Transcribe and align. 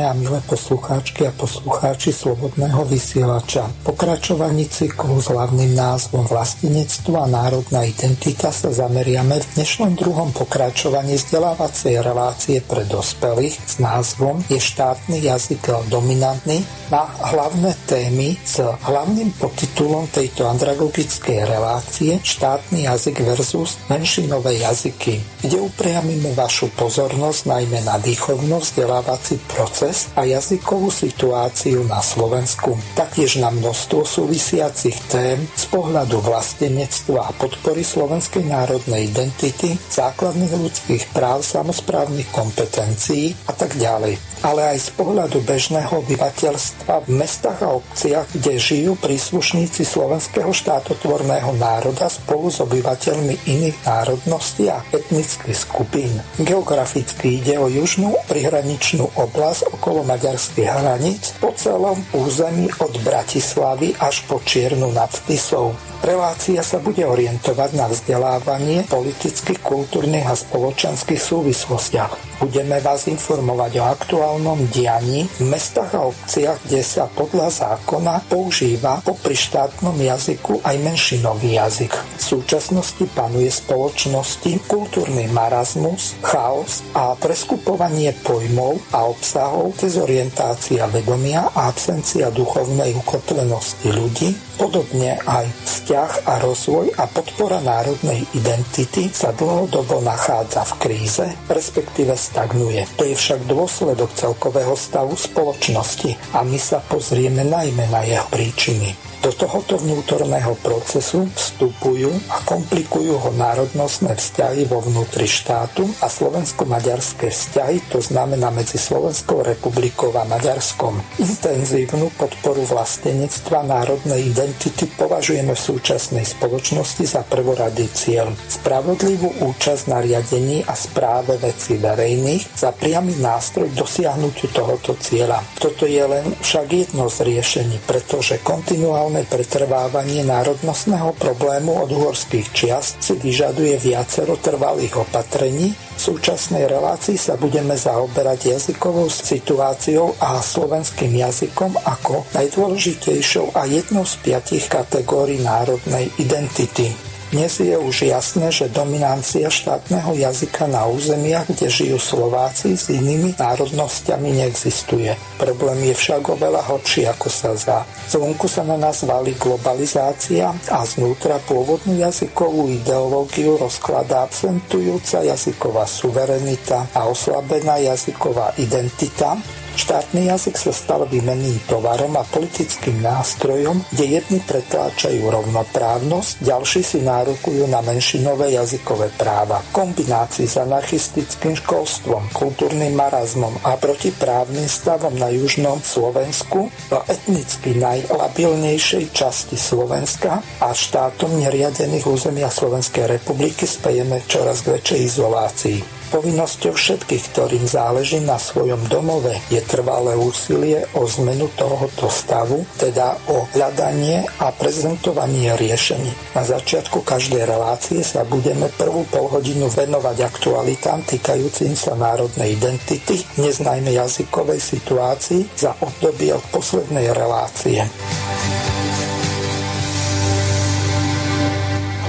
Vážené 0.00 0.16
a 0.16 0.24
milé 0.32 0.40
poslucháčky 0.48 1.28
a 1.28 1.32
poslucháči 1.36 2.08
Slobodného 2.08 2.88
vysielača, 2.88 3.68
pokračovaní 3.84 4.64
cyklu 4.64 5.20
s 5.20 5.28
hlavným 5.28 5.76
názvom 5.76 6.24
Vlastenectvo 6.24 7.20
a 7.20 7.28
národná 7.28 7.84
identita 7.84 8.48
sa 8.48 8.72
zameriame 8.72 9.36
v 9.44 9.50
dnešnom 9.60 10.00
druhom 10.00 10.32
pokračovaní 10.32 11.20
vzdelávacej 11.20 12.00
relácie 12.00 12.64
pre 12.64 12.88
dospelých 12.88 13.60
s 13.60 13.76
názvom 13.76 14.40
Je 14.48 14.56
štátny 14.56 15.20
jazyk 15.20 15.68
dominantný 15.92 16.64
na 16.90 17.06
hlavné 17.06 17.70
témy 17.86 18.34
s 18.42 18.58
hlavným 18.62 19.30
podtitulom 19.38 20.10
tejto 20.10 20.50
andragogickej 20.50 21.46
relácie 21.46 22.18
Štátny 22.18 22.90
jazyk 22.90 23.22
versus 23.22 23.78
menšinové 23.86 24.58
jazyky, 24.58 25.22
kde 25.46 25.62
upriamíme 25.62 26.34
vašu 26.34 26.74
pozornosť 26.74 27.46
najmä 27.46 27.86
na 27.86 27.94
výchovno 28.02 28.58
vzdelávací 28.58 29.38
proces 29.46 30.10
a 30.18 30.26
jazykovú 30.26 30.90
situáciu 30.90 31.86
na 31.86 32.02
Slovensku, 32.02 32.74
taktiež 32.98 33.38
na 33.38 33.54
množstvo 33.54 34.02
súvisiacich 34.02 34.98
tém 35.06 35.38
z 35.54 35.64
pohľadu 35.70 36.18
vlastenectva 36.18 37.30
a 37.30 37.36
podpory 37.38 37.86
slovenskej 37.86 38.50
národnej 38.50 39.14
identity, 39.14 39.78
základných 39.78 40.52
ľudských 40.58 41.02
práv, 41.14 41.46
samozprávnych 41.46 42.34
kompetencií 42.34 43.32
a 43.46 43.54
tak 43.54 43.78
ďalej 43.78 44.29
ale 44.40 44.76
aj 44.76 44.78
z 44.78 44.90
pohľadu 44.96 45.44
bežného 45.44 45.92
obyvateľstva 46.04 47.04
v 47.04 47.08
mestách 47.12 47.60
a 47.60 47.76
obciach, 47.76 48.26
kde 48.32 48.56
žijú 48.56 48.92
príslušníci 48.96 49.84
slovenského 49.84 50.50
štátotvorného 50.50 51.56
národa 51.60 52.08
spolu 52.08 52.48
s 52.48 52.64
obyvateľmi 52.64 53.48
iných 53.48 53.78
národností 53.84 54.72
a 54.72 54.80
etnických 54.92 55.56
skupín. 55.56 56.12
Geograficky 56.40 57.42
ide 57.42 57.60
o 57.60 57.68
južnú 57.68 58.16
prihraničnú 58.28 59.12
oblasť 59.16 59.76
okolo 59.76 60.06
maďarských 60.08 60.68
hraníc 60.68 61.36
po 61.42 61.52
celom 61.56 62.00
území 62.16 62.72
od 62.80 62.92
Bratislavy 63.04 63.96
až 64.00 64.24
po 64.24 64.40
Čiernu 64.40 64.88
nad 64.94 65.12
Tisou. 65.28 65.89
Relácia 66.00 66.64
sa 66.64 66.80
bude 66.80 67.04
orientovať 67.04 67.76
na 67.76 67.84
vzdelávanie 67.84 68.88
politických, 68.88 69.60
kultúrnych 69.60 70.24
a 70.24 70.32
spoločenských 70.32 71.20
súvislostiach. 71.20 72.40
Budeme 72.40 72.80
vás 72.80 73.04
informovať 73.04 73.72
o 73.78 73.84
aktuálnom 73.84 74.64
dianí 74.72 75.28
v 75.28 75.52
mestách 75.52 75.92
a 75.92 76.08
obciach, 76.08 76.56
kde 76.64 76.80
sa 76.80 77.04
podľa 77.04 77.52
zákona 77.52 78.32
používa 78.32 79.04
popri 79.04 79.36
štátnom 79.36 79.92
jazyku 79.92 80.64
aj 80.64 80.76
menšinový 80.80 81.60
jazyk. 81.60 81.92
V 81.92 82.22
súčasnosti 82.24 83.04
panuje 83.12 83.52
spoločnosti 83.52 84.56
kultúrny 84.72 85.28
marazmus, 85.28 86.16
chaos 86.24 86.80
a 86.96 87.12
preskupovanie 87.12 88.16
pojmov 88.24 88.80
a 88.96 89.04
obsahov, 89.04 89.76
dezorientácia 89.76 90.88
vedomia 90.88 91.52
a 91.52 91.68
absencia 91.68 92.32
duchovnej 92.32 92.96
ukotvenosti 92.96 93.92
ľudí, 93.92 94.32
Podobne 94.56 95.20
aj 95.22 95.46
vzťah 95.66 96.12
a 96.26 96.32
rozvoj 96.40 96.94
a 96.96 97.04
podpora 97.10 97.58
národnej 97.60 98.22
identity 98.34 99.10
sa 99.10 99.34
dlhodobo 99.34 100.00
nachádza 100.00 100.62
v 100.64 100.72
kríze, 100.78 101.26
respektíve 101.50 102.14
stagnuje. 102.14 102.86
To 102.94 103.04
je 103.04 103.14
však 103.18 103.46
dôsledok 103.50 104.14
celkového 104.14 104.74
stavu 104.78 105.18
spoločnosti 105.18 106.34
a 106.34 106.46
my 106.46 106.58
sa 106.58 106.78
pozrieme 106.80 107.42
najmä 107.42 107.90
na 107.90 108.06
jeho 108.06 108.26
príčiny. 108.30 109.09
Do 109.20 109.36
tohoto 109.36 109.76
vnútorného 109.76 110.56
procesu 110.64 111.28
vstupujú 111.36 112.08
a 112.32 112.40
komplikujú 112.40 113.20
ho 113.20 113.30
národnostné 113.36 114.16
vzťahy 114.16 114.64
vo 114.64 114.80
vnútri 114.80 115.28
štátu 115.28 115.84
a 116.00 116.08
slovensko-maďarské 116.08 117.28
vzťahy, 117.28 117.84
to 117.92 118.00
znamená 118.00 118.48
medzi 118.48 118.80
Slovenskou 118.80 119.44
republikou 119.44 120.08
a 120.16 120.24
Maďarskom. 120.24 121.04
Intenzívnu 121.20 122.08
podporu 122.16 122.64
vlastenectva 122.64 123.60
národnej 123.60 124.32
identity 124.32 124.88
považujeme 124.88 125.52
v 125.52 125.64
súčasnej 125.68 126.24
spoločnosti 126.24 127.04
za 127.04 127.20
prvoradý 127.20 127.92
cieľ. 127.92 128.32
Spravodlivú 128.48 129.36
účasť 129.44 129.92
na 129.92 130.00
riadení 130.00 130.64
a 130.64 130.72
správe 130.72 131.36
veci 131.36 131.76
verejných 131.76 132.56
za 132.56 132.72
priamy 132.72 133.20
nástroj 133.20 133.68
dosiahnutiu 133.76 134.48
tohoto 134.48 134.96
cieľa. 134.96 135.44
Toto 135.60 135.84
je 135.84 136.00
len 136.08 136.24
však 136.40 136.66
jedno 136.72 137.12
z 137.12 137.28
riešení, 137.28 137.84
pretože 137.84 138.40
kontinuálne 138.40 139.08
globálne 139.10 139.26
pretrvávanie 139.26 140.22
národnostného 140.22 141.18
problému 141.18 141.82
od 141.82 141.90
uhorských 141.90 142.46
čias 142.54 142.94
si 143.02 143.18
vyžaduje 143.18 143.74
viacero 143.82 144.38
trvalých 144.38 145.02
opatrení. 145.02 145.74
V 145.74 145.98
súčasnej 145.98 146.70
relácii 146.70 147.18
sa 147.18 147.34
budeme 147.34 147.74
zaoberať 147.74 148.54
jazykovou 148.54 149.10
situáciou 149.10 150.14
a 150.22 150.38
slovenským 150.38 151.10
jazykom 151.10 151.74
ako 151.82 152.22
najdôležitejšou 152.38 153.50
a 153.58 153.66
jednou 153.66 154.06
z 154.06 154.14
piatich 154.22 154.70
kategórií 154.70 155.42
národnej 155.42 156.06
identity. 156.22 157.09
Dnes 157.30 157.62
je 157.62 157.78
už 157.78 158.10
jasné, 158.10 158.50
že 158.50 158.66
dominancia 158.74 159.46
štátneho 159.46 160.18
jazyka 160.18 160.66
na 160.66 160.90
územiach, 160.90 161.46
kde 161.46 161.70
žijú 161.70 161.94
Slováci 161.94 162.74
s 162.74 162.90
inými 162.90 163.38
národnosťami 163.38 164.34
neexistuje. 164.34 165.14
Problém 165.38 165.78
je 165.86 165.94
však 165.94 166.26
oveľa 166.26 166.66
horší, 166.66 167.06
ako 167.06 167.30
sa 167.30 167.54
zdá. 167.54 167.86
Zvonku 168.10 168.50
sa 168.50 168.66
na 168.66 168.74
nás 168.74 169.06
valí 169.06 169.38
globalizácia 169.38 170.50
a 170.74 170.82
znútra 170.82 171.38
pôvodnú 171.46 172.02
jazykovú 172.02 172.66
ideológiu 172.66 173.54
rozkladá 173.62 174.26
absentujúca 174.26 175.22
jazyková 175.22 175.86
suverenita 175.86 176.90
a 176.98 177.06
oslabená 177.06 177.78
jazyková 177.78 178.58
identita, 178.58 179.38
Štátny 179.70 180.26
jazyk 180.26 180.56
sa 180.58 180.72
stal 180.74 181.06
výmenným 181.06 181.62
tovarom 181.70 182.18
a 182.18 182.26
politickým 182.26 182.98
nástrojom, 182.98 183.86
kde 183.94 184.18
jedni 184.18 184.42
pretláčajú 184.42 185.22
rovnoprávnosť, 185.22 186.42
ďalší 186.42 186.82
si 186.82 186.98
nárokujú 187.06 187.70
na 187.70 187.78
menšinové 187.80 188.58
jazykové 188.58 189.14
práva. 189.14 189.62
V 189.70 189.86
kombinácii 189.86 190.50
s 190.50 190.58
anarchistickým 190.58 191.54
školstvom, 191.54 192.34
kultúrnym 192.34 192.98
marazmom 192.98 193.54
a 193.62 193.78
protiprávnym 193.78 194.66
stavom 194.66 195.14
na 195.14 195.30
južnom 195.30 195.78
Slovensku 195.78 196.72
v 196.90 196.92
etnicky 197.06 197.78
najlabilnejšej 197.78 199.14
časti 199.14 199.54
Slovenska 199.54 200.42
a 200.58 200.74
štátom 200.74 201.38
neriadených 201.38 202.10
územia 202.10 202.50
Slovenskej 202.50 203.06
republiky 203.06 203.70
spejeme 203.70 204.26
čoraz 204.26 204.66
k 204.66 204.78
väčšej 204.78 205.00
izolácii. 205.06 205.99
Povinnosťou 206.10 206.74
všetkých, 206.74 207.30
ktorým 207.30 207.64
záleží 207.70 208.18
na 208.18 208.34
svojom 208.34 208.82
domove, 208.90 209.30
je 209.46 209.62
trvalé 209.62 210.18
úsilie 210.18 210.82
o 210.98 211.06
zmenu 211.06 211.46
tohoto 211.54 212.10
stavu, 212.10 212.66
teda 212.82 213.14
o 213.30 213.46
hľadanie 213.54 214.26
a 214.42 214.50
prezentovanie 214.50 215.54
riešení. 215.54 216.10
Na 216.34 216.42
začiatku 216.42 217.06
každej 217.06 217.46
relácie 217.46 218.02
sa 218.02 218.26
budeme 218.26 218.66
prvú 218.74 219.06
polhodinu 219.06 219.70
venovať 219.70 220.26
aktualitám 220.26 221.06
týkajúcim 221.06 221.78
sa 221.78 221.94
národnej 221.94 222.58
identity, 222.58 223.22
dnes 223.38 223.62
jazykovej 223.94 224.58
situácii 224.58 225.46
za 225.54 225.78
obdobie 225.78 226.34
od 226.34 226.42
poslednej 226.50 227.14
relácie. 227.14 227.86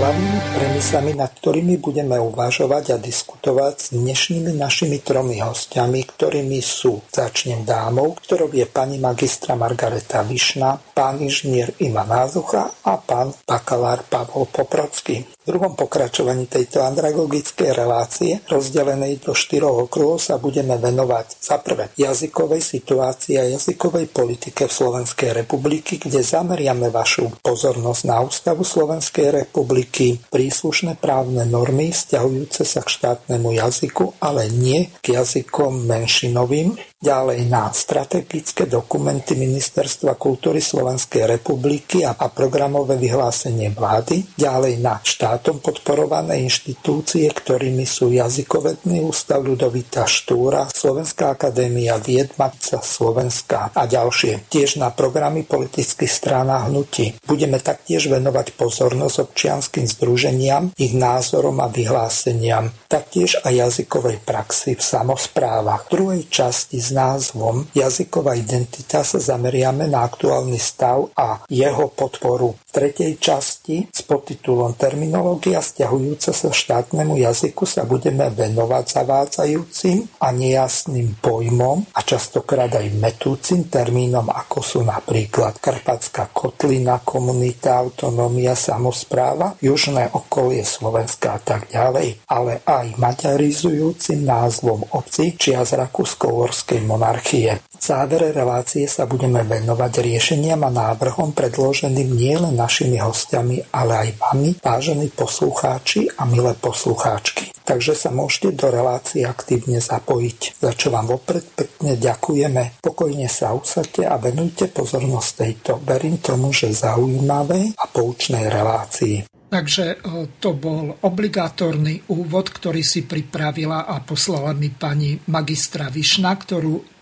Hlavnými 0.01 0.41
premisami, 0.57 1.13
nad 1.13 1.29
ktorými 1.29 1.77
budeme 1.77 2.17
uvažovať 2.17 2.85
a 2.89 2.97
diskutovať 2.97 3.75
s 3.77 3.87
dnešnými 3.93 4.57
našimi 4.57 4.97
tromi 4.97 5.37
hostiami, 5.37 6.01
ktorými 6.09 6.57
sú, 6.57 7.05
začnem 7.05 7.61
dámov, 7.61 8.17
ktorou 8.25 8.49
je 8.49 8.65
pani 8.65 8.97
magistra 8.97 9.53
Margareta 9.53 10.25
Višna, 10.25 10.81
pán 10.97 11.21
inžinier 11.21 11.77
Ivan 11.85 12.09
Názucha 12.09 12.81
a 12.81 12.97
pán 12.97 13.29
bakalár 13.45 14.01
Pavol 14.09 14.49
Poprocký. 14.49 15.21
V 15.41 15.57
druhom 15.57 15.73
pokračovaní 15.73 16.45
tejto 16.45 16.85
andragogickej 16.85 17.73
relácie, 17.73 18.45
rozdelenej 18.45 19.25
do 19.25 19.33
štyroch 19.33 19.89
okruhov, 19.89 20.21
sa 20.21 20.37
budeme 20.37 20.77
venovať 20.77 21.27
za 21.41 21.57
prvé 21.57 21.89
jazykovej 21.97 22.61
situácii 22.61 23.41
a 23.41 23.49
jazykovej 23.49 24.09
politike 24.13 24.69
v 24.69 24.73
Slovenskej 24.73 25.45
republiky, 25.45 25.97
kde 25.97 26.21
zameriame 26.21 26.93
vašu 26.93 27.41
pozornosť 27.41 28.01
na 28.05 28.21
Ústavu 28.21 28.61
Slovenskej 28.61 29.45
republiky, 29.45 29.90
republiky 29.91 30.23
príslušné 30.31 30.95
právne 31.03 31.43
normy 31.43 31.91
vzťahujúce 31.91 32.63
sa 32.63 32.79
k 32.79 32.89
štátnemu 32.95 33.59
jazyku, 33.59 34.15
ale 34.23 34.47
nie 34.47 34.87
k 35.03 35.19
jazykom 35.19 35.83
menšinovým, 35.83 36.79
ďalej 37.01 37.49
na 37.49 37.73
strategické 37.73 38.69
dokumenty 38.69 39.33
Ministerstva 39.33 40.21
kultúry 40.21 40.61
Slovenskej 40.61 41.25
republiky 41.25 42.05
a, 42.05 42.13
a 42.13 42.29
programové 42.29 43.01
vyhlásenie 43.01 43.73
vlády, 43.73 44.37
ďalej 44.37 44.77
na 44.77 45.01
štátom 45.01 45.57
podporované 45.65 46.45
inštitúcie, 46.45 47.25
ktorými 47.25 47.89
sú 47.89 48.13
Jazykovedný 48.13 49.01
ústav 49.01 49.41
Ľudovita 49.41 50.05
Štúra, 50.05 50.69
Slovenská 50.69 51.33
akadémia 51.33 51.97
vied 51.97 52.37
Matica 52.37 52.85
Slovenská 52.85 53.73
a 53.73 53.83
ďalšie. 53.89 54.45
Tiež 54.53 54.77
na 54.77 54.93
programy 54.93 55.41
politických 55.41 56.11
strán 56.13 56.53
a 56.53 56.69
hnutí. 56.69 57.17
Budeme 57.25 57.57
taktiež 57.57 58.13
venovať 58.13 58.53
pozornosť 58.53 59.25
občianským 59.25 59.89
združeniam, 59.89 60.69
ich 60.77 60.93
názorom 60.93 61.57
a 61.65 61.67
vyhláseniam, 61.67 62.69
taktiež 62.85 63.41
aj 63.41 63.57
jazykovej 63.57 64.21
praxi 64.21 64.77
v 64.77 64.83
samozprávach. 64.85 65.89
V 65.89 65.97
druhej 65.97 66.23
časti 66.29 66.90
s 66.91 66.93
názvom 66.93 67.63
Jazyková 67.71 68.35
identita 68.35 68.99
sa 69.07 69.15
zameriame 69.15 69.87
na 69.87 70.03
aktuálny 70.03 70.59
stav 70.59 71.07
a 71.15 71.47
jeho 71.47 71.87
podporu. 71.95 72.59
Tretej 72.71 73.19
časti 73.19 73.91
s 73.91 73.99
podtitulom 74.07 74.79
Terminológia 74.79 75.59
stiahujúca 75.59 76.31
sa 76.31 76.55
štátnemu 76.55 77.19
jazyku 77.19 77.67
sa 77.67 77.83
budeme 77.83 78.31
venovať 78.31 78.83
zavádzajúcim 78.95 80.23
a 80.23 80.31
nejasným 80.31 81.19
pojmom 81.19 81.91
a 81.91 81.99
častokrát 81.99 82.71
aj 82.71 82.95
metúcim 82.95 83.67
termínom, 83.67 84.31
ako 84.31 84.59
sú 84.63 84.79
napríklad 84.87 85.59
Karpatská 85.59 86.31
kotlina, 86.31 87.03
komunita, 87.03 87.75
autonómia, 87.75 88.55
samozpráva, 88.55 89.59
južné 89.59 90.07
okolie 90.15 90.63
Slovenska 90.63 91.35
a 91.35 91.39
tak 91.43 91.67
ďalej, 91.75 92.23
ale 92.31 92.63
aj 92.63 92.95
maďarizujúcim 92.95 94.23
názvom 94.23 94.87
obci 94.95 95.35
či 95.35 95.51
z 95.59 95.75
Rakúsko-Horskej 95.75 96.87
monarchie. 96.87 97.59
V 97.81 97.89
závere 97.89 98.29
relácie 98.29 98.85
sa 98.85 99.09
budeme 99.09 99.41
venovať 99.41 100.05
riešeniam 100.05 100.61
a 100.61 100.69
návrhom 100.69 101.33
predloženým 101.33 102.13
nielen 102.13 102.53
našimi 102.53 103.01
hostiami, 103.01 103.73
ale 103.73 103.93
aj 104.05 104.09
vami, 104.21 104.49
vážení 104.61 105.09
poslucháči 105.09 106.05
a 106.13 106.29
milé 106.29 106.53
poslucháčky. 106.61 107.49
Takže 107.65 107.97
sa 107.97 108.13
môžete 108.13 108.53
do 108.53 108.69
relácie 108.69 109.25
aktívne 109.25 109.81
zapojiť, 109.81 110.61
za 110.61 110.77
čo 110.77 110.93
vám 110.93 111.09
vopred 111.09 111.41
pekne 111.57 111.97
ďakujeme. 111.97 112.85
Pokojne 112.85 113.25
sa 113.25 113.57
usadte 113.57 114.05
a 114.05 114.13
venujte 114.21 114.69
pozornosť 114.69 115.29
tejto, 115.41 115.81
verím 115.81 116.21
tomu, 116.21 116.53
že 116.53 116.69
zaujímavej 116.69 117.81
a 117.81 117.85
poučnej 117.89 118.45
relácii. 118.45 119.25
Takže 119.49 119.85
e, 119.89 119.95
to 120.37 120.53
bol 120.53 121.01
obligátorný 121.01 122.13
úvod, 122.13 122.53
ktorý 122.53 122.85
si 122.85 123.09
pripravila 123.09 123.89
a 123.89 124.05
poslala 124.05 124.53
mi 124.53 124.69
pani 124.69 125.17
magistra 125.27 125.89
Višna, 125.89 126.37
ktorú 126.37 127.00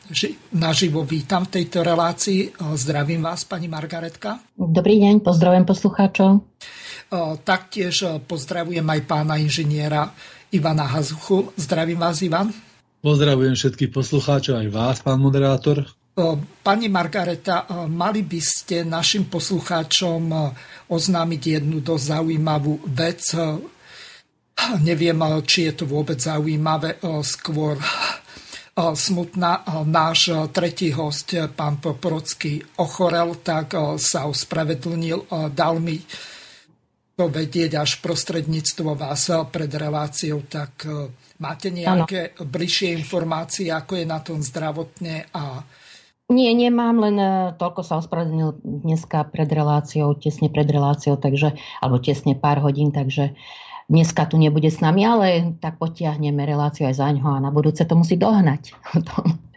naživo 0.57 1.05
vítam 1.05 1.45
v 1.45 1.61
tejto 1.61 1.85
relácii. 1.85 2.57
Zdravím 2.73 3.21
vás, 3.21 3.45
pani 3.45 3.69
Margaretka. 3.69 4.41
Dobrý 4.57 4.97
deň, 5.05 5.21
pozdravujem 5.21 5.65
poslucháčov. 5.69 6.41
Taktiež 7.45 8.21
pozdravujem 8.25 8.85
aj 8.85 9.01
pána 9.05 9.37
inžiniera 9.37 10.09
Ivana 10.49 10.89
Hazuchu. 10.89 11.53
Zdravím 11.53 12.01
vás, 12.01 12.25
Ivan. 12.25 12.49
Pozdravujem 13.05 13.53
všetkých 13.53 13.93
poslucháčov, 13.93 14.57
aj 14.59 14.69
vás, 14.73 14.97
pán 15.05 15.21
moderátor. 15.21 15.85
Pani 16.65 16.89
Margareta, 16.89 17.69
mali 17.87 18.25
by 18.25 18.41
ste 18.41 18.83
našim 18.83 19.29
poslucháčom 19.29 20.25
oznámiť 20.89 21.41
jednu 21.61 21.85
dosť 21.85 22.17
zaujímavú 22.17 22.81
vec. 22.91 23.23
Neviem, 24.83 25.15
či 25.47 25.71
je 25.71 25.73
to 25.79 25.87
vôbec 25.87 26.19
zaujímavé, 26.19 26.99
skôr 27.23 27.79
smutná. 28.95 29.63
Náš 29.85 30.49
tretí 30.55 30.91
host, 30.95 31.35
pán 31.55 31.77
Poprocký, 31.77 32.63
ochorel, 32.79 33.39
tak 33.43 33.75
sa 33.99 34.25
ospravedlnil, 34.25 35.27
dal 35.51 35.83
mi 35.83 35.99
to 37.19 37.27
vedieť 37.27 37.75
až 37.75 37.99
prostredníctvo 37.99 38.95
vás 38.95 39.27
pred 39.51 39.67
reláciou, 39.67 40.47
tak 40.47 40.87
máte 41.43 41.67
nejaké 41.67 42.31
ano. 42.39 42.47
bližšie 42.47 42.95
informácie, 42.95 43.67
ako 43.67 43.99
je 43.99 44.05
na 44.07 44.23
tom 44.23 44.39
zdravotne 44.39 45.27
a 45.35 45.63
nie, 46.29 46.53
nemám, 46.53 46.93
len 47.01 47.17
toľko 47.57 47.81
sa 47.81 47.97
ospravedlnil 48.05 48.61
dneska 48.61 49.25
pred 49.33 49.49
reláciou, 49.49 50.13
tesne 50.13 50.53
pred 50.53 50.69
reláciou, 50.69 51.17
takže, 51.17 51.57
alebo 51.81 51.97
tesne 51.97 52.37
pár 52.37 52.61
hodín, 52.61 52.93
takže 52.93 53.33
uh, 53.33 53.68
dneska 53.89 54.29
tu 54.29 54.37
nebude 54.37 54.69
s 54.69 54.79
nami, 54.79 55.01
ale 55.03 55.57
tak 55.57 55.81
potiahneme 55.81 56.45
reláciu 56.45 56.85
aj 56.85 56.95
za 57.01 57.09
ňo 57.09 57.25
a 57.25 57.43
na 57.43 57.49
budúce 57.49 57.81
to 57.83 57.97
musí 57.97 58.15
dohnať. 58.15 58.71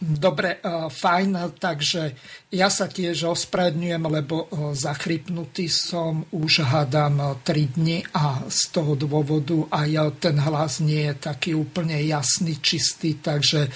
Dobre, 0.00 0.58
fajn, 0.88 1.60
takže 1.60 2.16
ja 2.50 2.72
sa 2.72 2.88
tiež 2.88 3.28
ospravedňujem, 3.28 4.02
lebo 4.02 4.48
zachrypnutý 4.72 5.68
som 5.68 6.24
už 6.32 6.64
hádam 6.64 7.38
3 7.44 7.76
dni 7.76 8.02
a 8.16 8.40
z 8.48 8.62
toho 8.72 8.96
dôvodu 8.96 9.68
aj 9.70 10.16
ten 10.18 10.40
hlas 10.40 10.80
nie 10.80 11.12
je 11.12 11.14
taký 11.14 11.52
úplne 11.54 12.00
jasný, 12.02 12.56
čistý, 12.58 13.20
takže 13.20 13.68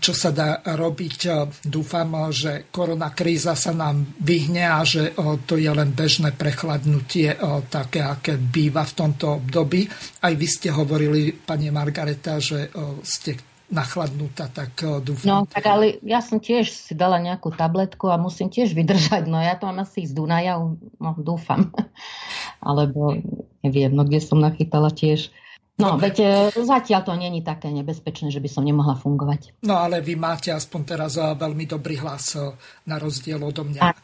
čo 0.00 0.12
sa 0.12 0.30
dá 0.34 0.60
robiť. 0.64 1.20
Dúfam, 1.66 2.30
že 2.32 2.68
korona 2.72 3.10
kríza 3.14 3.54
sa 3.54 3.72
nám 3.72 4.16
vyhne 4.18 4.64
a 4.66 4.80
že 4.82 5.14
to 5.46 5.56
je 5.58 5.70
len 5.70 5.94
bežné 5.94 6.34
prechladnutie, 6.34 7.36
také, 7.68 8.04
aké 8.04 8.36
býva 8.36 8.84
v 8.84 8.96
tomto 8.96 9.42
období. 9.42 9.86
Aj 10.22 10.34
vy 10.34 10.46
ste 10.46 10.68
hovorili, 10.72 11.32
pani 11.32 11.70
Margareta, 11.70 12.40
že 12.42 12.70
ste 13.04 13.38
nachladnutá, 13.68 14.48
tak 14.48 14.80
dúfam. 15.04 15.28
No, 15.28 15.36
tak 15.44 15.68
ale 15.68 16.00
ja 16.00 16.24
som 16.24 16.40
tiež 16.40 16.72
si 16.72 16.96
dala 16.96 17.20
nejakú 17.20 17.52
tabletku 17.52 18.08
a 18.08 18.16
musím 18.16 18.48
tiež 18.48 18.72
vydržať. 18.72 19.28
No 19.28 19.36
ja 19.44 19.60
to 19.60 19.68
mám 19.68 19.84
asi 19.84 20.08
z 20.08 20.16
Dunaja, 20.16 20.56
no 20.56 21.10
dúfam. 21.20 21.68
Alebo 22.68 23.20
neviem, 23.60 23.92
no 23.92 24.08
kde 24.08 24.24
som 24.24 24.40
nachytala 24.40 24.88
tiež 24.88 25.28
No, 25.78 25.94
veď 25.94 26.16
e, 26.18 26.26
zatiaľ 26.58 27.06
to 27.06 27.14
není 27.14 27.46
také 27.46 27.70
nebezpečné, 27.70 28.34
že 28.34 28.42
by 28.42 28.50
som 28.50 28.66
nemohla 28.66 28.98
fungovať. 28.98 29.62
No, 29.62 29.78
ale 29.78 30.02
vy 30.02 30.18
máte 30.18 30.50
aspoň 30.50 30.80
teraz 30.82 31.14
e, 31.14 31.22
veľmi 31.22 31.70
dobrý 31.70 32.02
hlas 32.02 32.34
e, 32.34 32.50
na 32.90 32.98
rozdiel 32.98 33.38
odo 33.38 33.62
mňa. 33.62 33.82
A, 33.86 33.94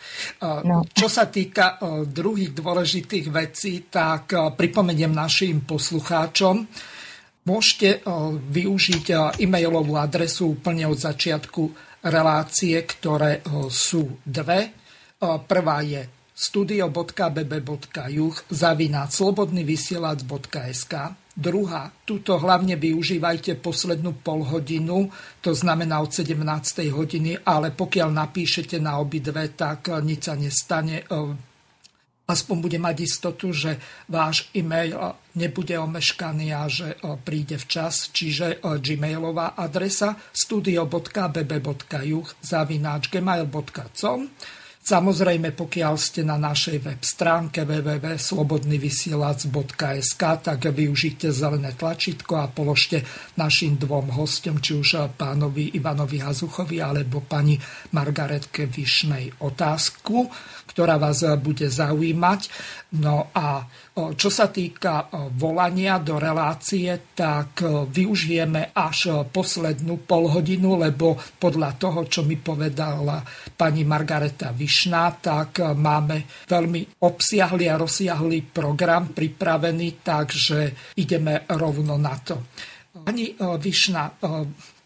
no. 0.62 0.87
Čo 0.87 1.11
sa 1.11 1.26
týka 1.26 1.83
druhých 2.07 2.54
dôležitých 2.54 3.26
vecí, 3.26 3.90
tak 3.90 4.54
pripomeniem 4.54 5.11
našim 5.11 5.66
poslucháčom, 5.66 6.62
môžete 7.45 8.00
využiť 8.38 9.37
e-mailovú 9.43 9.99
adresu 9.99 10.54
úplne 10.54 10.87
od 10.87 10.97
začiatku 10.97 11.75
relácie, 12.07 12.78
ktoré 12.87 13.43
sú 13.69 14.23
dve. 14.23 14.71
Prvá 15.21 15.78
je 15.83 16.07
studio.bb.juh 16.33 18.37
zavináč 18.49 19.11
slobodnyvysielac.sk 19.19 21.24
Druhá, 21.35 21.91
túto 22.07 22.38
hlavne 22.38 22.79
využívajte 22.79 23.59
poslednú 23.59 24.23
polhodinu, 24.23 25.11
to 25.43 25.50
znamená 25.50 25.99
od 25.99 26.14
17. 26.14 26.38
hodiny, 26.95 27.43
ale 27.43 27.75
pokiaľ 27.75 28.14
napíšete 28.14 28.79
na 28.79 29.03
obidve, 29.03 29.50
tak 29.50 29.91
nič 29.91 30.31
sa 30.31 30.38
nestane. 30.38 31.03
Eh, 31.03 31.35
aspoň 32.31 32.57
bude 32.62 32.79
mať 32.79 32.97
istotu, 33.03 33.50
že 33.50 33.83
váš 34.07 34.47
e-mail 34.55 34.95
eh, 34.95 35.11
nebude 35.35 35.75
omeškaný 35.75 36.55
a 36.55 36.71
že 36.71 36.95
príde 37.26 37.59
včas, 37.59 38.14
čiže 38.14 38.62
gmailová 38.62 39.59
adresa 39.59 40.14
studio.bb.juh 40.31 42.26
zavináč 42.47 43.11
gmail.com 43.11 44.31
Samozrejme, 44.85 45.57
pokiaľ 45.57 45.97
ste 45.97 46.29
na 46.29 46.37
našej 46.37 46.85
web 46.85 47.00
stránke 47.00 47.64
www.slobodnyvysielac.sk, 47.64 50.23
tak 50.45 50.61
využite 50.61 51.33
zelené 51.33 51.73
tlačítko 51.73 52.37
a 52.37 52.53
položte 52.53 53.00
našim 53.41 53.81
dvom 53.81 54.12
hostom, 54.12 54.61
či 54.61 54.76
už 54.76 55.17
pánovi 55.17 55.73
Ivanovi 55.81 56.21
Hazuchovi 56.21 56.85
alebo 56.85 57.25
pani 57.25 57.57
Margaretke 57.97 58.69
Višnej 58.69 59.41
otázku, 59.41 60.29
ktorá 60.75 60.99
vás 60.99 61.23
bude 61.38 61.71
zaujímať. 61.71 62.40
No 62.99 63.31
a 63.31 63.62
čo 63.95 64.26
sa 64.26 64.50
týka 64.50 65.07
volania 65.38 66.02
do 66.02 66.19
relácie, 66.19 67.14
tak 67.14 67.62
využijeme 67.95 68.75
až 68.75 69.23
poslednú 69.31 70.02
polhodinu, 70.02 70.75
lebo 70.75 71.14
podľa 71.14 71.78
toho, 71.78 72.11
čo 72.11 72.26
mi 72.26 72.35
povedala 72.35 73.23
pani 73.54 73.87
Margareta 73.87 74.50
Višná, 74.50 75.14
tak 75.23 75.62
máme 75.78 76.45
veľmi 76.50 77.07
obsiahly 77.07 77.71
a 77.71 77.78
rozsiahly 77.78 78.50
program 78.50 79.14
pripravený, 79.14 80.02
takže 80.02 80.93
ideme 80.99 81.47
rovno 81.54 81.95
na 81.95 82.19
to. 82.19 82.50
Pani 83.07 83.38
Višná, 83.38 84.19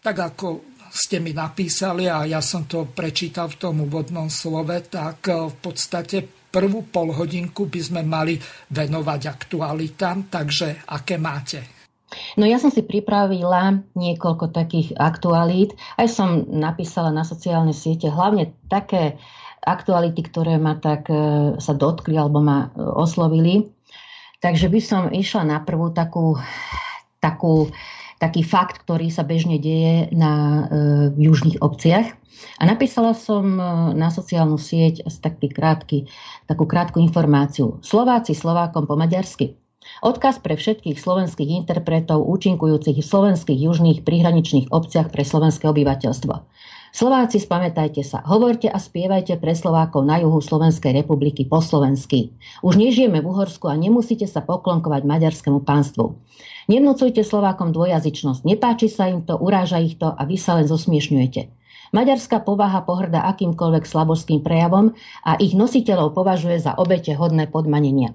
tak 0.05 0.17
ako 0.21 0.68
ste 0.91 1.21
mi 1.21 1.31
napísali 1.31 2.09
a 2.09 2.25
ja 2.25 2.41
som 2.43 2.65
to 2.65 2.89
prečítal 2.89 3.49
v 3.49 3.59
tom 3.61 3.85
úvodnom 3.85 4.27
slove, 4.27 4.75
tak 4.89 5.29
v 5.29 5.55
podstate 5.61 6.25
prvú 6.49 6.89
polhodinku 6.89 7.69
by 7.69 7.81
sme 7.81 8.01
mali 8.01 8.37
venovať 8.73 9.21
aktualitám, 9.29 10.33
takže 10.33 10.89
aké 10.89 11.21
máte? 11.21 11.79
No 12.37 12.49
ja 12.49 12.57
som 12.57 12.73
si 12.73 12.81
pripravila 12.81 13.85
niekoľko 13.93 14.49
takých 14.49 14.97
aktualít. 14.97 15.77
Aj 15.93 16.09
som 16.09 16.41
napísala 16.49 17.13
na 17.13 17.21
sociálne 17.21 17.73
siete 17.73 18.09
hlavne 18.09 18.57
také 18.65 19.21
aktuality, 19.61 20.25
ktoré 20.25 20.57
ma 20.57 20.81
tak 20.81 21.05
e, 21.11 21.15
sa 21.61 21.73
dotkli 21.77 22.17
alebo 22.17 22.41
ma 22.41 22.73
e, 22.73 22.81
oslovili. 22.81 23.69
Takže 24.41 24.71
by 24.71 24.81
som 24.81 25.03
išla 25.13 25.43
na 25.45 25.57
prvú 25.61 25.93
takú, 25.93 26.39
takú, 27.21 27.69
taký 28.19 28.43
fakt, 28.43 28.83
ktorý 28.83 29.07
sa 29.09 29.23
bežne 29.23 29.57
deje 29.57 30.11
na 30.11 30.33
e, 30.35 30.63
južných 31.15 31.63
obciach. 31.63 32.19
A 32.59 32.63
napísala 32.63 33.11
som 33.15 33.43
na 33.95 34.07
sociálnu 34.07 34.55
sieť 34.55 35.03
taký 35.19 35.51
krátky, 35.51 36.07
takú 36.47 36.63
krátku 36.63 36.99
informáciu. 37.03 37.83
Slováci 37.83 38.31
Slovákom 38.31 38.87
po 38.87 38.95
maďarsky. 38.95 39.59
Odkaz 39.99 40.39
pre 40.39 40.55
všetkých 40.55 40.99
slovenských 40.99 41.65
interpretov 41.65 42.23
účinkujúcich 42.27 42.99
v 42.99 43.09
slovenských 43.09 43.59
južných 43.59 43.99
prihraničných 44.07 44.71
obciach 44.71 45.11
pre 45.11 45.23
slovenské 45.27 45.67
obyvateľstvo. 45.67 46.33
Slováci, 46.89 47.37
spamätajte 47.37 48.01
sa, 48.01 48.25
hovorte 48.25 48.65
a 48.65 48.81
spievajte 48.81 49.37
pre 49.37 49.53
Slovákov 49.53 50.09
na 50.09 50.17
juhu 50.17 50.41
Slovenskej 50.41 50.97
republiky 50.97 51.45
po 51.45 51.61
slovensky. 51.61 52.33
Už 52.65 52.81
nežijeme 52.81 53.21
v 53.21 53.29
Uhorsku 53.29 53.69
a 53.69 53.77
nemusíte 53.77 54.25
sa 54.25 54.41
poklonkovať 54.41 55.05
maďarskému 55.05 55.61
pánstvu. 55.61 56.17
Nevnúcujte 56.65 57.21
Slovákom 57.21 57.77
dvojazyčnosť, 57.77 58.41
nepáči 58.41 58.89
sa 58.89 59.05
im 59.05 59.21
to, 59.21 59.37
uráža 59.37 59.77
ich 59.77 60.01
to 60.01 60.09
a 60.09 60.21
vy 60.25 60.37
sa 60.37 60.57
len 60.57 60.65
zosmiešňujete. 60.65 61.53
Maďarská 61.93 62.41
povaha 62.41 62.85
pohrda 62.85 63.25
akýmkoľvek 63.33 63.85
slaboským 63.85 64.45
prejavom 64.45 64.93
a 65.25 65.37
ich 65.41 65.57
nositeľov 65.57 66.13
považuje 66.13 66.57
za 66.61 66.77
obete 66.77 67.13
hodné 67.17 67.49
podmanenia. 67.49 68.13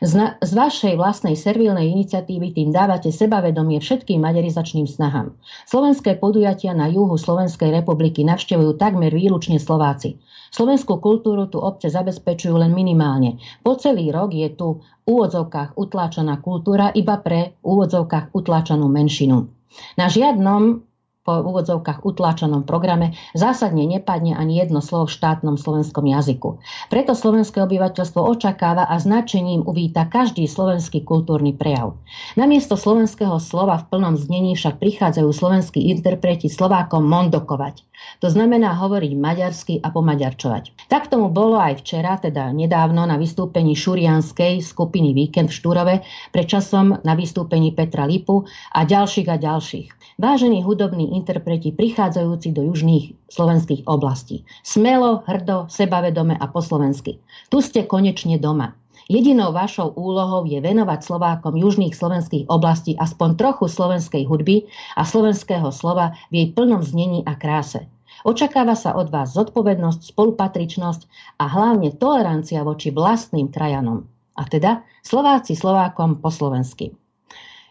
Z, 0.00 0.12
na, 0.16 0.26
z 0.40 0.52
vašej 0.56 0.94
vlastnej 0.96 1.36
servilnej 1.36 1.92
iniciatívy 1.92 2.56
tým 2.56 2.68
dávate 2.72 3.12
sebavedomie 3.12 3.80
všetkým 3.80 4.20
maďarizačným 4.20 4.88
snahám. 4.88 5.36
Slovenské 5.68 6.16
podujatia 6.16 6.72
na 6.72 6.88
juhu 6.88 7.14
Slovenskej 7.16 7.70
republiky 7.72 8.24
navštevujú 8.24 8.80
takmer 8.80 9.12
výlučne 9.12 9.60
Slováci. 9.60 10.20
Slovenskú 10.50 10.98
kultúru 10.98 11.46
tu 11.46 11.62
obce 11.62 11.86
zabezpečujú 11.86 12.58
len 12.58 12.74
minimálne. 12.74 13.38
Po 13.62 13.78
celý 13.78 14.10
rok 14.10 14.34
je 14.34 14.50
tu 14.50 14.82
v 14.82 15.06
úvodzovkách 15.06 15.78
utláčaná 15.78 16.42
kultúra 16.42 16.90
iba 16.90 17.18
pre 17.22 17.54
úvodzovkách 17.62 18.34
utláčanú 18.34 18.90
menšinu. 18.90 19.46
Na 19.94 20.10
žiadnom 20.10 20.89
po 21.30 21.46
úvodzovkách 21.46 22.02
utlačenom 22.02 22.66
programe 22.66 23.14
zásadne 23.38 23.86
nepadne 23.86 24.34
ani 24.34 24.58
jedno 24.58 24.82
slovo 24.82 25.06
v 25.06 25.14
štátnom 25.14 25.54
slovenskom 25.54 26.02
jazyku. 26.02 26.58
Preto 26.90 27.14
slovenské 27.14 27.62
obyvateľstvo 27.62 28.18
očakáva 28.18 28.90
a 28.90 28.98
značením 28.98 29.62
uvíta 29.62 30.10
každý 30.10 30.50
slovenský 30.50 31.06
kultúrny 31.06 31.54
prejav. 31.54 31.94
Namiesto 32.34 32.74
slovenského 32.74 33.38
slova 33.38 33.78
v 33.78 33.94
plnom 33.94 34.18
znení 34.18 34.58
však 34.58 34.82
prichádzajú 34.82 35.30
slovenskí 35.30 35.94
interpreti 35.94 36.50
Slovákom 36.50 37.06
mondokovať. 37.06 37.86
To 38.24 38.32
znamená 38.32 38.74
hovoriť 38.74 39.12
maďarsky 39.14 39.74
a 39.84 39.92
pomaďarčovať. 39.94 40.90
Tak 40.90 41.12
tomu 41.12 41.30
bolo 41.30 41.60
aj 41.60 41.84
včera, 41.84 42.16
teda 42.18 42.50
nedávno 42.50 43.06
na 43.06 43.20
vystúpení 43.20 43.76
šurianskej 43.76 44.64
skupiny 44.64 45.14
Víkend 45.14 45.52
v 45.52 45.58
Štúrove, 45.62 45.94
predčasom 46.34 46.98
na 47.06 47.12
vystúpení 47.14 47.70
Petra 47.76 48.08
Lipu 48.08 48.48
a 48.72 48.82
ďalších 48.82 49.28
a 49.30 49.36
ďalších. 49.36 49.99
Vážení 50.20 50.60
hudobní 50.60 51.16
interpreti 51.16 51.72
prichádzajúci 51.72 52.52
do 52.52 52.60
južných 52.68 53.16
slovenských 53.32 53.88
oblastí. 53.88 54.44
Smelo, 54.60 55.24
hrdo, 55.24 55.64
sebavedome 55.72 56.36
a 56.36 56.44
po 56.44 56.60
slovensky. 56.60 57.24
Tu 57.48 57.64
ste 57.64 57.88
konečne 57.88 58.36
doma. 58.36 58.76
Jedinou 59.08 59.56
vašou 59.56 59.96
úlohou 59.96 60.44
je 60.44 60.60
venovať 60.60 61.00
Slovákom 61.08 61.56
južných 61.56 61.96
slovenských 61.96 62.52
oblastí 62.52 63.00
aspoň 63.00 63.40
trochu 63.40 63.72
slovenskej 63.72 64.28
hudby 64.28 64.68
a 64.92 65.08
slovenského 65.08 65.72
slova 65.72 66.12
v 66.28 66.44
jej 66.44 66.48
plnom 66.52 66.84
znení 66.84 67.24
a 67.24 67.32
kráse. 67.40 67.88
Očakáva 68.20 68.76
sa 68.76 68.92
od 69.00 69.08
vás 69.08 69.32
zodpovednosť, 69.32 70.12
spolupatričnosť 70.12 71.32
a 71.40 71.48
hlavne 71.48 71.96
tolerancia 71.96 72.60
voči 72.60 72.92
vlastným 72.92 73.48
krajanom. 73.48 74.04
A 74.36 74.44
teda 74.44 74.84
Slováci 75.00 75.56
Slovákom 75.56 76.20
po 76.20 76.28
slovensky. 76.28 76.99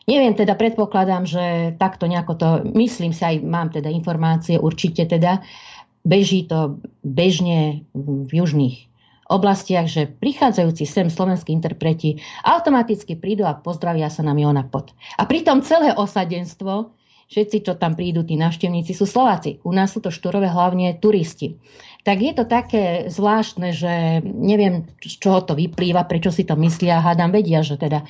Neviem, 0.10 0.34
teda 0.34 0.58
predpokladám, 0.58 1.30
že 1.30 1.78
takto 1.78 2.10
nejako 2.10 2.34
to, 2.34 2.48
myslím 2.74 3.13
si, 3.13 3.22
aj 3.22 3.46
mám 3.46 3.70
teda 3.70 3.94
informácie, 3.94 4.58
určite 4.58 5.06
teda, 5.06 5.46
beží 6.01 6.50
to 6.50 6.82
bežne 7.06 7.86
v 7.94 8.32
južných 8.34 8.89
oblastiach, 9.30 9.86
že 9.86 10.10
prichádzajúci 10.10 10.89
sem 10.89 11.08
slovenskí 11.13 11.54
interpreti 11.54 12.18
automaticky 12.42 13.13
prídu 13.13 13.46
a 13.46 13.54
pozdravia 13.54 14.10
sa 14.10 14.25
na 14.25 14.34
Miona 14.34 14.66
Pod. 14.66 14.89
A 15.22 15.30
pritom 15.30 15.62
celé 15.62 15.94
osadenstvo, 15.94 16.98
všetci, 17.30 17.62
čo 17.62 17.78
tam 17.78 17.94
prídu, 17.94 18.25
tí 18.25 18.34
navštevníci, 18.42 18.98
sú 18.98 19.06
Slováci. 19.06 19.62
U 19.62 19.70
nás 19.70 19.94
sú 19.94 20.01
to 20.01 20.10
štúrové 20.10 20.50
hlavne 20.50 20.98
turisti. 20.98 21.62
Tak 22.01 22.18
je 22.18 22.34
to 22.34 22.50
také 22.50 23.06
zvláštne, 23.13 23.70
že 23.70 24.25
neviem, 24.25 24.89
z 24.98 25.16
čoho 25.22 25.46
to 25.46 25.54
vyplýva, 25.54 26.10
prečo 26.10 26.34
si 26.34 26.42
to 26.42 26.58
myslia. 26.58 27.06
Hádam 27.06 27.30
vedia, 27.30 27.62
že 27.62 27.78
teda 27.78 28.01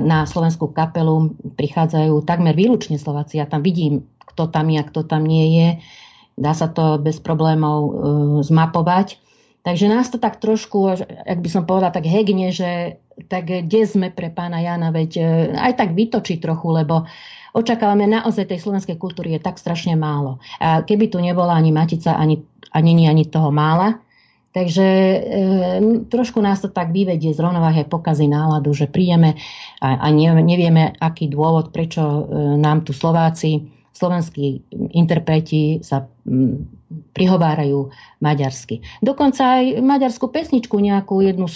na 0.00 0.30
slovenskú 0.30 0.70
kapelu 0.70 1.34
prichádzajú 1.58 2.22
takmer 2.22 2.54
výlučne 2.54 3.02
Slováci. 3.02 3.42
Ja 3.42 3.50
tam 3.50 3.66
vidím, 3.66 4.06
kto 4.30 4.46
tam 4.46 4.70
je 4.70 4.78
a 4.78 4.86
kto 4.86 5.02
tam 5.02 5.26
nie 5.26 5.46
je. 5.58 5.68
Dá 6.38 6.54
sa 6.54 6.70
to 6.70 7.02
bez 7.02 7.18
problémov 7.18 7.78
e, 7.82 7.92
zmapovať. 8.46 9.18
Takže 9.60 9.92
nás 9.92 10.08
to 10.08 10.16
tak 10.16 10.40
trošku, 10.40 11.04
ak 11.04 11.38
by 11.42 11.48
som 11.50 11.68
povedala, 11.68 11.92
tak 11.92 12.08
hegne, 12.08 12.48
že 12.48 13.02
tak 13.28 13.52
kde 13.52 13.84
sme 13.84 14.08
pre 14.08 14.32
pána 14.32 14.62
Jana, 14.62 14.88
veď 14.94 15.10
e, 15.18 15.22
aj 15.52 15.72
tak 15.76 15.90
vytočí 15.92 16.40
trochu, 16.40 16.70
lebo 16.72 17.04
očakávame 17.52 18.08
naozaj 18.08 18.48
tej 18.48 18.62
slovenskej 18.62 18.96
kultúry 18.96 19.36
je 19.36 19.42
tak 19.42 19.60
strašne 19.60 19.98
málo. 19.98 20.40
A 20.62 20.80
keby 20.80 21.10
tu 21.12 21.18
nebola 21.20 21.58
ani 21.58 21.74
Matica, 21.74 22.16
ani, 22.16 22.40
a 22.72 22.78
není 22.80 23.10
ani 23.10 23.26
toho 23.28 23.52
mála, 23.52 24.00
Takže 24.50 24.86
e, 24.86 25.18
trošku 26.10 26.42
nás 26.42 26.58
to 26.58 26.66
tak 26.66 26.90
vyvedie 26.90 27.30
z 27.30 27.38
rovnováhy, 27.38 27.86
pokazí 27.86 28.26
náladu, 28.26 28.74
že 28.74 28.90
príjeme 28.90 29.38
a, 29.78 29.94
a 29.94 30.06
ne, 30.10 30.34
nevieme, 30.42 30.90
aký 30.98 31.30
dôvod, 31.30 31.70
prečo 31.70 32.02
e, 32.02 32.22
nám 32.58 32.82
tu 32.82 32.90
Slováci, 32.90 33.70
slovenskí 33.94 34.66
interpreti 34.96 35.78
sa 35.84 36.08
m, 36.26 36.66
prihovárajú 37.14 37.94
maďarsky. 38.18 38.82
Dokonca 39.04 39.60
aj 39.60 39.78
maďarskú 39.84 40.32
pesničku, 40.32 40.74
nejakú 40.80 41.22
jednu 41.22 41.46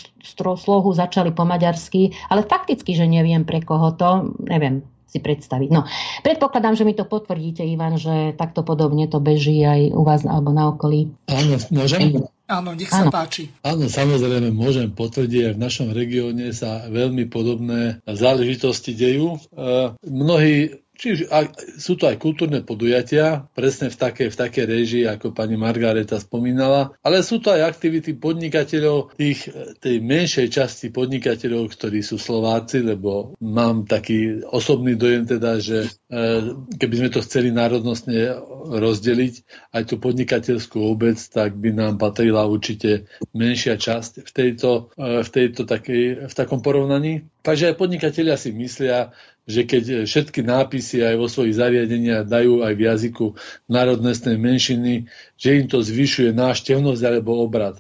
slohu 0.54 0.90
začali 0.94 1.34
po 1.34 1.42
maďarsky, 1.48 2.14
ale 2.30 2.46
fakticky, 2.46 2.94
že 2.94 3.10
neviem 3.10 3.42
pre 3.42 3.64
koho 3.64 3.96
to, 3.96 4.36
neviem 4.44 4.84
si 5.08 5.22
predstaviť. 5.22 5.68
No, 5.70 5.86
predpokladám, 6.26 6.74
že 6.74 6.82
mi 6.82 6.92
to 6.92 7.06
potvrdíte, 7.06 7.62
Ivan, 7.62 7.94
že 7.98 8.34
takto 8.34 8.66
podobne 8.66 9.06
to 9.06 9.22
beží 9.22 9.62
aj 9.62 9.94
u 9.94 10.02
vás 10.02 10.26
alebo 10.26 10.50
na 10.50 10.74
okolí. 10.74 11.14
Áno, 11.30 11.54
môžem? 11.70 12.26
Áno, 12.44 12.76
nech 12.76 12.92
sa 12.92 13.08
Áno. 13.08 13.12
páči. 13.12 13.48
Áno, 13.64 13.88
samozrejme, 13.88 14.52
môžem 14.52 14.92
potvrdiť, 14.92 15.40
aj 15.48 15.54
v 15.56 15.62
našom 15.64 15.88
regióne 15.96 16.52
sa 16.52 16.84
veľmi 16.92 17.24
podobné 17.32 18.04
záležitosti 18.04 18.92
dejú. 18.92 19.40
E, 19.40 19.96
mnohí 20.04 20.83
Čiže 21.04 21.28
sú 21.76 22.00
to 22.00 22.08
aj 22.08 22.16
kultúrne 22.16 22.64
podujatia, 22.64 23.44
presne 23.52 23.92
v 23.92 23.96
takej, 24.00 24.32
v 24.32 24.40
takej 24.40 24.64
režii, 24.64 25.04
ako 25.04 25.36
pani 25.36 25.60
Margareta 25.60 26.16
spomínala, 26.16 26.96
ale 27.04 27.20
sú 27.20 27.44
to 27.44 27.52
aj 27.52 27.76
aktivity 27.76 28.16
podnikateľov, 28.16 29.12
tých, 29.12 29.52
tej 29.84 30.00
menšej 30.00 30.48
časti 30.48 30.88
podnikateľov, 30.88 31.76
ktorí 31.76 32.00
sú 32.00 32.16
Slováci, 32.16 32.80
lebo 32.80 33.36
mám 33.44 33.84
taký 33.84 34.40
osobný 34.48 34.96
dojem 34.96 35.28
teda, 35.28 35.60
že 35.60 35.92
e, 36.08 36.56
keby 36.72 36.94
sme 36.96 37.08
to 37.12 37.20
chceli 37.20 37.52
národnostne 37.52 38.40
rozdeliť, 38.72 39.34
aj 39.76 39.82
tú 39.84 40.00
podnikateľskú 40.00 40.88
obec, 40.88 41.20
tak 41.20 41.52
by 41.60 41.68
nám 41.76 42.00
patrila 42.00 42.48
určite 42.48 43.12
menšia 43.36 43.76
časť 43.76 44.24
v 44.24 44.30
tejto, 44.32 44.88
e, 44.96 45.20
v 45.20 45.28
tejto 45.28 45.68
takej, 45.68 46.32
v 46.32 46.34
takom 46.34 46.64
porovnaní. 46.64 47.28
Takže 47.44 47.68
aj 47.68 47.76
podnikatelia 47.76 48.40
si 48.40 48.56
myslia, 48.56 49.12
že 49.44 49.68
keď 49.68 50.08
všetky 50.08 50.40
nápisy 50.40 51.04
aj 51.04 51.14
vo 51.20 51.28
svojich 51.28 51.60
zariadeniach 51.60 52.24
dajú 52.24 52.64
aj 52.64 52.72
v 52.72 52.82
jazyku 52.88 53.26
národnostnej 53.68 54.40
menšiny, 54.40 55.04
že 55.36 55.60
im 55.60 55.66
to 55.68 55.84
zvyšuje 55.84 56.32
náštevnosť 56.32 57.02
alebo 57.04 57.44
obrad. 57.44 57.76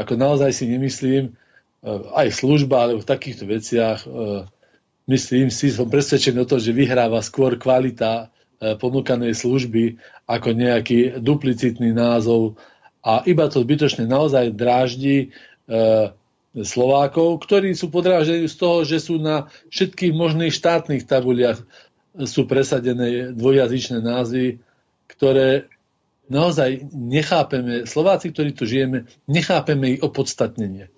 Ako 0.00 0.16
naozaj 0.16 0.56
si 0.56 0.64
nemyslím, 0.72 1.24
e, 1.28 1.32
aj 2.16 2.32
služba, 2.32 2.88
alebo 2.88 3.04
v 3.04 3.10
takýchto 3.12 3.44
veciach, 3.44 4.08
e, 4.08 4.08
myslím 5.12 5.52
si, 5.52 5.68
som 5.68 5.92
presvedčený 5.92 6.48
o 6.48 6.48
to, 6.48 6.56
že 6.56 6.72
vyhráva 6.72 7.20
skôr 7.20 7.60
kvalita 7.60 8.32
e, 8.56 8.72
ponúkanej 8.80 9.36
služby 9.36 10.00
ako 10.24 10.48
nejaký 10.56 11.20
duplicitný 11.20 11.92
názov 11.92 12.56
a 13.04 13.20
iba 13.28 13.52
to 13.52 13.60
zbytočne 13.60 14.08
naozaj 14.08 14.54
dráždi 14.54 15.34
Slovákov, 16.52 17.40
ktorí 17.48 17.72
sú 17.72 17.88
podráždení 17.88 18.44
z 18.44 18.56
toho, 18.60 18.84
že 18.84 19.00
sú 19.00 19.16
na 19.16 19.48
všetkých 19.72 20.12
možných 20.12 20.52
štátnych 20.52 21.08
tabuliach 21.08 21.64
sú 22.12 22.44
presadené 22.44 23.32
dvojazyčné 23.32 24.04
názvy, 24.04 24.60
ktoré 25.08 25.72
naozaj 26.28 26.92
nechápeme, 26.92 27.88
Slováci, 27.88 28.36
ktorí 28.36 28.52
tu 28.52 28.68
žijeme, 28.68 29.08
nechápeme 29.24 29.96
ich 29.96 30.00
opodstatnenie. 30.04 30.92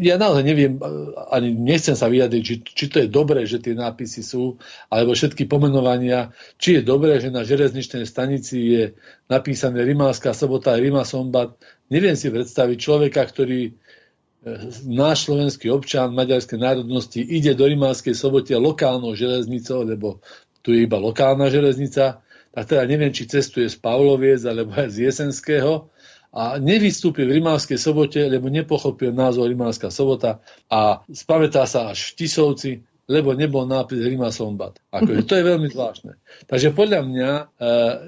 ja 0.00 0.16
naozaj 0.16 0.42
neviem, 0.42 0.80
ani 1.28 1.52
nechcem 1.52 1.92
sa 1.92 2.08
vyjadriť, 2.08 2.42
či, 2.42 2.54
či 2.64 2.84
to 2.88 2.98
je 3.04 3.08
dobré, 3.10 3.44
že 3.44 3.60
tie 3.60 3.76
nápisy 3.76 4.24
sú, 4.24 4.56
alebo 4.88 5.12
všetky 5.12 5.44
pomenovania, 5.44 6.32
či 6.56 6.80
je 6.80 6.82
dobré, 6.82 7.20
že 7.20 7.28
na 7.30 7.44
železničnej 7.44 8.08
stanici 8.08 8.56
je 8.58 8.84
napísané 9.28 9.84
Rimavská 9.84 10.32
sobota 10.32 10.72
a 10.74 10.80
Rima 10.80 11.04
Sombat. 11.04 11.54
Neviem 11.88 12.16
si 12.16 12.28
predstaviť 12.28 12.76
človeka, 12.76 13.24
ktorý 13.24 13.68
e, 13.68 13.72
náš 14.88 15.28
slovenský 15.28 15.72
občan 15.72 16.12
maďarskej 16.12 16.58
národnosti 16.60 17.20
ide 17.20 17.56
do 17.56 17.64
Rimavskej 17.64 18.12
sobote 18.12 18.52
lokálnou 18.56 19.16
železnicou, 19.16 19.84
lebo 19.84 20.20
tu 20.60 20.76
je 20.76 20.84
iba 20.84 21.00
lokálna 21.00 21.48
železnica, 21.48 22.20
tak 22.52 22.64
teda 22.68 22.84
neviem, 22.84 23.12
či 23.12 23.24
cestuje 23.24 23.68
z 23.68 23.76
Pavloviec 23.80 24.44
alebo 24.44 24.76
aj 24.76 24.88
z 24.92 25.08
Jesenského, 25.08 25.88
a 26.28 26.60
nevystúpil 26.60 27.24
v 27.24 27.40
Rimavskej 27.40 27.80
sobote, 27.80 28.20
lebo 28.20 28.52
nepochopil 28.52 29.16
názov 29.16 29.48
Rimavská 29.48 29.88
sobota 29.88 30.44
a 30.68 31.00
spamätá 31.08 31.64
sa 31.64 31.88
až 31.88 32.12
v 32.12 32.16
Tisovci, 32.20 32.72
lebo 33.08 33.32
nebol 33.32 33.64
nápis 33.64 34.04
Rima 34.04 34.28
Sombat. 34.28 34.76
Akože, 34.92 35.24
to 35.24 35.34
je 35.40 35.44
veľmi 35.48 35.68
zvláštne. 35.72 36.20
Takže 36.44 36.76
podľa 36.76 37.00
mňa 37.08 37.30
e, 37.32 37.44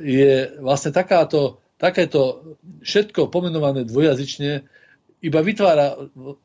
je 0.05 0.33
vlastne 0.61 0.93
takáto, 0.93 1.60
takéto 1.81 2.55
všetko 2.85 3.33
pomenované 3.33 3.89
dvojazyčne 3.89 4.69
iba 5.21 5.41
vytvára 5.45 5.97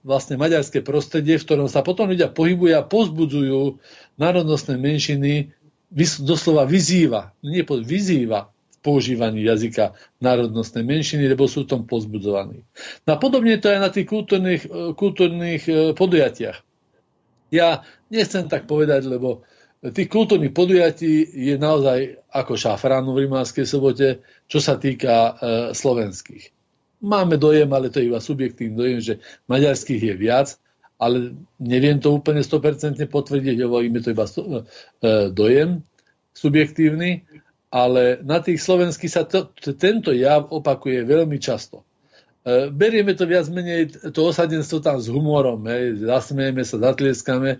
vlastne 0.03 0.35
maďarské 0.35 0.83
prostredie, 0.83 1.39
v 1.39 1.45
ktorom 1.47 1.67
sa 1.71 1.83
potom 1.83 2.11
ľudia 2.11 2.31
pohybujú 2.31 2.75
a 2.75 2.83
pozbudzujú 2.83 3.79
národnostné 4.19 4.75
menšiny, 4.75 5.55
doslova 6.23 6.67
vyzýva, 6.67 7.31
nie 7.39 7.63
vyzýva 7.63 8.51
používaní 8.83 9.41
jazyka 9.41 9.97
národnostnej 10.21 10.85
menšiny, 10.85 11.25
lebo 11.25 11.49
sú 11.49 11.65
tom 11.65 11.89
pozbudzovaní. 11.89 12.61
No 13.09 13.09
a 13.15 13.17
podobne 13.17 13.57
to 13.57 13.73
aj 13.73 13.79
na 13.81 13.89
tých 13.89 14.05
kultúrnych, 14.05 14.69
e, 14.69 14.93
kultúrnych 14.93 15.63
e, 15.65 15.73
podujatiach. 15.97 16.61
Ja 17.49 17.81
nechcem 18.13 18.45
tak 18.45 18.69
povedať, 18.69 19.09
lebo 19.09 19.41
tých 19.91 20.09
kultúrnych 20.09 20.55
podujatí 20.55 21.27
je 21.35 21.55
naozaj 21.59 22.25
ako 22.31 22.53
šafránu 22.57 23.11
v 23.13 23.27
Rimánskej 23.27 23.65
sobote, 23.67 24.23
čo 24.49 24.63
sa 24.63 24.79
týka 24.79 25.13
e, 25.13 25.31
slovenských. 25.75 26.53
Máme 27.05 27.37
dojem, 27.37 27.69
ale 27.69 27.91
to 27.93 28.01
je 28.01 28.09
iba 28.09 28.23
subjektívny 28.23 28.75
dojem, 28.75 28.99
že 29.03 29.13
maďarských 29.51 30.01
je 30.01 30.15
viac, 30.15 30.47
ale 30.95 31.35
neviem 31.59 31.99
to 31.99 32.15
úplne 32.15 32.39
100% 32.39 32.97
potvrdiť, 33.05 33.55
hovoríme 33.61 33.99
to 33.99 34.15
iba 34.15 34.25
e, 34.25 34.63
dojem 35.29 35.83
subjektívny 36.31 37.25
ale 37.75 38.23
na 38.23 38.39
tých 38.39 38.63
slovenských 38.63 39.11
sa 39.11 39.27
to, 39.27 39.51
tento 39.75 40.15
jav 40.15 40.47
opakuje 40.47 41.03
veľmi 41.03 41.35
často. 41.43 41.83
E, 42.47 42.71
berieme 42.71 43.11
to 43.19 43.27
viac 43.27 43.51
menej, 43.51 43.91
to 44.15 44.31
osadenstvo 44.31 44.79
tam 44.79 44.95
s 44.95 45.11
humorom, 45.11 45.59
hej, 45.67 45.99
zasmiejeme 46.07 46.63
sa, 46.63 46.79
zatlieskame, 46.79 47.51
e, 47.51 47.59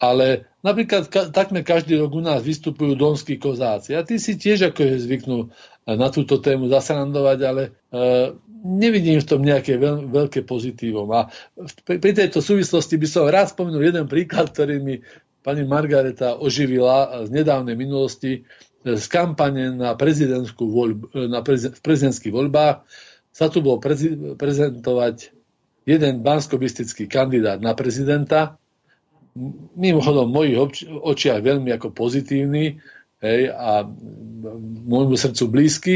ale 0.00 0.26
napríklad 0.64 1.12
ka, 1.12 1.28
takmer 1.28 1.62
každý 1.62 2.00
rok 2.00 2.16
u 2.16 2.22
nás 2.24 2.40
vystupujú 2.40 2.96
donskí 2.96 3.36
kozáci. 3.36 3.92
A 3.92 4.02
tí 4.02 4.16
si 4.16 4.40
tiež 4.40 4.72
ako 4.72 4.80
je 4.82 5.04
zvyknú 5.04 5.38
na 5.84 6.08
túto 6.08 6.40
tému 6.40 6.72
zasrandovať, 6.72 7.38
ale 7.44 7.62
e, 7.68 7.70
nevidím 8.64 9.20
v 9.20 9.28
tom 9.28 9.44
nejaké 9.44 9.76
veľ, 9.76 10.08
veľké 10.08 10.48
pozitívum. 10.48 11.06
A 11.12 11.28
pri, 11.84 12.00
pri 12.00 12.12
tejto 12.16 12.40
súvislosti 12.40 12.96
by 12.96 13.06
som 13.06 13.28
rád 13.28 13.52
spomenul 13.52 13.84
jeden 13.84 14.08
príklad, 14.08 14.48
ktorý 14.48 14.80
mi 14.80 15.04
pani 15.44 15.68
Margareta 15.68 16.40
oživila 16.40 17.28
z 17.28 17.30
nedávnej 17.30 17.76
minulosti 17.76 18.48
z 18.84 19.04
kampane 19.08 19.72
na 19.76 19.96
prezidentskú 19.96 20.68
voľbu, 20.68 21.28
na 21.28 21.40
prezident, 21.40 21.76
v 21.76 21.84
prezidentských 21.84 22.32
voľbách. 22.32 22.84
Sa 23.34 23.48
tu 23.48 23.60
bol 23.60 23.80
prezi, 23.80 24.12
prezentovať 24.36 25.32
jeden 25.84 26.24
banskobistický 26.24 27.08
kandidát 27.08 27.60
na 27.60 27.76
prezidenta, 27.76 28.56
mimochodom 29.74 30.30
v 30.30 30.34
mojich 30.34 30.56
obči, 30.58 30.82
očiach 30.86 31.42
veľmi 31.42 31.74
ako 31.74 31.90
pozitívny 31.90 32.78
hej, 33.18 33.40
a 33.50 33.82
môjmu 34.86 35.18
srdcu 35.18 35.44
blízky, 35.50 35.94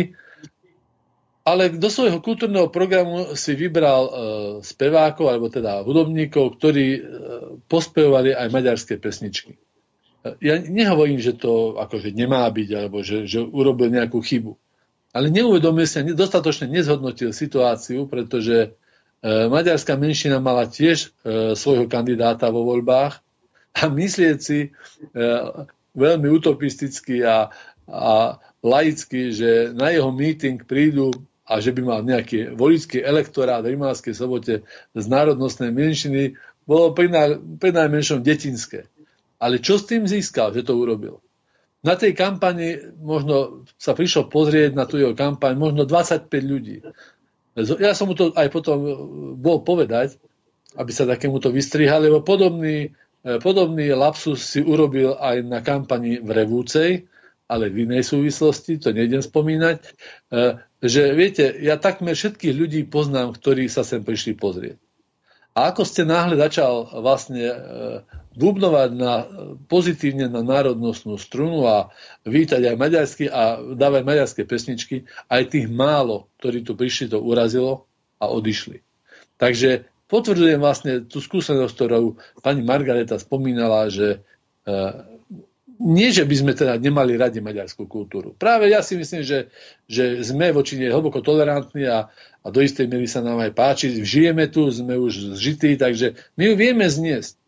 ale 1.46 1.72
do 1.72 1.88
svojho 1.88 2.20
kultúrneho 2.20 2.68
programu 2.68 3.32
si 3.32 3.56
vybral 3.56 4.02
e, 4.04 4.12
spevákov, 4.60 5.32
alebo 5.32 5.48
teda 5.48 5.80
hudobníkov, 5.80 6.60
ktorí 6.60 6.86
e, 6.92 7.00
pospevovali 7.70 8.36
aj 8.36 8.52
maďarské 8.52 9.00
pesničky 9.00 9.56
ja 10.42 10.58
nehovorím, 10.58 11.22
že 11.22 11.38
to 11.38 11.78
akože 11.78 12.10
nemá 12.12 12.44
byť, 12.50 12.68
alebo 12.74 13.00
že, 13.00 13.24
že 13.24 13.40
urobil 13.40 13.94
nejakú 13.94 14.18
chybu. 14.18 14.58
Ale 15.14 15.32
neuvedomil 15.32 15.88
sa, 15.88 16.04
dostatočne 16.04 16.68
nezhodnotil 16.68 17.32
situáciu, 17.32 18.04
pretože 18.10 18.56
e, 18.60 18.68
maďarská 19.48 19.96
menšina 19.96 20.42
mala 20.42 20.68
tiež 20.68 20.98
e, 21.24 21.56
svojho 21.56 21.88
kandidáta 21.88 22.52
vo 22.52 22.66
voľbách 22.68 23.24
a 23.78 23.86
myslieť 23.86 24.38
si 24.42 24.58
e, 24.66 24.68
veľmi 25.94 26.28
utopisticky 26.30 27.22
a, 27.22 27.48
a 27.86 28.38
laicky, 28.62 29.30
že 29.30 29.70
na 29.74 29.94
jeho 29.94 30.10
meeting 30.10 30.62
prídu 30.62 31.14
a 31.48 31.64
že 31.64 31.72
by 31.72 31.80
mal 31.80 32.00
nejaký 32.04 32.52
voličský 32.52 33.00
elektorát 33.00 33.64
v 33.64 33.74
Rimavskej 33.74 34.12
sobote 34.12 34.68
z 34.92 35.04
národnostnej 35.08 35.72
menšiny, 35.72 36.36
bolo 36.68 36.92
pri, 36.92 37.08
najmenšom 37.72 38.20
detinské. 38.20 38.84
Ale 39.40 39.64
čo 39.64 39.80
s 39.80 39.88
tým 39.88 40.04
získal, 40.04 40.52
že 40.52 40.60
to 40.60 40.76
urobil? 40.76 41.24
Na 41.80 41.96
tej 41.96 42.12
kampani 42.12 42.92
možno 43.00 43.64
sa 43.80 43.96
prišlo 43.96 44.28
pozrieť 44.28 44.76
na 44.76 44.84
tú 44.84 45.00
jeho 45.00 45.16
kampaň 45.16 45.56
možno 45.56 45.88
25 45.88 46.28
ľudí. 46.44 46.84
Ja 47.80 47.96
som 47.96 48.10
mu 48.10 48.14
to 48.18 48.34
aj 48.34 48.50
potom 48.52 48.78
e, 48.84 48.90
bol 49.38 49.64
povedať, 49.64 50.20
aby 50.76 50.90
sa 50.92 51.08
takémuto 51.08 51.48
vystrihali, 51.48 52.12
lebo 52.12 52.20
podobný, 52.20 52.92
podobný 53.22 53.90
lapsus 53.94 54.44
si 54.44 54.60
urobil 54.62 55.18
aj 55.18 55.42
na 55.46 55.58
kampani 55.64 56.22
v 56.22 56.28
Revúcej, 56.30 56.90
ale 57.48 57.72
v 57.72 57.88
inej 57.88 58.12
súvislosti, 58.12 58.76
to 58.76 58.92
nejdem 58.92 59.24
spomínať, 59.24 59.78
e, 59.80 59.88
že 60.84 61.16
viete, 61.16 61.48
ja 61.58 61.80
takmer 61.80 62.12
všetkých 62.12 62.54
ľudí 62.54 62.80
poznám, 62.86 63.34
ktorí 63.34 63.66
sa 63.66 63.82
sem 63.82 64.04
prišli 64.04 64.36
pozrieť. 64.36 64.78
A 65.58 65.74
ako 65.74 65.82
ste 65.82 66.06
náhle 66.06 66.38
začal 66.38 66.86
vlastne 67.02 67.42
bubnovať 68.38 68.90
na, 68.94 69.26
pozitívne 69.66 70.30
na 70.30 70.46
národnostnú 70.46 71.18
strunu 71.18 71.66
a 71.66 71.90
vítať 72.22 72.62
aj 72.62 72.76
maďarsky 72.78 73.24
a 73.26 73.58
dávať 73.74 74.02
maďarské 74.06 74.42
pesničky, 74.46 75.10
aj 75.26 75.50
tých 75.50 75.66
málo, 75.66 76.30
ktorí 76.38 76.62
tu 76.62 76.78
prišli, 76.78 77.10
to 77.10 77.18
urazilo 77.18 77.90
a 78.22 78.30
odišli. 78.30 78.86
Takže 79.42 79.90
potvrdzujem 80.08 80.60
vlastne 80.60 80.92
tú 81.04 81.20
skúsenosť, 81.20 81.72
ktorú 81.72 82.16
pani 82.40 82.64
Margareta 82.64 83.20
spomínala, 83.20 83.92
že 83.92 84.24
e, 84.64 84.74
nie, 85.78 86.10
že 86.10 86.26
by 86.26 86.34
sme 86.34 86.52
teda 86.58 86.74
nemali 86.74 87.14
radi 87.14 87.38
maďarskú 87.38 87.86
kultúru. 87.86 88.34
Práve 88.34 88.66
ja 88.66 88.82
si 88.82 88.98
myslím, 88.98 89.22
že, 89.22 89.54
že 89.86 90.18
sme 90.26 90.50
voči 90.50 90.74
nej 90.74 90.90
hlboko 90.90 91.22
tolerantní 91.22 91.86
a, 91.86 92.10
a 92.42 92.46
do 92.50 92.58
istej 92.58 92.90
miery 92.90 93.06
sa 93.06 93.22
nám 93.22 93.38
aj 93.38 93.54
páči. 93.54 93.94
Žijeme 94.02 94.50
tu, 94.50 94.66
sme 94.74 94.98
už 94.98 95.38
zžití, 95.38 95.78
takže 95.78 96.18
my 96.34 96.50
ju 96.50 96.54
vieme 96.58 96.86
zniesť. 96.90 97.38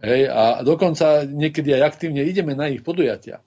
Hej, 0.00 0.32
a 0.32 0.64
dokonca 0.64 1.28
niekedy 1.28 1.76
aj 1.76 1.96
aktívne 1.96 2.24
ideme 2.24 2.56
na 2.56 2.68
ich 2.68 2.84
podujatia. 2.84 3.40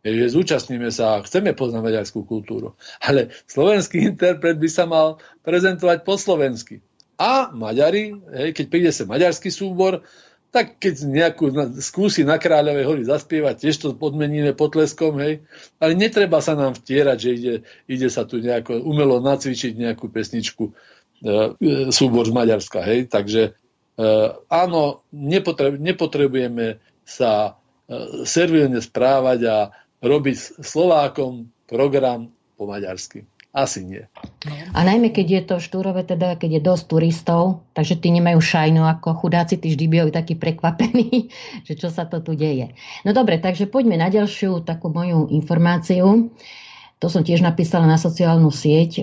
Hej, 0.00 0.16
že 0.16 0.26
zúčastníme 0.36 0.88
sa 0.88 1.20
a 1.20 1.24
chceme 1.24 1.52
poznať 1.52 1.80
maďarskú 1.84 2.24
kultúru. 2.24 2.76
Ale 3.04 3.32
slovenský 3.48 4.00
interpret 4.12 4.56
by 4.56 4.68
sa 4.68 4.88
mal 4.88 5.20
prezentovať 5.44 6.04
po 6.04 6.16
slovensky. 6.16 6.80
A 7.20 7.52
Maďari, 7.52 8.16
hej, 8.32 8.56
keď 8.56 8.66
príde 8.72 8.90
sa 8.96 9.04
maďarský 9.04 9.52
súbor, 9.52 10.00
tak 10.50 10.80
keď 10.82 11.04
nejakú 11.04 11.52
skúsi 11.78 12.24
na 12.24 12.40
Kráľovej 12.40 12.88
hori 12.88 13.02
zaspievať, 13.04 13.60
tiež 13.60 13.76
to 13.76 13.88
podmeníme 13.94 14.56
potleskom, 14.56 15.20
hej. 15.20 15.44
Ale 15.78 15.92
netreba 15.94 16.40
sa 16.40 16.56
nám 16.56 16.74
vtierať, 16.80 17.18
že 17.20 17.30
ide, 17.30 17.54
ide 17.86 18.08
sa 18.08 18.24
tu 18.24 18.40
nejako 18.40 18.82
umelo 18.82 19.22
nacvičiť 19.22 19.78
nejakú 19.78 20.10
pesničku 20.10 20.64
e, 20.66 20.72
e 21.60 21.72
súbor 21.94 22.26
z 22.26 22.34
Maďarska, 22.34 22.82
hej. 22.82 23.06
Takže 23.06 23.54
E, 24.00 24.04
áno, 24.48 25.04
nepotrebujeme 25.12 26.80
sa 27.04 27.32
e, 27.44 28.24
servilne 28.24 28.80
správať 28.80 29.40
a 29.44 29.56
robiť 30.00 30.64
Slovákom 30.64 31.52
program 31.68 32.32
po 32.56 32.64
maďarsky. 32.64 33.28
Asi 33.50 33.82
nie. 33.82 34.06
A 34.70 34.86
najmä, 34.86 35.10
keď 35.10 35.26
je 35.26 35.42
to 35.42 35.54
v 35.58 35.66
Štúrove, 35.66 36.02
teda 36.06 36.38
keď 36.38 36.50
je 36.58 36.62
dosť 36.62 36.84
turistov, 36.86 37.66
takže 37.74 37.98
tí 37.98 38.14
nemajú 38.14 38.38
šajnu 38.38 38.86
ako 38.86 39.26
chudáci, 39.26 39.58
tí 39.58 39.74
vždy 39.74 39.90
bývajú 39.90 40.10
takí 40.14 40.38
prekvapení, 40.38 41.34
že 41.66 41.74
čo 41.74 41.90
sa 41.90 42.06
to 42.06 42.22
tu 42.22 42.38
deje. 42.38 42.70
No 43.02 43.10
dobre, 43.10 43.42
takže 43.42 43.66
poďme 43.66 43.98
na 43.98 44.06
ďalšiu 44.06 44.62
takú 44.62 44.94
moju 44.94 45.26
informáciu. 45.34 46.30
To 47.00 47.08
som 47.08 47.24
tiež 47.24 47.40
napísala 47.40 47.88
na 47.88 47.96
sociálnu 47.96 48.52
sieť, 48.52 49.02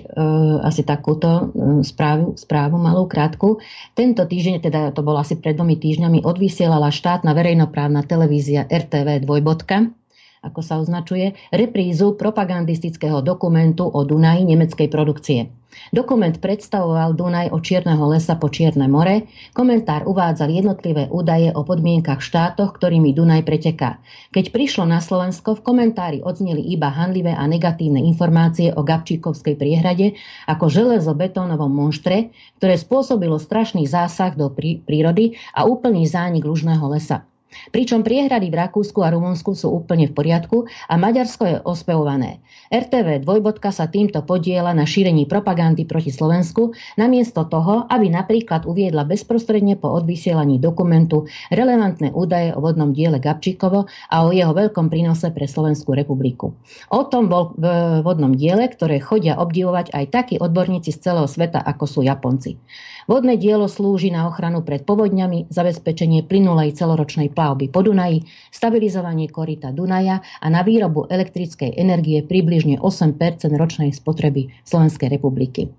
asi 0.62 0.86
takúto 0.86 1.28
e, 1.28 1.42
správu, 1.82 2.38
správu 2.38 2.78
malú, 2.78 3.10
krátku. 3.10 3.58
Tento 3.98 4.22
týždeň, 4.22 4.54
teda 4.64 4.80
to 4.94 5.02
bolo 5.02 5.18
asi 5.18 5.34
pred 5.36 5.58
dvomi 5.58 5.76
týždňami, 5.76 6.22
odvysielala 6.22 6.94
štátna 6.94 7.34
verejnoprávna 7.34 8.06
televízia 8.06 8.64
RTV 8.70 9.26
dvojbodka 9.26 9.97
ako 10.42 10.60
sa 10.62 10.78
označuje, 10.78 11.34
reprízu 11.50 12.14
propagandistického 12.14 13.22
dokumentu 13.22 13.86
o 13.86 14.00
Dunaji 14.06 14.46
nemeckej 14.46 14.88
produkcie. 14.90 15.50
Dokument 15.92 16.32
predstavoval 16.32 17.12
Dunaj 17.12 17.52
od 17.52 17.60
Čierneho 17.60 18.00
lesa 18.08 18.40
po 18.40 18.48
Čierne 18.48 18.88
more. 18.88 19.28
Komentár 19.52 20.08
uvádzal 20.08 20.48
jednotlivé 20.50 21.06
údaje 21.12 21.52
o 21.52 21.60
podmienkach 21.62 22.24
štátoch, 22.24 22.74
ktorými 22.76 23.12
Dunaj 23.12 23.44
preteká. 23.44 24.00
Keď 24.32 24.48
prišlo 24.48 24.88
na 24.88 24.98
Slovensko, 25.04 25.60
v 25.60 25.64
komentári 25.64 26.18
odzneli 26.24 26.64
iba 26.72 26.88
hanlivé 26.88 27.36
a 27.36 27.44
negatívne 27.44 28.00
informácie 28.00 28.72
o 28.72 28.80
Gabčíkovskej 28.80 29.60
priehrade 29.60 30.16
ako 30.48 30.72
železo-betónovom 30.72 31.70
monštre, 31.70 32.32
ktoré 32.58 32.74
spôsobilo 32.80 33.36
strašný 33.36 33.84
zásah 33.84 34.34
do 34.34 34.48
prírody 34.88 35.36
a 35.52 35.68
úplný 35.68 36.08
zánik 36.08 36.48
lužného 36.48 36.84
lesa. 36.90 37.28
Pričom 37.72 38.04
priehrady 38.04 38.52
v 38.52 38.58
Rakúsku 38.60 39.00
a 39.00 39.12
Rumunsku 39.12 39.56
sú 39.56 39.72
úplne 39.72 40.08
v 40.08 40.16
poriadku 40.16 40.68
a 40.88 40.94
Maďarsko 41.00 41.42
je 41.44 41.56
ospevované. 41.64 42.40
RTV 42.68 43.24
dvojbodka 43.24 43.72
sa 43.72 43.88
týmto 43.88 44.20
podiela 44.24 44.76
na 44.76 44.84
šírení 44.84 45.24
propagandy 45.24 45.88
proti 45.88 46.12
Slovensku, 46.12 46.76
namiesto 47.00 47.48
toho, 47.48 47.88
aby 47.88 48.12
napríklad 48.12 48.68
uviedla 48.68 49.08
bezprostredne 49.08 49.80
po 49.80 49.88
odvysielaní 49.96 50.60
dokumentu 50.60 51.24
relevantné 51.48 52.12
údaje 52.12 52.52
o 52.52 52.60
vodnom 52.60 52.92
diele 52.92 53.16
Gabčíkovo 53.16 53.88
a 53.88 54.16
o 54.24 54.32
jeho 54.32 54.52
veľkom 54.52 54.92
prínose 54.92 55.32
pre 55.32 55.48
Slovenskú 55.48 55.96
republiku. 55.96 56.52
O 56.92 57.08
tom 57.08 57.32
bol 57.32 57.56
v 57.56 57.64
vodnom 58.04 58.36
diele, 58.36 58.68
ktoré 58.68 59.00
chodia 59.00 59.40
obdivovať 59.40 59.96
aj 59.96 60.04
takí 60.12 60.34
odborníci 60.36 60.92
z 60.92 61.00
celého 61.00 61.28
sveta, 61.28 61.64
ako 61.64 61.84
sú 61.88 62.00
Japonci. 62.04 62.60
Vodné 63.08 63.40
dielo 63.40 63.72
slúži 63.72 64.12
na 64.12 64.28
ochranu 64.28 64.60
pred 64.60 64.84
povodňami, 64.84 65.48
zabezpečenie 65.48 66.28
plynulej 66.28 66.76
celoročnej 66.76 67.32
plavby 67.32 67.72
po 67.72 67.80
Dunaji, 67.80 68.28
stabilizovanie 68.52 69.32
korita 69.32 69.72
Dunaja 69.72 70.20
a 70.20 70.46
na 70.52 70.60
výrobu 70.60 71.08
elektrickej 71.08 71.72
energie 71.72 72.20
približne 72.20 72.76
8% 72.76 73.48
ročnej 73.48 73.96
spotreby 73.96 74.52
Slovenskej 74.60 75.08
republiky. 75.08 75.72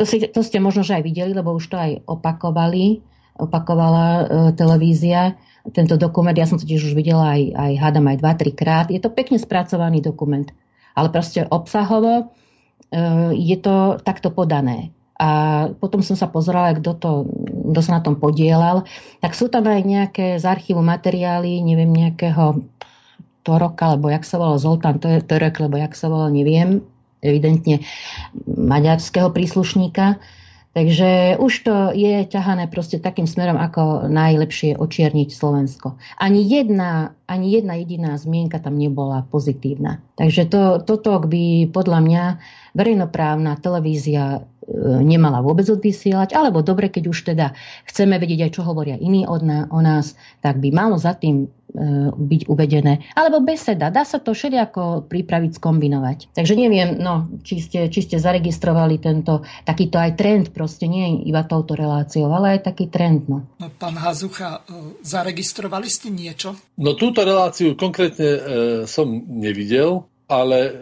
To, 0.00 0.08
si, 0.08 0.24
to 0.32 0.40
ste 0.40 0.56
možno 0.56 0.80
že 0.80 0.96
aj 0.96 1.04
videli, 1.04 1.36
lebo 1.36 1.52
už 1.52 1.68
to 1.68 1.76
aj 1.76 1.92
opakovali, 2.08 3.04
opakovala 3.36 4.06
e, 4.08 4.24
televízia 4.56 5.36
tento 5.76 6.00
dokument. 6.00 6.32
Ja 6.32 6.48
som 6.48 6.56
totiž 6.56 6.88
už 6.88 6.96
videla 6.96 7.36
aj, 7.36 7.52
aj 7.52 7.72
hádam 7.84 8.08
aj 8.08 8.16
2-3 8.24 8.56
krát. 8.56 8.86
Je 8.88 9.00
to 9.00 9.12
pekne 9.12 9.36
spracovaný 9.36 10.00
dokument, 10.00 10.48
ale 10.96 11.12
proste 11.12 11.44
obsahovo 11.44 12.12
e, 12.16 12.24
je 13.36 13.56
to 13.60 14.00
takto 14.00 14.32
podané. 14.32 14.95
A 15.16 15.28
potom 15.80 16.04
som 16.04 16.12
sa 16.12 16.28
pozerala, 16.28 16.76
kto, 16.76 16.92
to, 17.00 17.10
kto 17.72 17.80
sa 17.80 17.96
na 17.96 18.04
tom 18.04 18.20
podielal. 18.20 18.84
Tak 19.24 19.32
sú 19.32 19.48
tam 19.48 19.64
aj 19.64 19.80
nejaké 19.80 20.26
z 20.36 20.44
archívu 20.44 20.84
materiály, 20.84 21.64
neviem, 21.64 21.88
nejakého 21.88 22.60
Toroka, 23.40 23.96
alebo 23.96 24.12
jak 24.12 24.26
sa 24.28 24.36
volal 24.36 24.60
Zoltán 24.60 25.00
Torek, 25.00 25.56
lebo 25.62 25.80
jak 25.80 25.96
sa 25.96 26.12
volal, 26.12 26.34
neviem, 26.34 26.84
evidentne 27.24 27.80
maďarského 28.44 29.32
príslušníka. 29.32 30.20
Takže 30.76 31.40
už 31.40 31.52
to 31.64 31.76
je 31.96 32.28
ťahané 32.28 32.68
proste 32.68 33.00
takým 33.00 33.24
smerom, 33.24 33.56
ako 33.56 34.12
najlepšie 34.12 34.76
očierniť 34.76 35.32
Slovensko. 35.32 35.96
Ani 36.20 36.44
jedna, 36.44 37.16
ani 37.24 37.56
jedna 37.56 37.80
jediná 37.80 38.12
zmienka 38.20 38.60
tam 38.60 38.76
nebola 38.76 39.24
pozitívna. 39.24 40.04
Takže 40.20 40.44
to, 40.52 40.84
toto 40.84 41.16
by 41.24 41.72
podľa 41.72 42.00
mňa 42.04 42.24
verejnoprávna 42.76 43.56
televízia 43.56 44.44
E, 44.66 44.74
nemala 45.06 45.46
vôbec 45.46 45.62
odvysielať, 45.70 46.34
alebo 46.34 46.58
dobre, 46.58 46.90
keď 46.90 47.04
už 47.06 47.18
teda 47.30 47.54
chceme 47.86 48.18
vedieť 48.18 48.50
aj, 48.50 48.52
čo 48.58 48.66
hovoria 48.66 48.98
iní 48.98 49.22
od 49.22 49.46
na, 49.46 49.70
o 49.70 49.78
nás, 49.78 50.18
tak 50.42 50.58
by 50.58 50.74
malo 50.74 50.98
za 50.98 51.14
tým 51.14 51.46
byť 52.16 52.48
uvedené. 52.48 53.04
Alebo 53.12 53.44
beseda, 53.44 53.92
dá 53.92 54.02
sa 54.02 54.16
to 54.16 54.32
všelijako 54.32 55.06
pripraviť, 55.06 55.60
skombinovať. 55.60 56.32
Takže 56.32 56.54
neviem, 56.56 56.96
no, 56.96 57.28
či, 57.44 57.60
ste, 57.60 57.92
či 57.92 58.00
ste 58.02 58.16
zaregistrovali 58.16 58.96
tento 58.96 59.44
takýto 59.68 60.00
aj 60.00 60.16
trend, 60.16 60.44
proste 60.56 60.88
nie 60.88 61.22
iba 61.28 61.44
touto 61.44 61.76
reláciou, 61.76 62.32
ale 62.32 62.58
aj 62.58 62.72
taký 62.72 62.88
trend. 62.88 63.28
No. 63.28 63.44
no 63.60 63.68
pán 63.76 64.00
Hazucha, 64.00 64.64
e, 64.66 65.04
zaregistrovali 65.04 65.88
ste 65.92 66.08
niečo? 66.08 66.56
No 66.80 66.96
túto 66.96 67.22
reláciu 67.22 67.76
konkrétne 67.76 68.30
e, 68.32 68.40
som 68.88 69.08
nevidel, 69.28 70.08
ale 70.26 70.58
e, 70.66 70.72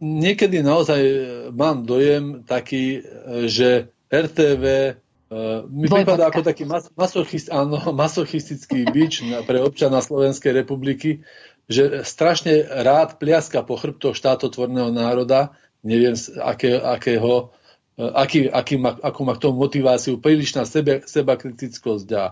niekedy 0.00 0.64
naozaj 0.64 1.00
e, 1.00 1.14
mám 1.52 1.86
dojem 1.86 2.42
taký, 2.48 2.98
e, 2.98 3.00
že 3.46 3.92
RTV 4.10 4.96
e, 5.30 5.64
mi 5.70 5.86
prípada 5.86 6.26
ako 6.26 6.42
taký 6.42 6.66
masochist, 6.98 7.48
áno, 7.48 7.78
masochistický 8.02 8.84
bič 8.90 9.24
pre 9.46 9.62
občana 9.62 10.02
Slovenskej 10.02 10.52
republiky, 10.52 11.22
že 11.70 12.02
strašne 12.02 12.66
rád 12.66 13.22
pliaska 13.22 13.62
po 13.62 13.78
chrbtoch 13.78 14.18
štátotvorného 14.18 14.90
národa, 14.90 15.54
neviem 15.86 16.18
aké, 16.42 16.76
akého, 16.76 17.54
aký, 17.96 18.50
aký 18.50 18.74
má, 18.80 18.98
akú 18.98 19.22
má 19.22 19.38
k 19.38 19.48
tomu 19.48 19.62
motiváciu, 19.62 20.18
prílišná 20.18 20.64
sebe, 20.64 21.04
seba 21.06 21.38
kritickosť 21.38 22.08
a, 22.16 22.24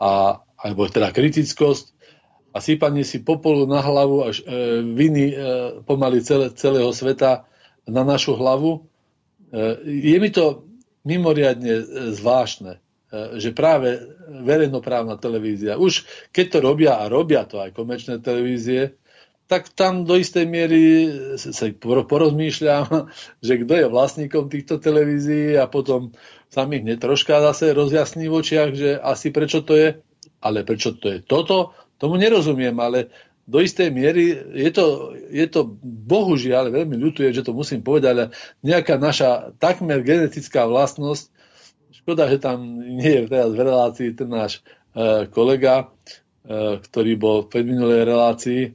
a, 0.00 0.10
alebo 0.58 0.88
teda 0.88 1.14
kritickosť. 1.14 1.94
A 2.52 2.60
sypanie 2.60 3.00
si 3.00 3.24
popolu 3.24 3.64
na 3.64 3.80
hlavu 3.80 4.28
až 4.28 4.44
e, 4.44 4.84
viny 4.84 5.32
e, 5.32 5.34
pomaly 5.88 6.20
celé, 6.20 6.52
celého 6.52 6.92
sveta 6.92 7.48
na 7.88 8.04
našu 8.04 8.36
hlavu. 8.36 8.84
E, 9.48 9.80
je 9.88 10.16
mi 10.20 10.28
to 10.28 10.68
mimoriadne 11.02 11.74
e, 11.78 11.84
zvláštne, 12.14 12.78
e, 12.78 13.38
že 13.38 13.54
práve 13.54 14.02
verejnoprávna 14.28 15.18
televízia, 15.18 15.78
už 15.78 16.06
keď 16.30 16.46
to 16.48 16.58
robia 16.62 16.92
a 16.98 17.10
robia 17.10 17.46
to 17.46 17.62
aj 17.62 17.74
komerčné 17.74 18.18
televízie, 18.22 18.96
tak 19.50 19.68
tam 19.74 20.08
do 20.08 20.16
istej 20.16 20.48
miery 20.48 20.82
sa 21.36 21.68
porozmýšľam, 21.82 23.12
že 23.46 23.54
kto 23.66 23.72
je 23.76 23.86
vlastníkom 23.92 24.48
týchto 24.48 24.80
televízií 24.80 25.58
a 25.58 25.68
potom 25.68 26.14
sa 26.48 26.64
mi 26.64 26.80
hneď 26.80 27.00
troška 27.00 27.40
zase 27.52 27.76
rozjasní 27.76 28.28
v 28.28 28.36
očiach, 28.40 28.70
že 28.72 28.90
asi 28.96 29.28
prečo 29.32 29.60
to 29.64 29.76
je, 29.76 29.88
ale 30.40 30.64
prečo 30.64 30.96
to 30.96 31.12
je 31.12 31.18
toto, 31.20 31.76
Tomu 32.02 32.18
nerozumiem, 32.18 32.74
ale 32.82 33.14
do 33.52 33.60
istej 33.60 33.92
miery 33.92 34.32
je 34.56 34.70
to, 34.72 35.12
je 35.28 35.44
to 35.44 35.76
bohužiaľ, 35.84 36.72
veľmi 36.72 36.96
ľutuje, 36.96 37.36
že 37.36 37.44
to 37.44 37.52
musím 37.52 37.84
povedať, 37.84 38.08
ale 38.08 38.24
nejaká 38.64 38.96
naša 38.96 39.52
takmer 39.60 40.00
genetická 40.00 40.64
vlastnosť, 40.64 41.28
škoda, 42.02 42.32
že 42.32 42.40
tam 42.40 42.80
nie 42.80 43.12
je 43.12 43.28
teraz 43.28 43.52
v 43.52 43.60
relácii 43.60 44.08
ten 44.16 44.32
náš 44.32 44.64
e, 44.96 45.28
kolega, 45.28 45.92
e, 46.42 46.80
ktorý 46.80 47.12
bol 47.20 47.36
v 47.44 47.50
predminulej 47.52 48.00
relácii 48.08 48.62
e, 48.64 48.70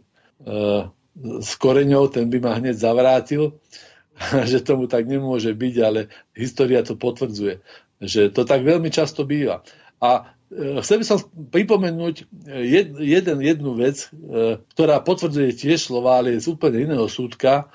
s 1.41 1.51
koreňou, 1.57 2.13
ten 2.13 2.29
by 2.29 2.37
ma 2.37 2.61
hneď 2.61 2.77
zavrátil, 2.77 3.57
že 4.51 4.61
tomu 4.61 4.85
tak 4.85 5.09
nemôže 5.09 5.57
byť, 5.57 5.75
ale 5.81 6.13
história 6.37 6.85
to 6.85 6.93
potvrdzuje, 6.93 7.65
že 8.05 8.29
to 8.29 8.45
tak 8.45 8.61
veľmi 8.61 8.93
často 8.93 9.25
býva. 9.25 9.65
A 9.97 10.36
E, 10.47 10.79
chcel 10.79 11.03
by 11.03 11.05
som 11.05 11.19
pripomenúť 11.51 12.23
e, 12.23 12.25
jed, 12.63 12.87
jeden, 13.03 13.37
jednu 13.43 13.75
vec, 13.75 14.07
e, 14.07 14.63
ktorá 14.71 15.03
potvrdzuje 15.03 15.51
tiež 15.51 15.91
slova, 15.91 16.23
ale 16.23 16.39
je 16.39 16.47
z 16.47 16.55
úplne 16.55 16.87
iného 16.87 17.03
súdka. 17.11 17.67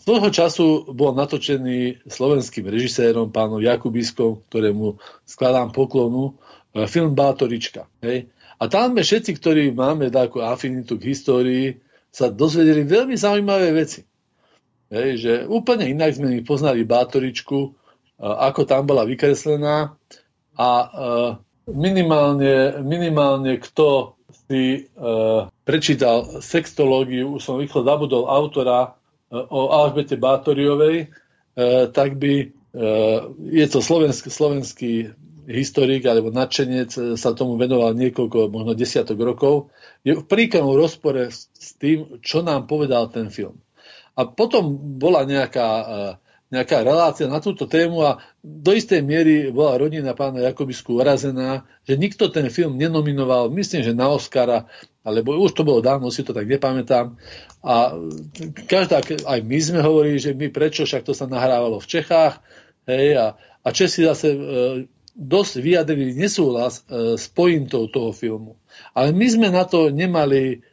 Svojho 0.00 0.30
času 0.32 0.88
bol 0.96 1.12
natočený 1.12 2.08
slovenským 2.08 2.64
režisérom, 2.64 3.28
pánom 3.28 3.60
Jakubiskom, 3.60 4.40
ktorému 4.48 4.96
skladám 5.28 5.72
poklonu, 5.76 6.40
film 6.88 7.12
Bátorička. 7.12 7.88
Hej. 8.00 8.32
A 8.56 8.68
tam 8.72 8.96
sme 8.96 9.04
všetci, 9.04 9.30
ktorí 9.36 9.62
máme 9.72 10.08
takú 10.08 10.40
afinitu 10.40 10.96
k 10.96 11.12
histórii, 11.12 11.66
sa 12.08 12.32
dozvedeli 12.32 12.88
veľmi 12.88 13.16
zaujímavé 13.16 13.72
veci. 13.76 14.04
Hej, 14.88 15.10
že 15.20 15.32
úplne 15.44 15.84
inak 15.84 16.16
sme 16.16 16.40
poznali 16.44 16.88
Bátoričku, 16.88 17.76
ako 18.20 18.60
tam 18.64 18.88
bola 18.88 19.04
vykreslená 19.04 19.92
a 20.56 20.68
minimálne, 21.68 22.80
minimálne 22.80 23.60
kto 23.60 24.18
si 24.48 24.88
uh, 24.96 25.48
prečítal 25.64 26.40
sextológiu, 26.40 27.36
už 27.36 27.42
som 27.44 27.60
rýchlo 27.60 27.84
zabudol 27.84 28.24
autora 28.28 28.92
uh, 28.92 29.44
o 29.52 29.72
Alžbete 29.72 30.16
Bátoriovej, 30.16 31.08
uh, 31.08 31.88
tak 31.92 32.16
by, 32.16 32.48
uh, 32.48 33.28
je 33.48 33.66
to 33.68 33.84
slovenský, 33.84 34.28
slovenský 34.28 34.92
historik 35.48 36.04
alebo 36.04 36.28
nadšenec, 36.28 37.16
sa 37.16 37.32
tomu 37.32 37.56
venoval 37.56 37.96
niekoľko, 37.96 38.52
možno 38.52 38.76
desiatok 38.76 39.16
rokov, 39.24 39.72
je 40.04 40.12
v 40.12 40.24
príkromnom 40.28 40.76
rozpore 40.76 41.32
s, 41.32 41.48
tým, 41.80 42.20
čo 42.20 42.44
nám 42.44 42.68
povedal 42.68 43.08
ten 43.08 43.32
film. 43.32 43.56
A 44.12 44.28
potom 44.28 44.76
bola 45.00 45.24
nejaká 45.24 45.68
uh, 45.68 45.86
nejaká 46.48 46.80
relácia 46.80 47.28
na 47.28 47.44
túto 47.44 47.68
tému 47.68 48.00
a 48.00 48.24
do 48.40 48.72
istej 48.72 49.04
miery 49.04 49.52
bola 49.52 49.76
rodina 49.76 50.16
pána 50.16 50.40
Jakobisku 50.40 50.96
urazená, 50.96 51.68
že 51.84 52.00
nikto 52.00 52.32
ten 52.32 52.48
film 52.48 52.80
nenominoval, 52.80 53.52
myslím, 53.52 53.84
že 53.84 53.92
na 53.92 54.08
Oscara, 54.08 54.64
alebo 55.04 55.36
už 55.36 55.52
to 55.52 55.62
bolo 55.64 55.84
dávno, 55.84 56.08
si 56.08 56.24
to 56.24 56.32
tak 56.32 56.48
nepamätám. 56.48 57.20
A 57.60 57.92
každá, 58.64 59.04
aj 59.04 59.40
my 59.44 59.58
sme 59.60 59.80
hovorili, 59.84 60.16
že 60.16 60.32
my 60.32 60.48
prečo, 60.48 60.88
však 60.88 61.04
to 61.04 61.12
sa 61.12 61.28
nahrávalo 61.28 61.84
v 61.84 61.90
Čechách, 62.00 62.40
hej, 62.88 63.20
a, 63.20 63.26
a 63.36 63.68
Česi 63.68 64.08
zase 64.08 64.28
e, 64.32 64.38
dosť 65.12 65.52
vyjadrili 65.60 66.16
nesúhlas 66.16 66.80
e, 66.88 67.20
s 67.20 67.28
pointou 67.28 67.92
toho 67.92 68.16
filmu. 68.16 68.56
Ale 68.96 69.12
my 69.12 69.26
sme 69.28 69.48
na 69.52 69.68
to 69.68 69.92
nemali 69.92 70.64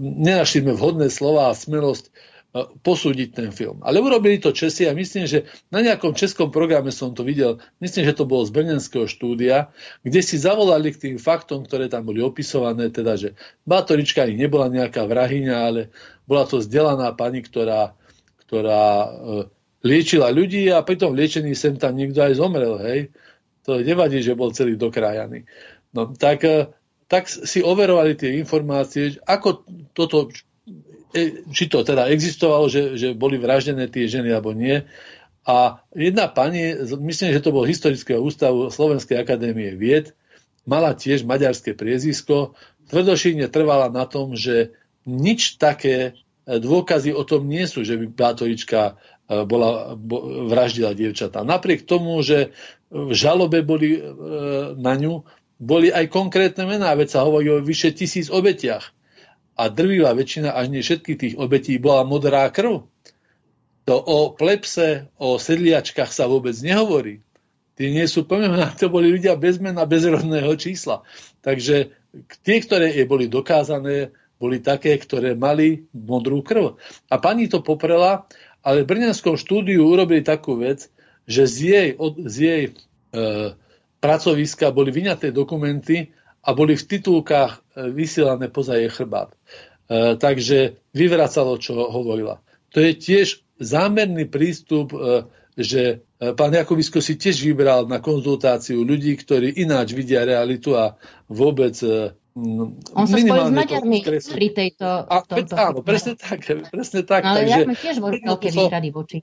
nenašli 0.00 0.64
sme 0.64 0.72
vhodné 0.72 1.12
slova 1.12 1.52
a 1.52 1.56
smelosť 1.56 2.08
posúdiť 2.54 3.28
ten 3.34 3.50
film. 3.50 3.82
Ale 3.82 3.98
urobili 3.98 4.38
to 4.38 4.54
Česi 4.54 4.86
a 4.86 4.94
myslím, 4.94 5.26
že 5.26 5.50
na 5.74 5.82
nejakom 5.82 6.14
českom 6.14 6.54
programe 6.54 6.94
som 6.94 7.10
to 7.10 7.26
videl, 7.26 7.58
myslím, 7.82 8.06
že 8.06 8.14
to 8.14 8.30
bolo 8.30 8.46
z 8.46 8.54
Brnenského 8.54 9.10
štúdia, 9.10 9.74
kde 10.06 10.22
si 10.22 10.38
zavolali 10.38 10.94
k 10.94 11.10
tým 11.10 11.16
faktom, 11.18 11.66
ktoré 11.66 11.90
tam 11.90 12.06
boli 12.06 12.22
opisované, 12.22 12.94
teda, 12.94 13.18
že 13.18 13.34
Bátorička 13.66 14.22
ani 14.22 14.38
nebola 14.38 14.70
nejaká 14.70 15.02
vrahyňa, 15.02 15.56
ale 15.58 15.90
bola 16.30 16.46
to 16.46 16.62
vzdelaná 16.62 17.10
pani, 17.18 17.42
ktorá, 17.42 17.98
ktorá 18.46 18.86
e, 18.86 19.08
liečila 19.82 20.30
ľudí 20.30 20.70
a 20.70 20.86
pri 20.86 20.94
tom 20.94 21.10
liečení 21.10 21.58
sem 21.58 21.74
tam 21.74 21.98
niekto 21.98 22.22
aj 22.22 22.38
zomrel, 22.38 22.78
hej. 22.86 23.10
To 23.66 23.82
nevadí, 23.82 24.22
že 24.22 24.38
bol 24.38 24.54
celý 24.54 24.78
dokrájaný. 24.78 25.42
No, 25.90 26.14
tak, 26.14 26.46
e, 26.46 26.70
tak 27.10 27.26
si 27.26 27.66
overovali 27.66 28.14
tie 28.14 28.38
informácie, 28.38 29.18
ako 29.26 29.66
toto 29.90 30.30
či 31.54 31.64
to 31.70 31.86
teda 31.86 32.10
existovalo, 32.10 32.66
že, 32.66 32.98
že 32.98 33.14
boli 33.14 33.38
vraždené 33.38 33.86
tie 33.86 34.10
ženy 34.10 34.34
alebo 34.34 34.50
nie. 34.50 34.82
A 35.46 35.78
jedna 35.94 36.26
pani, 36.26 36.74
myslím, 36.82 37.30
že 37.30 37.44
to 37.44 37.54
bol 37.54 37.68
historického 37.68 38.18
ústavu 38.18 38.72
Slovenskej 38.72 39.20
akadémie 39.20 39.76
vied, 39.76 40.16
mala 40.64 40.96
tiež 40.96 41.22
maďarské 41.22 41.76
priezisko, 41.76 42.56
tvrdošine 42.88 43.46
trvala 43.52 43.92
na 43.92 44.08
tom, 44.08 44.34
že 44.34 44.72
nič 45.04 45.60
také 45.60 45.96
e, 46.48 46.56
dôkazy 46.56 47.12
o 47.12 47.22
tom 47.28 47.44
nie 47.44 47.68
sú, 47.68 47.84
že 47.84 48.00
by 48.00 48.08
Bátorička 48.08 48.96
e, 49.28 49.44
bola, 49.44 49.92
bo, 49.92 50.48
vraždila 50.48 50.96
dievčatá. 50.96 51.44
Napriek 51.44 51.84
tomu, 51.84 52.24
že 52.24 52.56
v 52.88 53.12
žalobe 53.12 53.60
boli 53.60 54.00
e, 54.00 54.02
na 54.80 54.96
ňu, 54.96 55.28
boli 55.60 55.92
aj 55.92 56.08
konkrétne 56.08 56.64
mená, 56.64 56.96
veď 56.96 57.20
sa 57.20 57.28
hovorí 57.28 57.52
o 57.52 57.60
vyše 57.60 57.92
tisíc 57.92 58.32
obetiach 58.32 58.96
a 59.54 59.70
drvivá 59.70 60.10
väčšina, 60.14 60.50
až 60.50 60.66
nie 60.70 60.82
všetkých 60.82 61.18
tých 61.18 61.34
obetí, 61.38 61.78
bola 61.78 62.02
modrá 62.02 62.50
krv. 62.50 62.86
To 63.84 63.94
o 64.00 64.32
plepse, 64.34 65.12
o 65.20 65.36
sedliačkách 65.38 66.10
sa 66.10 66.26
vôbec 66.26 66.56
nehovorí. 66.58 67.22
Tí 67.74 67.90
nie 67.90 68.06
sú 68.06 68.22
pomená, 68.26 68.70
to 68.80 68.86
boli 68.90 69.10
ľudia 69.10 69.34
bez 69.34 69.58
mena, 69.58 69.86
bez 69.86 70.06
rodného 70.06 70.54
čísla. 70.58 71.02
Takže 71.42 71.94
tie, 72.46 72.56
ktoré 72.62 72.94
je 72.94 73.04
boli 73.06 73.26
dokázané, 73.26 74.14
boli 74.38 74.58
také, 74.62 74.94
ktoré 74.98 75.38
mali 75.38 75.86
modrú 75.94 76.42
krv. 76.42 76.78
A 77.10 77.14
pani 77.18 77.46
to 77.46 77.62
poprela, 77.62 78.26
ale 78.62 78.82
v 78.82 78.90
Brňanskom 78.90 79.38
štúdiu 79.38 79.86
urobili 79.86 80.22
takú 80.24 80.58
vec, 80.58 80.90
že 81.24 81.46
z 81.46 81.56
jej, 81.64 81.88
od, 81.96 82.14
z 82.28 82.36
jej 82.36 82.64
e, 82.68 82.72
pracoviska 84.02 84.68
boli 84.74 84.92
vyňaté 84.92 85.32
dokumenty 85.32 86.12
a 86.44 86.50
boli 86.52 86.76
v 86.76 86.84
titulkách 86.84 87.52
e, 87.56 87.60
vysielané 87.88 88.52
poza 88.52 88.76
jej 88.76 88.92
chrbát. 88.92 89.32
E, 89.32 90.16
takže 90.20 90.78
vyvracalo, 90.92 91.56
čo 91.56 91.88
hovorila. 91.88 92.44
To 92.76 92.84
je 92.84 92.92
tiež 92.92 93.40
zámerný 93.56 94.28
prístup, 94.28 94.92
e, 94.92 95.24
že 95.54 96.02
pán 96.18 96.50
Jakovisko 96.50 96.98
si 96.98 97.14
tiež 97.14 97.46
vybral 97.46 97.86
na 97.86 98.02
konzultáciu 98.02 98.82
ľudí, 98.82 99.14
ktorí 99.14 99.62
ináč 99.62 99.94
vidia 99.94 100.26
realitu 100.26 100.74
a 100.74 100.98
vôbec 101.30 101.78
on 102.34 103.06
sa 103.06 103.14
spojil 103.14 103.46
s 103.46 103.54
Maďarmi 103.54 103.98
pri 104.02 104.48
tejto... 104.50 105.06
A, 105.06 105.22
tomto, 105.22 105.54
áno, 105.54 105.86
presne 105.86 106.18
tak. 106.18 106.42
Presne 106.42 107.06
tak 107.06 107.22
ale 107.22 107.46
takže, 107.46 107.60
ja 107.62 107.76
tiež 107.78 107.96
boli 108.02 108.18
veľké 108.18 108.48
výhrady 108.50 108.90
voči 108.90 109.22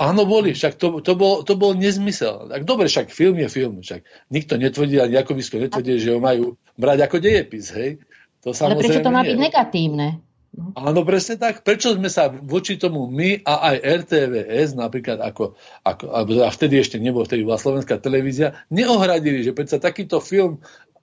Áno, 0.00 0.24
boli, 0.24 0.56
však 0.56 0.80
to, 0.80 1.04
to, 1.04 1.12
bol, 1.12 1.44
to 1.44 1.60
bol 1.60 1.76
nezmysel. 1.76 2.48
Tak 2.48 2.64
dobre, 2.64 2.88
však 2.88 3.12
film 3.12 3.36
je 3.36 3.48
film, 3.52 3.84
však 3.84 4.00
nikto 4.32 4.56
netvrdí, 4.56 4.96
ani 4.96 5.20
Jakovisko 5.20 5.60
netvrdí, 5.60 6.00
že 6.00 6.16
ho 6.16 6.20
majú 6.24 6.56
brať 6.80 7.04
ako 7.04 7.16
dejepis, 7.20 7.68
hej. 7.76 8.00
To 8.40 8.56
Ale 8.56 8.80
prečo 8.80 9.04
to 9.04 9.12
má 9.12 9.20
byť 9.20 9.36
negatívne? 9.36 10.24
Áno, 10.74 11.06
presne 11.06 11.38
tak. 11.38 11.62
Prečo 11.62 11.94
sme 11.94 12.10
sa 12.10 12.26
voči 12.26 12.74
tomu 12.74 13.06
my 13.06 13.44
a 13.46 13.70
aj 13.70 13.76
RTVS, 14.02 14.74
napríklad 14.74 15.22
ako, 15.22 15.54
ako 15.86 16.04
a 16.42 16.50
vtedy 16.50 16.82
ešte 16.82 16.98
nebol, 16.98 17.22
vtedy 17.22 17.46
bola 17.46 17.60
slovenská 17.60 18.02
televízia, 18.02 18.58
neohradili, 18.66 19.46
že 19.46 19.54
predsa 19.54 19.78
takýto 19.78 20.18
film 20.18 20.58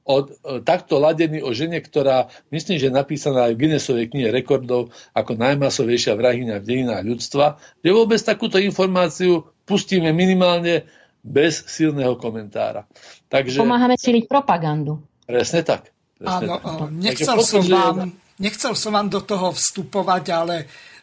od, 0.07 0.31
takto 0.63 1.03
ladený 1.03 1.43
o 1.43 1.51
žene, 1.51 1.83
ktorá 1.83 2.31
myslím, 2.55 2.79
že 2.79 2.87
je 2.87 2.95
napísaná 2.95 3.51
aj 3.51 3.53
v 3.53 3.67
Guinnessovej 3.67 4.07
knihe 4.07 4.31
rekordov 4.31 4.95
ako 5.11 5.35
najmasovejšia 5.35 6.15
vrahyňa 6.15 6.63
v 6.63 6.67
dejinách 6.67 7.03
ľudstva, 7.03 7.59
že 7.83 7.89
vôbec 7.91 8.17
takúto 8.23 8.55
informáciu 8.55 9.43
pustíme 9.67 10.15
minimálne 10.15 10.87
bez 11.19 11.67
silného 11.67 12.15
komentára. 12.15 12.87
Takže, 13.27 13.59
Pomáhame 13.59 13.99
šíriť 13.99 14.31
propagandu. 14.31 15.03
Presne 15.27 15.67
tak. 15.67 15.91
Presne 16.15 16.47
Áno, 16.47 16.55
tak. 16.63 16.89
Nechcel, 16.95 17.37
som 17.43 17.63
vám, 17.67 18.15
nechcel 18.39 18.73
som 18.79 18.95
vám 18.95 19.11
do 19.11 19.19
toho 19.19 19.51
vstupovať, 19.51 20.23
ale 20.31 20.55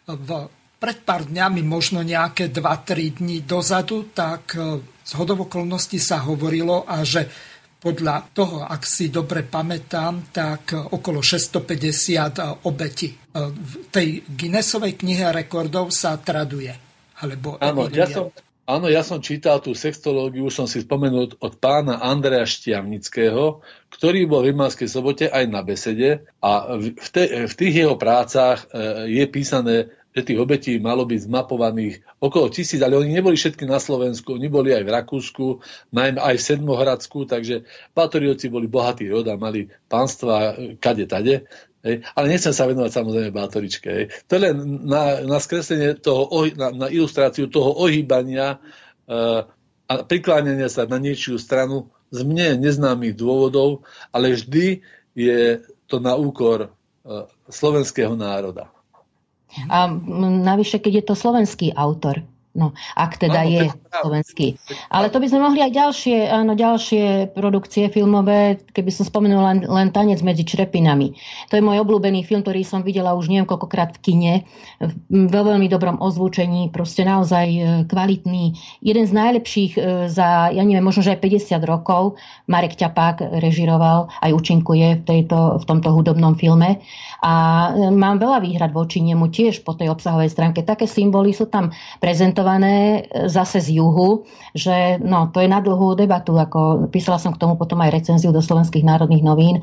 v, 0.08 0.48
pred 0.80 0.98
pár 1.04 1.28
dňami, 1.28 1.60
možno 1.60 2.00
nejaké 2.00 2.48
2-3 2.48 3.20
dní 3.20 3.44
dozadu, 3.44 4.08
tak 4.16 4.56
z 5.04 5.12
hodovokolností 5.12 6.00
sa 6.00 6.24
hovorilo 6.24 6.88
a 6.88 7.04
že 7.04 7.28
podľa 7.84 8.32
toho, 8.32 8.64
ak 8.64 8.80
si 8.88 9.12
dobre 9.12 9.44
pamätám, 9.44 10.32
tak 10.32 10.72
okolo 10.72 11.20
650 11.20 12.64
obeti. 12.64 13.12
V 13.36 13.72
tej 13.92 14.24
Guinnessovej 14.24 14.96
knihe 14.96 15.28
rekordov 15.28 15.92
sa 15.92 16.16
traduje. 16.16 16.72
Alebo 17.20 17.60
áno, 17.60 17.84
ja 17.92 18.08
som, 18.08 18.32
áno, 18.64 18.88
ja 18.88 19.04
som 19.04 19.20
čítal 19.20 19.60
tú 19.60 19.76
sextológiu, 19.76 20.48
som 20.48 20.64
si 20.64 20.80
spomenul 20.80 21.36
od 21.36 21.52
pána 21.60 22.00
Andreja 22.00 22.48
Štiavnického, 22.48 23.60
ktorý 23.92 24.24
bol 24.24 24.40
v 24.42 24.56
Rimavskej 24.56 24.88
sobote 24.88 25.28
aj 25.28 25.44
na 25.46 25.60
besede 25.60 26.24
a 26.40 26.80
v, 26.80 27.08
te, 27.12 27.44
v 27.44 27.54
tých 27.54 27.74
jeho 27.84 28.00
prácach 28.00 28.64
e, 28.72 29.12
je 29.12 29.24
písané 29.28 29.76
že 30.14 30.22
tých 30.22 30.38
obetí 30.38 30.78
malo 30.78 31.02
byť 31.02 31.26
zmapovaných 31.26 32.22
okolo 32.22 32.46
tisíc, 32.46 32.78
ale 32.78 32.94
oni 32.94 33.18
neboli 33.18 33.34
všetky 33.34 33.66
na 33.66 33.82
Slovensku, 33.82 34.38
oni 34.38 34.46
boli 34.46 34.70
aj 34.70 34.86
v 34.86 34.94
Rakúsku, 34.94 35.46
najmä 35.90 36.22
aj 36.22 36.38
v 36.38 36.46
Sedmohradsku, 36.54 37.26
takže 37.26 37.66
Bátoriovci 37.98 38.46
boli 38.46 38.70
bohatí 38.70 39.10
rod 39.10 39.26
a 39.26 39.34
mali 39.34 39.66
pánstva 39.90 40.54
kade 40.78 41.10
tade. 41.10 41.50
Hej. 41.84 42.06
Ale 42.14 42.26
nechcem 42.30 42.54
sa 42.54 42.64
venovať 42.70 42.90
samozrejme 42.94 43.30
Bátoričke. 43.34 43.88
Hej. 43.90 44.04
To 44.30 44.38
je 44.38 44.40
len 44.40 44.56
na, 44.86 45.20
na 45.26 45.38
skreslenie 45.42 45.98
toho, 45.98 46.30
na, 46.56 46.70
na 46.70 46.86
ilustráciu 46.88 47.50
toho 47.50 47.74
ohýbania 47.76 48.62
uh, 49.10 49.44
a 49.84 49.92
prikláňania 50.00 50.72
sa 50.72 50.88
na 50.88 50.96
niečiu 50.96 51.36
stranu 51.36 51.92
z 52.08 52.24
mne 52.24 52.56
neznámych 52.62 53.18
dôvodov, 53.18 53.84
ale 54.14 54.32
vždy 54.32 54.80
je 55.12 55.60
to 55.90 56.00
na 56.00 56.16
úkor 56.16 56.70
uh, 56.70 57.28
slovenského 57.50 58.16
národa. 58.16 58.73
A 59.70 59.90
navyše, 60.42 60.78
keď 60.78 60.92
je 61.00 61.04
to 61.06 61.14
slovenský 61.14 61.72
autor, 61.74 62.22
No, 62.54 62.70
ak 62.94 63.18
teda 63.18 63.42
no, 63.42 63.50
je 63.50 63.66
slovenský. 63.90 64.54
Ale 64.86 65.10
to 65.10 65.18
by 65.18 65.26
sme 65.26 65.42
mohli 65.42 65.58
aj 65.58 65.74
ďalšie, 65.74 66.30
áno, 66.30 66.54
ďalšie 66.54 67.34
produkcie 67.34 67.90
filmové, 67.90 68.62
keby 68.70 68.94
som 68.94 69.02
spomenul 69.02 69.42
len, 69.42 69.58
len 69.66 69.90
Tanec 69.90 70.22
medzi 70.22 70.46
črepinami. 70.46 71.18
To 71.50 71.58
je 71.58 71.66
môj 71.66 71.82
obľúbený 71.82 72.22
film, 72.22 72.46
ktorý 72.46 72.62
som 72.62 72.86
videla 72.86 73.18
už 73.18 73.26
neviem 73.26 73.42
koľkokrát 73.42 73.98
v 73.98 74.02
kine. 74.06 74.34
Vo 75.10 75.40
veľmi 75.42 75.66
dobrom 75.66 75.98
ozvučení, 75.98 76.70
proste 76.70 77.02
naozaj 77.02 77.46
e, 77.50 77.62
kvalitný. 77.90 78.54
Jeden 78.86 79.02
z 79.02 79.12
najlepších 79.18 79.72
e, 79.74 79.80
za, 80.06 80.54
ja 80.54 80.62
neviem, 80.62 80.86
možno, 80.86 81.02
že 81.02 81.18
aj 81.18 81.26
50 81.26 81.58
rokov. 81.66 82.22
Marek 82.46 82.78
Ťapák 82.78 83.34
režiroval, 83.42 84.14
aj 84.22 84.30
účinkuje 84.30 85.02
v, 85.02 85.02
tejto, 85.02 85.58
v 85.58 85.64
tomto 85.66 85.90
hudobnom 85.90 86.38
filme. 86.38 86.78
A 87.24 87.34
e, 87.72 87.88
mám 87.88 88.20
veľa 88.20 88.44
výhrad 88.44 88.76
voči 88.76 89.00
nemu 89.00 89.32
tiež 89.32 89.64
po 89.64 89.72
tej 89.72 89.88
obsahovej 89.88 90.28
stránke. 90.28 90.60
Také 90.60 90.84
symboly 90.84 91.32
sú 91.32 91.48
tam 91.48 91.72
prezentované 91.96 93.08
e, 93.08 93.32
zase 93.32 93.64
z 93.64 93.80
juhu, 93.80 94.28
že 94.52 95.00
no, 95.00 95.32
to 95.32 95.40
je 95.40 95.48
na 95.48 95.64
dlhú 95.64 95.96
debatu, 95.96 96.36
ako 96.36 96.92
písala 96.92 97.16
som 97.16 97.32
k 97.32 97.40
tomu 97.40 97.56
potom 97.56 97.80
aj 97.80 97.96
recenziu 97.96 98.28
do 98.28 98.44
slovenských 98.44 98.84
národných 98.84 99.24
novín. 99.24 99.56
E, 99.56 99.62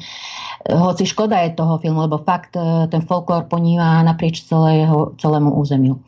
hoci 0.74 1.06
škoda 1.06 1.38
je 1.46 1.54
toho 1.54 1.78
filmu, 1.78 2.10
lebo 2.10 2.26
fakt 2.26 2.58
e, 2.58 2.90
ten 2.90 3.06
folklór 3.06 3.46
poníva 3.46 4.02
naprieč 4.02 4.42
celého, 4.42 5.14
celému 5.22 5.54
územiu. 5.54 6.02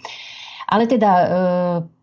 Ale 0.74 0.89
teda 0.89 1.12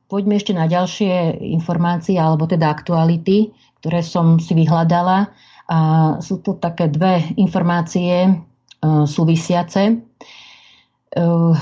poďme 0.07 0.39
ešte 0.39 0.55
na 0.55 0.71
ďalšie 0.71 1.43
informácie, 1.43 2.15
alebo 2.15 2.47
teda 2.47 2.71
aktuality, 2.71 3.51
ktoré 3.83 3.99
som 3.99 4.39
si 4.39 4.55
vyhľadala. 4.55 5.27
A 5.71 5.79
sú 6.23 6.39
to 6.39 6.55
také 6.55 6.87
dve 6.87 7.35
informácie 7.35 8.31
súvisiace. 8.83 10.01
Ehm, 11.11 11.59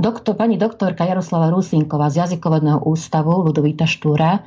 doktor, 0.00 0.32
pani 0.32 0.56
doktorka 0.56 1.04
Jaroslava 1.04 1.52
Rusinková 1.52 2.08
z 2.08 2.24
jazykovedného 2.24 2.80
ústavu 2.88 3.44
Ludovita 3.44 3.84
Štúra 3.84 4.40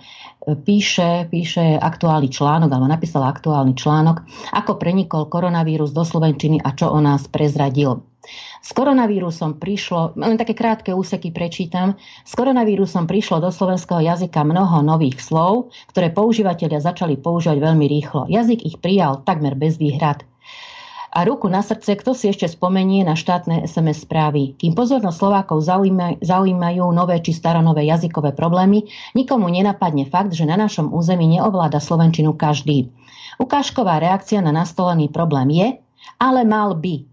píše, 0.43 1.29
píše 1.29 1.77
aktuálny 1.77 2.33
článok, 2.33 2.69
alebo 2.73 2.89
napísala 2.89 3.29
aktuálny 3.31 3.77
článok, 3.77 4.25
ako 4.57 4.81
prenikol 4.81 5.29
koronavírus 5.29 5.95
do 5.95 6.01
Slovenčiny 6.01 6.59
a 6.59 6.73
čo 6.75 6.91
o 6.91 6.99
nás 6.99 7.29
prezradil. 7.29 8.01
S 8.63 8.71
koronavírusom 8.71 9.59
prišlo, 9.59 10.15
len 10.15 10.39
také 10.39 10.55
krátke 10.55 10.95
úseky 10.95 11.35
prečítam, 11.35 11.99
s 12.23 12.31
koronavírusom 12.31 13.03
prišlo 13.03 13.43
do 13.43 13.51
slovenského 13.51 13.99
jazyka 13.99 14.47
mnoho 14.47 14.79
nových 14.79 15.19
slov, 15.19 15.75
ktoré 15.91 16.09
používateľia 16.09 16.79
začali 16.79 17.19
používať 17.19 17.59
veľmi 17.59 17.85
rýchlo. 17.85 18.31
Jazyk 18.31 18.63
ich 18.63 18.79
prijal 18.79 19.21
takmer 19.27 19.59
bez 19.59 19.75
výhrad. 19.75 20.23
A 21.13 21.29
ruku 21.29 21.45
na 21.45 21.61
srdce, 21.61 21.93
kto 21.93 22.17
si 22.17 22.33
ešte 22.33 22.49
spomenie 22.49 23.05
na 23.05 23.13
štátne 23.13 23.69
SMS 23.69 24.01
správy. 24.01 24.57
Kým 24.57 24.73
pozornosť 24.73 25.13
Slovákov 25.13 25.61
zaujíma, 25.61 26.25
zaujímajú 26.25 26.89
nové 26.89 27.21
či 27.21 27.37
staronové 27.37 27.85
jazykové 27.85 28.33
problémy, 28.33 28.89
nikomu 29.13 29.45
nenapadne 29.53 30.09
fakt, 30.09 30.33
že 30.33 30.49
na 30.49 30.57
našom 30.57 30.89
území 30.89 31.29
neovláda 31.37 31.77
Slovenčinu 31.77 32.33
každý. 32.33 32.89
Ukážková 33.37 34.01
reakcia 34.01 34.41
na 34.41 34.49
nastolený 34.49 35.13
problém 35.13 35.53
je, 35.53 35.67
ale 36.17 36.41
mal 36.49 36.73
by. 36.73 37.05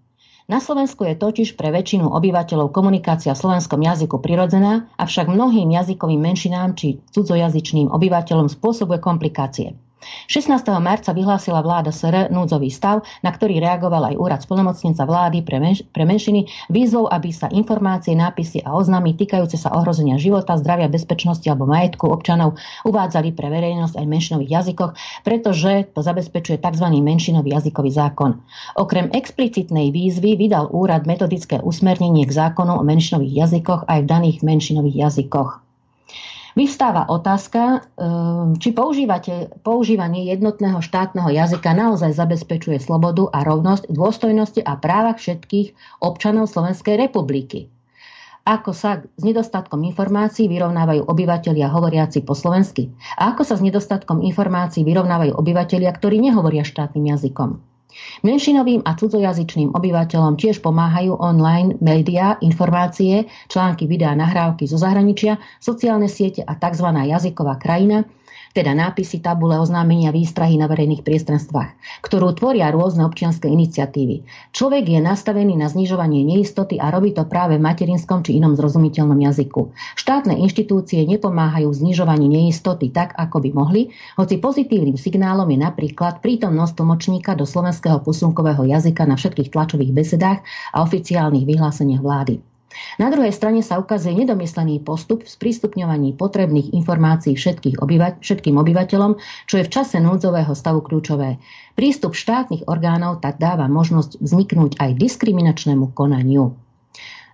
Na 0.49 0.65
Slovensku 0.65 1.05
je 1.05 1.21
totiž 1.21 1.61
pre 1.61 1.69
väčšinu 1.69 2.09
obyvateľov 2.11 2.73
komunikácia 2.73 3.37
v 3.37 3.43
slovenskom 3.45 3.85
jazyku 3.85 4.17
prirodzená, 4.19 4.89
avšak 4.97 5.29
mnohým 5.29 5.71
jazykovým 5.77 6.19
menšinám 6.19 6.73
či 6.73 7.05
cudzojazyčným 7.13 7.93
obyvateľom 7.93 8.49
spôsobuje 8.49 8.99
komplikácie. 8.99 9.77
16. 10.01 10.65
marca 10.81 11.13
vyhlásila 11.13 11.61
vláda 11.61 11.93
SR 11.93 12.33
núdzový 12.33 12.73
stav, 12.73 13.05
na 13.21 13.31
ktorý 13.31 13.61
reagoval 13.61 14.13
aj 14.13 14.17
úrad 14.17 14.41
spolnomocnenca 14.41 15.05
vlády 15.05 15.45
pre, 15.45 15.61
menš- 15.61 15.85
pre 15.93 16.09
menšiny 16.09 16.49
výzvou, 16.73 17.05
aby 17.05 17.29
sa 17.31 17.53
informácie, 17.53 18.17
nápisy 18.17 18.65
a 18.65 18.73
oznámy 18.73 19.13
týkajúce 19.21 19.61
sa 19.61 19.73
ohrozenia 19.77 20.17
života, 20.17 20.57
zdravia, 20.57 20.89
bezpečnosti 20.89 21.45
alebo 21.49 21.69
majetku 21.69 22.09
občanov 22.09 22.57
uvádzali 22.89 23.37
pre 23.37 23.53
verejnosť 23.53 24.01
aj 24.01 24.05
v 24.05 24.13
menšinových 24.13 24.51
jazykoch, 24.51 24.93
pretože 25.21 25.93
to 25.93 26.01
zabezpečuje 26.01 26.57
tzv. 26.57 26.87
menšinový 26.89 27.53
jazykový 27.53 27.91
zákon. 27.93 28.41
Okrem 28.81 29.13
explicitnej 29.13 29.93
výzvy 29.93 30.41
vydal 30.41 30.73
úrad 30.73 31.05
metodické 31.05 31.61
usmernenie 31.61 32.25
k 32.25 32.33
zákonu 32.33 32.81
o 32.81 32.83
menšinových 32.83 33.35
jazykoch 33.47 33.85
aj 33.85 33.99
v 34.05 34.09
daných 34.09 34.39
menšinových 34.41 34.97
jazykoch. 34.97 35.70
Vystáva 36.59 37.07
otázka, 37.07 37.87
ehm, 37.95 38.59
či 38.59 38.75
používanie 39.63 40.23
jednotného 40.35 40.83
štátneho 40.83 41.31
jazyka 41.31 41.71
naozaj 41.71 42.11
zabezpečuje 42.19 42.83
slobodu 42.83 43.31
a 43.31 43.47
rovnosť, 43.47 43.87
dôstojnosti 43.87 44.61
a 44.67 44.75
práva 44.75 45.15
všetkých 45.15 46.01
občanov 46.03 46.51
Slovenskej 46.51 46.99
republiky. 46.99 47.71
Ako 48.43 48.73
sa 48.75 49.05
s 49.05 49.23
nedostatkom 49.23 49.85
informácií 49.85 50.51
vyrovnávajú 50.51 51.07
obyvateľia 51.07 51.71
hovoriaci 51.71 52.25
po 52.25 52.35
slovensky? 52.35 52.91
A 53.21 53.37
ako 53.37 53.47
sa 53.47 53.55
s 53.55 53.63
nedostatkom 53.63 54.25
informácií 54.25 54.83
vyrovnávajú 54.83 55.37
obyvateľia, 55.37 55.93
ktorí 55.93 56.19
nehovoria 56.19 56.67
štátnym 56.67 57.15
jazykom? 57.15 57.70
Menšinovým 58.21 58.85
a 58.85 58.95
cudzojazyčným 58.95 59.73
obyvateľom 59.73 60.37
tiež 60.37 60.61
pomáhajú 60.61 61.17
online 61.17 61.81
médiá, 61.81 62.37
informácie, 62.45 63.27
články, 63.49 63.89
videá, 63.89 64.13
nahrávky 64.13 64.69
zo 64.69 64.77
zahraničia, 64.77 65.41
sociálne 65.59 66.07
siete 66.07 66.45
a 66.45 66.53
tzv. 66.55 66.87
jazyková 66.87 67.57
krajina, 67.57 68.05
teda 68.51 68.75
nápisy, 68.75 69.23
tabule, 69.23 69.55
oznámenia, 69.55 70.11
výstrahy 70.11 70.59
na 70.59 70.67
verejných 70.67 71.07
priestranstvách, 71.07 72.03
ktorú 72.03 72.35
tvoria 72.35 72.75
rôzne 72.75 73.07
občianske 73.07 73.47
iniciatívy. 73.47 74.27
Človek 74.51 74.85
je 74.91 75.01
nastavený 75.01 75.55
na 75.55 75.71
znižovanie 75.71 76.27
neistoty 76.27 76.83
a 76.83 76.91
robí 76.91 77.15
to 77.15 77.23
práve 77.31 77.57
v 77.57 77.65
materinskom 77.65 78.27
či 78.27 78.43
inom 78.43 78.59
zrozumiteľnom 78.59 79.19
jazyku. 79.23 79.71
Štátne 79.95 80.35
inštitúcie 80.43 81.07
nepomáhajú 81.07 81.71
v 81.71 81.79
znižovaní 81.87 82.27
neistoty 82.27 82.91
tak, 82.91 83.15
ako 83.15 83.39
by 83.39 83.51
mohli, 83.55 83.83
hoci 84.19 84.43
pozitívnym 84.43 84.99
signálom 84.99 85.47
je 85.47 85.59
napríklad 85.63 86.19
prítomnosť 86.19 86.83
tlmočníka 86.83 87.39
do 87.39 87.47
slovenského 87.47 88.03
posunkového 88.03 88.67
jazyka 88.67 89.07
na 89.07 89.15
všetkých 89.15 89.55
tlačových 89.55 89.95
besedách 89.95 90.43
a 90.75 90.77
oficiálnych 90.83 91.47
vyhláseniach 91.47 92.03
vlády. 92.03 92.50
Na 92.99 93.09
druhej 93.09 93.33
strane 93.33 93.64
sa 93.64 93.81
ukazuje 93.81 94.12
nedomyslený 94.12 94.85
postup 94.85 95.25
v 95.25 95.33
sprístupňovaní 95.33 96.16
potrebných 96.16 96.77
informácií 96.77 97.37
všetkých 97.37 97.81
obyva- 97.81 98.19
všetkým 98.21 98.57
obyvateľom, 98.61 99.16
čo 99.49 99.55
je 99.61 99.66
v 99.66 99.73
čase 99.73 99.97
núdzového 100.03 100.53
stavu 100.53 100.85
kľúčové. 100.85 101.40
Prístup 101.79 102.12
štátnych 102.12 102.69
orgánov 102.69 103.25
tak 103.25 103.40
dáva 103.40 103.71
možnosť 103.71 104.21
vzniknúť 104.21 104.77
aj 104.81 105.01
diskriminačnému 105.01 105.93
konaniu. 105.97 106.57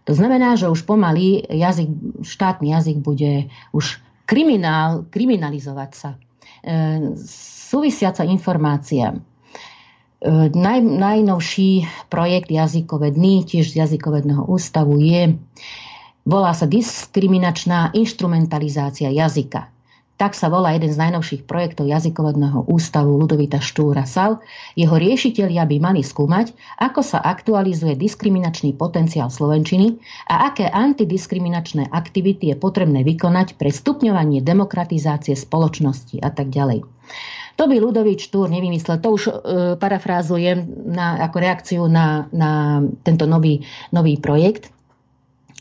To 0.07 0.13
znamená, 0.15 0.55
že 0.55 0.71
už 0.71 0.87
pomaly 0.87 1.43
jazyk, 1.51 2.23
štátny 2.23 2.71
jazyk 2.71 3.03
bude 3.03 3.51
už 3.75 3.99
kriminál, 4.23 5.03
kriminalizovať 5.11 5.91
sa. 5.95 6.11
E, 6.15 6.19
súvisiaca 7.67 8.23
informácia 8.23 9.19
naj, 10.55 10.81
najnovší 10.81 11.85
projekt 12.09 12.49
Jazykové 12.49 13.13
dny, 13.13 13.45
tiež 13.45 13.73
z 13.73 13.85
Jazykovedného 13.85 14.49
ústavu 14.49 14.97
je, 15.01 15.37
volá 16.25 16.57
sa 16.57 16.65
diskriminačná 16.65 17.93
instrumentalizácia 17.93 19.13
jazyka. 19.13 19.69
Tak 20.17 20.33
sa 20.33 20.49
volá 20.49 20.73
jeden 20.73 20.89
z 20.89 20.97
najnovších 20.97 21.45
projektov 21.45 21.93
Jazykovedného 21.93 22.73
ústavu 22.73 23.21
Ludovita 23.21 23.61
Štúra 23.61 24.09
Sal. 24.09 24.41
Jeho 24.73 24.97
riešiteľia 24.97 25.69
by 25.69 25.77
mali 25.77 26.01
skúmať, 26.01 26.57
ako 26.81 27.05
sa 27.05 27.21
aktualizuje 27.21 28.01
diskriminačný 28.01 28.73
potenciál 28.81 29.29
Slovenčiny 29.29 30.01
a 30.33 30.49
aké 30.49 30.73
antidiskriminačné 30.73 31.93
aktivity 31.93 32.49
je 32.49 32.57
potrebné 32.57 33.05
vykonať 33.05 33.61
pre 33.61 33.69
stupňovanie 33.69 34.41
demokratizácie 34.41 35.37
spoločnosti 35.37 36.17
a 36.25 36.33
tak 36.33 36.49
ďalej. 36.49 36.89
To 37.57 37.65
by 37.65 37.77
Ludovič 37.81 38.29
Túr 38.29 38.53
nevymyslel. 38.53 39.01
To 39.01 39.17
už 39.17 39.23
e, 39.29 39.33
parafrázujem 39.81 40.93
na, 40.93 41.25
ako 41.25 41.37
reakciu 41.41 41.83
na, 41.89 42.29
na 42.33 42.85
tento 43.01 43.25
nový, 43.25 43.65
nový 43.93 44.21
projekt 44.21 44.77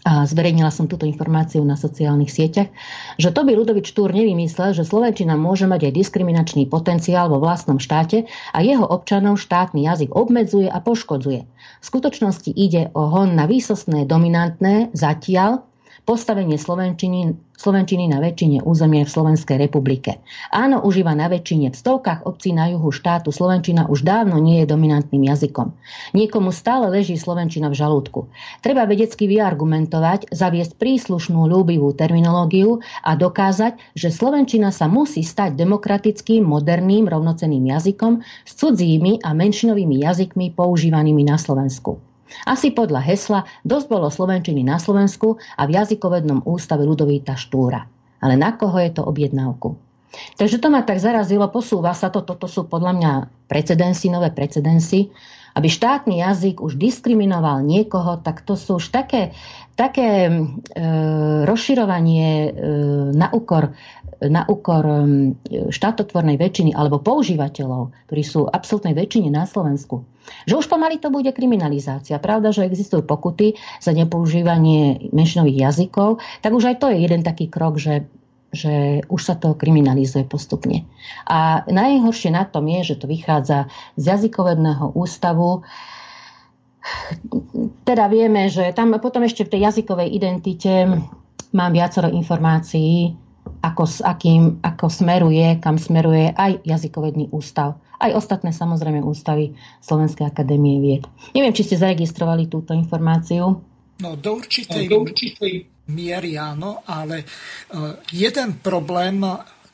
a 0.06 0.22
zverejnila 0.22 0.70
som 0.70 0.86
túto 0.86 1.10
informáciu 1.10 1.66
na 1.66 1.74
sociálnych 1.74 2.30
sieťach, 2.30 2.70
že 3.18 3.34
to 3.34 3.42
by 3.42 3.58
Ludovič 3.58 3.90
Túr 3.98 4.14
nevymyslel, 4.14 4.78
že 4.78 4.86
Slovenčina 4.86 5.34
môže 5.34 5.66
mať 5.66 5.90
aj 5.90 5.98
diskriminačný 5.98 6.70
potenciál 6.70 7.26
vo 7.26 7.42
vlastnom 7.42 7.82
štáte 7.82 8.30
a 8.54 8.58
jeho 8.62 8.86
občanov 8.86 9.42
štátny 9.42 9.90
jazyk 9.90 10.14
obmedzuje 10.14 10.70
a 10.70 10.78
poškodzuje. 10.78 11.42
V 11.82 11.86
skutočnosti 11.86 12.54
ide 12.54 12.94
o 12.94 13.10
hon 13.10 13.34
na 13.34 13.50
výsostné 13.50 14.06
dominantné 14.06 14.94
zatiaľ 14.94 15.66
postavenie 16.06 16.62
Slovenčiny, 16.62 17.34
Slovenčiny 17.58 18.06
na 18.14 18.22
väčšine 18.22 18.62
územie 18.62 19.02
v 19.02 19.10
Slovenskej 19.10 19.58
republike. 19.58 20.22
Áno, 20.54 20.86
užíva 20.86 21.18
na 21.18 21.26
väčšine. 21.26 21.74
V 21.74 21.78
stovkách 21.82 22.30
obcí 22.30 22.54
na 22.54 22.70
juhu 22.70 22.94
štátu 22.94 23.34
Slovenčina 23.34 23.90
už 23.90 24.06
dávno 24.06 24.38
nie 24.38 24.62
je 24.62 24.70
dominantným 24.70 25.26
jazykom. 25.26 25.74
Niekomu 26.14 26.54
stále 26.54 26.94
leží 26.94 27.18
Slovenčina 27.18 27.74
v 27.74 27.80
žalúdku. 27.82 28.30
Treba 28.62 28.86
vedecky 28.86 29.26
vyargumentovať, 29.26 30.30
zaviesť 30.30 30.78
príslušnú 30.78 31.50
ľúbivú 31.50 31.90
terminológiu 31.98 32.86
a 33.02 33.18
dokázať, 33.18 33.98
že 33.98 34.14
Slovenčina 34.14 34.70
sa 34.70 34.86
musí 34.86 35.26
stať 35.26 35.58
demokratickým, 35.58 36.46
moderným, 36.46 37.10
rovnocenným 37.10 37.66
jazykom 37.74 38.22
s 38.46 38.52
cudzími 38.54 39.26
a 39.26 39.34
menšinovými 39.34 40.06
jazykmi 40.06 40.54
používanými 40.54 41.26
na 41.26 41.42
Slovensku. 41.42 42.15
Asi 42.46 42.74
podľa 42.74 43.02
hesla 43.06 43.40
dosť 43.66 43.86
bolo 43.88 44.08
Slovenčiny 44.10 44.66
na 44.66 44.82
Slovensku 44.82 45.38
a 45.58 45.64
v 45.70 45.76
jazykovednom 45.78 46.46
ústave 46.46 46.84
Ludovíta 46.84 47.38
Štúra. 47.38 47.86
Ale 48.22 48.36
na 48.40 48.58
koho 48.58 48.78
je 48.82 48.92
to 48.96 49.06
objednávku? 49.06 49.78
Takže 50.40 50.64
to 50.64 50.72
ma 50.72 50.82
tak 50.82 51.04
zarazilo, 51.04 51.52
posúva 51.52 51.92
sa 51.92 52.08
to, 52.08 52.24
toto 52.24 52.48
sú 52.48 52.66
podľa 52.66 52.92
mňa 52.96 53.12
precedensy, 53.52 54.08
nové 54.08 54.32
precedensy, 54.32 55.12
aby 55.56 55.68
štátny 55.72 56.20
jazyk 56.20 56.60
už 56.60 56.76
diskriminoval 56.76 57.64
niekoho, 57.64 58.20
tak 58.20 58.44
to 58.44 58.60
sú 58.60 58.80
už 58.80 58.92
také, 58.92 59.32
také 59.80 60.28
e, 60.28 60.32
rozširovanie 61.48 62.28
e, 62.28 62.50
na 63.16 63.32
úkor, 63.32 63.72
na 64.24 64.48
úkor 64.48 64.84
e, 64.86 64.96
štátotvornej 65.72 66.40
väčšiny 66.40 66.72
alebo 66.72 67.04
používateľov, 67.04 67.92
ktorí 68.08 68.24
sú 68.24 68.48
absolútnej 68.48 68.96
väčšine 68.96 69.30
na 69.32 69.44
Slovensku. 69.44 70.08
Že 70.50 70.66
už 70.66 70.66
pomaly 70.72 70.98
to 70.98 71.14
bude 71.14 71.30
kriminalizácia. 71.36 72.18
Pravda, 72.18 72.50
že 72.50 72.66
existujú 72.66 73.06
pokuty 73.06 73.60
za 73.78 73.94
nepoužívanie 73.94 75.12
menšinových 75.14 75.70
jazykov, 75.70 76.24
tak 76.42 76.52
už 76.56 76.74
aj 76.74 76.76
to 76.82 76.90
je 76.90 76.98
jeden 77.04 77.22
taký 77.22 77.52
krok, 77.52 77.78
že 77.78 78.08
že 78.56 79.04
už 79.12 79.20
sa 79.22 79.36
to 79.36 79.52
kriminalizuje 79.52 80.24
postupne. 80.24 80.88
A 81.28 81.68
najhoršie 81.68 82.32
na 82.32 82.48
tom 82.48 82.64
je, 82.72 82.96
že 82.96 83.04
to 83.04 83.06
vychádza 83.12 83.68
z 84.00 84.16
jazykovedného 84.16 84.96
ústavu. 84.96 85.68
Teda 87.84 88.08
vieme, 88.08 88.48
že 88.48 88.72
tam 88.72 88.96
potom 89.04 89.28
ešte 89.28 89.44
v 89.44 89.52
tej 89.52 89.62
jazykovej 89.70 90.08
identite 90.08 90.88
mám 91.52 91.72
viacero 91.76 92.08
informácií, 92.08 93.25
ako, 93.62 93.84
s 93.86 94.00
akým, 94.02 94.62
ako 94.62 94.90
smeruje, 94.90 95.58
kam 95.62 95.78
smeruje 95.78 96.34
aj 96.34 96.62
jazykovedný 96.66 97.34
ústav. 97.34 97.82
Aj 97.98 98.12
ostatné 98.12 98.52
samozrejme 98.52 99.02
ústavy 99.02 99.56
Slovenskej 99.82 100.28
akadémie 100.28 100.84
vied. 100.84 101.04
Neviem, 101.32 101.56
či 101.56 101.66
ste 101.66 101.80
zaregistrovali 101.80 102.52
túto 102.52 102.76
informáciu. 102.76 103.64
No 103.96 104.10
do 104.20 104.32
určitej, 104.36 104.92
no, 104.92 104.92
do 104.92 104.98
určitej 105.08 105.54
miery 105.90 106.36
áno, 106.36 106.84
ale 106.84 107.24
e, 107.24 107.26
jeden 108.12 108.60
problém, 108.60 109.24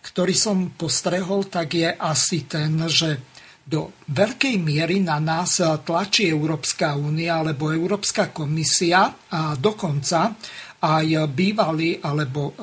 ktorý 0.06 0.34
som 0.38 0.58
postrehol, 0.78 1.50
tak 1.50 1.74
je 1.74 1.90
asi 1.90 2.46
ten, 2.46 2.78
že 2.86 3.32
do 3.66 3.94
veľkej 4.10 4.58
miery 4.58 5.00
na 5.02 5.22
nás 5.22 5.62
tlačí 5.86 6.28
Európska 6.28 6.98
únia 6.98 7.40
alebo 7.40 7.70
Európska 7.72 8.34
komisia 8.34 9.30
a 9.32 9.54
dokonca 9.56 10.34
aj 10.82 11.30
bývalí, 11.30 12.02
alebo 12.02 12.58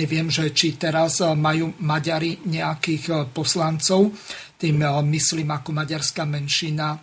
neviem, 0.00 0.32
že 0.32 0.48
či 0.56 0.80
teraz 0.80 1.20
majú 1.20 1.76
Maďari 1.84 2.48
nejakých 2.48 3.28
poslancov, 3.36 4.16
tým 4.56 4.80
myslím 5.12 5.52
ako 5.52 5.76
maďarská 5.76 6.24
menšina 6.24 6.96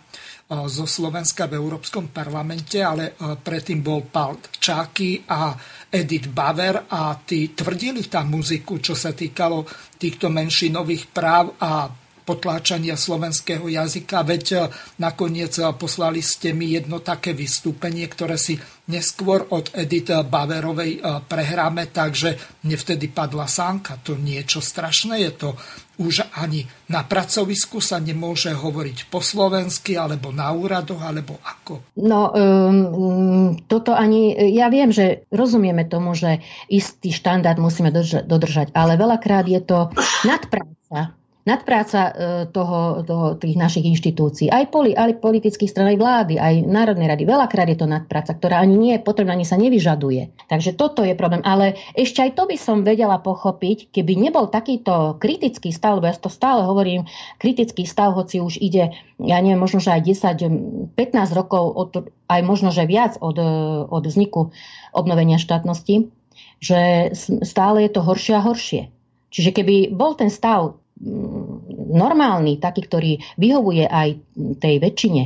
zo 0.48 0.88
Slovenska 0.88 1.44
v 1.44 1.60
Európskom 1.60 2.08
parlamente, 2.08 2.80
ale 2.80 3.12
predtým 3.18 3.84
bol 3.84 4.08
Paul 4.08 4.40
Čáky 4.48 5.28
a 5.28 5.52
Edith 5.92 6.32
Baver 6.32 6.88
a 6.88 7.14
tí 7.20 7.52
tvrdili 7.52 8.08
tam 8.08 8.32
muziku, 8.32 8.80
čo 8.80 8.96
sa 8.96 9.12
týkalo 9.12 9.68
týchto 10.00 10.32
menšinových 10.32 11.04
práv 11.12 11.52
a 11.60 11.86
potláčania 12.28 12.92
slovenského 12.92 13.64
jazyka, 13.64 14.20
veď 14.20 14.44
e, 14.52 14.58
nakoniec 15.00 15.56
e, 15.56 15.64
poslali 15.72 16.20
ste 16.20 16.52
mi 16.52 16.76
jedno 16.76 17.00
také 17.00 17.32
vystúpenie, 17.32 18.04
ktoré 18.04 18.36
si 18.36 18.60
neskôr 18.92 19.48
od 19.48 19.72
Edith 19.72 20.12
Baverovej 20.12 21.00
e, 21.00 21.24
prehráme, 21.24 21.88
takže 21.88 22.60
mne 22.68 22.76
vtedy 22.76 23.08
padla 23.08 23.48
sánka. 23.48 23.96
To 24.04 24.20
niečo 24.20 24.60
strašné 24.60 25.24
je 25.24 25.32
to. 25.32 25.50
Už 25.98 26.30
ani 26.36 26.62
na 26.92 27.02
pracovisku 27.02 27.82
sa 27.82 27.98
nemôže 27.98 28.54
hovoriť 28.54 29.10
po 29.10 29.18
slovensky, 29.18 29.98
alebo 29.98 30.30
na 30.30 30.52
úradoch, 30.54 31.02
alebo 31.02 31.42
ako? 31.42 31.90
No, 31.98 32.30
um, 32.30 33.58
toto 33.66 33.98
ani, 33.98 34.30
ja 34.54 34.70
viem, 34.70 34.94
že 34.94 35.26
rozumieme 35.34 35.90
tomu, 35.90 36.14
že 36.14 36.38
istý 36.70 37.10
štandard 37.10 37.58
musíme 37.58 37.90
dodržať, 38.30 38.70
ale 38.78 38.94
veľakrát 38.94 39.50
je 39.50 39.58
to 39.58 39.90
nadpráca 40.22 41.17
nadpráca 41.48 42.00
e, 42.04 42.12
toho, 42.52 43.00
toho, 43.08 43.26
tých 43.40 43.56
našich 43.56 43.88
inštitúcií, 43.88 44.52
aj, 44.52 44.68
poli, 44.68 44.92
aj 44.92 45.16
politických 45.24 45.72
stran, 45.72 45.88
aj 45.88 45.96
vlády, 45.96 46.34
aj 46.36 46.68
Národnej 46.68 47.08
rady. 47.08 47.24
Veľakrát 47.24 47.64
je 47.72 47.80
to 47.80 47.88
nadpráca, 47.88 48.36
ktorá 48.36 48.60
ani 48.60 48.76
nie 48.76 48.92
je 49.00 49.04
potrebná, 49.04 49.32
ani 49.32 49.48
sa 49.48 49.56
nevyžaduje. 49.56 50.44
Takže 50.52 50.76
toto 50.76 51.00
je 51.00 51.16
problém. 51.16 51.40
Ale 51.48 51.80
ešte 51.96 52.20
aj 52.20 52.36
to 52.36 52.44
by 52.44 52.60
som 52.60 52.84
vedela 52.84 53.16
pochopiť, 53.16 53.88
keby 53.88 54.20
nebol 54.20 54.52
takýto 54.52 55.16
kritický 55.16 55.72
stav, 55.72 55.96
lebo 55.96 56.12
ja 56.12 56.14
to 56.20 56.28
stále 56.28 56.68
hovorím, 56.68 57.08
kritický 57.40 57.88
stav, 57.88 58.12
hoci 58.12 58.44
už 58.44 58.60
ide, 58.60 58.92
ja 59.16 59.38
neviem, 59.40 59.58
možno, 59.58 59.80
že 59.80 59.96
aj 59.96 60.04
10, 60.04 60.92
15 60.92 61.00
rokov, 61.32 61.64
od, 61.72 61.90
aj 62.28 62.40
možno, 62.44 62.68
že 62.68 62.84
viac 62.84 63.16
od, 63.24 63.40
od 63.88 64.04
vzniku 64.04 64.52
obnovenia 64.92 65.40
štátnosti, 65.40 66.12
že 66.60 67.12
stále 67.46 67.86
je 67.88 67.90
to 67.96 68.04
horšie 68.04 68.34
a 68.36 68.44
horšie. 68.44 68.82
Čiže 69.28 69.50
keby 69.52 69.92
bol 69.92 70.16
ten 70.16 70.32
stav 70.32 70.80
normálny, 71.88 72.58
taký, 72.58 72.86
ktorý 72.86 73.12
vyhovuje 73.38 73.86
aj 73.86 74.08
tej 74.58 74.74
väčšine, 74.82 75.22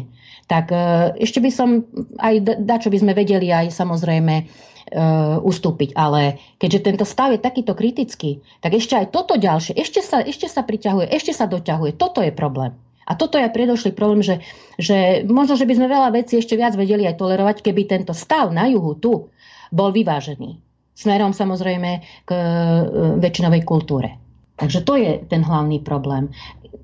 tak 0.47 0.69
e, 0.69 0.77
ešte 1.23 1.41
by 1.41 1.51
som 1.51 1.89
aj 2.21 2.61
dačo 2.61 2.93
by 2.93 2.99
sme 3.01 3.13
vedeli 3.17 3.49
aj 3.49 3.73
samozrejme 3.73 4.35
e, 4.37 4.45
ustúpiť. 5.41 5.97
Ale 5.97 6.37
keďže 6.61 6.85
tento 6.85 7.05
stav 7.09 7.33
je 7.33 7.41
takýto 7.41 7.73
kritický, 7.73 8.45
tak 8.61 8.77
ešte 8.77 9.01
aj 9.01 9.11
toto 9.15 9.41
ďalšie, 9.41 9.73
ešte 9.79 10.05
sa, 10.05 10.21
ešte 10.21 10.47
sa 10.47 10.61
priťahuje, 10.61 11.09
ešte 11.09 11.33
sa 11.33 11.49
doťahuje. 11.49 11.97
Toto 11.97 12.21
je 12.21 12.33
problém. 12.35 12.77
A 13.03 13.19
toto 13.19 13.35
je 13.35 13.51
predošlý 13.51 13.99
problém, 13.99 14.23
že, 14.23 14.47
že 14.79 15.27
možno, 15.27 15.59
že 15.59 15.67
by 15.67 15.75
sme 15.75 15.91
veľa 15.91 16.15
vecí 16.15 16.39
ešte 16.39 16.55
viac 16.55 16.79
vedeli 16.79 17.03
aj 17.03 17.19
tolerovať, 17.19 17.57
keby 17.67 17.91
tento 17.91 18.15
stav 18.15 18.55
na 18.55 18.71
juhu 18.71 18.95
tu 18.95 19.35
bol 19.75 19.91
vyvážený. 19.91 20.63
Smerom 20.93 21.35
samozrejme 21.35 21.91
k 22.23 22.31
e, 22.31 22.45
väčšinovej 23.19 23.63
kultúre. 23.67 24.22
Takže 24.63 24.87
to 24.87 24.95
je 24.95 25.13
ten 25.27 25.43
hlavný 25.43 25.83
problém. 25.83 26.31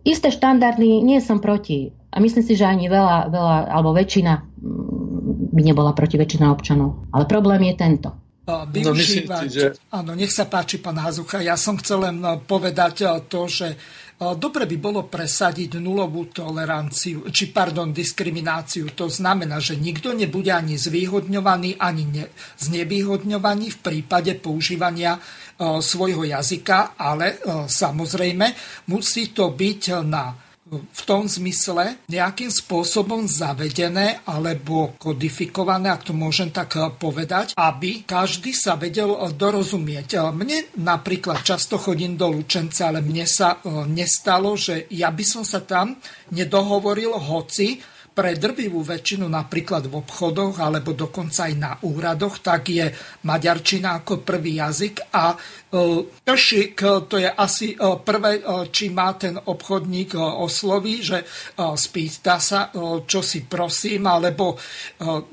Isté 0.02 0.34
štandardy 0.34 0.98
nie 1.06 1.22
som 1.22 1.38
proti. 1.38 1.94
A 2.10 2.18
myslím 2.18 2.42
si, 2.42 2.58
že 2.58 2.66
ani 2.66 2.90
veľa, 2.90 3.30
veľa 3.30 3.56
alebo 3.70 3.94
väčšina 3.94 4.32
mm, 4.34 5.54
by 5.54 5.62
nebola 5.62 5.94
proti 5.94 6.18
väčšina 6.18 6.50
občanov. 6.50 7.06
Ale 7.14 7.30
problém 7.30 7.70
je 7.70 7.74
tento 7.78 8.10
využívať. 8.48 9.44
No, 9.44 9.52
že... 9.52 9.66
Áno, 9.92 10.10
nech 10.16 10.32
sa 10.32 10.48
páči, 10.48 10.80
pán 10.80 10.96
Hazucha. 10.96 11.44
Ja 11.44 11.54
som 11.60 11.76
chcel 11.76 12.08
len 12.08 12.16
povedať 12.48 13.04
to, 13.28 13.44
že 13.44 13.76
dobre 14.18 14.66
by 14.66 14.76
bolo 14.82 15.06
presadiť 15.06 15.78
nulovú 15.78 16.34
toleranciu, 16.34 17.30
či 17.30 17.54
pardon, 17.54 17.94
diskrimináciu. 17.94 18.90
To 18.98 19.06
znamená, 19.06 19.62
že 19.62 19.78
nikto 19.78 20.10
nebude 20.10 20.50
ani 20.50 20.74
zvýhodňovaný, 20.74 21.78
ani 21.78 22.04
ne, 22.10 22.24
znevýhodňovaný 22.58 23.78
v 23.78 23.78
prípade 23.78 24.34
používania 24.42 25.22
svojho 25.62 26.26
jazyka, 26.26 26.98
ale 26.98 27.38
samozrejme 27.66 28.46
musí 28.90 29.30
to 29.30 29.54
byť 29.54 29.82
na 30.02 30.47
v 30.68 31.02
tom 31.08 31.24
zmysle 31.24 32.04
nejakým 32.12 32.52
spôsobom 32.52 33.24
zavedené 33.24 34.20
alebo 34.28 34.92
kodifikované, 35.00 35.88
ak 35.88 36.08
to 36.08 36.12
môžem 36.12 36.52
tak 36.52 36.76
povedať, 37.00 37.56
aby 37.56 38.04
každý 38.04 38.52
sa 38.52 38.76
vedel 38.76 39.16
dorozumieť. 39.32 40.28
Mne 40.28 40.76
napríklad 40.76 41.40
často 41.40 41.80
chodím 41.80 42.20
do 42.20 42.28
Lučence, 42.28 42.84
ale 42.84 43.00
mne 43.00 43.24
sa 43.24 43.56
nestalo, 43.88 44.54
že 44.60 44.84
ja 44.92 45.08
by 45.08 45.24
som 45.24 45.42
sa 45.42 45.64
tam 45.64 45.96
nedohovoril 46.30 47.16
hoci 47.16 47.80
pre 48.18 48.34
drvivú 48.34 48.82
väčšinu 48.82 49.30
napríklad 49.30 49.86
v 49.86 50.02
obchodoch 50.02 50.58
alebo 50.58 50.90
dokonca 50.90 51.46
aj 51.46 51.54
na 51.54 51.78
úradoch, 51.86 52.42
tak 52.42 52.66
je 52.66 52.90
maďarčina 53.22 54.02
ako 54.02 54.26
prvý 54.26 54.58
jazyk 54.58 55.14
a 55.14 55.38
Tršik, 55.68 56.80
to 57.12 57.20
je 57.20 57.28
asi 57.28 57.76
prvé, 57.76 58.40
či 58.72 58.88
má 58.88 59.12
ten 59.20 59.36
obchodník 59.36 60.16
osloví, 60.16 61.04
že 61.04 61.28
spýta 61.60 62.40
sa, 62.40 62.72
čo 63.04 63.20
si 63.20 63.44
prosím, 63.44 64.08
alebo 64.08 64.56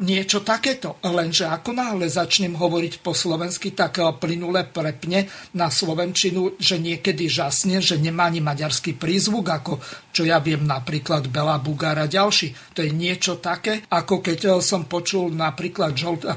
niečo 0.03 0.43
takéto. 0.43 0.99
Lenže 1.07 1.47
ako 1.47 1.71
náhle 1.71 2.11
začnem 2.11 2.51
hovoriť 2.51 2.99
po 2.99 3.15
slovensky, 3.15 3.71
tak 3.71 4.03
plynule 4.19 4.67
prepne 4.67 5.31
na 5.55 5.71
slovenčinu, 5.71 6.59
že 6.59 6.83
niekedy 6.83 7.31
žasne, 7.31 7.79
že 7.79 7.95
nemá 7.95 8.27
ani 8.27 8.43
maďarský 8.43 8.99
prízvuk, 8.99 9.47
ako 9.47 9.79
čo 10.11 10.27
ja 10.27 10.43
viem 10.43 10.67
napríklad 10.67 11.31
Bela 11.31 11.55
Bugara 11.63 12.11
ďalší. 12.11 12.74
To 12.75 12.83
je 12.83 12.91
niečo 12.91 13.39
také, 13.39 13.87
ako 13.87 14.19
keď 14.19 14.59
som 14.59 14.83
počul 14.83 15.31
napríklad 15.31 15.95
žolta, 15.95 16.35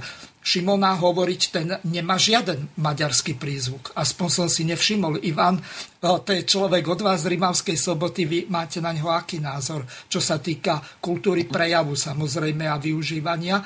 Šimona 0.48 0.96
hovoriť, 0.96 1.40
ten 1.52 1.68
nemá 1.92 2.16
žiaden 2.16 2.72
maďarský 2.80 3.36
prízvuk. 3.36 3.92
Aspoň 3.92 4.28
som 4.32 4.48
si 4.48 4.64
nevšimol. 4.64 5.20
Ivan, 5.20 5.60
to 6.00 6.30
je 6.32 6.48
človek 6.48 6.88
od 6.88 7.04
vás 7.04 7.20
z 7.26 7.36
Rimavskej 7.36 7.76
soboty, 7.76 8.24
vy 8.24 8.38
máte 8.48 8.80
na 8.80 8.96
ňo 8.96 9.12
aký 9.12 9.44
názor, 9.44 9.84
čo 10.08 10.24
sa 10.24 10.40
týka 10.40 10.80
kultúry 11.04 11.44
prejavu 11.44 11.92
samozrejme 11.92 12.64
a 12.64 12.80
využívania 12.80 13.60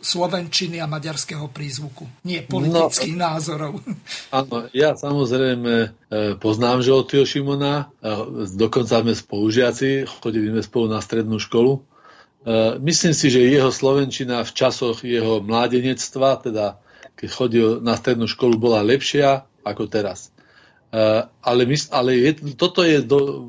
slovenčiny 0.00 0.80
a 0.80 0.88
maďarského 0.88 1.50
prízvuku. 1.52 2.24
Nie 2.24 2.46
politických 2.46 3.16
no, 3.18 3.22
názorov. 3.28 3.72
Áno, 4.38 4.70
ja 4.72 4.96
samozrejme 4.96 5.92
poznám 6.40 6.80
Žoltýho 6.80 7.28
Šimona, 7.28 7.90
dokonca 8.56 9.02
sme 9.02 9.12
spolužiaci, 9.12 10.08
chodili 10.24 10.54
sme 10.54 10.62
spolu 10.64 10.86
na 10.88 11.02
strednú 11.04 11.36
školu 11.36 11.84
myslím 12.80 13.12
si, 13.12 13.28
že 13.28 13.44
jeho 13.44 13.68
slovenčina 13.68 14.40
v 14.40 14.52
časoch 14.56 15.04
jeho 15.04 15.44
mládenectva, 15.44 16.40
teda 16.40 16.66
keď 17.18 17.28
chodil 17.28 17.66
na 17.82 17.98
strednú 17.98 18.30
školu, 18.30 18.56
bola 18.56 18.80
lepšia 18.80 19.44
ako 19.66 19.90
teraz. 19.90 20.30
E, 20.88 21.26
ale, 21.28 21.62
mys- 21.66 21.90
ale 21.90 22.16
je, 22.16 22.54
toto 22.54 22.86
je 22.86 23.02
do, 23.02 23.42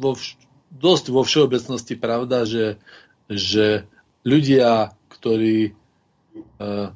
vo, 0.00 0.16
dosť 0.72 1.04
vo 1.12 1.22
všeobecnosti 1.22 1.94
pravda, 2.00 2.48
že, 2.48 2.80
že 3.28 3.84
ľudia, 4.24 4.96
ktorí 5.12 5.70
e, 5.70 5.72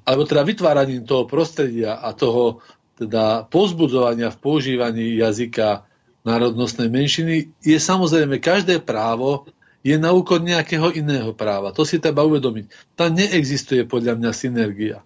alebo 0.03 0.22
teda 0.24 0.43
vytváraním 0.43 1.05
toho 1.05 1.28
prostredia 1.28 2.01
a 2.01 2.16
toho 2.16 2.64
teda 2.99 3.47
pozbudzovania 3.47 4.34
v 4.34 4.43
používaní 4.43 5.22
jazyka 5.22 5.86
národnostnej 6.26 6.91
menšiny 6.91 7.55
je 7.62 7.78
samozrejme 7.78 8.43
každé 8.43 8.82
právo 8.82 9.47
je 9.87 9.95
na 9.97 10.11
úkor 10.11 10.43
nejakého 10.43 10.91
iného 10.95 11.31
práva. 11.35 11.70
To 11.74 11.87
si 11.87 12.03
treba 12.03 12.26
uvedomiť. 12.26 12.97
Tam 12.99 13.14
neexistuje 13.14 13.87
podľa 13.87 14.18
mňa 14.18 14.31
synergia. 14.35 14.99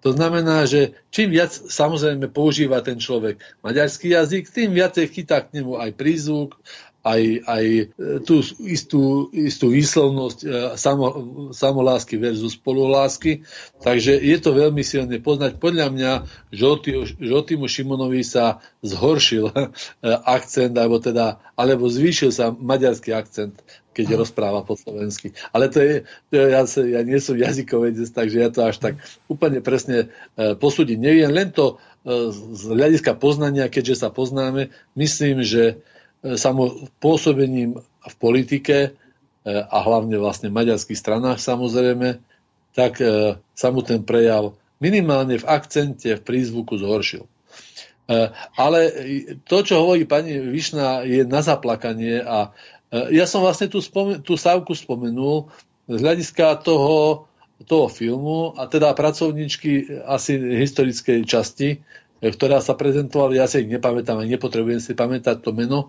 To 0.00 0.16
znamená, 0.16 0.64
že 0.64 0.96
čím 1.12 1.36
viac 1.36 1.52
samozrejme 1.52 2.32
používa 2.32 2.80
ten 2.80 2.96
človek 2.96 3.36
maďarský 3.60 4.16
jazyk, 4.16 4.48
tým 4.48 4.72
viacej 4.72 5.12
chytá 5.12 5.44
k 5.44 5.60
nemu 5.60 5.76
aj 5.76 5.90
prízvuk, 5.92 6.56
aj, 7.00 7.22
aj 7.48 7.64
e, 7.64 7.84
tú 8.20 8.44
istú, 8.60 9.32
istú 9.32 9.72
výslovnosť 9.72 10.38
e, 10.44 10.46
samo, 10.76 11.06
samolásky 11.52 12.20
versus 12.20 12.60
spolulásky. 12.60 13.40
Takže 13.80 14.20
je 14.20 14.36
to 14.36 14.52
veľmi 14.52 14.84
silne 14.84 15.16
poznať. 15.16 15.56
Podľa 15.56 15.88
mňa 15.96 16.12
Žotimu 17.20 17.64
Šimonovi 17.64 18.20
sa 18.20 18.60
zhoršil 18.84 19.48
e, 19.48 19.52
akcent, 20.28 20.76
alebo, 20.76 21.00
teda, 21.00 21.40
alebo 21.56 21.88
zvýšil 21.88 22.36
sa 22.36 22.52
maďarský 22.52 23.16
akcent, 23.16 23.56
keď 24.04 24.16
Aha. 24.16 24.22
rozpráva 24.24 24.60
po 24.64 24.76
slovensky. 24.76 25.36
Ale 25.52 25.68
to 25.68 25.78
je, 25.80 25.94
to 26.30 26.34
je 26.38 26.44
ja, 26.52 26.62
sa, 26.64 26.80
ja 26.84 27.00
nie 27.04 27.18
som 27.18 27.36
jazykovedec, 27.36 28.08
takže 28.12 28.36
ja 28.40 28.48
to 28.48 28.64
až 28.64 28.80
tak 28.80 28.94
úplne 29.26 29.60
presne 29.60 30.08
posúdiť 30.36 30.98
neviem. 30.98 31.30
Len 31.30 31.52
to 31.52 31.80
z 32.56 32.62
hľadiska 32.64 33.16
poznania, 33.20 33.68
keďže 33.68 34.04
sa 34.04 34.08
poznáme, 34.08 34.72
myslím, 34.96 35.44
že 35.44 35.84
E, 36.20 36.36
samopôsobením 36.36 37.80
v 37.80 38.14
politike 38.20 38.76
e, 38.84 38.90
a 39.48 39.78
hlavne 39.80 40.20
vlastne 40.20 40.52
v 40.52 40.58
maďarských 40.60 41.00
stranách 41.00 41.40
samozrejme, 41.40 42.20
tak 42.76 43.00
e, 43.00 43.40
sa 43.56 43.68
mu 43.72 43.80
ten 43.80 44.04
prejav 44.04 44.52
minimálne 44.84 45.40
v 45.40 45.48
akcente, 45.48 46.16
v 46.16 46.24
prízvuku 46.24 46.76
zhoršil. 46.80 47.28
Ale 48.58 48.90
to, 49.46 49.62
čo 49.62 49.86
hovorí 49.86 50.02
pani 50.02 50.34
Višna, 50.34 51.06
je 51.06 51.22
na 51.22 51.46
zaplakanie 51.46 52.18
a 52.18 52.50
ja 52.90 53.24
som 53.26 53.46
vlastne 53.46 53.70
tú, 53.70 53.78
spomen- 53.78 54.18
tú 54.22 54.34
sávku 54.34 54.74
spomenul 54.74 55.50
z 55.86 55.98
hľadiska 56.02 56.58
toho, 56.62 57.26
toho 57.66 57.86
filmu 57.86 58.54
a 58.58 58.66
teda 58.66 58.94
pracovníčky 58.94 60.02
asi 60.06 60.38
historickej 60.38 61.22
časti, 61.26 61.82
ktorá 62.20 62.60
sa 62.60 62.76
prezentovala, 62.76 63.38
ja 63.38 63.46
si 63.48 63.64
ich 63.64 63.70
nepamätám 63.70 64.20
a 64.20 64.28
nepotrebujem 64.28 64.82
si 64.82 64.92
pamätať 64.92 65.40
to 65.40 65.56
meno. 65.56 65.88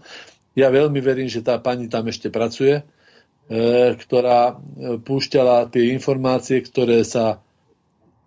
Ja 0.56 0.72
veľmi 0.72 0.99
verím, 0.99 1.28
že 1.28 1.43
tá 1.43 1.60
pani 1.60 1.88
tam 1.91 2.08
ešte 2.08 2.32
pracuje, 2.32 2.84
ktorá 3.97 4.56
púšťala 5.04 5.68
tie 5.68 5.91
informácie, 5.91 6.64
ktoré 6.64 7.04
sa 7.04 7.43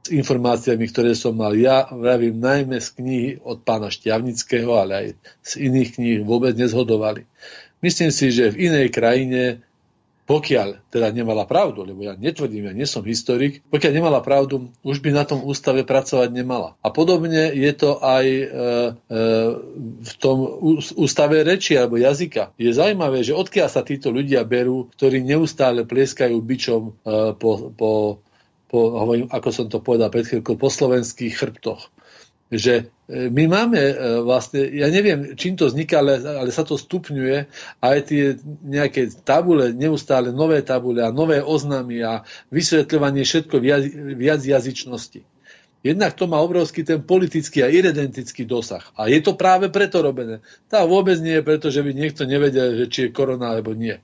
s 0.05 0.13
informáciami, 0.13 0.85
ktoré 0.85 1.17
som 1.17 1.33
mal 1.33 1.57
ja, 1.57 1.89
vravím 1.89 2.37
najmä 2.37 2.77
z 2.77 2.89
knihy 3.01 3.31
od 3.41 3.65
pána 3.65 3.89
Šťavnického, 3.89 4.69
ale 4.77 4.93
aj 4.93 5.07
z 5.41 5.53
iných 5.65 5.91
kníh 5.97 6.19
vôbec 6.29 6.53
nezhodovali. 6.53 7.25
Myslím 7.85 8.09
si, 8.09 8.33
že 8.33 8.49
v 8.49 8.73
inej 8.73 8.89
krajine, 8.89 9.61
pokiaľ 10.25 10.89
teda 10.89 11.13
nemala 11.13 11.45
pravdu, 11.45 11.85
lebo 11.85 12.01
ja 12.01 12.17
netvrdím, 12.17 12.73
ja 12.73 12.73
nie 12.73 12.89
som 12.89 13.05
historik, 13.05 13.61
pokiaľ 13.69 13.93
nemala 13.93 14.25
pravdu, 14.25 14.73
už 14.81 15.05
by 15.05 15.13
na 15.13 15.29
tom 15.29 15.45
ústave 15.45 15.85
pracovať 15.85 16.33
nemala. 16.33 16.81
A 16.81 16.89
podobne 16.89 17.53
je 17.53 17.73
to 17.77 18.01
aj 18.01 18.25
e, 18.25 18.41
e, 18.41 19.21
v 20.01 20.13
tom 20.17 20.49
ústave 20.97 21.45
reči 21.45 21.77
alebo 21.77 22.01
jazyka. 22.01 22.57
Je 22.57 22.73
zaujímavé, 22.73 23.21
že 23.21 23.37
odkiaľ 23.37 23.69
sa 23.69 23.85
títo 23.85 24.09
ľudia 24.09 24.49
berú, 24.49 24.89
ktorí 24.97 25.21
neustále 25.21 25.85
plieskajú 25.85 26.41
bičom 26.41 26.83
e, 26.89 26.93
po, 27.37 27.69
po 27.77 27.91
po, 28.75 28.91
hovorím, 28.91 29.31
ako 29.31 29.49
som 29.55 29.67
to 29.71 29.79
povedal 29.79 30.11
pred 30.11 30.27
chvíľkou, 30.27 30.59
po 30.59 30.67
slovenských 30.67 31.31
chrbtoch. 31.31 31.94
Že 32.53 32.75
e, 32.77 32.85
my 33.33 33.45
máme 33.49 33.81
e, 33.81 33.95
vlastne, 34.21 34.69
ja 34.69 34.93
neviem, 34.93 35.33
čím 35.37 35.57
to 35.57 35.69
vzniká, 35.69 36.05
ale, 36.05 36.21
ale 36.21 36.51
sa 36.53 36.65
to 36.65 36.77
stupňuje 36.77 37.49
aj 37.81 37.99
tie 38.05 38.37
nejaké 38.65 39.09
tabule, 39.25 39.73
neustále 39.73 40.33
nové 40.33 40.61
tabule 40.61 41.01
a 41.01 41.15
nové 41.15 41.41
oznamy 41.41 42.05
a 42.05 42.25
vysvetľovanie 42.53 43.25
všetko 43.25 43.57
viac 44.17 44.41
jazyčnosti. 44.45 45.25
Jednak 45.85 46.17
to 46.17 46.25
má 46.25 46.41
obrovský 46.41 46.81
ten 46.81 47.05
politický 47.05 47.61
a 47.61 47.69
iredentický 47.69 48.49
dosah. 48.49 48.81
A 48.97 49.13
je 49.13 49.21
to 49.21 49.37
práve 49.37 49.69
preto 49.69 50.01
robené. 50.01 50.41
Tá 50.65 50.89
vôbec 50.89 51.21
nie 51.21 51.37
je 51.37 51.45
preto, 51.45 51.69
že 51.69 51.85
by 51.85 51.93
niekto 51.93 52.25
nevedel, 52.25 52.81
že 52.81 52.87
či 52.89 53.01
je 53.05 53.13
korona 53.13 53.53
alebo 53.53 53.77
nie. 53.77 54.01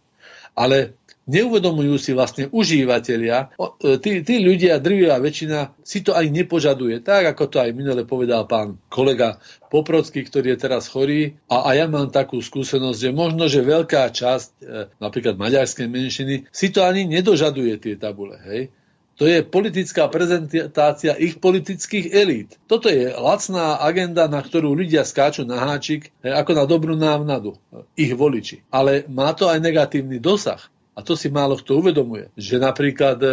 Ale 0.53 1.00
neuvedomujú 1.31 1.95
si 1.97 2.11
vlastne 2.11 2.51
užívateľia, 2.51 3.55
e, 3.55 3.97
tí, 4.03 4.27
tí 4.27 4.43
ľudia, 4.43 4.83
drvivá 4.83 5.23
väčšina, 5.23 5.79
si 5.87 6.03
to 6.03 6.13
aj 6.19 6.27
nepožaduje. 6.27 6.99
Tak, 7.07 7.39
ako 7.39 7.45
to 7.47 7.57
aj 7.63 7.71
minule 7.71 8.03
povedal 8.03 8.51
pán 8.51 8.83
kolega 8.91 9.39
Poprocký, 9.71 10.27
ktorý 10.27 10.59
je 10.59 10.63
teraz 10.67 10.91
chorý. 10.91 11.39
A, 11.47 11.71
a 11.71 11.79
ja 11.79 11.87
mám 11.87 12.11
takú 12.11 12.43
skúsenosť, 12.43 12.99
že 12.99 13.11
možno, 13.15 13.47
že 13.47 13.63
veľká 13.63 14.11
časť, 14.11 14.51
e, 14.59 14.91
napríklad 14.99 15.39
maďarskej 15.39 15.87
menšiny, 15.87 16.35
si 16.51 16.75
to 16.75 16.83
ani 16.83 17.07
nedožaduje 17.07 17.79
tie 17.79 17.95
tabule. 17.95 18.35
Hej? 18.43 18.75
To 19.21 19.29
je 19.29 19.45
politická 19.45 20.09
prezentácia 20.09 21.13
ich 21.13 21.37
politických 21.45 22.09
elít. 22.09 22.57
Toto 22.65 22.89
je 22.89 23.13
lacná 23.13 23.77
agenda, 23.77 24.25
na 24.33 24.41
ktorú 24.41 24.73
ľudia 24.73 25.05
skáču 25.05 25.45
na 25.45 25.61
háčik, 25.61 26.09
ako 26.25 26.57
na 26.57 26.65
dobrú 26.65 26.97
návnadu, 26.97 27.61
ich 28.01 28.17
voliči. 28.17 28.65
Ale 28.73 29.05
má 29.13 29.37
to 29.37 29.53
aj 29.53 29.61
negatívny 29.61 30.25
dosah. 30.25 30.73
A 31.01 31.05
to 31.05 31.17
si 31.17 31.33
málo 31.33 31.57
kto 31.57 31.81
uvedomuje. 31.81 32.29
Že 32.37 32.61
napríklad, 32.61 33.19
e, 33.25 33.29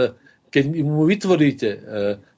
keď 0.48 0.64
mu 0.88 1.04
vytvoríte 1.04 1.70
e, 1.76 1.80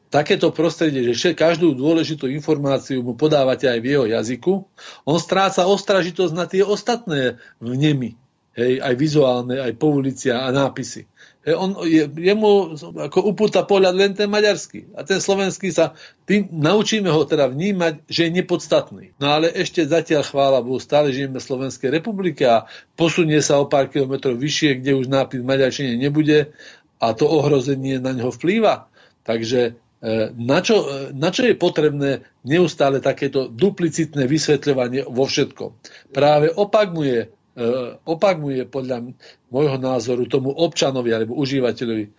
takéto 0.09 0.49
prostredie, 0.49 1.13
že 1.13 1.37
každú 1.37 1.77
dôležitú 1.77 2.25
informáciu 2.25 3.05
mu 3.05 3.13
podávate 3.13 3.69
aj 3.69 3.77
v 3.77 3.89
jeho 3.93 4.05
jazyku, 4.09 4.65
on 5.05 5.17
stráca 5.21 5.69
ostražitosť 5.69 6.33
na 6.33 6.49
tie 6.49 6.65
ostatné 6.65 7.37
vnemy, 7.61 8.17
hej, 8.57 8.81
aj 8.81 8.93
vizuálne, 8.97 9.61
aj 9.61 9.77
poulicia 9.77 10.41
a 10.41 10.49
nápisy. 10.49 11.05
Hej, 11.39 11.55
on, 11.55 11.71
je, 11.87 12.03
jemu 12.03 12.75
ako 12.99 13.23
upúta 13.23 13.63
pohľad 13.63 13.95
len 13.95 14.11
ten 14.11 14.27
maďarský. 14.27 14.91
A 14.91 15.07
ten 15.07 15.23
slovenský 15.23 15.71
sa, 15.71 15.95
tým 16.27 16.51
naučíme 16.51 17.07
ho 17.07 17.23
teda 17.23 17.47
vnímať, 17.47 18.03
že 18.11 18.27
je 18.27 18.35
nepodstatný. 18.43 19.15
No 19.23 19.39
ale 19.39 19.47
ešte 19.55 19.87
zatiaľ 19.87 20.27
chvála 20.27 20.59
Bohu, 20.59 20.83
stále 20.83 21.15
žijeme 21.15 21.39
v 21.39 21.47
Slovenskej 21.47 21.95
republike 21.95 22.43
a 22.43 22.67
posunie 22.99 23.39
sa 23.39 23.55
o 23.63 23.71
pár 23.71 23.87
kilometrov 23.87 24.35
vyššie, 24.35 24.83
kde 24.83 24.99
už 24.99 25.07
nápis 25.07 25.39
maďarčine 25.39 25.95
nebude 25.95 26.51
a 26.99 27.07
to 27.15 27.23
ohrozenie 27.23 28.03
na 28.03 28.11
neho 28.11 28.35
vplýva. 28.35 28.91
Takže 29.23 29.61
e, 30.03 30.35
na 30.35 30.59
čo, 30.59 30.75
e, 30.83 31.15
na 31.15 31.31
čo 31.31 31.47
je 31.47 31.55
potrebné 31.55 32.27
neustále 32.43 32.99
takéto 32.99 33.47
duplicitné 33.47 34.27
vysvetľovanie 34.27 35.07
vo 35.07 35.23
všetkom? 35.23 35.71
Práve 36.11 36.51
opak 36.51 36.91
mu 36.91 37.07
je 37.07 37.31
E, 37.59 37.63
opakuje 38.07 38.63
podľa 38.71 39.11
môjho 39.51 39.75
názoru 39.75 40.23
tomu 40.31 40.55
občanovi 40.55 41.11
alebo 41.11 41.35
užívateľovi 41.35 42.05
e, 42.07 42.11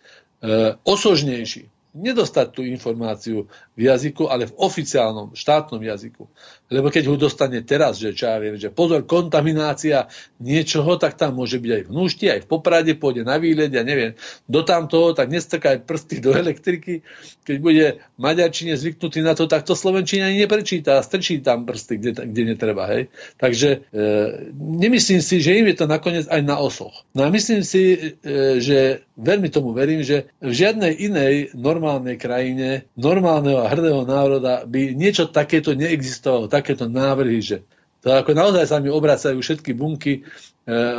osožnejší 0.85 1.65
nedostať 1.97 2.53
tú 2.53 2.61
informáciu 2.63 3.49
v 3.73 3.81
jazyku, 3.89 4.29
ale 4.29 4.53
v 4.53 4.57
oficiálnom 4.61 5.33
štátnom 5.33 5.81
jazyku. 5.81 6.29
Lebo 6.71 6.87
keď 6.87 7.11
ho 7.11 7.19
dostane 7.19 7.59
teraz, 7.67 7.99
že 7.99 8.15
čo 8.15 8.31
ja 8.31 8.39
viem, 8.39 8.55
že 8.55 8.71
pozor, 8.71 9.03
kontaminácia 9.03 10.07
niečoho, 10.39 10.95
tak 11.03 11.19
tam 11.19 11.35
môže 11.35 11.59
byť 11.59 11.71
aj 11.75 11.83
v 11.83 11.91
Núšti, 11.91 12.27
aj 12.31 12.41
v 12.47 12.49
Poprade, 12.49 12.95
pôjde 12.95 13.27
na 13.27 13.43
výlet, 13.43 13.75
ja 13.75 13.83
neviem, 13.83 14.15
do 14.47 14.63
tamtoho, 14.63 15.11
tak 15.11 15.35
nestrkaj 15.35 15.83
prsty 15.83 16.23
do 16.23 16.31
elektriky. 16.31 17.03
Keď 17.43 17.57
bude 17.59 17.99
Maďarčine 18.23 18.79
zvyknutý 18.79 19.19
na 19.27 19.35
to, 19.35 19.51
tak 19.51 19.67
to 19.67 19.75
Slovenčina 19.75 20.31
ani 20.31 20.47
neprečíta, 20.47 21.03
strčí 21.03 21.43
tam 21.43 21.67
prsty, 21.67 21.99
kde, 21.99 22.11
kde 22.31 22.43
netreba. 22.55 22.87
Hej? 22.87 23.11
Takže 23.43 23.91
e, 23.91 24.07
nemyslím 24.55 25.21
si, 25.27 25.43
že 25.43 25.59
im 25.59 25.67
je 25.67 25.77
to 25.83 25.91
nakoniec 25.91 26.31
aj 26.31 26.41
na 26.47 26.63
osoch. 26.63 27.03
No 27.19 27.27
a 27.27 27.35
myslím 27.35 27.67
si, 27.67 28.15
e, 28.23 28.63
že 28.63 29.03
veľmi 29.19 29.51
tomu 29.51 29.75
verím, 29.75 30.07
že 30.07 30.31
v 30.39 30.55
žiadnej 30.55 30.95
inej 30.97 31.35
normálnej 31.59 32.15
krajine, 32.15 32.87
normálneho 32.95 33.67
a 33.67 33.71
hrdého 33.75 34.07
národa 34.07 34.63
by 34.65 34.95
niečo 34.95 35.27
takéto 35.29 35.75
neexistovalo 35.75 36.47
takéto 36.61 36.85
návrhy, 36.87 37.41
že 37.41 37.57
to 38.01 38.17
ako 38.17 38.33
naozaj 38.33 38.65
sa 38.65 38.81
mi 38.81 38.89
obracajú 38.89 39.37
všetky 39.41 39.77
bunky 39.77 40.13
e, 40.17 40.21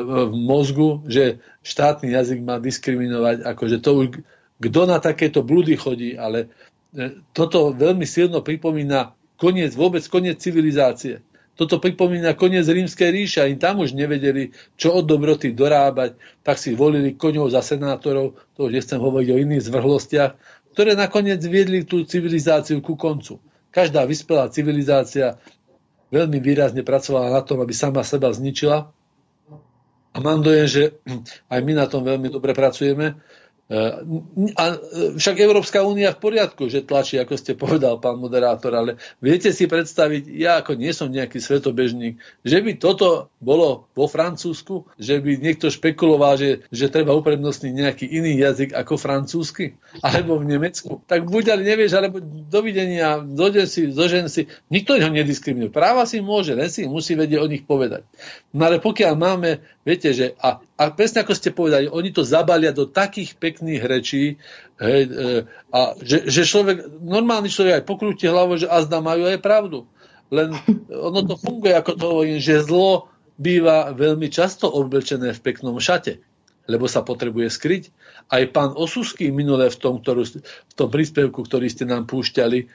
v 0.06 0.34
mozgu, 0.38 1.02
že 1.10 1.42
štátny 1.66 2.14
jazyk 2.14 2.40
má 2.46 2.62
diskriminovať, 2.62 3.42
akože 3.42 3.78
to 3.82 3.90
už, 3.98 4.08
kto 4.62 4.82
na 4.86 5.02
takéto 5.02 5.42
blúdy 5.42 5.74
chodí, 5.82 6.14
ale 6.14 6.54
e, 6.94 7.18
toto 7.34 7.74
veľmi 7.74 8.06
silno 8.06 8.46
pripomína 8.46 9.18
koniec, 9.42 9.74
vôbec 9.74 10.06
koniec 10.06 10.38
civilizácie. 10.38 11.26
Toto 11.58 11.82
pripomína 11.82 12.38
koniec 12.38 12.70
rímskej 12.70 13.10
ríše 13.10 13.42
im 13.50 13.58
tam 13.58 13.82
už 13.82 13.98
nevedeli, 13.98 14.54
čo 14.78 15.02
od 15.02 15.10
dobroty 15.10 15.58
dorábať, 15.58 16.22
tak 16.46 16.62
si 16.62 16.78
volili 16.78 17.18
koňov 17.18 17.50
za 17.50 17.66
senátorov, 17.66 18.38
to 18.54 18.70
už 18.70 18.78
nechcem 18.78 19.02
hovoriť 19.02 19.30
o 19.34 19.42
iných 19.42 19.66
zvrhlostiach, 19.66 20.32
ktoré 20.78 20.94
nakoniec 20.94 21.42
viedli 21.44 21.82
tú 21.82 22.06
civilizáciu 22.06 22.80
ku 22.80 22.94
koncu. 22.94 23.42
Každá 23.72 24.04
vyspelá 24.04 24.52
civilizácia 24.52 25.40
veľmi 26.12 26.44
výrazne 26.44 26.84
pracovala 26.84 27.32
na 27.32 27.42
tom, 27.42 27.64
aby 27.64 27.72
sama 27.72 28.04
seba 28.04 28.28
zničila. 28.30 28.92
A 30.12 30.18
mám 30.20 30.44
dojem, 30.44 30.68
že 30.68 30.84
aj 31.48 31.60
my 31.64 31.74
na 31.74 31.88
tom 31.88 32.04
veľmi 32.04 32.28
dobre 32.28 32.52
pracujeme. 32.52 33.16
A 33.72 34.64
však 35.16 35.40
Európska 35.40 35.80
únia 35.88 36.12
v 36.12 36.20
poriadku, 36.20 36.68
že 36.68 36.84
tlačí, 36.84 37.16
ako 37.16 37.40
ste 37.40 37.56
povedal, 37.56 38.04
pán 38.04 38.20
moderátor, 38.20 38.76
ale 38.76 38.92
viete 39.24 39.56
si 39.56 39.64
predstaviť, 39.64 40.28
ja 40.28 40.60
ako 40.60 40.76
nie 40.76 40.92
som 40.92 41.08
nejaký 41.08 41.40
svetobežník, 41.40 42.20
že 42.44 42.58
by 42.60 42.72
toto 42.76 43.32
bolo 43.40 43.88
vo 43.96 44.12
Francúzsku, 44.12 44.92
že 45.00 45.24
by 45.24 45.40
niekto 45.40 45.72
špekuloval, 45.72 46.36
že, 46.36 46.68
že 46.68 46.92
treba 46.92 47.16
uprednostniť 47.16 47.72
nejaký 47.72 48.06
iný 48.12 48.44
jazyk 48.44 48.76
ako 48.76 49.00
francúzsky, 49.00 49.80
alebo 50.04 50.36
v 50.44 50.52
Nemecku. 50.52 51.00
Tak 51.08 51.32
buď 51.32 51.56
ale 51.56 51.64
nevieš, 51.64 51.96
alebo 51.96 52.20
dovidenia, 52.52 53.24
doden 53.24 53.72
si, 53.72 53.88
zožen 53.96 54.28
si, 54.28 54.52
nikto 54.68 55.00
ho 55.00 55.08
nediskriminuje. 55.08 55.72
Práva 55.72 56.04
si 56.04 56.20
môže, 56.20 56.60
len 56.60 56.68
si 56.68 56.84
musí 56.92 57.16
vedieť 57.16 57.40
o 57.40 57.48
nich 57.48 57.64
povedať. 57.64 58.04
No 58.52 58.68
ale 58.68 58.84
pokiaľ 58.84 59.14
máme, 59.16 59.64
viete, 59.82 60.14
že 60.14 60.38
a, 60.38 60.62
a 60.78 60.84
presne 60.94 61.26
ako 61.26 61.34
ste 61.34 61.50
povedali, 61.50 61.90
oni 61.90 62.14
to 62.14 62.22
zabalia 62.22 62.70
do 62.70 62.86
takých 62.86 63.38
pekných 63.38 63.82
rečí, 63.82 64.38
hej, 64.78 65.02
e, 65.10 65.46
a 65.74 65.98
že, 66.02 66.30
že 66.30 66.46
človek, 66.46 67.02
normálny 67.02 67.50
človek 67.50 67.82
aj 67.82 67.90
pokrúti 67.90 68.30
hlavou, 68.30 68.58
že 68.58 68.70
azda 68.70 69.02
majú 69.02 69.26
aj 69.26 69.42
pravdu. 69.42 69.90
Len 70.32 70.54
ono 71.10 71.20
to 71.26 71.36
funguje, 71.36 71.74
ako 71.74 71.92
to 71.98 72.06
hovorím, 72.08 72.40
že 72.40 72.64
zlo 72.64 73.10
býva 73.42 73.90
veľmi 73.92 74.30
často 74.30 74.70
oblečené 74.70 75.34
v 75.34 75.44
peknom 75.44 75.82
šate, 75.82 76.22
lebo 76.70 76.86
sa 76.86 77.02
potrebuje 77.02 77.50
skryť. 77.50 77.84
Aj 78.30 78.44
pán 78.54 78.78
Osusky 78.78 79.34
minule 79.34 79.68
v 79.68 79.78
tom, 79.82 79.98
ktorú, 79.98 80.24
v 80.46 80.74
tom 80.78 80.94
príspevku, 80.94 81.42
ktorý 81.42 81.68
ste 81.68 81.90
nám 81.90 82.06
púšťali, 82.06 82.60
e, 82.62 82.66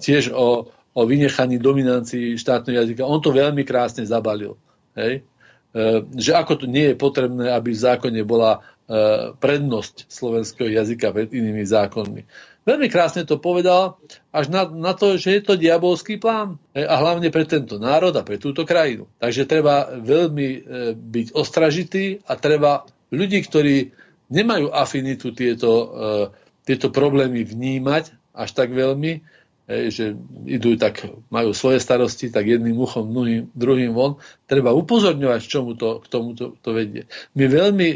tiež 0.00 0.32
o, 0.32 0.72
o 0.72 1.00
vynechaní 1.04 1.60
dominancii 1.60 2.40
štátneho 2.40 2.80
jazyka, 2.80 3.04
on 3.04 3.20
to 3.20 3.30
veľmi 3.30 3.62
krásne 3.68 4.08
zabalil. 4.08 4.56
Hej? 4.96 5.22
E, 5.74 6.04
že 6.16 6.32
ako 6.32 6.64
to 6.64 6.66
nie 6.66 6.92
je 6.92 6.96
potrebné, 6.96 7.52
aby 7.52 7.72
v 7.74 7.82
zákone 7.84 8.22
bola 8.24 8.64
prednosť 9.36 10.08
slovenského 10.08 10.72
jazyka 10.72 11.12
pred 11.12 11.28
inými 11.28 11.60
zákonmi. 11.60 12.24
Veľmi 12.68 12.92
krásne 12.92 13.24
to 13.24 13.40
povedal, 13.40 13.96
až 14.28 14.52
na, 14.52 14.68
na 14.68 14.92
to, 14.92 15.16
že 15.16 15.40
je 15.40 15.42
to 15.44 15.56
diabolský 15.56 16.20
plán. 16.20 16.60
A 16.76 17.00
hlavne 17.00 17.32
pre 17.32 17.48
tento 17.48 17.80
národ 17.80 18.12
a 18.12 18.20
pre 18.20 18.36
túto 18.36 18.68
krajinu. 18.68 19.08
Takže 19.16 19.48
treba 19.48 19.88
veľmi 19.96 20.48
e, 20.52 20.60
byť 20.92 21.32
ostražitý 21.32 22.20
a 22.28 22.36
treba 22.36 22.84
ľudí, 23.08 23.40
ktorí 23.40 23.96
nemajú 24.28 24.68
afinitu 24.68 25.32
tieto, 25.32 25.72
e, 25.72 25.86
tieto 26.68 26.92
problémy 26.92 27.40
vnímať 27.40 28.36
až 28.36 28.52
tak 28.52 28.76
veľmi, 28.76 29.12
e, 29.16 29.20
že 29.68 30.16
idú 30.48 30.80
tak, 30.80 31.04
majú 31.28 31.52
svoje 31.52 31.76
starosti, 31.76 32.32
tak 32.32 32.48
jedným 32.48 32.80
uchom, 32.80 33.12
druhým, 33.12 33.52
druhým 33.52 33.92
von, 33.92 34.16
treba 34.48 34.72
upozorňovať, 34.72 35.40
čomu 35.44 35.76
to, 35.76 36.00
k 36.00 36.06
tomu 36.08 36.32
to, 36.32 36.56
to 36.64 36.72
vedie. 36.72 37.04
My 37.36 37.52
veľmi 37.52 37.88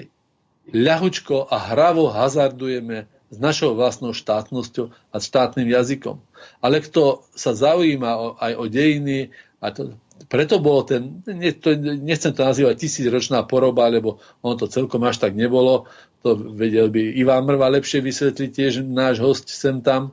ľahučko 0.69 1.49
a 1.49 1.57
hravo 1.73 2.13
hazardujeme 2.13 3.09
s 3.33 3.37
našou 3.41 3.73
vlastnou 3.73 4.13
štátnosťou 4.13 4.93
a 4.93 5.17
štátnym 5.17 5.73
jazykom. 5.73 6.21
Ale 6.61 6.85
kto 6.85 7.25
sa 7.33 7.57
zaujíma 7.57 8.11
o, 8.21 8.27
aj 8.37 8.53
o 8.61 8.65
dejiny, 8.69 9.33
a 9.65 9.73
to, 9.73 9.97
preto 10.29 10.61
bolo 10.61 10.85
ten, 10.85 11.25
ne, 11.25 11.57
to, 11.57 11.73
nechcem 11.81 12.37
to 12.37 12.45
nazývať 12.45 12.85
tisícročná 12.85 13.49
poroba, 13.49 13.89
lebo 13.89 14.21
on 14.45 14.61
to 14.61 14.69
celkom 14.69 15.01
až 15.09 15.25
tak 15.25 15.33
nebolo, 15.33 15.89
to 16.21 16.37
vedel 16.37 16.93
by 16.93 17.01
Ivan 17.19 17.49
Mrva 17.49 17.73
lepšie 17.81 18.05
vysvetliť 18.05 18.51
tiež 18.53 18.73
náš 18.85 19.19
host 19.25 19.49
sem 19.49 19.81
tam, 19.81 20.13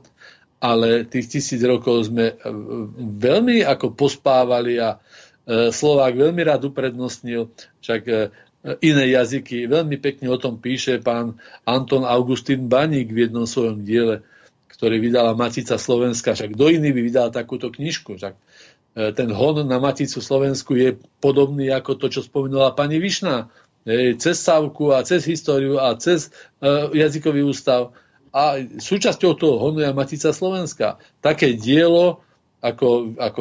ale 0.60 1.08
tých 1.08 1.26
tisíc 1.40 1.58
rokov 1.64 2.12
sme 2.12 2.36
e, 2.36 2.44
veľmi 3.00 3.64
ako 3.64 3.96
pospávali 3.96 4.76
a 4.76 5.00
e, 5.00 5.72
Slovák 5.72 6.12
veľmi 6.12 6.44
rád 6.44 6.68
uprednostnil, 6.68 7.48
však 7.80 8.02
e, 8.04 8.14
iné 8.84 9.04
jazyky. 9.16 9.64
Veľmi 9.64 9.96
pekne 9.96 10.28
o 10.28 10.36
tom 10.36 10.60
píše 10.60 11.00
pán 11.00 11.40
Anton 11.64 12.04
Augustín 12.04 12.68
Baník 12.68 13.08
v 13.08 13.26
jednom 13.26 13.48
svojom 13.48 13.80
diele, 13.80 14.20
ktorý 14.68 15.00
vydala 15.00 15.32
Matica 15.32 15.80
Slovenska. 15.80 16.36
Však 16.36 16.52
kto 16.52 16.68
iný 16.68 16.92
by 16.92 17.00
vydal 17.08 17.28
takúto 17.32 17.72
knižku? 17.72 18.20
Však 18.20 18.36
ten 18.90 19.30
hon 19.32 19.64
na 19.64 19.78
Maticu 19.80 20.20
Slovensku 20.20 20.76
je 20.76 20.98
podobný 21.24 21.72
ako 21.72 21.96
to, 21.96 22.12
čo 22.12 22.20
spomenula 22.20 22.76
pani 22.76 23.00
Višná. 23.00 23.48
Cez 24.20 24.36
Sávku 24.44 24.92
a 24.92 25.06
cez 25.06 25.24
históriu 25.24 25.80
a 25.80 25.96
cez 25.96 26.28
jazykový 26.92 27.46
ústav. 27.46 27.96
A 28.30 28.62
súčasťou 28.62 29.34
toho 29.34 29.58
honu 29.58 29.82
je 29.82 29.90
Matica 29.90 30.30
Slovenska. 30.30 31.02
Také 31.18 31.58
dielo, 31.58 32.22
ako, 32.62 33.18
ako, 33.18 33.40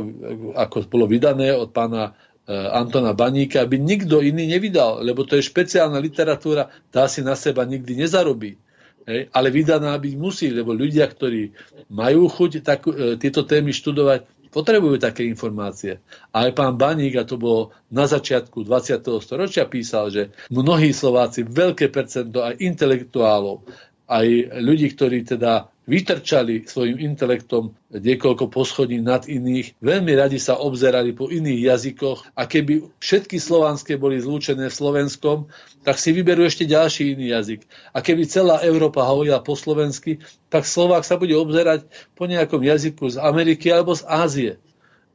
ako 0.55 0.75
bolo 0.89 1.05
vydané 1.05 1.53
od 1.53 1.69
pána 1.69 2.17
E, 2.49 2.53
Antona 2.73 3.13
Baníka 3.13 3.61
by 3.61 3.77
nikto 3.77 4.25
iný 4.25 4.49
nevydal, 4.49 5.05
lebo 5.05 5.21
to 5.21 5.37
je 5.37 5.45
špeciálna 5.45 6.01
literatúra, 6.01 6.73
tá 6.89 7.05
si 7.05 7.21
na 7.21 7.37
seba 7.37 7.61
nikdy 7.61 7.93
nezarobí. 7.93 8.57
Hej, 9.05 9.29
ale 9.29 9.53
vydaná 9.53 9.93
byť 9.93 10.13
musí, 10.17 10.49
lebo 10.49 10.73
ľudia, 10.73 11.05
ktorí 11.05 11.53
majú 11.93 12.25
chuť 12.25 12.51
tak, 12.65 12.89
e, 12.89 13.21
tieto 13.21 13.45
témy 13.45 13.69
študovať, 13.69 14.25
potrebujú 14.49 14.97
také 14.97 15.29
informácie. 15.29 16.01
A 16.33 16.49
aj 16.49 16.57
pán 16.57 16.73
Baník, 16.73 17.21
a 17.21 17.23
to 17.25 17.37
bolo 17.37 17.69
na 17.93 18.09
začiatku 18.09 18.65
20. 18.65 19.21
storočia, 19.21 19.69
písal, 19.69 20.09
že 20.09 20.33
mnohí 20.49 20.89
Slováci, 20.89 21.45
veľké 21.45 21.93
percento 21.93 22.41
aj 22.41 22.57
intelektuálov, 22.57 23.61
aj 24.09 24.57
ľudí, 24.57 24.89
ktorí 24.97 25.21
teda 25.21 25.69
vytrčali 25.89 26.69
svojim 26.69 27.01
intelektom 27.01 27.73
niekoľko 27.89 28.53
poschodí 28.53 29.01
nad 29.01 29.25
iných, 29.25 29.81
veľmi 29.81 30.13
radi 30.13 30.37
sa 30.37 30.61
obzerali 30.61 31.17
po 31.17 31.33
iných 31.33 31.65
jazykoch 31.65 32.37
a 32.37 32.45
keby 32.45 32.93
všetky 33.01 33.41
slovanské 33.41 33.97
boli 33.97 34.21
zlúčené 34.21 34.69
v 34.69 34.77
slovenskom, 34.77 35.49
tak 35.81 35.97
si 35.97 36.13
vyberú 36.13 36.45
ešte 36.45 36.69
ďalší 36.69 37.17
iný 37.17 37.33
jazyk. 37.33 37.65
A 37.89 38.05
keby 38.05 38.29
celá 38.29 38.61
Európa 38.61 39.01
hovorila 39.01 39.41
po 39.41 39.57
slovensky, 39.57 40.21
tak 40.53 40.69
Slovák 40.69 41.01
sa 41.01 41.17
bude 41.17 41.33
obzerať 41.33 41.89
po 42.13 42.29
nejakom 42.29 42.61
jazyku 42.61 43.09
z 43.09 43.17
Ameriky 43.17 43.73
alebo 43.73 43.97
z 43.97 44.05
Ázie. 44.05 44.51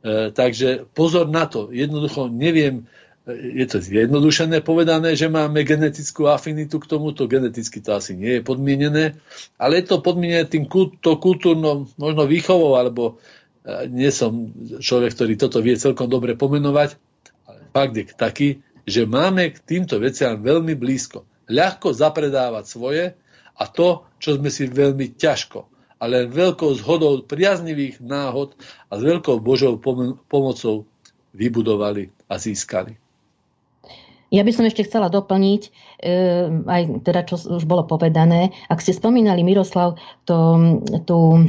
E, 0.03 0.35
takže 0.35 0.91
pozor 0.91 1.31
na 1.31 1.47
to. 1.47 1.71
Jednoducho 1.71 2.27
neviem, 2.27 2.91
je 3.25 3.65
to 3.65 3.81
zjednodušené 3.81 4.61
povedané, 4.61 5.17
že 5.17 5.33
máme 5.33 5.65
genetickú 5.65 6.29
afinitu 6.29 6.77
k 6.77 6.91
tomuto, 6.93 7.25
geneticky 7.25 7.81
to 7.81 7.97
asi 7.97 8.13
nie 8.13 8.41
je 8.41 8.43
podmienené, 8.45 9.17
ale 9.57 9.81
je 9.81 9.85
to 9.89 10.05
podmienené 10.05 10.45
tým 10.45 10.69
to 11.01 11.13
kultúrnou 11.17 11.89
možno 11.97 12.29
výchovou, 12.29 12.77
alebo 12.77 13.17
e, 13.65 13.89
nie 13.89 14.13
som 14.13 14.53
človek, 14.77 15.17
ktorý 15.17 15.33
toto 15.41 15.65
vie 15.65 15.73
celkom 15.81 16.05
dobre 16.13 16.37
pomenovať, 16.37 17.01
ale 17.49 17.61
fakt 17.73 17.97
je 17.97 18.05
taký, 18.13 18.49
že 18.85 19.09
máme 19.09 19.57
k 19.57 19.59
týmto 19.65 19.97
veciam 19.97 20.37
veľmi 20.45 20.77
blízko. 20.77 21.25
Ľahko 21.49 21.97
zapredávať 21.97 22.65
svoje 22.69 23.05
a 23.57 23.65
to, 23.65 24.05
čo 24.21 24.37
sme 24.37 24.53
si 24.53 24.69
veľmi 24.69 25.17
ťažko, 25.17 25.65
ale 25.97 26.29
veľkou 26.29 26.77
zhodou 26.77 27.25
priaznivých 27.25 28.05
náhod 28.05 28.53
a 28.93 29.01
s 29.01 29.01
veľkou 29.01 29.41
Božou 29.41 29.81
pomocou 30.29 30.85
vybudovali 31.33 32.13
a 32.29 32.37
získali. 32.37 33.04
Ja 34.33 34.43
by 34.43 34.53
som 34.53 34.65
ešte 34.65 34.87
chcela 34.89 35.13
doplniť, 35.13 35.63
e, 35.65 35.71
aj 36.65 36.83
teda, 37.05 37.21
čo 37.29 37.37
už 37.37 37.65
bolo 37.69 37.85
povedané. 37.85 38.55
Ak 38.73 38.81
ste 38.81 38.97
spomínali, 38.97 39.45
Miroslav, 39.45 40.01
to, 40.25 40.37
to, 41.05 41.45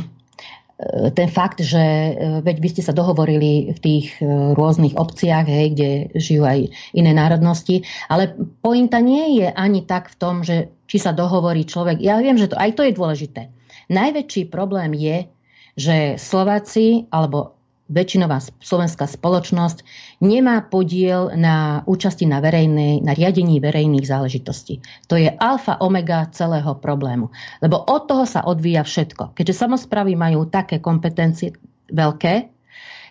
e, 0.76 1.12
ten 1.16 1.30
fakt, 1.32 1.64
že 1.64 1.80
e, 1.80 2.12
veď 2.44 2.58
by 2.60 2.68
ste 2.76 2.82
sa 2.84 2.94
dohovorili 2.94 3.72
v 3.72 3.80
tých 3.80 4.20
rôznych 4.60 5.00
obciach, 5.00 5.48
hej, 5.48 5.78
kde 5.78 5.90
žijú 6.20 6.44
aj 6.44 6.68
iné 6.92 7.12
národnosti, 7.16 7.88
ale 8.12 8.36
pointa 8.60 9.00
nie 9.00 9.40
je 9.40 9.48
ani 9.50 9.88
tak 9.88 10.12
v 10.12 10.20
tom, 10.20 10.36
že 10.44 10.74
či 10.86 11.00
sa 11.02 11.16
dohovorí 11.16 11.66
človek. 11.66 12.04
Ja 12.04 12.20
viem, 12.22 12.38
že 12.38 12.52
to, 12.52 12.60
aj 12.60 12.76
to 12.78 12.86
je 12.86 12.94
dôležité. 12.94 13.42
Najväčší 13.90 14.50
problém 14.50 14.98
je, 14.98 15.30
že 15.76 16.16
Slováci 16.18 17.06
alebo 17.12 17.56
väčšinová 17.86 18.42
slovenská 18.62 19.06
spoločnosť 19.06 19.86
nemá 20.24 20.64
podiel 20.64 21.34
na 21.36 21.84
účasti 21.84 22.28
na, 22.28 22.40
verejnej, 22.40 23.04
na 23.04 23.12
riadení 23.16 23.60
verejných 23.60 24.06
záležitostí. 24.08 24.80
To 25.12 25.20
je 25.20 25.28
alfa 25.28 25.80
omega 25.80 26.28
celého 26.32 26.76
problému. 26.80 27.32
Lebo 27.60 27.80
od 27.80 28.08
toho 28.08 28.24
sa 28.24 28.44
odvíja 28.48 28.84
všetko. 28.84 29.36
Keďže 29.36 29.68
samozprávy 29.68 30.16
majú 30.16 30.48
také 30.48 30.80
kompetencie 30.80 31.56
veľké, 31.92 32.56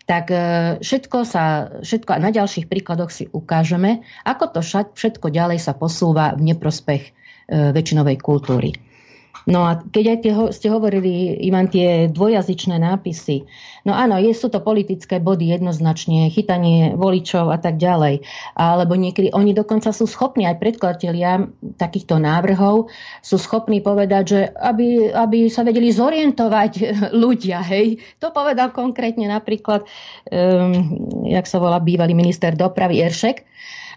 tak 0.04 0.28
e, 0.28 0.36
všetko, 0.84 1.18
sa, 1.24 1.44
všetko 1.80 2.10
a 2.12 2.20
na 2.20 2.28
ďalších 2.28 2.68
príkladoch 2.68 3.08
si 3.08 3.24
ukážeme, 3.32 4.04
ako 4.24 4.44
to 4.52 4.60
všetko 4.92 5.32
ďalej 5.32 5.64
sa 5.64 5.72
posúva 5.72 6.36
v 6.36 6.52
neprospech 6.52 7.02
e, 7.08 7.10
väčšinovej 7.72 8.16
kultúry. 8.20 8.76
No 9.44 9.68
a 9.68 9.76
keď 9.76 10.04
aj 10.16 10.18
ste 10.56 10.72
hovorili, 10.72 11.36
Ivan, 11.44 11.68
tie 11.68 12.08
dvojazyčné 12.08 12.80
nápisy, 12.80 13.44
no 13.84 13.92
áno, 13.92 14.16
sú 14.32 14.48
to 14.48 14.64
politické 14.64 15.20
body 15.20 15.52
jednoznačne, 15.52 16.32
chytanie 16.32 16.96
voličov 16.96 17.52
a 17.52 17.60
tak 17.60 17.76
ďalej. 17.76 18.24
Alebo 18.56 18.96
niekedy 18.96 19.36
oni 19.36 19.52
dokonca 19.52 19.92
sú 19.92 20.08
schopní, 20.08 20.48
aj 20.48 20.56
predkladatelia 20.56 21.44
takýchto 21.76 22.16
návrhov, 22.16 22.88
sú 23.20 23.36
schopní 23.36 23.84
povedať, 23.84 24.24
že 24.24 24.40
aby, 24.48 25.12
aby 25.12 25.52
sa 25.52 25.60
vedeli 25.60 25.92
zorientovať 25.92 26.72
ľudia, 27.22 27.60
hej. 27.60 28.00
To 28.24 28.32
povedal 28.32 28.72
konkrétne 28.72 29.28
napríklad, 29.28 29.84
um, 29.84 30.72
jak 31.28 31.44
sa 31.44 31.60
volá 31.60 31.84
bývalý 31.84 32.16
minister 32.16 32.56
dopravy 32.56 33.04
Eršek, 33.04 33.44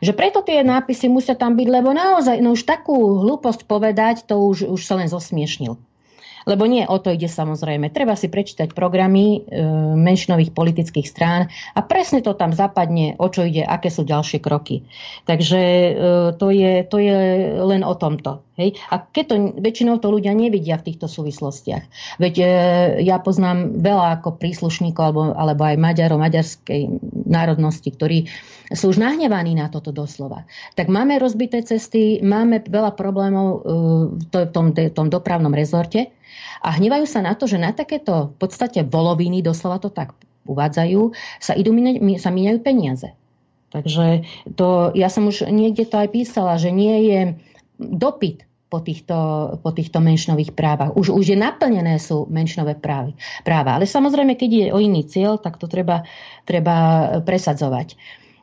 že 0.04 0.12
preto 0.14 0.44
tie 0.44 0.62
nápisy 0.62 1.08
musia 1.10 1.34
tam 1.34 1.56
byť, 1.56 1.68
lebo 1.68 1.96
naozaj, 1.96 2.44
no 2.44 2.54
už 2.54 2.68
takú 2.68 3.24
hlúposť 3.24 3.66
povedať, 3.66 4.28
to 4.28 4.38
už, 4.38 4.70
už 4.70 4.82
sa 4.82 5.00
len 5.00 5.10
zosmiešnil. 5.10 5.80
Lebo 6.48 6.64
nie 6.64 6.88
o 6.88 6.96
to 6.98 7.12
ide 7.12 7.28
samozrejme. 7.28 7.92
Treba 7.92 8.16
si 8.16 8.32
prečítať 8.32 8.72
programy 8.72 9.44
e, 9.44 9.60
menšinových 10.00 10.56
politických 10.56 11.08
strán 11.08 11.52
a 11.76 11.80
presne 11.84 12.24
to 12.24 12.32
tam 12.40 12.56
zapadne, 12.56 13.20
o 13.20 13.28
čo 13.28 13.44
ide, 13.44 13.68
aké 13.68 13.92
sú 13.92 14.08
ďalšie 14.08 14.40
kroky. 14.40 14.88
Takže 15.28 15.60
e, 15.60 15.92
to, 16.40 16.48
je, 16.48 16.88
to 16.88 16.98
je 17.04 17.18
len 17.60 17.84
o 17.84 17.94
tomto. 18.00 18.48
Hej? 18.58 18.80
A 18.90 19.04
keď 19.04 19.24
to, 19.28 19.36
väčšinou 19.62 20.02
to 20.02 20.10
ľudia 20.10 20.34
nevidia 20.34 20.82
v 20.82 20.88
týchto 20.92 21.06
súvislostiach. 21.06 22.18
Veď 22.18 22.34
e, 22.42 22.46
ja 23.06 23.22
poznám 23.22 23.78
veľa 23.78 24.20
ako 24.20 24.42
príslušníkov 24.42 25.04
alebo, 25.04 25.22
alebo 25.38 25.62
aj 25.68 25.78
Maďarov, 25.78 26.18
maďarskej 26.18 26.82
národnosti, 27.28 27.90
ktorí 27.94 28.32
sú 28.74 28.92
už 28.92 29.00
nahnevaní 29.00 29.56
na 29.56 29.72
toto 29.72 29.96
doslova. 29.96 30.44
Tak 30.76 30.92
máme 30.92 31.22
rozbité 31.22 31.64
cesty, 31.64 32.20
máme 32.20 32.66
veľa 32.66 32.98
problémov 32.98 33.48
e, 33.48 33.60
v 34.18 34.26
tom, 34.52 34.74
tom 34.74 35.08
dopravnom 35.08 35.54
rezorte 35.54 36.17
a 36.62 36.70
hnevajú 36.76 37.06
sa 37.06 37.24
na 37.24 37.34
to, 37.34 37.46
že 37.46 37.62
na 37.62 37.74
takéto 37.74 38.34
v 38.34 38.36
podstate 38.38 38.84
voloviny, 38.86 39.42
doslova 39.42 39.82
to 39.82 39.94
tak 39.94 40.14
uvádzajú, 40.48 41.02
sa, 41.44 41.54
idú, 41.54 41.76
sa 42.18 42.30
míňajú 42.32 42.60
peniaze. 42.64 43.12
Takže 43.68 44.24
to, 44.56 44.96
ja 44.96 45.12
som 45.12 45.28
už 45.28 45.52
niekde 45.52 45.84
to 45.84 46.00
aj 46.00 46.10
písala, 46.10 46.56
že 46.56 46.72
nie 46.72 47.12
je 47.12 47.20
dopyt 47.78 48.48
po 48.68 48.84
týchto, 48.84 49.18
po 49.64 49.72
týchto 49.72 50.04
menšinových 50.04 50.52
právach. 50.52 50.96
Už, 50.96 51.12
už 51.12 51.36
je 51.36 51.38
naplnené 51.40 52.00
sú 52.00 52.28
menšinové 52.28 52.76
právy, 52.76 53.16
práva. 53.48 53.80
Ale 53.80 53.88
samozrejme, 53.88 54.36
keď 54.36 54.50
je 54.52 54.66
o 54.76 54.80
iný 54.80 55.08
cieľ, 55.08 55.40
tak 55.40 55.56
to 55.56 55.72
treba, 55.72 56.04
treba 56.44 57.20
presadzovať. 57.24 57.96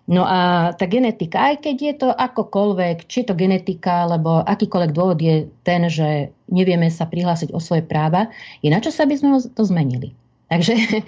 No 0.04 0.28
a 0.28 0.72
tá 0.76 0.84
genetika, 0.84 1.48
aj 1.48 1.64
keď 1.64 1.76
je 1.80 1.94
to 1.96 2.08
akokoľvek, 2.12 3.08
či 3.08 3.24
je 3.24 3.26
to 3.32 3.40
genetika, 3.40 4.04
alebo 4.04 4.44
akýkoľvek 4.44 4.92
dôvod 4.92 5.16
je 5.16 5.48
ten, 5.64 5.88
že 5.88 6.28
nevieme 6.52 6.92
sa 6.92 7.08
prihlásiť 7.08 7.56
o 7.56 7.60
svoje 7.60 7.80
práva, 7.80 8.28
je 8.60 8.68
na 8.68 8.84
čo 8.84 8.92
sa 8.92 9.08
by 9.08 9.16
sme 9.16 9.40
to 9.40 9.62
zmenili. 9.64 10.12
Takže 10.44 10.76
e, 10.76 11.02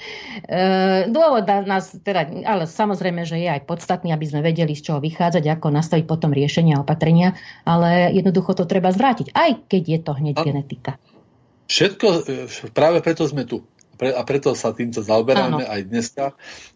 dôvod 1.12 1.44
nás 1.68 1.92
teda, 2.00 2.24
ale 2.48 2.64
samozrejme, 2.64 3.28
že 3.28 3.36
je 3.36 3.52
aj 3.52 3.68
podstatný, 3.68 4.16
aby 4.16 4.24
sme 4.24 4.40
vedeli, 4.40 4.72
z 4.72 4.88
čoho 4.88 5.04
vychádzať, 5.04 5.44
ako 5.44 5.76
nastaviť 5.76 6.04
potom 6.08 6.32
riešenia 6.32 6.80
a 6.80 6.82
opatrenia, 6.82 7.36
ale 7.68 8.16
jednoducho 8.16 8.56
to 8.56 8.64
treba 8.64 8.88
zvrátiť, 8.96 9.36
aj 9.36 9.68
keď 9.68 9.82
je 9.84 9.98
to 10.00 10.12
hneď 10.16 10.36
a 10.40 10.42
genetika. 10.42 10.92
Všetko, 11.68 12.06
e, 12.24 12.48
práve 12.72 13.04
preto 13.04 13.28
sme 13.28 13.44
tu 13.44 13.60
a 13.96 14.22
preto 14.22 14.52
sa 14.52 14.76
týmto 14.76 15.00
zaoberáme 15.00 15.64
Áno. 15.64 15.72
aj 15.72 15.80
dneska. 15.88 16.24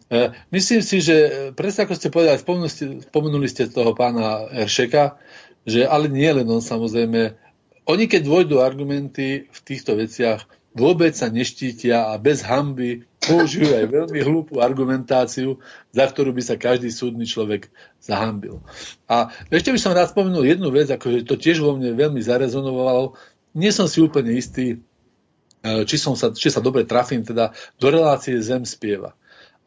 E, 0.09 0.33
myslím 0.51 0.81
si, 0.81 0.99
že 0.99 1.15
presne 1.53 1.85
ako 1.85 1.93
ste 1.95 2.09
povedali, 2.09 2.41
spomenuli 2.41 2.71
ste, 2.71 2.85
spomenuli 3.05 3.47
ste 3.47 3.69
toho 3.69 3.93
pána 3.93 4.49
Eršeka, 4.51 5.21
že 5.63 5.85
ale 5.85 6.09
nie 6.09 6.27
len 6.27 6.49
on 6.49 6.59
samozrejme, 6.61 7.37
oni 7.85 8.05
keď 8.09 8.21
dôjdu 8.25 8.61
argumenty 8.61 9.45
v 9.49 9.59
týchto 9.61 9.97
veciach, 9.97 10.45
vôbec 10.71 11.11
sa 11.11 11.27
neštítia 11.27 12.11
a 12.11 12.15
bez 12.15 12.41
hamby 12.47 13.03
použijú 13.19 13.75
aj 13.75 13.85
veľmi 13.91 14.19
hlúpu 14.23 14.63
argumentáciu, 14.63 15.59
za 15.91 16.07
ktorú 16.07 16.31
by 16.31 16.41
sa 16.41 16.55
každý 16.55 16.89
súdny 16.89 17.27
človek 17.27 17.67
zahambil. 17.99 18.63
A 19.05 19.29
ešte 19.51 19.69
by 19.69 19.79
som 19.79 19.91
rád 19.93 20.15
spomenul 20.15 20.47
jednu 20.47 20.71
vec, 20.71 20.87
akože 20.87 21.27
to 21.27 21.35
tiež 21.35 21.59
vo 21.59 21.75
mne 21.75 21.91
veľmi 21.93 22.23
zarezonovalo. 22.23 23.19
Nie 23.51 23.75
som 23.75 23.85
si 23.85 23.99
úplne 23.99 24.31
istý, 24.31 24.79
E, 24.79 24.90
či, 25.61 25.95
som 26.01 26.17
sa, 26.17 26.33
či 26.33 26.49
sa 26.49 26.59
dobre 26.59 26.89
trafím, 26.89 27.21
teda 27.21 27.53
do 27.77 27.87
relácie 27.93 28.41
Zem 28.41 28.65
spieva. 28.65 29.13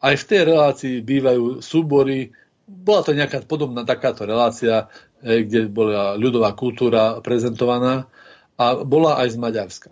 Aj 0.03 0.13
v 0.13 0.27
tej 0.27 0.41
relácii 0.45 0.95
bývajú 1.01 1.63
súbory, 1.63 2.35
bola 2.67 3.01
to 3.05 3.15
nejaká 3.15 3.45
podobná 3.47 3.87
takáto 3.87 4.27
relácia, 4.27 4.91
e, 5.23 5.45
kde 5.47 5.71
bola 5.71 6.19
ľudová 6.19 6.51
kultúra 6.57 7.23
prezentovaná 7.23 8.09
a 8.59 8.75
bola 8.83 9.21
aj 9.23 9.33
z 9.33 9.37
Maďarska. 9.39 9.91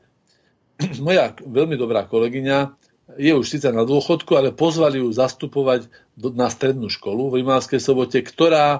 Moja 1.05 1.31
veľmi 1.39 1.79
dobrá 1.79 2.03
kolegyňa 2.03 2.75
je 3.19 3.31
už 3.35 3.45
síce 3.45 3.67
na 3.69 3.83
dôchodku, 3.83 4.31
ale 4.33 4.55
pozvali 4.55 5.03
ju 5.03 5.11
zastupovať 5.11 5.91
na 6.33 6.47
strednú 6.47 6.87
školu 6.87 7.29
v 7.29 7.43
Rimavskej 7.43 7.81
sobote, 7.83 8.23
ktorá 8.23 8.79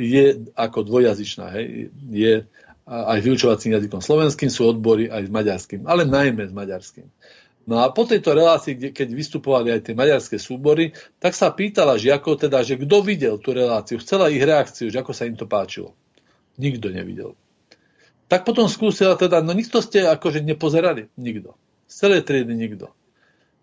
je 0.00 0.24
ako 0.56 0.88
dvojazyčná. 0.88 1.46
Hej. 1.54 1.92
Je 2.08 2.34
aj 2.86 3.18
vyučovacím 3.22 3.78
jazykom 3.78 4.02
slovenským, 4.02 4.50
sú 4.50 4.66
odbory 4.66 5.06
aj 5.06 5.30
s 5.30 5.30
maďarským, 5.30 5.80
ale 5.86 6.02
najmä 6.02 6.50
s 6.50 6.54
maďarským. 6.54 7.06
No 7.62 7.78
a 7.78 7.94
po 7.94 8.02
tejto 8.02 8.34
relácii, 8.34 8.74
kde, 8.74 8.88
keď 8.90 9.08
vystupovali 9.14 9.70
aj 9.70 9.86
tie 9.86 9.94
maďarské 9.94 10.34
súbory, 10.34 10.98
tak 11.22 11.38
sa 11.38 11.54
pýtala 11.54 11.94
žiakov 11.94 12.42
teda, 12.42 12.66
že 12.66 12.74
kto 12.74 13.06
videl 13.06 13.38
tú 13.38 13.54
reláciu, 13.54 14.02
chcela 14.02 14.34
ich 14.34 14.42
reakciu, 14.42 14.90
že 14.90 14.98
ako 14.98 15.14
sa 15.14 15.30
im 15.30 15.38
to 15.38 15.46
páčilo. 15.46 15.94
Nikto 16.58 16.90
nevidel. 16.90 17.38
Tak 18.26 18.42
potom 18.42 18.66
skúsila 18.66 19.14
teda, 19.14 19.38
no 19.46 19.54
nikto 19.54 19.78
ste 19.78 20.02
akože 20.10 20.42
nepozerali? 20.42 21.06
Nikto. 21.14 21.54
Z 21.86 21.94
celej 22.08 22.26
triedy 22.26 22.50
nikto. 22.50 22.90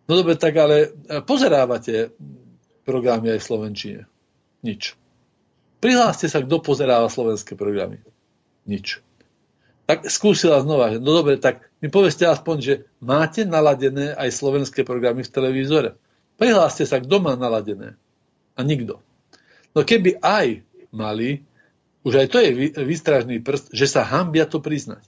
No 0.07 0.15
dobre, 0.15 0.39
tak 0.39 0.55
ale 0.55 0.95
e, 0.95 1.20
pozerávate 1.20 2.15
programy 2.88 3.36
aj 3.36 3.39
v 3.43 3.47
Slovenčine? 3.51 4.01
Nič. 4.63 4.95
Prihláste 5.84 6.32
sa, 6.32 6.39
kto 6.39 6.63
pozeráva 6.63 7.11
slovenské 7.11 7.59
programy. 7.59 7.99
Nič 8.63 9.03
tak 9.90 10.06
skúsila 10.06 10.62
znova, 10.62 10.94
že 10.94 11.02
no 11.02 11.18
dobre, 11.18 11.42
tak 11.42 11.66
mi 11.82 11.90
povedzte 11.90 12.30
aspoň, 12.30 12.58
že 12.62 12.74
máte 13.02 13.42
naladené 13.42 14.14
aj 14.14 14.30
slovenské 14.38 14.86
programy 14.86 15.26
v 15.26 15.34
televízore. 15.34 15.98
Prihláste 16.38 16.86
sa, 16.86 17.02
kto 17.02 17.18
má 17.18 17.34
naladené. 17.34 17.98
A 18.54 18.62
nikto. 18.62 19.02
No 19.74 19.82
keby 19.82 20.22
aj 20.22 20.62
mali, 20.94 21.42
už 22.06 22.22
aj 22.22 22.28
to 22.30 22.38
je 22.38 22.50
výstražný 22.86 23.42
prst, 23.42 23.74
že 23.74 23.90
sa 23.90 24.06
hambia 24.06 24.46
to 24.46 24.62
priznať. 24.62 25.02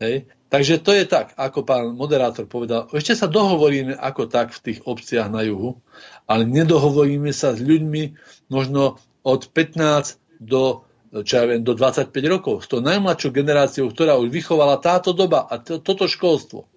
Hej? 0.00 0.24
Takže 0.48 0.80
to 0.80 0.96
je 0.96 1.04
tak, 1.04 1.36
ako 1.36 1.68
pán 1.68 1.92
moderátor 1.92 2.48
povedal, 2.48 2.88
ešte 2.96 3.12
sa 3.12 3.28
dohovoríme 3.28 3.92
ako 3.92 4.24
tak 4.24 4.56
v 4.56 4.72
tých 4.72 4.80
obciach 4.88 5.28
na 5.28 5.44
juhu, 5.44 5.84
ale 6.24 6.48
nedohovoríme 6.48 7.28
sa 7.36 7.52
s 7.52 7.60
ľuďmi 7.60 8.16
možno 8.48 8.96
od 9.20 9.52
15 9.52 10.16
do 10.40 10.87
čo 11.08 11.32
ja 11.40 11.44
viem, 11.48 11.64
do 11.64 11.72
25 11.72 12.12
rokov, 12.28 12.54
s 12.64 12.68
tou 12.68 12.84
najmladšou 12.84 13.32
generáciou, 13.32 13.88
ktorá 13.88 14.20
už 14.20 14.28
vychovala 14.28 14.76
táto 14.80 15.16
doba 15.16 15.48
a 15.48 15.56
to, 15.56 15.80
toto 15.80 16.04
školstvo. 16.04 16.68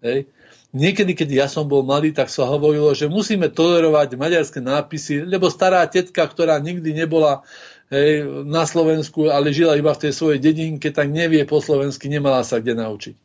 Hej. 0.00 0.28
Niekedy, 0.74 1.14
keď 1.14 1.28
ja 1.30 1.46
som 1.46 1.70
bol 1.70 1.86
mladý, 1.86 2.10
tak 2.10 2.26
sa 2.26 2.50
hovorilo, 2.50 2.90
že 2.98 3.06
musíme 3.06 3.46
tolerovať 3.46 4.18
maďarské 4.18 4.58
nápisy, 4.58 5.22
lebo 5.22 5.46
stará 5.46 5.86
tetka, 5.86 6.26
ktorá 6.26 6.58
nikdy 6.58 6.90
nebola 6.90 7.46
hej, 7.94 8.26
na 8.42 8.66
Slovensku, 8.66 9.30
ale 9.30 9.54
žila 9.54 9.78
iba 9.78 9.94
v 9.94 10.02
tej 10.08 10.12
svojej 10.12 10.42
dedinke, 10.42 10.90
tak 10.90 11.14
nevie 11.14 11.46
po 11.46 11.62
slovensky, 11.62 12.10
nemala 12.10 12.42
sa 12.42 12.58
kde 12.58 12.74
naučiť. 12.74 13.23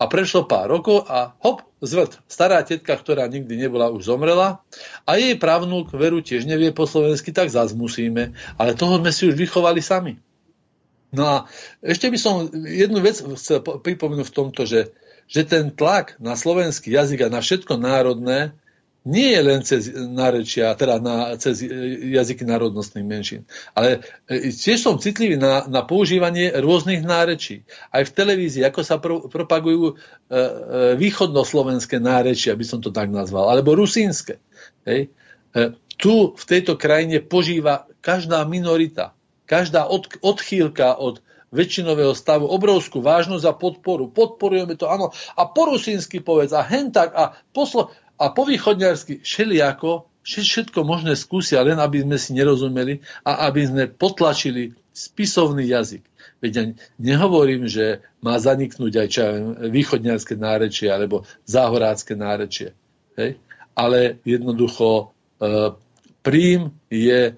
A 0.00 0.08
prešlo 0.08 0.48
pár 0.48 0.72
rokov 0.72 1.04
a 1.04 1.36
hop, 1.44 1.60
zvrt. 1.84 2.24
Stará 2.24 2.64
tetka, 2.64 2.96
ktorá 2.96 3.28
nikdy 3.28 3.60
nebola, 3.60 3.92
už 3.92 4.08
zomrela 4.08 4.64
a 5.04 5.20
jej 5.20 5.36
právnuk 5.36 5.92
veru 5.92 6.24
tiež 6.24 6.48
nevie 6.48 6.72
po 6.72 6.88
slovensky, 6.88 7.36
tak 7.36 7.52
zás 7.52 7.76
musíme. 7.76 8.32
Ale 8.56 8.72
toho 8.72 8.96
sme 8.96 9.12
si 9.12 9.28
už 9.28 9.36
vychovali 9.36 9.84
sami. 9.84 10.16
No 11.12 11.26
a 11.26 11.36
ešte 11.84 12.08
by 12.08 12.18
som 12.18 12.48
jednu 12.54 13.02
vec 13.02 13.20
chcel 13.20 13.60
pripomenúť 13.60 14.30
v 14.30 14.36
tomto, 14.36 14.62
že, 14.64 14.94
že 15.26 15.42
ten 15.44 15.74
tlak 15.74 16.16
na 16.22 16.38
slovenský 16.38 16.94
jazyk 16.94 17.26
a 17.26 17.32
na 17.34 17.44
všetko 17.44 17.76
národné 17.76 18.54
nie 19.04 19.32
je 19.32 19.40
len 19.40 19.60
cez 19.64 19.88
nárečia, 19.96 20.76
teda 20.76 21.00
na, 21.00 21.32
cez 21.40 21.64
jazyky 22.04 22.44
národnostných 22.44 23.06
menšín. 23.06 23.48
Ale 23.72 24.04
e, 24.28 24.52
tiež 24.52 24.76
som 24.76 25.00
citlivý 25.00 25.40
na, 25.40 25.64
na 25.72 25.80
používanie 25.88 26.52
rôznych 26.52 27.00
nárečí. 27.00 27.64
Aj 27.88 28.04
v 28.04 28.12
televízii, 28.12 28.60
ako 28.60 28.80
sa 28.84 29.00
pro, 29.00 29.24
propagujú 29.24 29.92
e, 29.92 29.94
e, 29.96 30.38
východnoslovenské 31.00 31.96
nárečia, 31.96 32.52
by 32.52 32.64
som 32.68 32.84
to 32.84 32.92
tak 32.92 33.08
nazval, 33.08 33.48
alebo 33.48 33.72
rusínske. 33.72 34.36
Hej. 34.84 35.08
E, 35.56 35.72
tu 35.96 36.36
v 36.36 36.44
tejto 36.44 36.76
krajine 36.76 37.24
požíva 37.24 37.88
každá 38.04 38.44
minorita, 38.44 39.16
každá 39.48 39.88
od, 39.88 40.12
odchýlka 40.20 40.96
od 40.96 41.24
väčšinového 41.50 42.14
stavu 42.14 42.46
obrovskú 42.46 43.02
vážnosť 43.02 43.44
a 43.44 43.58
podporu. 43.58 44.08
Podporujeme 44.08 44.78
to, 44.78 44.86
áno. 44.86 45.10
A 45.34 45.50
po 45.50 45.74
rusínsky 45.74 46.22
povedz, 46.22 46.54
a 46.54 46.62
hen 46.62 46.94
tak, 46.94 47.10
a 47.12 47.34
poslo 47.50 47.90
a 48.20 48.28
po 48.28 48.44
východňarsky 48.44 49.24
všelijako, 49.24 50.04
všetko 50.20 50.84
možné 50.84 51.16
skúsia, 51.16 51.64
len 51.64 51.80
aby 51.80 52.04
sme 52.04 52.20
si 52.20 52.36
nerozumeli 52.36 53.00
a 53.24 53.48
aby 53.48 53.64
sme 53.64 53.84
potlačili 53.88 54.76
spisovný 54.92 55.64
jazyk. 55.64 56.04
Veď 56.44 56.52
ja 56.52 56.64
nehovorím, 57.00 57.64
že 57.64 58.04
má 58.20 58.36
zaniknúť 58.36 58.92
aj 59.00 59.08
čo, 59.08 59.24
východňarské 59.72 60.36
nárečie 60.36 60.92
alebo 60.92 61.24
záhorácké 61.48 62.12
nárečie. 62.16 62.76
Hej? 63.16 63.40
Ale 63.72 64.20
jednoducho 64.28 65.12
e, 65.40 65.72
príjm 66.20 66.76
je 66.92 67.20
e, 67.28 67.34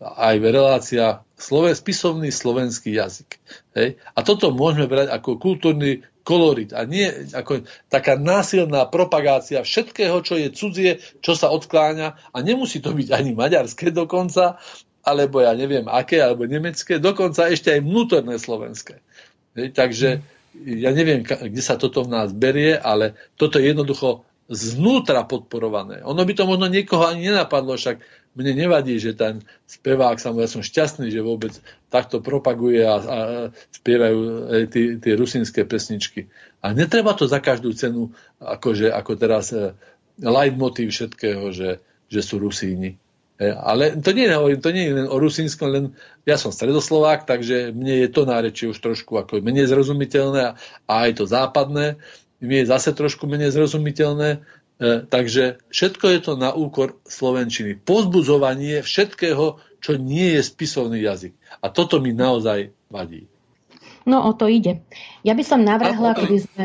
aj 0.00 0.34
relácia 0.40 1.24
slove, 1.36 1.72
spisovný 1.72 2.28
slovenský 2.32 2.96
jazyk. 2.96 3.40
Hej? 3.76 3.96
A 4.12 4.20
toto 4.24 4.52
môžeme 4.52 4.88
brať 4.88 5.08
ako 5.12 5.40
kultúrny 5.40 6.04
kolorit 6.28 6.76
a 6.76 6.84
nie 6.84 7.08
ako 7.32 7.64
taká 7.88 8.20
násilná 8.20 8.84
propagácia 8.84 9.64
všetkého, 9.64 10.20
čo 10.20 10.36
je 10.36 10.52
cudzie, 10.52 10.92
čo 11.24 11.32
sa 11.32 11.48
odkláňa 11.48 12.36
a 12.36 12.36
nemusí 12.44 12.84
to 12.84 12.92
byť 12.92 13.08
ani 13.16 13.32
maďarské 13.32 13.88
dokonca, 13.88 14.60
alebo 15.00 15.40
ja 15.40 15.56
neviem 15.56 15.88
aké, 15.88 16.20
alebo 16.20 16.44
nemecké, 16.44 17.00
dokonca 17.00 17.48
ešte 17.48 17.72
aj 17.72 17.80
vnútorné 17.80 18.36
slovenské. 18.36 19.00
Hej, 19.56 19.72
takže 19.72 20.20
ja 20.68 20.92
neviem, 20.92 21.24
kde 21.24 21.62
sa 21.64 21.80
toto 21.80 22.04
v 22.04 22.12
nás 22.12 22.28
berie, 22.36 22.76
ale 22.76 23.16
toto 23.40 23.56
je 23.56 23.72
jednoducho 23.72 24.28
znútra 24.48 25.24
podporované. 25.24 26.04
Ono 26.04 26.20
by 26.24 26.32
to 26.36 26.44
možno 26.44 26.68
niekoho 26.68 27.08
ani 27.08 27.32
nenapadlo, 27.32 27.76
však 27.76 28.00
mne 28.36 28.52
nevadí, 28.54 29.00
že 29.00 29.16
ten 29.16 29.40
spevák, 29.66 30.18
ja 30.18 30.48
som 30.48 30.62
šťastný, 30.62 31.08
že 31.08 31.24
vôbec 31.24 31.54
takto 31.88 32.20
propaguje 32.20 32.84
a, 32.84 32.96
a 32.98 33.18
spievajú 33.74 34.18
tie 35.00 35.12
rusínske 35.16 35.64
pesničky. 35.64 36.28
A 36.60 36.74
netreba 36.74 37.14
to 37.14 37.24
za 37.24 37.38
každú 37.38 37.72
cenu, 37.72 38.12
akože, 38.42 38.90
ako 38.90 39.12
teraz 39.14 39.54
e, 39.54 39.72
leitmotív 40.20 40.90
všetkého, 40.90 41.54
že, 41.54 41.78
že 42.10 42.20
sú 42.20 42.42
Rusíni. 42.42 42.98
E, 43.38 43.50
ale 43.54 43.98
to 44.02 44.10
nie, 44.10 44.26
to 44.58 44.70
nie 44.74 44.90
je 44.90 44.94
len 44.98 45.08
o 45.08 45.16
rusínskom, 45.16 45.68
len 45.70 45.84
ja 46.26 46.34
som 46.34 46.50
stredoslovák, 46.50 47.26
takže 47.26 47.70
mne 47.70 48.06
je 48.06 48.08
to 48.10 48.26
nárečie 48.26 48.66
už 48.70 48.78
trošku 48.82 49.18
ako 49.18 49.38
menej 49.38 49.70
zrozumiteľné 49.70 50.40
a 50.86 50.92
aj 51.06 51.10
to 51.22 51.24
západné 51.26 51.98
mi 52.38 52.62
je 52.62 52.70
zase 52.70 52.94
trošku 52.94 53.26
menej 53.26 53.50
zrozumiteľné, 53.50 54.46
takže 55.10 55.58
všetko 55.74 56.06
je 56.06 56.20
to 56.22 56.32
na 56.38 56.54
úkor 56.54 57.02
slovenčiny. 57.02 57.74
Pozbudzovanie 57.78 58.80
všetkého, 58.80 59.58
čo 59.82 59.92
nie 59.98 60.38
je 60.38 60.42
spisovný 60.42 61.02
jazyk. 61.02 61.34
A 61.62 61.70
toto 61.70 61.98
mi 61.98 62.14
naozaj 62.14 62.70
vadí. 62.90 63.26
No 64.06 64.24
o 64.24 64.32
to 64.32 64.46
ide. 64.48 64.86
Ja 65.26 65.34
by 65.34 65.44
som 65.44 65.60
navrhla, 65.66 66.14
keby 66.16 66.38
sme... 66.40 66.64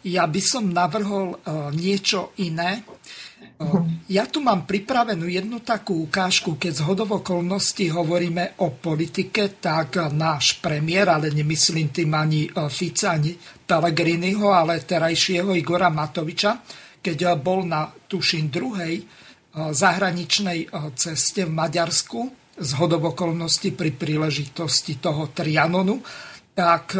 Ja 0.00 0.24
by 0.24 0.40
som 0.40 0.72
navrhol 0.72 1.36
uh, 1.36 1.68
niečo 1.76 2.32
iné. 2.40 2.80
Uh, 3.60 3.84
Ja 4.10 4.26
tu 4.26 4.42
mám 4.42 4.66
pripravenú 4.66 5.30
jednu 5.30 5.62
takú 5.62 6.10
ukážku, 6.10 6.58
keď 6.58 6.82
z 6.82 6.82
hodovokolností 6.82 7.94
hovoríme 7.94 8.58
o 8.58 8.74
politike, 8.74 9.60
tak 9.62 10.02
náš 10.10 10.58
premiér, 10.58 11.14
ale 11.14 11.30
nemyslím 11.30 11.94
tým 11.94 12.10
ani 12.10 12.50
e, 12.50 12.66
Fica, 12.66 13.14
ani 13.14 13.38
Pellegriniho, 13.38 14.50
ale 14.50 14.82
terajšieho 14.82 15.54
Igora 15.54 15.92
Matoviča, 15.94 16.58
keď 17.00 17.34
bol 17.40 17.64
na, 17.64 17.88
tuším, 17.88 18.52
druhej 18.52 18.94
e, 19.00 19.04
zahraničnej 19.72 20.68
ceste 20.94 21.48
v 21.48 21.52
Maďarsku 21.52 22.20
z 22.60 22.70
hodovokolnosti 22.76 23.72
pri 23.72 23.90
príležitosti 23.96 25.00
toho 25.00 25.32
Trianonu, 25.32 26.04
tak 26.52 26.92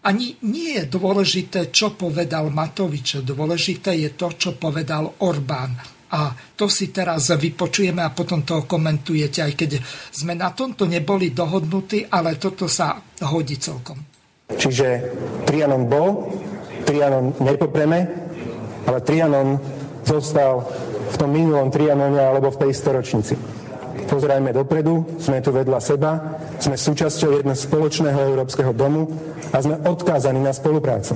ani 0.00 0.36
nie 0.48 0.80
je 0.80 0.84
dôležité, 0.88 1.68
čo 1.68 1.92
povedal 1.92 2.48
Matovič. 2.48 3.20
Dôležité 3.20 3.96
je 4.00 4.10
to, 4.16 4.32
čo 4.32 4.56
povedal 4.56 5.08
Orbán. 5.24 5.76
A 6.10 6.34
to 6.56 6.66
si 6.66 6.90
teraz 6.90 7.30
vypočujeme 7.30 8.02
a 8.02 8.10
potom 8.10 8.42
to 8.42 8.66
komentujete, 8.66 9.46
aj 9.46 9.52
keď 9.54 9.70
sme 10.10 10.34
na 10.34 10.50
tomto 10.50 10.88
neboli 10.88 11.30
dohodnutí, 11.30 12.10
ale 12.10 12.34
toto 12.34 12.66
sa 12.66 12.98
hodí 13.30 13.60
celkom. 13.60 14.00
Čiže 14.50 14.86
Trianon 15.46 15.86
bol, 15.86 16.34
Trianon 16.82 17.38
nepopreme, 17.38 18.29
ale 18.90 19.06
Trianon 19.06 19.62
zostal 20.02 20.66
v 21.10 21.16
tom 21.16 21.30
minulom 21.30 21.70
Trianone 21.70 22.18
alebo 22.18 22.50
v 22.50 22.66
tej 22.66 22.72
storočnici. 22.74 23.38
Pozerajme 24.10 24.50
dopredu, 24.50 25.06
sme 25.22 25.38
tu 25.38 25.54
vedľa 25.54 25.78
seba, 25.78 26.18
sme 26.58 26.74
súčasťou 26.74 27.38
jedného 27.38 27.54
spoločného 27.54 28.18
európskeho 28.34 28.74
domu 28.74 29.06
a 29.54 29.62
sme 29.62 29.78
odkázaní 29.86 30.42
na 30.42 30.50
spoluprácu. 30.50 31.14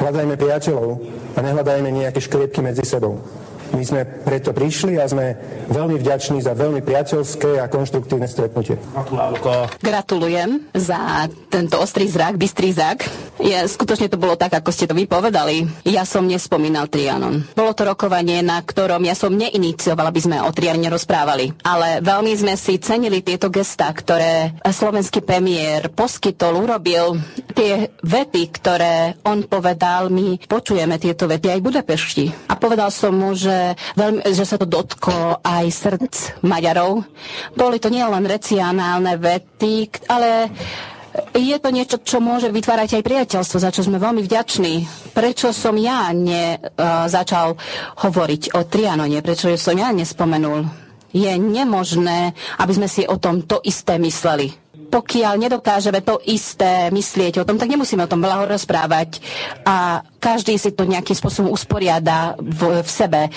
Hľadajme 0.00 0.40
priateľov 0.40 0.96
a 1.36 1.38
nehľadajme 1.44 1.92
nejaké 1.92 2.24
škriepky 2.24 2.64
medzi 2.64 2.88
sebou. 2.88 3.20
My 3.72 3.84
sme 3.88 4.04
preto 4.04 4.52
prišli 4.52 5.00
a 5.00 5.08
sme 5.08 5.34
veľmi 5.72 5.96
vďační 5.96 6.44
za 6.44 6.52
veľmi 6.52 6.84
priateľské 6.84 7.56
a 7.58 7.72
konštruktívne 7.72 8.28
stretnutie. 8.28 8.76
Gratulujem 9.80 10.68
za 10.76 11.26
tento 11.48 11.80
ostrý 11.80 12.06
zrak, 12.08 12.36
bystrý 12.36 12.76
zrak. 12.76 13.08
Je, 13.40 13.56
skutočne 13.64 14.12
to 14.12 14.20
bolo 14.20 14.36
tak, 14.36 14.52
ako 14.54 14.70
ste 14.70 14.86
to 14.86 14.94
vypovedali. 14.94 15.64
Ja 15.88 16.04
som 16.04 16.28
nespomínal 16.28 16.86
Trianon. 16.86 17.48
Bolo 17.56 17.72
to 17.72 17.88
rokovanie, 17.88 18.44
na 18.44 18.60
ktorom 18.60 19.02
ja 19.02 19.16
som 19.16 19.32
neiniciovala, 19.32 20.12
aby 20.12 20.20
sme 20.20 20.36
o 20.44 20.52
Trianone 20.52 20.92
rozprávali. 20.92 21.50
Ale 21.64 22.04
veľmi 22.04 22.32
sme 22.36 22.54
si 22.60 22.76
cenili 22.78 23.24
tieto 23.24 23.48
gesta, 23.48 23.88
ktoré 23.90 24.52
slovenský 24.62 25.24
premiér 25.24 25.90
poskytol, 25.90 26.60
urobil. 26.60 27.18
Tie 27.56 27.90
vety, 28.04 28.42
ktoré 28.52 29.16
on 29.26 29.48
povedal, 29.48 30.12
my 30.12 30.38
počujeme 30.44 31.00
tieto 31.00 31.24
vety 31.26 31.56
aj 31.56 31.58
v 31.58 31.66
Budapešti. 31.72 32.24
A 32.46 32.54
povedal 32.54 32.92
som 32.92 33.16
mu, 33.16 33.34
že 33.34 33.61
veľmi, 33.96 34.20
že 34.32 34.44
sa 34.46 34.56
to 34.56 34.66
dotklo 34.66 35.40
aj 35.42 35.64
srdc 35.68 36.14
Maďarov. 36.46 37.04
Boli 37.54 37.76
to 37.82 37.88
nielen 37.88 38.24
recionálne 38.24 39.18
vety, 39.18 40.06
ale 40.08 40.52
je 41.36 41.56
to 41.60 41.68
niečo, 41.68 42.00
čo 42.00 42.24
môže 42.24 42.48
vytvárať 42.48 43.00
aj 43.00 43.04
priateľstvo, 43.04 43.58
za 43.60 43.68
čo 43.68 43.84
sme 43.84 44.00
veľmi 44.00 44.24
vďační. 44.24 44.74
Prečo 45.12 45.52
som 45.52 45.76
ja 45.76 46.08
ne, 46.16 46.56
uh, 46.56 47.04
začal 47.04 47.52
hovoriť 48.00 48.56
o 48.56 48.64
Trianone, 48.64 49.20
prečo 49.20 49.52
som 49.60 49.76
ja 49.76 49.92
nespomenul? 49.92 50.64
Je 51.12 51.28
nemožné, 51.36 52.32
aby 52.56 52.72
sme 52.72 52.88
si 52.88 53.04
o 53.04 53.20
tom 53.20 53.44
to 53.44 53.60
isté 53.60 54.00
mysleli 54.00 54.61
pokiaľ 54.92 55.40
nedokážeme 55.40 56.04
to 56.04 56.20
isté 56.28 56.92
myslieť 56.92 57.40
o 57.40 57.46
tom, 57.48 57.56
tak 57.56 57.72
nemusíme 57.72 58.04
o 58.04 58.10
tom 58.10 58.20
veľa 58.20 58.44
rozprávať. 58.44 59.24
A 59.64 60.04
každý 60.20 60.60
si 60.60 60.76
to 60.76 60.84
nejakým 60.84 61.16
spôsobom 61.16 61.48
usporiada 61.48 62.36
v, 62.36 62.84
v 62.84 62.90
sebe 62.92 63.32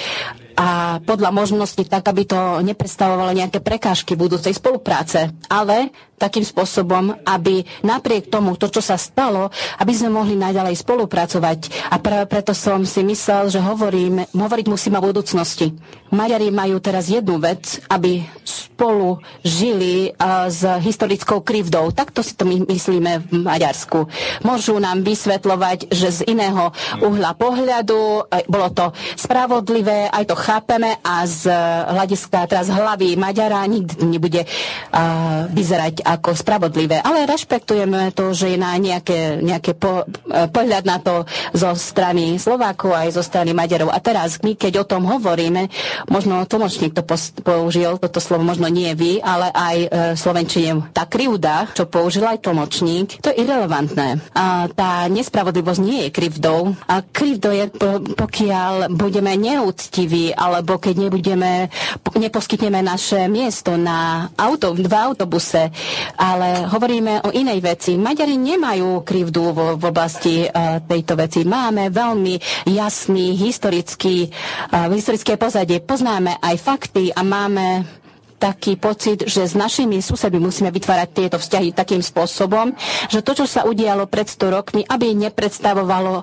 a 0.56 1.00
podľa 1.04 1.32
možnosti 1.36 1.84
tak, 1.86 2.08
aby 2.08 2.24
to 2.24 2.64
nepredstavovalo 2.64 3.36
nejaké 3.36 3.60
prekážky 3.60 4.16
budúcej 4.16 4.56
spolupráce, 4.56 5.36
ale 5.52 5.92
takým 6.16 6.48
spôsobom, 6.48 7.12
aby 7.28 7.68
napriek 7.84 8.32
tomu, 8.32 8.56
to, 8.56 8.72
čo 8.72 8.80
sa 8.80 8.96
stalo, 8.96 9.52
aby 9.84 9.92
sme 9.92 10.16
mohli 10.16 10.40
naďalej 10.40 10.80
spolupracovať. 10.80 11.92
A 11.92 12.00
práve 12.00 12.26
preto 12.32 12.56
som 12.56 12.88
si 12.88 13.04
myslel, 13.04 13.52
že 13.52 13.60
hovorím, 13.60 14.24
hovoriť 14.32 14.66
musíme 14.72 14.96
o 14.96 15.04
budúcnosti. 15.04 15.76
Maďari 16.16 16.48
majú 16.56 16.80
teraz 16.80 17.12
jednu 17.12 17.36
vec, 17.44 17.84
aby 17.92 18.24
spolu 18.48 19.20
žili 19.44 20.12
uh, 20.12 20.48
s 20.48 20.64
historickou 20.64 21.44
krivdou. 21.44 21.92
Takto 21.92 22.24
si 22.24 22.36
to 22.36 22.48
my 22.48 22.64
myslíme 22.68 23.24
v 23.28 23.44
Maďarsku. 23.44 24.08
Môžu 24.44 24.80
nám 24.80 25.04
vysvetľovať, 25.04 25.92
že 25.92 26.24
z 26.24 26.32
iného 26.32 26.72
uhla 27.04 27.36
pohľadu 27.36 28.28
uh, 28.28 28.44
bolo 28.48 28.68
to 28.72 28.92
spravodlivé, 29.16 30.08
aj 30.12 30.24
to 30.28 30.36
chápeme 30.46 31.02
a 31.02 31.26
z 31.26 31.50
hľadiska 31.90 32.46
teraz 32.46 32.70
hlavy 32.70 33.18
Maďara 33.18 33.66
nikdy 33.66 34.06
nebude 34.06 34.42
uh, 34.46 35.50
vyzerať 35.50 36.06
ako 36.06 36.38
spravodlivé. 36.38 37.02
Ale 37.02 37.26
rešpektujeme 37.26 38.14
to, 38.14 38.30
že 38.38 38.54
je 38.54 38.58
na 38.62 38.78
nejaké, 38.78 39.42
nejaké 39.42 39.74
po, 39.74 40.06
uh, 40.06 40.46
pohľad 40.54 40.86
na 40.86 41.02
to 41.02 41.26
zo 41.58 41.74
strany 41.74 42.38
Slovákov 42.38 42.94
aj 42.94 43.18
zo 43.18 43.26
strany 43.26 43.58
Maďarov. 43.58 43.90
A 43.90 43.98
teraz 43.98 44.38
my, 44.46 44.54
keď 44.54 44.86
o 44.86 44.86
tom 44.86 45.10
hovoríme, 45.10 45.74
možno 46.14 46.46
tlmočník 46.46 46.94
to 46.94 47.02
použil, 47.42 47.98
toto 47.98 48.22
slovo 48.22 48.46
možno 48.46 48.70
nie 48.70 48.94
vy, 48.94 49.18
ale 49.26 49.50
aj 49.50 49.78
uh, 49.82 49.90
Slovenčine. 50.14 50.94
Tá 50.94 51.10
krivda, 51.10 51.74
čo 51.74 51.90
použil 51.90 52.28
aj 52.28 52.46
tlmočník, 52.46 53.18
to 53.24 53.34
je 53.34 53.42
irrelevantné. 53.42 54.22
A 54.38 54.70
tá 54.70 55.10
nespravodlivosť 55.10 55.82
nie 55.82 56.00
je 56.08 56.14
krivdou. 56.14 56.78
A 56.86 57.02
krivdou 57.02 57.56
je, 57.56 57.66
pokiaľ 58.14 58.94
budeme 58.94 59.34
neúctiví 59.40 60.35
alebo 60.36 60.78
keď 60.78 61.08
nebudeme, 61.08 61.72
neposkytneme 62.14 62.84
naše 62.84 63.26
miesto 63.26 63.74
na 63.76 64.30
auto, 64.36 64.76
v 64.76 64.86
autobuse, 64.92 65.72
ale 66.16 66.68
hovoríme 66.68 67.26
o 67.26 67.34
inej 67.34 67.60
veci. 67.64 67.96
Maďari 67.96 68.36
nemajú 68.36 69.02
krivdu 69.02 69.50
v, 69.50 69.60
v 69.80 69.84
oblasti 69.84 70.46
uh, 70.46 70.84
tejto 70.84 71.16
veci. 71.16 71.42
Máme 71.42 71.90
veľmi 71.90 72.68
jasný 72.70 73.34
historický, 73.40 74.30
uh, 74.72 74.92
historické 74.92 75.40
pozadie. 75.40 75.80
Poznáme 75.80 76.38
aj 76.38 76.56
fakty 76.60 77.10
a 77.10 77.24
máme 77.24 77.88
taký 78.36 78.76
pocit, 78.76 79.26
že 79.26 79.48
s 79.48 79.56
našimi 79.56 80.04
susedmi 80.04 80.40
musíme 80.40 80.70
vytvárať 80.70 81.10
tieto 81.12 81.38
vzťahy 81.40 81.72
takým 81.72 82.04
spôsobom, 82.04 82.76
že 83.08 83.24
to, 83.24 83.32
čo 83.34 83.46
sa 83.48 83.64
udialo 83.64 84.06
pred 84.12 84.28
100 84.28 84.56
rokmi, 84.56 84.82
aby 84.86 85.16
nepredstavovalo 85.16 86.22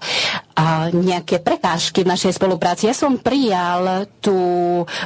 a 0.52 0.92
nejaké 0.92 1.40
prekážky 1.40 2.04
v 2.04 2.12
našej 2.12 2.36
spolupráci. 2.36 2.84
Ja 2.84 2.94
som 2.94 3.16
prijal 3.16 4.04
tú 4.20 4.36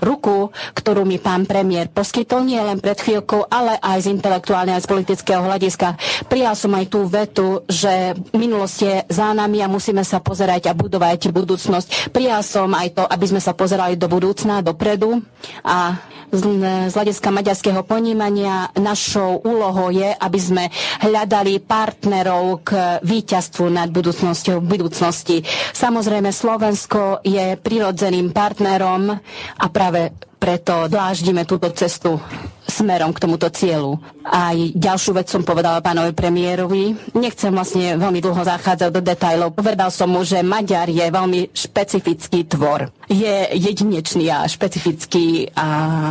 ruku, 0.03 0.51
ktorú 0.75 1.07
mi 1.07 1.23
pán 1.23 1.47
premiér 1.47 1.87
poskytol 1.89 2.43
nie 2.43 2.59
len 2.59 2.83
pred 2.83 2.99
chvíľkou, 2.99 3.47
ale 3.47 3.79
aj 3.79 4.11
z 4.11 4.13
intelektuálneho 4.19 4.75
a 4.75 4.83
z 4.83 4.91
politického 4.91 5.47
hľadiska. 5.47 5.95
Prijal 6.27 6.59
som 6.59 6.75
aj 6.75 6.87
tú 6.91 7.07
vetu, 7.07 7.63
že 7.71 8.19
minulosť 8.35 8.79
je 8.83 8.97
za 9.07 9.31
nami 9.31 9.63
a 9.63 9.71
musíme 9.71 10.03
sa 10.03 10.19
pozerať 10.19 10.67
a 10.67 10.77
budovať 10.77 11.31
budúcnosť. 11.31 12.11
Prijal 12.11 12.43
som 12.43 12.67
aj 12.75 12.89
to, 12.99 13.03
aby 13.07 13.27
sme 13.31 13.41
sa 13.41 13.55
pozerali 13.55 13.95
do 13.95 14.11
budúcna, 14.11 14.67
dopredu 14.67 15.23
a 15.63 15.95
z 16.33 16.93
hľadiska 16.93 17.29
maďarského 17.31 17.83
ponímania 17.87 18.71
našou 18.79 19.43
úlohou 19.43 19.95
je, 19.95 20.11
aby 20.11 20.39
sme 20.41 20.65
hľadali 21.03 21.63
partnerov 21.63 22.67
k 22.67 22.71
víťazstvu 23.03 23.71
nad 23.71 23.89
budúcnosťou 23.91 24.63
v 24.63 24.67
budúcnosti. 24.67 25.37
Samozrejme, 25.73 26.31
Slovensko 26.35 27.23
je 27.23 27.55
prirodzeným 27.59 28.35
partnerom 28.35 29.15
a 29.57 29.67
práve 29.71 30.15
preto 30.37 30.87
dláždime 30.87 31.49
túto 31.49 31.73
cestu 31.73 32.21
smerom 32.67 33.15
k 33.15 33.23
tomuto 33.23 33.49
cieľu. 33.49 33.97
Aj 34.27 34.53
ďalšiu 34.55 35.17
vec 35.17 35.31
som 35.31 35.47
povedala 35.47 35.81
pánovi 35.81 36.13
premiérovi. 36.13 37.15
Nechcem 37.15 37.55
vlastne 37.55 37.97
veľmi 37.97 38.19
dlho 38.19 38.43
zachádzať 38.43 38.91
do 38.91 39.01
detajlov. 39.01 39.55
Povedal 39.55 39.89
som 39.89 40.11
mu, 40.11 40.27
že 40.27 40.43
Maďar 40.43 40.91
je 40.91 41.07
veľmi 41.07 41.55
špecifický 41.55 42.45
tvor. 42.45 42.91
Je 43.07 43.55
jedinečný 43.55 44.29
a 44.29 44.45
špecifický 44.45 45.55
a 45.55 45.67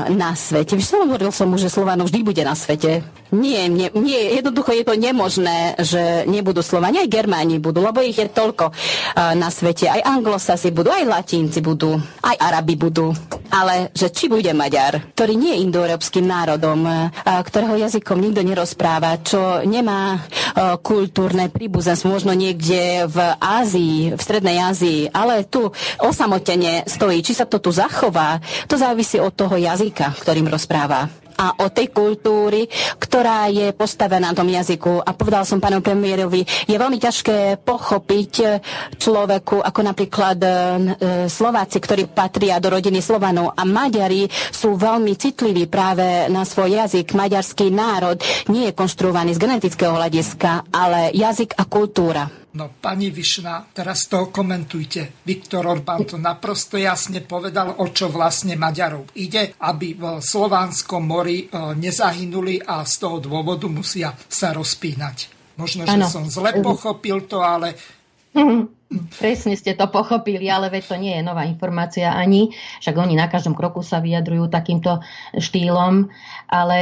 na 0.10 0.32
svete. 0.34 0.80
Víš, 0.80 0.96
hovoril 0.96 1.30
som 1.30 1.52
mu, 1.52 1.60
že 1.60 1.68
Slovano 1.68 2.08
vždy 2.08 2.20
bude 2.24 2.42
na 2.42 2.56
svete. 2.56 3.04
Nie, 3.36 3.68
nie, 3.68 3.92
nie, 3.92 4.38
jednoducho 4.40 4.72
je 4.72 4.86
to 4.88 4.96
nemožné, 4.96 5.76
že 5.84 6.24
nebudú 6.30 6.64
Slovani, 6.64 7.04
aj 7.04 7.12
Germáni 7.12 7.60
budú, 7.60 7.84
lebo 7.84 8.00
ich 8.00 8.16
je 8.16 8.32
toľko 8.32 8.72
uh, 8.72 9.36
na 9.36 9.52
svete. 9.52 9.92
Aj 9.92 10.00
anglosasi 10.00 10.72
budú, 10.72 10.94
aj 10.94 11.04
latínci 11.04 11.60
budú, 11.60 12.00
aj 12.24 12.36
Arabi 12.40 12.80
budú. 12.80 13.12
Ale 13.52 13.92
že 13.92 14.14
či 14.16 14.32
bude 14.32 14.48
Maďar, 14.56 15.12
ktorý 15.12 15.36
nie 15.36 15.52
je 15.60 15.64
indoeurópskym 15.68 16.24
národom, 16.24 17.12
ktorého 17.28 17.76
jazykom 17.76 18.24
nikto 18.24 18.48
nerozpráva, 18.48 19.20
čo 19.20 19.60
nemá 19.68 20.24
kultúrne 20.80 21.52
príbuzenstvo, 21.52 22.16
možno 22.16 22.32
niekde 22.32 23.12
v 23.12 23.18
Ázii, 23.36 24.16
v 24.16 24.22
Strednej 24.24 24.64
Ázii, 24.64 25.12
ale 25.12 25.44
tu 25.44 25.68
osamotene 26.00 26.88
stojí. 26.88 27.20
Či 27.20 27.44
sa 27.44 27.46
to 27.46 27.60
tu 27.60 27.76
zachová, 27.76 28.40
to 28.72 28.80
závisí 28.80 29.20
od 29.20 29.36
toho 29.36 29.60
jazyka, 29.60 30.16
ktorým 30.24 30.48
rozpráva. 30.48 31.12
A 31.36 31.64
o 31.64 31.72
tej 31.72 31.92
kultúry, 31.92 32.68
ktorá 32.98 33.52
je 33.52 33.72
postavená 33.76 34.32
na 34.32 34.38
tom 34.38 34.48
jazyku. 34.48 35.04
A 35.04 35.12
povedal 35.14 35.44
som 35.44 35.60
pánu 35.60 35.84
premiérovi, 35.84 36.44
je 36.66 36.76
veľmi 36.76 36.98
ťažké 36.98 37.62
pochopiť 37.62 38.32
človeku, 38.96 39.60
ako 39.62 39.80
napríklad 39.84 40.38
e, 40.42 40.50
Slováci, 41.28 41.78
ktorí 41.80 42.08
patria 42.10 42.58
do 42.58 42.72
rodiny 42.72 43.04
Slovanov 43.04 43.54
a 43.54 43.64
Maďari 43.68 44.26
sú 44.32 44.80
veľmi 44.80 45.14
citliví 45.20 45.68
práve 45.68 46.32
na 46.32 46.48
svoj 46.48 46.80
jazyk. 46.86 47.14
Maďarský 47.14 47.70
národ 47.70 48.18
nie 48.50 48.72
je 48.72 48.78
konštruovaný 48.78 49.36
z 49.36 49.42
genetického 49.44 49.94
hľadiska, 49.94 50.72
ale 50.72 51.12
jazyk 51.14 51.60
a 51.60 51.64
kultúra. 51.68 52.45
No, 52.56 52.72
pani 52.72 53.12
Višna, 53.12 53.68
teraz 53.76 54.08
to 54.08 54.32
komentujte. 54.32 55.28
Viktor 55.28 55.68
Orbán 55.68 56.08
to 56.08 56.16
naprosto 56.16 56.80
jasne 56.80 57.20
povedal, 57.20 57.84
o 57.84 57.92
čo 57.92 58.08
vlastne 58.08 58.56
Maďarov 58.56 59.12
ide, 59.20 59.60
aby 59.60 59.92
v 59.92 60.24
Slovánskom 60.24 61.04
mori 61.04 61.52
e, 61.52 61.76
nezahynuli 61.76 62.64
a 62.64 62.88
z 62.88 62.96
toho 62.96 63.20
dôvodu 63.20 63.68
musia 63.68 64.16
sa 64.32 64.56
rozpínať. 64.56 65.36
Možno, 65.60 65.84
že 65.84 66.00
ano. 66.00 66.08
som 66.08 66.24
zle 66.32 66.64
pochopil 66.64 67.28
to, 67.28 67.44
ale 67.44 67.76
Presne 69.18 69.58
ste 69.58 69.74
to 69.74 69.90
pochopili, 69.90 70.46
ale 70.46 70.70
veď 70.70 70.84
to 70.86 70.96
nie 71.02 71.18
je 71.18 71.26
nová 71.26 71.42
informácia 71.50 72.14
ani, 72.14 72.54
však 72.86 72.94
oni 72.94 73.18
na 73.18 73.26
každom 73.26 73.58
kroku 73.58 73.82
sa 73.82 73.98
vyjadrujú 73.98 74.46
takýmto 74.46 75.02
štýlom, 75.34 76.06
ale 76.46 76.78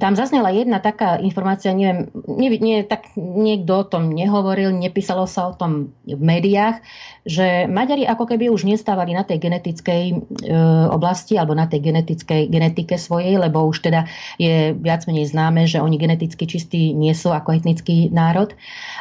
tam 0.00 0.16
zaznela 0.16 0.48
jedna 0.48 0.80
taká 0.80 1.20
informácia, 1.20 1.76
neviem, 1.76 2.08
nie, 2.24 2.48
nie, 2.56 2.76
tak 2.88 3.12
niekto 3.20 3.84
o 3.84 3.88
tom 3.88 4.16
nehovoril, 4.16 4.72
nepísalo 4.72 5.28
sa 5.28 5.52
o 5.52 5.56
tom 5.56 5.92
v 6.08 6.22
médiách, 6.24 6.80
že 7.22 7.70
Maďari 7.70 8.02
ako 8.02 8.26
keby 8.26 8.50
už 8.50 8.66
nestávali 8.66 9.14
na 9.14 9.22
tej 9.22 9.38
genetickej 9.38 10.02
e, 10.10 10.14
oblasti 10.90 11.38
alebo 11.38 11.54
na 11.54 11.70
tej 11.70 11.78
genetickej 11.78 12.50
genetike 12.50 12.98
svojej, 12.98 13.38
lebo 13.38 13.62
už 13.70 13.86
teda 13.86 14.10
je 14.42 14.74
viac 14.74 15.06
menej 15.06 15.30
známe, 15.30 15.70
že 15.70 15.78
oni 15.78 16.02
geneticky 16.02 16.50
čistí 16.50 16.90
nie 16.90 17.14
sú 17.14 17.30
ako 17.30 17.54
etnický 17.54 18.10
národ, 18.10 18.50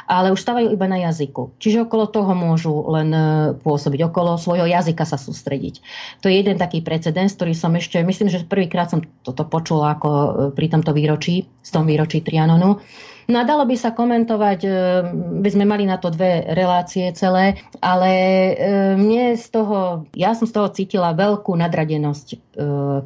ale 0.05 0.29
už 0.29 0.37
stávajú 0.37 0.69
iba 0.69 0.85
na 0.85 1.01
jazyku. 1.09 1.57
Čiže 1.57 1.89
okolo 1.89 2.05
toho 2.13 2.31
môžu 2.37 2.73
len 2.93 3.09
e, 3.09 3.23
pôsobiť, 3.57 4.05
okolo 4.05 4.37
svojho 4.37 4.69
jazyka 4.69 5.01
sa 5.01 5.17
sústrediť. 5.17 5.81
To 6.21 6.29
je 6.29 6.45
jeden 6.45 6.61
taký 6.61 6.85
precedens, 6.85 7.33
ktorý 7.33 7.57
som 7.57 7.73
ešte, 7.73 7.97
myslím, 8.05 8.29
že 8.29 8.45
prvýkrát 8.45 8.93
som 8.93 9.01
toto 9.25 9.49
počula 9.49 9.97
ako 9.97 10.09
e, 10.09 10.29
pri 10.53 10.69
tomto 10.69 10.93
výročí, 10.93 11.49
z 11.65 11.69
tom 11.73 11.89
výročí 11.89 12.21
Trianonu. 12.21 12.77
No 13.29 13.41
a 13.41 13.45
dalo 13.45 13.69
by 13.69 13.75
sa 13.77 13.93
komentovať, 13.93 14.59
e, 14.65 14.71
by 15.41 15.49
sme 15.51 15.65
mali 15.69 15.85
na 15.85 16.01
to 16.01 16.09
dve 16.09 16.45
relácie 16.57 17.13
celé, 17.13 17.61
ale 17.77 18.11
e, 18.11 18.53
mne 18.97 19.37
z 19.37 19.45
toho, 19.53 20.09
ja 20.17 20.33
som 20.33 20.49
z 20.49 20.53
toho 20.55 20.67
cítila 20.73 21.13
veľkú 21.13 21.53
nadradenosť 21.53 22.27
e, 22.33 22.37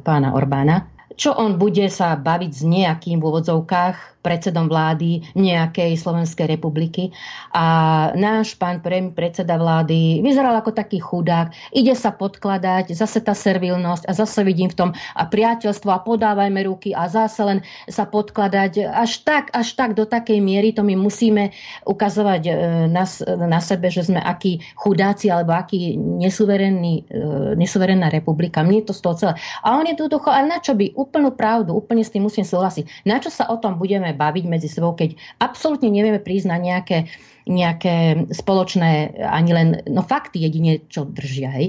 pána 0.00 0.32
Orbána, 0.32 0.88
čo 1.16 1.32
on 1.32 1.56
bude 1.56 1.88
sa 1.88 2.16
baviť 2.16 2.52
s 2.52 2.62
nejakým 2.64 3.20
v 3.20 3.24
úvodzovkách 3.24 4.15
predsedom 4.26 4.66
vlády 4.66 5.22
nejakej 5.38 5.94
Slovenskej 5.94 6.50
republiky. 6.50 7.14
A 7.54 8.10
náš 8.18 8.58
pán 8.58 8.82
predseda 9.14 9.54
vlády 9.54 10.18
vyzeral 10.26 10.58
ako 10.58 10.74
taký 10.74 10.98
chudák, 10.98 11.54
ide 11.70 11.94
sa 11.94 12.10
podkladať, 12.10 12.90
zase 12.90 13.22
tá 13.22 13.38
servilnosť 13.38 14.10
a 14.10 14.12
zase 14.18 14.42
vidím 14.42 14.66
v 14.66 14.74
tom 14.74 14.90
a 15.14 15.22
priateľstvo 15.30 15.94
a 15.94 16.02
podávajme 16.02 16.58
ruky 16.66 16.90
a 16.90 17.06
zase 17.06 17.46
len 17.46 17.58
sa 17.86 18.02
podkladať 18.02 18.90
až 18.90 19.22
tak, 19.22 19.54
až 19.54 19.78
tak 19.78 19.94
do 19.94 20.02
takej 20.02 20.42
miery, 20.42 20.74
to 20.74 20.82
my 20.82 20.98
musíme 20.98 21.54
ukazovať 21.86 22.42
e, 22.48 22.52
na, 22.90 23.04
na 23.46 23.60
sebe, 23.62 23.92
že 23.92 24.08
sme 24.08 24.18
akí 24.18 24.64
chudáci 24.74 25.30
alebo 25.30 25.54
aký 25.54 25.94
nesuverénny, 25.94 27.06
e, 27.06 27.20
nesuverénna 27.54 28.10
republika. 28.10 28.66
Mne 28.66 28.88
to 28.88 28.96
z 28.96 29.00
toho 29.04 29.14
celé. 29.14 29.32
A 29.62 29.76
on 29.76 29.86
je 29.86 29.94
tu 29.94 30.10
ducho, 30.10 30.32
ale 30.32 30.50
na 30.50 30.58
čo 30.58 30.72
by? 30.72 30.96
Úplnú 30.96 31.36
pravdu, 31.36 31.76
úplne 31.76 32.02
s 32.02 32.10
tým 32.10 32.24
musím 32.24 32.42
súhlasiť. 32.42 33.04
Na 33.04 33.20
čo 33.20 33.28
sa 33.28 33.52
o 33.52 33.60
tom 33.60 33.76
budeme 33.76 34.15
baviť 34.16 34.44
medzi 34.48 34.66
sebou, 34.66 34.96
keď 34.96 35.14
absolútne 35.38 35.92
nevieme 35.92 36.18
prísť 36.18 36.48
na 36.48 36.58
nejaké, 36.58 37.06
nejaké 37.46 38.26
spoločné, 38.34 39.20
ani 39.22 39.50
len, 39.54 39.68
no 39.86 40.02
fakty 40.02 40.42
jedine, 40.42 40.82
čo 40.90 41.06
držia, 41.06 41.52
hej, 41.54 41.66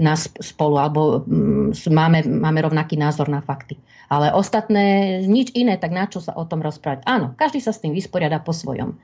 nás 0.00 0.32
spolu, 0.40 0.80
alebo 0.80 1.00
mm, 1.26 1.76
máme, 1.92 2.24
máme 2.24 2.64
rovnaký 2.64 2.96
názor 2.96 3.28
na 3.28 3.44
fakty. 3.44 3.76
Ale 4.08 4.32
ostatné, 4.32 5.20
nič 5.28 5.52
iné, 5.52 5.76
tak 5.76 5.92
na 5.92 6.08
čo 6.08 6.24
sa 6.24 6.32
o 6.32 6.48
tom 6.48 6.64
rozprávať? 6.64 7.04
Áno, 7.04 7.36
každý 7.36 7.60
sa 7.60 7.76
s 7.76 7.84
tým 7.84 7.92
vysporiada 7.92 8.40
po 8.40 8.56
svojom. 8.56 8.96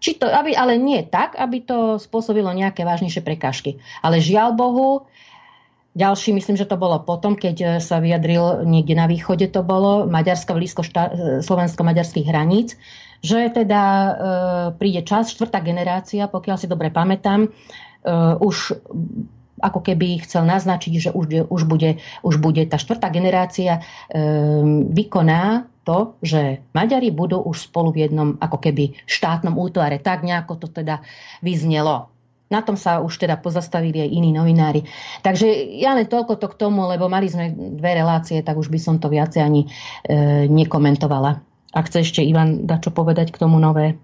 Či 0.00 0.16
to, 0.16 0.32
aby, 0.32 0.56
ale 0.56 0.80
nie 0.80 1.04
tak, 1.04 1.36
aby 1.36 1.60
to 1.60 2.00
spôsobilo 2.00 2.48
nejaké 2.56 2.88
vážnejšie 2.88 3.20
prekážky. 3.20 3.76
Ale 4.00 4.16
žiaľ 4.16 4.56
Bohu, 4.56 5.04
ďalší, 5.96 6.36
myslím, 6.36 6.60
že 6.60 6.68
to 6.68 6.76
bolo 6.76 7.00
potom, 7.00 7.34
keď 7.34 7.56
e, 7.56 7.66
sa 7.80 7.98
vyjadril 7.98 8.68
niekde 8.68 8.94
na 8.94 9.08
východe 9.08 9.48
to 9.48 9.64
bolo, 9.64 10.04
Maďarska 10.04 10.52
blízko 10.52 10.84
e, 10.84 10.90
slovensko-maďarských 11.40 12.28
hraníc, 12.28 12.76
že 13.24 13.48
teda 13.48 13.82
e, 13.82 14.10
príde 14.76 15.02
čas, 15.08 15.32
štvrtá 15.32 15.64
generácia, 15.64 16.28
pokiaľ 16.28 16.56
si 16.60 16.68
dobre 16.68 16.92
pamätám, 16.92 17.48
e, 17.48 17.48
už 18.44 18.76
ako 19.56 19.80
keby 19.80 20.20
chcel 20.28 20.44
naznačiť, 20.44 20.92
že 21.00 21.10
už, 21.16 21.48
už, 21.48 21.62
bude, 21.64 21.96
už 22.20 22.34
bude 22.36 22.60
tá 22.68 22.76
štvrtá 22.76 23.08
generácia 23.08 23.80
e, 23.80 24.20
vykoná 24.92 25.64
to, 25.86 26.18
že 26.20 26.66
Maďari 26.74 27.14
budú 27.14 27.40
už 27.40 27.70
spolu 27.70 27.94
v 27.94 28.10
jednom 28.10 28.34
ako 28.42 28.58
keby 28.58 28.98
štátnom 29.06 29.54
útvare. 29.54 30.02
Tak 30.02 30.26
nejako 30.26 30.58
to 30.58 30.68
teda 30.68 31.00
vyznelo. 31.40 32.10
Na 32.46 32.62
tom 32.62 32.78
sa 32.78 33.02
už 33.02 33.18
teda 33.18 33.34
pozastavili 33.42 34.06
aj 34.06 34.10
iní 34.10 34.30
novinári. 34.30 34.86
Takže 35.26 35.50
ja 35.82 35.98
len 35.98 36.06
toľko 36.06 36.38
to 36.38 36.46
k 36.46 36.58
tomu, 36.62 36.86
lebo 36.86 37.10
mali 37.10 37.26
sme 37.26 37.50
dve 37.50 37.98
relácie, 37.98 38.38
tak 38.46 38.54
už 38.54 38.70
by 38.70 38.78
som 38.78 39.02
to 39.02 39.10
viacej 39.10 39.42
ani 39.42 39.66
e, 39.66 39.68
nekomentovala. 40.46 41.42
Ak 41.74 41.90
chce 41.90 42.06
ešte 42.06 42.22
Ivan 42.22 42.62
dať 42.64 42.86
čo 42.86 42.90
povedať 42.94 43.34
k 43.34 43.40
tomu 43.42 43.58
nové? 43.58 43.98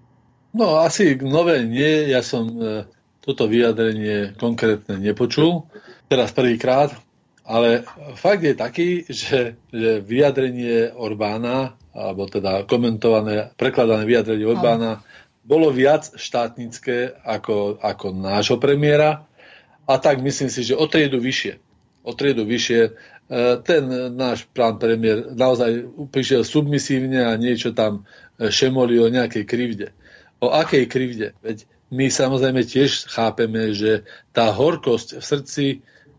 No 0.53 0.83
asi 0.83 1.15
nové 1.23 1.63
nie. 1.63 2.11
Ja 2.11 2.21
som 2.21 2.51
e, 2.59 2.85
toto 3.23 3.47
vyjadrenie 3.47 4.35
konkrétne 4.35 4.99
nepočul. 4.99 5.71
Teraz 6.11 6.35
prvýkrát. 6.35 6.93
Ale 7.43 7.83
fakt 8.19 8.43
je 8.47 8.55
taký, 8.55 8.89
že, 9.11 9.59
že 9.71 9.99
vyjadrenie 9.99 10.95
Orbána, 10.95 11.75
alebo 11.91 12.31
teda 12.31 12.67
komentované, 12.71 13.51
prekladané 13.59 14.07
vyjadrenie 14.07 14.47
Orbána, 14.47 15.03
bolo 15.43 15.75
viac 15.75 16.15
štátnické 16.15 17.19
ako, 17.27 17.83
ako 17.83 18.15
nášho 18.15 18.57
premiéra 18.63 19.27
a 19.87 19.99
tak 19.99 20.23
myslím 20.23 20.49
si, 20.49 20.63
že 20.63 20.79
o 20.79 20.87
triedu 20.87 21.19
vyššie. 21.19 21.59
O 22.07 22.15
triedu 22.15 22.47
vyššie. 22.47 22.81
E, 22.87 22.91
ten 23.67 23.83
náš 24.15 24.47
pán 24.55 24.79
premiér 24.79 25.35
naozaj 25.35 25.91
prišiel 26.15 26.47
submisívne 26.47 27.27
a 27.27 27.35
niečo 27.35 27.75
tam 27.75 28.07
e, 28.39 28.51
šemoli 28.51 29.03
o 29.03 29.11
nejakej 29.11 29.45
krivde. 29.47 29.89
O 30.39 30.55
akej 30.55 30.87
krivde? 30.87 31.35
Veď 31.43 31.67
my 31.93 32.09
samozrejme 32.09 32.63
tiež 32.63 33.11
chápeme, 33.11 33.75
že 33.75 34.07
tá 34.31 34.49
horkosť 34.49 35.19
v 35.19 35.25
srdci 35.25 35.67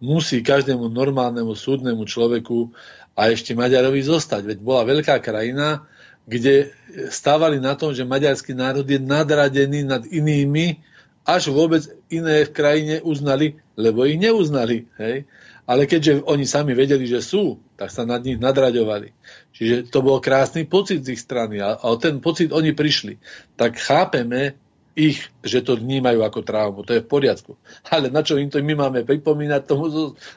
musí 0.03 0.43
každému 0.43 0.91
normálnemu 0.91 1.55
súdnemu 1.55 2.03
človeku 2.03 2.75
a 3.15 3.31
ešte 3.31 3.55
Maďarovi 3.55 4.03
zostať. 4.03 4.43
Veď 4.43 4.57
bola 4.59 4.83
veľká 4.83 5.23
krajina, 5.23 5.87
kde 6.23 6.71
stávali 7.11 7.59
na 7.59 7.75
tom, 7.75 7.91
že 7.91 8.07
maďarský 8.07 8.55
národ 8.55 8.87
je 8.87 8.99
nadradený 8.99 9.83
nad 9.83 10.03
inými, 10.07 10.79
až 11.23 11.51
vôbec 11.55 11.83
iné 12.11 12.43
v 12.43 12.51
krajine 12.51 12.95
uznali, 13.03 13.59
lebo 13.79 14.03
ich 14.03 14.19
neuznali. 14.19 14.91
Hej? 14.99 15.23
Ale 15.63 15.87
keďže 15.87 16.27
oni 16.27 16.43
sami 16.43 16.75
vedeli, 16.75 17.07
že 17.07 17.23
sú, 17.23 17.63
tak 17.79 17.87
sa 17.91 18.03
nad 18.03 18.19
nich 18.19 18.35
nadraďovali. 18.35 19.15
Čiže 19.55 19.87
to 19.87 20.03
bol 20.03 20.19
krásny 20.19 20.67
pocit 20.67 21.07
z 21.07 21.15
ich 21.15 21.23
strany 21.23 21.63
a, 21.63 21.79
a 21.79 21.85
o 21.87 21.95
ten 21.95 22.19
pocit 22.19 22.51
oni 22.51 22.75
prišli. 22.75 23.15
Tak 23.55 23.79
chápeme 23.79 24.59
ich, 24.93 25.25
že 25.41 25.65
to 25.65 25.77
vnímajú 25.77 26.21
ako 26.21 26.39
traumu. 26.45 26.85
To 26.85 26.93
je 26.93 27.01
v 27.01 27.09
poriadku. 27.09 27.57
Ale 27.89 28.13
na 28.13 28.21
čo 28.21 28.37
im 28.37 28.49
to 28.49 28.61
my 28.61 28.77
máme 28.77 29.01
pripomínať, 29.01 29.65
tomu 29.65 29.89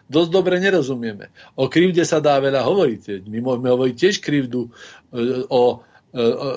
dosť 0.09 0.31
dobre 0.33 0.57
nerozumieme. 0.59 1.29
O 1.57 1.69
krivde 1.69 2.05
sa 2.09 2.25
dá 2.25 2.41
veľa 2.41 2.65
hovoriť. 2.65 3.29
My 3.29 3.39
môžeme 3.45 3.69
hovoriť 3.69 3.95
tiež 3.95 4.17
krivdu 4.25 4.73
o 5.53 5.63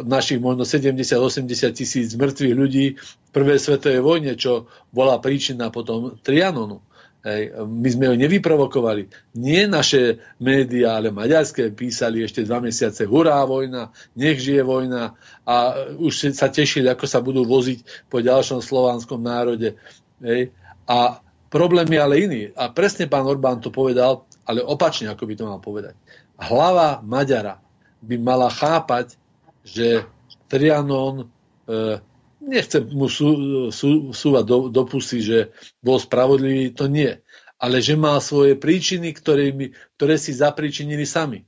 našich 0.07 0.39
možno 0.39 0.63
70-80 0.63 1.75
tisíc 1.75 2.15
mŕtvych 2.15 2.55
ľudí 2.55 2.95
v 2.95 3.29
prvej 3.35 3.59
svetovej 3.59 3.99
vojne, 3.99 4.39
čo 4.39 4.71
bola 4.95 5.19
príčina 5.19 5.67
potom 5.67 6.15
Trianonu. 6.23 6.79
Hej. 7.19 7.51
My 7.67 7.89
sme 7.91 8.05
ho 8.07 8.15
nevyprovokovali. 8.15 9.35
Nie 9.35 9.67
naše 9.67 10.23
médiá, 10.39 10.95
ale 10.95 11.11
maďarské 11.11 11.75
písali 11.75 12.23
ešte 12.23 12.47
dva 12.47 12.63
mesiace 12.63 13.03
hurá 13.03 13.43
vojna, 13.43 13.91
nech 14.15 14.39
žije 14.39 14.63
vojna 14.63 15.19
a 15.49 15.55
už 15.97 16.37
sa 16.37 16.53
tešili, 16.53 16.85
ako 16.85 17.09
sa 17.09 17.25
budú 17.25 17.41
voziť 17.41 18.05
po 18.05 18.21
ďalšom 18.21 18.61
slovanskom 18.61 19.17
národe. 19.17 19.81
Hej. 20.21 20.53
A 20.85 21.25
problém 21.49 21.89
je 21.89 21.97
ale 21.97 22.15
iný. 22.21 22.41
A 22.53 22.69
presne 22.69 23.09
pán 23.09 23.25
Orbán 23.25 23.57
to 23.57 23.73
povedal, 23.73 24.29
ale 24.45 24.61
opačne, 24.61 25.09
ako 25.09 25.25
by 25.25 25.33
to 25.33 25.49
mal 25.49 25.57
povedať. 25.57 25.97
Hlava 26.37 27.01
Maďara 27.01 27.57
by 28.05 28.15
mala 28.21 28.53
chápať, 28.53 29.17
že 29.65 30.05
Trianon, 30.45 31.25
e, 31.65 31.97
nechcem 32.45 32.85
mu 32.85 33.09
sú, 33.09 33.29
sú, 33.73 34.13
súvať 34.13 34.45
do, 34.45 34.57
do 34.69 34.83
pusy, 34.85 35.17
že 35.25 35.49
bol 35.81 35.97
spravodlivý, 35.97 36.77
to 36.77 36.85
nie. 36.85 37.09
Ale 37.57 37.81
že 37.81 37.97
má 37.97 38.21
svoje 38.21 38.53
príčiny, 38.53 39.17
ktoré, 39.17 39.49
ktoré 39.97 40.15
si 40.21 40.29
zapríčinili 40.31 41.09
sami. 41.09 41.41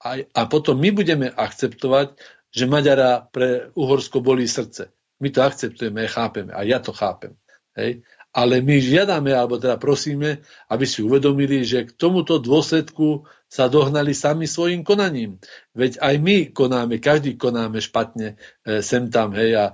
a, 0.00 0.24
a 0.24 0.40
potom 0.48 0.74
my 0.80 0.90
budeme 0.90 1.28
akceptovať, 1.30 2.16
že 2.52 2.68
Maďara 2.68 3.24
pre 3.32 3.72
Uhorsko 3.72 4.20
bolí 4.20 4.44
srdce. 4.44 4.92
My 5.18 5.32
to 5.32 5.40
akceptujeme, 5.40 6.04
chápeme 6.06 6.52
a 6.52 6.60
ja 6.62 6.78
to 6.78 6.92
chápem. 6.92 7.32
Hej? 7.72 8.04
Ale 8.32 8.64
my 8.64 8.80
žiadame, 8.80 9.36
alebo 9.36 9.60
teda 9.60 9.76
prosíme, 9.76 10.40
aby 10.72 10.84
si 10.88 11.04
uvedomili, 11.04 11.68
že 11.68 11.84
k 11.84 11.92
tomuto 11.92 12.40
dôsledku 12.40 13.28
sa 13.44 13.68
dohnali 13.68 14.16
sami 14.16 14.48
svojim 14.48 14.80
konaním. 14.80 15.36
Veď 15.76 16.00
aj 16.00 16.14
my 16.16 16.36
konáme, 16.48 16.96
každý 16.96 17.36
konáme 17.36 17.84
špatne 17.84 18.40
e, 18.64 18.80
sem 18.80 19.12
tam, 19.12 19.36
hej, 19.36 19.52
a 19.60 19.64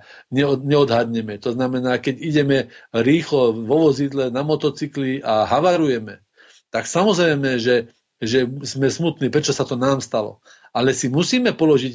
neodhadneme. 0.66 1.38
To 1.38 1.54
znamená, 1.54 2.02
keď 2.02 2.18
ideme 2.18 2.58
rýchlo 2.90 3.54
vo 3.54 3.86
vozidle 3.86 4.34
na 4.34 4.42
motocykli 4.42 5.22
a 5.22 5.46
havarujeme, 5.46 6.18
tak 6.74 6.90
samozrejme, 6.90 7.62
že, 7.62 7.94
že 8.18 8.42
sme 8.66 8.90
smutní, 8.90 9.30
prečo 9.30 9.54
sa 9.54 9.62
to 9.62 9.78
nám 9.78 10.02
stalo. 10.02 10.42
Ale 10.78 10.94
si 10.94 11.10
musíme 11.10 11.58
položiť 11.58 11.94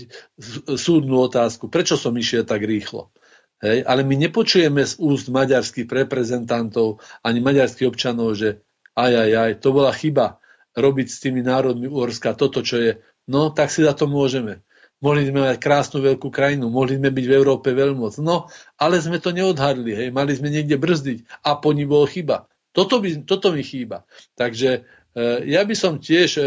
súdnu 0.76 1.16
otázku, 1.24 1.72
prečo 1.72 1.96
som 1.96 2.12
išiel 2.20 2.44
tak 2.44 2.68
rýchlo. 2.68 3.16
Hej? 3.64 3.88
Ale 3.88 4.04
my 4.04 4.28
nepočujeme 4.28 4.84
z 4.84 5.00
úst 5.00 5.32
maďarských 5.32 5.88
reprezentantov 5.88 7.00
ani 7.24 7.40
maďarských 7.40 7.88
občanov, 7.88 8.36
že 8.36 8.60
aj, 9.00 9.12
aj, 9.16 9.32
aj, 9.32 9.52
to 9.64 9.70
bola 9.72 9.96
chyba 9.96 10.44
robiť 10.76 11.08
s 11.08 11.18
tými 11.24 11.40
národmi 11.40 11.88
Uhorska 11.88 12.36
toto, 12.36 12.60
čo 12.60 12.76
je. 12.84 12.92
No, 13.32 13.56
tak 13.56 13.72
si 13.72 13.88
za 13.88 13.96
to 13.96 14.12
môžeme. 14.12 14.68
Mohli 15.00 15.32
sme 15.32 15.40
mať 15.48 15.60
krásnu 15.60 16.00
veľkú 16.00 16.32
krajinu, 16.32 16.72
mohli 16.72 16.96
sme 17.00 17.12
byť 17.12 17.26
v 17.28 17.36
Európe 17.36 17.72
veľmoc. 17.72 18.20
No, 18.20 18.48
ale 18.80 19.00
sme 19.00 19.20
to 19.20 19.36
neodhadli, 19.36 19.92
hej, 19.96 20.10
mali 20.12 20.36
sme 20.36 20.52
niekde 20.52 20.80
brzdiť 20.80 21.44
a 21.44 21.60
po 21.60 21.72
ní 21.72 21.88
bolo 21.88 22.08
chyba. 22.08 22.48
Toto, 22.74 23.00
by, 23.04 23.28
toto 23.28 23.54
mi 23.54 23.62
chýba. 23.62 24.08
Takže 24.34 24.70
e, 25.14 25.22
ja 25.46 25.62
by 25.62 25.76
som 25.78 26.02
tiež 26.02 26.30
e, 26.40 26.44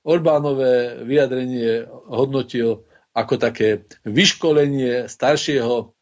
Orbánové 0.00 1.04
vyjadrenie 1.04 1.84
hodnotil 2.08 2.88
ako 3.12 3.34
také 3.36 3.84
vyškolenie 4.06 5.10
staršieho 5.10 5.92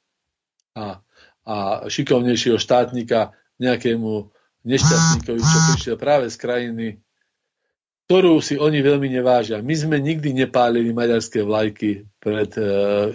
a, 0.79 1.03
a 1.49 1.55
šikovnejšieho 1.89 2.61
štátnika 2.61 3.35
nejakému 3.59 4.31
nešťastníkovi, 4.69 5.41
čo 5.41 5.59
prišiel 5.73 5.97
práve 5.99 6.31
z 6.31 6.37
krajiny, 6.39 6.87
ktorú 8.09 8.41
si 8.41 8.57
oni 8.57 8.81
veľmi 8.81 9.13
nevážia. 9.13 9.61
My 9.61 9.77
sme 9.77 10.01
nikdy 10.01 10.33
nepálili 10.33 10.97
maďarské 10.97 11.45
vlajky 11.45 12.09
pred, 12.17 12.49
eh, 12.57 13.13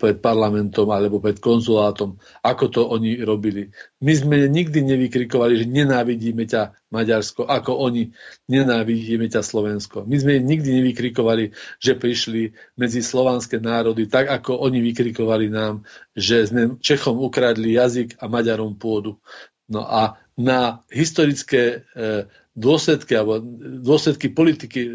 pred 0.00 0.16
parlamentom 0.24 0.88
alebo 0.88 1.20
pred 1.20 1.36
konzulátom, 1.36 2.16
ako 2.40 2.64
to 2.72 2.80
oni 2.80 3.20
robili. 3.20 3.68
My 4.00 4.16
sme 4.16 4.48
nikdy 4.48 4.88
nevykrikovali, 4.88 5.60
že 5.60 5.66
nenávidíme 5.68 6.48
ťa 6.48 6.72
Maďarsko, 6.88 7.44
ako 7.44 7.76
oni 7.84 8.08
nenávidíme 8.48 9.28
ťa 9.28 9.44
Slovensko. 9.44 10.08
My 10.08 10.16
sme 10.16 10.40
nikdy 10.40 10.80
nevykrikovali, 10.80 11.52
že 11.76 11.92
prišli 12.00 12.56
medzi 12.80 13.04
slovanské 13.04 13.60
národy, 13.60 14.08
tak 14.08 14.32
ako 14.32 14.64
oni 14.64 14.80
vykrikovali 14.80 15.52
nám, 15.52 15.84
že 16.16 16.48
sme 16.48 16.80
Čechom 16.80 17.20
ukradli 17.20 17.76
jazyk 17.76 18.16
a 18.16 18.32
Maďarom 18.32 18.80
pôdu. 18.80 19.20
No 19.68 19.84
a 19.84 20.16
na 20.36 20.80
historické 20.88 21.84
e, 21.92 22.24
dôsledky 22.52 23.16
alebo 23.16 23.40
dôsledky 23.80 24.28
politiky 24.28 24.88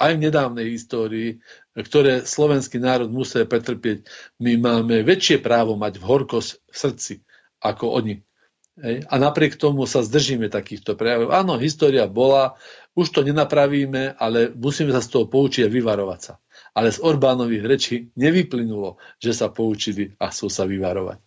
aj 0.00 0.10
v 0.16 0.22
nedávnej 0.24 0.66
histórii, 0.72 1.44
ktoré 1.76 2.24
slovenský 2.24 2.80
národ 2.80 3.12
musel 3.12 3.44
pretrpieť, 3.44 4.08
my 4.40 4.56
máme 4.56 5.04
väčšie 5.04 5.44
právo 5.44 5.76
mať 5.76 6.00
v 6.00 6.04
horkosť 6.04 6.50
v 6.64 6.76
srdci 6.76 7.14
ako 7.60 8.00
oni. 8.00 8.24
Hej. 8.74 9.06
A 9.06 9.14
napriek 9.22 9.54
tomu 9.54 9.86
sa 9.86 10.02
zdržíme 10.02 10.50
takýchto 10.50 10.98
prejavov. 10.98 11.30
Áno, 11.30 11.54
história 11.62 12.10
bola, 12.10 12.58
už 12.98 13.14
to 13.14 13.20
nenapravíme, 13.22 14.18
ale 14.18 14.50
musíme 14.50 14.90
sa 14.90 14.98
z 14.98 15.14
toho 15.14 15.30
poučiť 15.30 15.70
a 15.70 15.70
vyvarovať 15.70 16.20
sa. 16.20 16.34
Ale 16.74 16.90
z 16.90 16.98
Orbánových 16.98 17.64
rečí 17.64 17.96
nevyplynulo, 18.18 18.98
že 19.22 19.30
sa 19.30 19.46
poučili 19.46 20.18
a 20.18 20.26
chcú 20.34 20.50
sa 20.50 20.66
vyvarovať. 20.66 21.22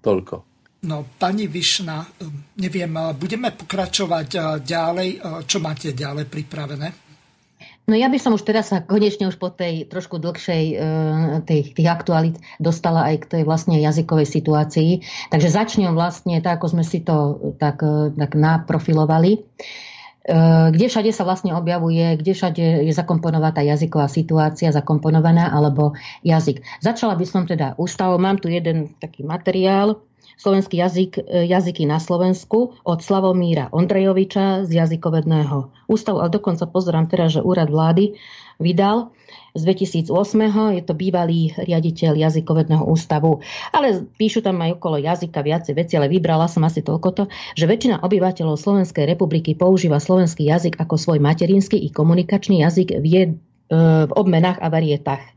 Toľko. 0.00 0.53
No, 0.84 1.08
pani 1.16 1.48
Višna, 1.48 2.04
neviem, 2.60 2.92
budeme 3.16 3.48
pokračovať 3.48 4.60
ďalej. 4.60 5.08
Čo 5.48 5.58
máte 5.64 5.96
ďalej 5.96 6.28
pripravené? 6.28 6.88
No 7.84 7.92
ja 7.92 8.08
by 8.08 8.16
som 8.16 8.32
už 8.32 8.48
teraz 8.48 8.72
sa 8.72 8.80
konečne 8.80 9.28
už 9.28 9.36
po 9.36 9.52
tej 9.52 9.84
trošku 9.88 10.16
dlhšej 10.16 10.64
tej, 11.44 11.60
tých 11.76 11.88
aktualit 11.88 12.40
dostala 12.56 13.12
aj 13.12 13.24
k 13.24 13.28
tej 13.28 13.42
vlastne 13.44 13.76
jazykovej 13.76 14.24
situácii. 14.24 14.90
Takže 15.28 15.52
začnem 15.52 15.92
vlastne 15.92 16.40
tak, 16.40 16.60
ako 16.60 16.76
sme 16.76 16.84
si 16.84 17.04
to 17.04 17.36
tak, 17.60 17.84
tak 18.16 18.32
naprofilovali. 18.36 19.44
Kde 20.72 20.86
všade 20.88 21.12
sa 21.12 21.28
vlastne 21.28 21.52
objavuje, 21.52 22.16
kde 22.16 22.32
všade 22.32 22.88
je 22.88 22.92
zakomponovaná 22.96 23.52
tá 23.52 23.60
jazyková 23.60 24.08
situácia, 24.08 24.72
zakomponovaná, 24.72 25.52
alebo 25.52 25.92
jazyk. 26.24 26.64
Začala 26.80 27.12
by 27.20 27.24
som 27.28 27.44
teda 27.44 27.76
ústavou, 27.76 28.16
mám 28.16 28.40
tu 28.40 28.48
jeden 28.48 28.96
taký 28.96 29.20
materiál, 29.20 30.00
slovenský 30.36 30.80
jazyk, 30.80 31.12
e, 31.20 31.22
jazyky 31.48 31.88
na 31.88 32.02
Slovensku 32.02 32.76
od 32.84 32.98
Slavomíra 33.00 33.72
Ondrejoviča 33.72 34.68
z 34.68 34.70
jazykovedného 34.84 35.88
ústavu, 35.88 36.20
ale 36.20 36.30
dokonca 36.32 36.68
pozerám 36.68 37.06
teraz, 37.08 37.36
že 37.38 37.44
úrad 37.44 37.70
vlády 37.72 38.16
vydal 38.58 39.10
z 39.54 39.62
2008. 39.62 40.74
Je 40.74 40.82
to 40.82 40.94
bývalý 40.98 41.54
riaditeľ 41.54 42.18
jazykovedného 42.18 42.82
ústavu. 42.82 43.42
Ale 43.70 44.02
píšu 44.18 44.42
tam 44.42 44.58
aj 44.62 44.78
okolo 44.78 44.98
jazyka 44.98 45.40
viacej 45.40 45.74
veci, 45.78 45.94
ale 45.94 46.10
vybrala 46.10 46.50
som 46.50 46.66
asi 46.66 46.82
toľko 46.82 47.08
to, 47.14 47.24
že 47.54 47.70
väčšina 47.70 48.02
obyvateľov 48.02 48.58
Slovenskej 48.58 49.06
republiky 49.06 49.54
používa 49.54 50.02
slovenský 50.02 50.50
jazyk 50.50 50.78
ako 50.78 50.98
svoj 50.98 51.18
materinský 51.22 51.78
i 51.78 51.88
komunikačný 51.90 52.66
jazyk 52.66 52.98
v, 52.98 53.06
jed, 53.06 53.30
e, 53.70 53.78
v 54.10 54.12
obmenách 54.12 54.58
a 54.58 54.68
varietách. 54.70 55.33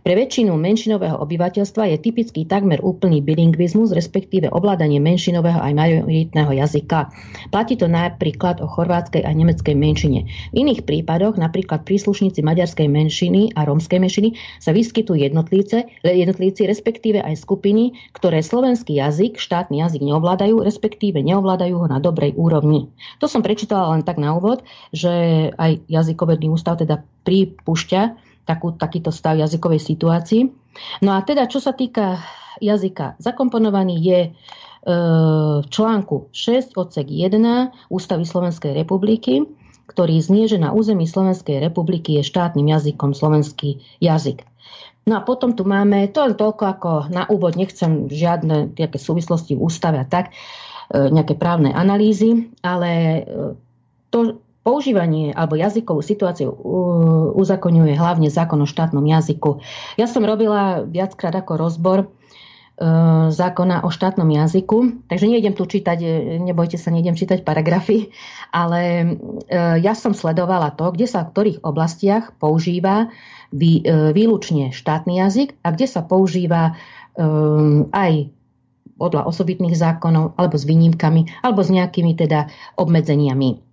Pre 0.00 0.14
väčšinu 0.16 0.56
menšinového 0.56 1.20
obyvateľstva 1.20 1.92
je 1.92 1.96
typický 2.00 2.48
takmer 2.48 2.80
úplný 2.80 3.20
bilingvizmus, 3.20 3.92
respektíve 3.92 4.48
ovládanie 4.48 4.96
menšinového 5.04 5.60
aj 5.60 5.76
majoritného 5.76 6.52
jazyka. 6.56 7.12
Platí 7.52 7.76
to 7.76 7.92
napríklad 7.92 8.64
o 8.64 8.66
chorvátskej 8.72 9.20
a 9.20 9.30
nemeckej 9.36 9.76
menšine. 9.76 10.24
V 10.52 10.56
iných 10.56 10.88
prípadoch, 10.88 11.36
napríklad 11.36 11.84
príslušníci 11.84 12.40
maďarskej 12.40 12.88
menšiny 12.88 13.52
a 13.52 13.68
rómskej 13.68 14.00
menšiny, 14.00 14.28
sa 14.56 14.72
vyskytujú 14.72 15.20
jednotlíce, 15.20 15.84
jednotlíci, 16.00 16.64
respektíve 16.64 17.20
aj 17.20 17.44
skupiny, 17.44 17.92
ktoré 18.16 18.40
slovenský 18.40 18.96
jazyk, 18.96 19.36
štátny 19.36 19.84
jazyk 19.84 20.00
neovládajú, 20.00 20.64
respektíve 20.64 21.20
neovládajú 21.20 21.76
ho 21.76 21.86
na 21.90 22.00
dobrej 22.00 22.32
úrovni. 22.32 22.88
To 23.20 23.28
som 23.28 23.44
prečítala 23.44 23.92
len 23.92 24.06
tak 24.08 24.16
na 24.16 24.32
úvod, 24.32 24.64
že 24.94 25.12
aj 25.52 25.84
jazykovedný 25.92 26.48
ústav 26.48 26.80
teda 26.80 27.04
pripúšťa, 27.22 28.31
takú, 28.44 28.74
takýto 28.74 29.14
stav 29.14 29.38
jazykovej 29.38 29.80
situácii. 29.82 30.42
No 31.04 31.14
a 31.14 31.22
teda, 31.22 31.46
čo 31.46 31.62
sa 31.62 31.76
týka 31.76 32.22
jazyka, 32.58 33.16
zakomponovaný 33.22 33.96
je 34.02 34.20
e, 34.26 34.30
v 35.62 35.66
článku 35.68 36.32
6 36.32 36.76
odsek 36.78 37.06
1 37.08 37.90
Ústavy 37.90 38.24
Slovenskej 38.26 38.72
republiky, 38.74 39.46
ktorý 39.90 40.22
znie, 40.22 40.48
že 40.48 40.62
na 40.62 40.72
území 40.72 41.04
Slovenskej 41.04 41.60
republiky 41.60 42.16
je 42.20 42.24
štátnym 42.24 42.70
jazykom 42.70 43.12
slovenský 43.12 43.82
jazyk. 44.00 44.46
No 45.02 45.18
a 45.18 45.20
potom 45.26 45.58
tu 45.58 45.66
máme, 45.66 46.06
to 46.14 46.22
len 46.22 46.38
toľko 46.38 46.64
ako 46.64 46.90
na 47.10 47.26
úvod, 47.26 47.58
nechcem 47.58 48.06
žiadne 48.06 48.78
nejaké 48.78 48.98
súvislosti 49.02 49.58
v 49.58 49.64
ústave 49.66 49.98
a 49.98 50.06
tak, 50.06 50.30
e, 50.94 51.10
nejaké 51.10 51.34
právne 51.34 51.74
analýzy, 51.74 52.54
ale 52.62 52.90
e, 52.90 53.20
to, 54.14 54.41
používanie 54.62 55.34
alebo 55.34 55.58
jazykovú 55.58 56.00
situáciu 56.00 56.54
uzakoňuje 57.34 57.98
hlavne 57.98 58.30
zákon 58.30 58.62
o 58.62 58.66
štátnom 58.66 59.02
jazyku. 59.02 59.58
Ja 59.98 60.06
som 60.06 60.22
robila 60.22 60.86
viackrát 60.86 61.34
ako 61.34 61.58
rozbor 61.58 61.98
e, 62.02 62.06
zákona 63.34 63.82
o 63.82 63.90
štátnom 63.90 64.30
jazyku. 64.30 65.06
Takže 65.10 65.26
nejdem 65.26 65.58
tu 65.58 65.66
čítať, 65.66 65.98
e, 65.98 66.08
nebojte 66.38 66.78
sa, 66.78 66.94
nejdem 66.94 67.18
čítať 67.18 67.42
paragrafy, 67.42 68.14
ale 68.54 68.80
e, 68.82 69.06
ja 69.82 69.98
som 69.98 70.14
sledovala 70.14 70.78
to, 70.78 70.94
kde 70.94 71.10
sa 71.10 71.26
v 71.26 71.30
ktorých 71.34 71.58
oblastiach 71.66 72.32
používa 72.38 73.10
výlučne 73.52 74.72
štátny 74.72 75.20
jazyk 75.20 75.60
a 75.60 75.76
kde 75.76 75.84
sa 75.84 76.00
používa 76.00 76.72
aj 77.92 78.32
podľa 78.96 79.28
osobitných 79.28 79.76
zákonov, 79.76 80.40
alebo 80.40 80.56
s 80.56 80.64
výnimkami, 80.64 81.44
alebo 81.44 81.60
s 81.60 81.68
nejakými 81.68 82.16
teda 82.16 82.48
obmedzeniami. 82.80 83.71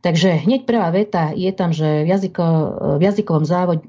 Takže 0.00 0.48
hneď 0.48 0.64
prvá 0.64 0.88
veta 0.88 1.28
je 1.36 1.52
tam, 1.52 1.76
že 1.76 1.84
v, 1.84 2.08
jazyko, 2.08 2.44
v 2.96 3.02
jazykovom 3.04 3.44
závode, 3.44 3.84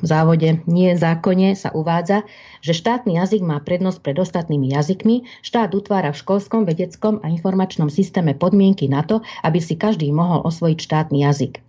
závode, 0.00 0.64
nie 0.64 0.96
zákone 0.96 1.52
sa 1.52 1.68
uvádza, 1.76 2.24
že 2.64 2.72
štátny 2.72 3.20
jazyk 3.20 3.44
má 3.44 3.60
prednosť 3.60 4.00
pred 4.00 4.16
ostatnými 4.16 4.72
jazykmi. 4.72 5.28
Štát 5.44 5.76
utvára 5.76 6.16
v 6.16 6.20
školskom, 6.24 6.64
vedeckom 6.64 7.20
a 7.20 7.28
informačnom 7.28 7.92
systéme 7.92 8.32
podmienky 8.32 8.88
na 8.88 9.04
to, 9.04 9.20
aby 9.44 9.60
si 9.60 9.76
každý 9.76 10.08
mohol 10.08 10.40
osvojiť 10.40 10.78
štátny 10.80 11.20
jazyk. 11.20 11.60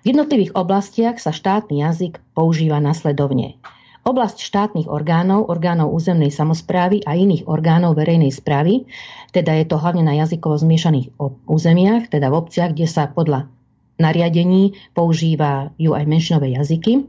V 0.00 0.04
jednotlivých 0.08 0.56
oblastiach 0.56 1.20
sa 1.20 1.28
štátny 1.28 1.84
jazyk 1.84 2.24
používa 2.32 2.80
nasledovne. 2.80 3.60
Oblasť 4.04 4.44
štátnych 4.44 4.88
orgánov, 4.92 5.48
orgánov 5.48 5.88
územnej 5.96 6.28
samozprávy 6.28 7.00
a 7.08 7.16
iných 7.16 7.48
orgánov 7.48 7.96
verejnej 7.96 8.28
správy, 8.28 8.84
teda 9.32 9.56
je 9.56 9.64
to 9.64 9.80
hlavne 9.80 10.04
na 10.04 10.12
jazykovo 10.20 10.60
zmiešaných 10.60 11.16
územiach, 11.48 12.12
teda 12.12 12.28
v 12.28 12.36
obciach, 12.36 12.76
kde 12.76 12.84
sa 12.84 13.08
podľa 13.08 13.48
nariadení 13.96 14.76
používajú 14.92 15.90
aj 15.96 16.04
menšinové 16.04 16.52
jazyky, 16.52 17.08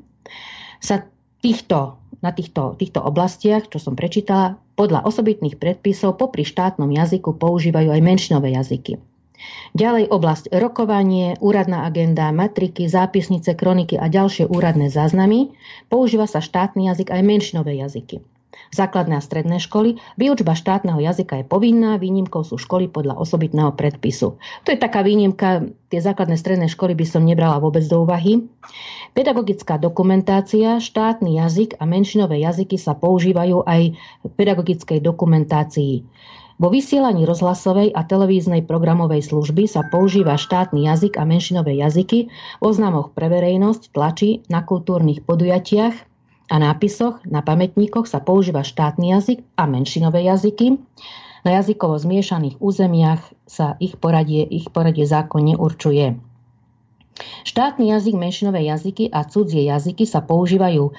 sa 0.80 1.04
týchto, 1.44 2.00
na 2.24 2.32
týchto, 2.32 2.80
týchto 2.80 3.04
oblastiach, 3.04 3.68
čo 3.68 3.78
som 3.78 4.00
prečítala, 4.00 4.56
podľa 4.80 5.04
osobitných 5.04 5.60
predpisov 5.60 6.16
popri 6.16 6.48
štátnom 6.48 6.88
jazyku 6.92 7.36
používajú 7.36 7.92
aj 7.92 8.02
menšinové 8.04 8.56
jazyky. 8.56 9.15
Ďalej 9.76 10.08
oblasť 10.08 10.56
rokovanie, 10.56 11.36
úradná 11.44 11.84
agenda, 11.84 12.32
matriky, 12.32 12.88
zápisnice, 12.88 13.60
kroniky 13.60 14.00
a 14.00 14.08
ďalšie 14.08 14.48
úradné 14.48 14.88
záznamy. 14.88 15.52
Používa 15.92 16.32
sa 16.32 16.40
štátny 16.40 16.88
jazyk 16.88 17.12
aj 17.12 17.22
menšinové 17.28 17.76
jazyky. 17.84 18.24
Základné 18.72 19.20
a 19.20 19.24
stredné 19.24 19.60
školy. 19.60 20.00
Výučba 20.16 20.56
štátneho 20.56 21.00
jazyka 21.00 21.44
je 21.44 21.46
povinná, 21.48 22.00
výnimkou 22.00 22.44
sú 22.44 22.56
školy 22.56 22.88
podľa 22.88 23.20
osobitného 23.20 23.76
predpisu. 23.76 24.40
To 24.40 24.68
je 24.72 24.80
taká 24.80 25.04
výnimka, 25.04 25.68
tie 25.92 26.00
základné 26.00 26.40
stredné 26.40 26.68
školy 26.72 26.96
by 26.96 27.06
som 27.08 27.28
nebrala 27.28 27.60
vôbec 27.60 27.84
do 27.88 28.04
úvahy. 28.04 28.48
Pedagogická 29.16 29.80
dokumentácia, 29.80 30.80
štátny 30.80 31.40
jazyk 31.40 31.80
a 31.80 31.84
menšinové 31.88 32.44
jazyky 32.44 32.76
sa 32.76 32.96
používajú 32.96 33.64
aj 33.64 33.96
v 34.24 34.32
pedagogickej 34.36 35.00
dokumentácii. 35.00 36.04
Vo 36.56 36.72
vysielaní 36.72 37.28
rozhlasovej 37.28 37.92
a 37.92 38.08
televíznej 38.08 38.64
programovej 38.64 39.28
služby 39.28 39.68
sa 39.68 39.84
používa 39.92 40.40
štátny 40.40 40.88
jazyk 40.88 41.20
a 41.20 41.28
menšinové 41.28 41.76
jazyky 41.76 42.32
v 42.32 42.64
oznamoch 42.64 43.12
pre 43.12 43.28
verejnosť, 43.28 43.92
tlači, 43.92 44.40
na 44.48 44.64
kultúrnych 44.64 45.28
podujatiach 45.28 45.96
a 46.48 46.56
nápisoch, 46.56 47.20
na 47.28 47.44
pamätníkoch 47.44 48.08
sa 48.08 48.24
používa 48.24 48.64
štátny 48.64 49.12
jazyk 49.20 49.44
a 49.60 49.68
menšinové 49.68 50.24
jazyky. 50.24 50.80
Na 51.44 51.60
jazykovo 51.60 52.00
zmiešaných 52.00 52.64
územiach 52.64 53.36
sa 53.44 53.76
ich 53.84 54.00
poradie, 54.00 54.48
ich 54.48 54.72
poradie 54.72 55.04
zákonne 55.04 55.60
určuje. 55.60 56.16
Štátny 57.44 57.96
jazyk, 57.96 58.16
menšinové 58.16 58.64
jazyky 58.64 59.12
a 59.12 59.28
cudzie 59.28 59.68
jazyky 59.68 60.08
sa 60.08 60.24
používajú 60.24 60.92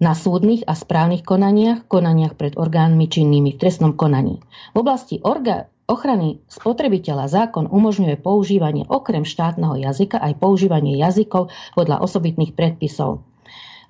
na 0.00 0.16
súdnych 0.16 0.64
a 0.64 0.72
správnych 0.72 1.22
konaniach, 1.22 1.84
konaniach 1.84 2.34
pred 2.34 2.56
orgánmi 2.56 3.06
činnými 3.06 3.54
v 3.54 3.60
trestnom 3.60 3.92
konaní. 3.92 4.40
V 4.72 4.76
oblasti 4.80 5.20
orga- 5.20 5.68
ochrany 5.84 6.40
spotrebiteľa 6.48 7.28
zákon 7.28 7.68
umožňuje 7.68 8.16
používanie 8.16 8.88
okrem 8.88 9.28
štátneho 9.28 9.76
jazyka 9.76 10.16
aj 10.16 10.40
používanie 10.40 10.96
jazykov 10.96 11.52
podľa 11.76 12.00
osobitných 12.00 12.56
predpisov. 12.56 13.20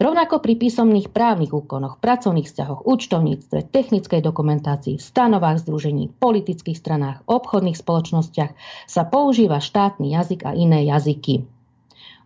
Rovnako 0.00 0.40
pri 0.40 0.56
písomných 0.56 1.12
právnych 1.12 1.52
úkonoch, 1.52 2.00
pracovných 2.00 2.48
vzťahoch, 2.48 2.88
účtovníctve, 2.88 3.68
technickej 3.68 4.24
dokumentácii, 4.24 4.96
stanovách 4.96 5.60
združení, 5.60 6.08
politických 6.08 6.80
stranách, 6.80 7.20
obchodných 7.28 7.76
spoločnostiach 7.76 8.56
sa 8.88 9.02
používa 9.04 9.60
štátny 9.60 10.16
jazyk 10.16 10.48
a 10.48 10.56
iné 10.56 10.88
jazyky. 10.88 11.44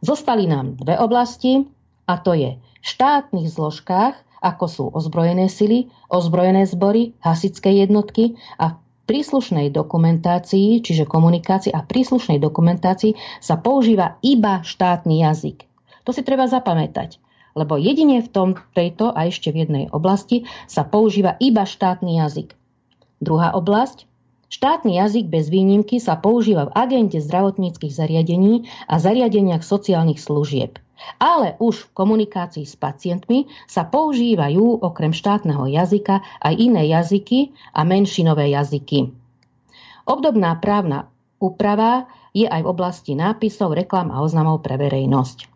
Zostali 0.06 0.46
nám 0.46 0.78
dve 0.78 0.94
oblasti, 1.02 1.66
a 2.06 2.14
to 2.22 2.38
je 2.38 2.54
štátnych 2.84 3.48
zložkách, 3.48 4.14
ako 4.44 4.64
sú 4.68 4.84
ozbrojené 4.92 5.48
sily, 5.48 5.88
ozbrojené 6.12 6.68
zbory, 6.68 7.16
hasické 7.24 7.72
jednotky 7.80 8.36
a 8.60 8.76
príslušnej 9.08 9.72
dokumentácii, 9.72 10.84
čiže 10.84 11.08
komunikácii 11.08 11.72
a 11.72 11.80
príslušnej 11.80 12.36
dokumentácii 12.40 13.16
sa 13.40 13.56
používa 13.56 14.20
iba 14.20 14.60
štátny 14.60 15.24
jazyk. 15.24 15.64
To 16.04 16.12
si 16.12 16.20
treba 16.20 16.44
zapamätať, 16.44 17.16
lebo 17.56 17.80
jedine 17.80 18.20
v 18.20 18.28
tom, 18.28 18.48
tejto 18.76 19.12
a 19.16 19.28
ešte 19.32 19.48
v 19.48 19.64
jednej 19.64 19.84
oblasti 19.88 20.44
sa 20.68 20.84
používa 20.84 21.40
iba 21.40 21.64
štátny 21.64 22.20
jazyk. 22.20 22.52
Druhá 23.24 23.56
oblasť. 23.56 24.04
Štátny 24.52 25.00
jazyk 25.00 25.26
bez 25.32 25.48
výnimky 25.48 25.98
sa 25.98 26.20
používa 26.20 26.68
v 26.68 26.74
agente 26.76 27.18
zdravotníckých 27.18 27.90
zariadení 27.90 28.68
a 28.86 29.00
zariadeniach 29.00 29.64
sociálnych 29.64 30.20
služieb. 30.20 30.83
Ale 31.18 31.58
už 31.58 31.90
v 31.90 31.92
komunikácii 31.94 32.64
s 32.64 32.78
pacientmi 32.78 33.50
sa 33.66 33.82
používajú 33.84 34.80
okrem 34.80 35.10
štátneho 35.10 35.66
jazyka 35.66 36.22
aj 36.40 36.54
iné 36.54 36.86
jazyky 36.90 37.50
a 37.74 37.82
menšinové 37.82 38.54
jazyky. 38.54 39.10
Obdobná 40.04 40.54
právna 40.60 41.10
úprava 41.42 42.06
je 42.34 42.46
aj 42.46 42.60
v 42.62 42.70
oblasti 42.70 43.12
nápisov, 43.14 43.74
reklam 43.74 44.10
a 44.10 44.20
oznamov 44.22 44.62
pre 44.62 44.74
verejnosť. 44.78 45.50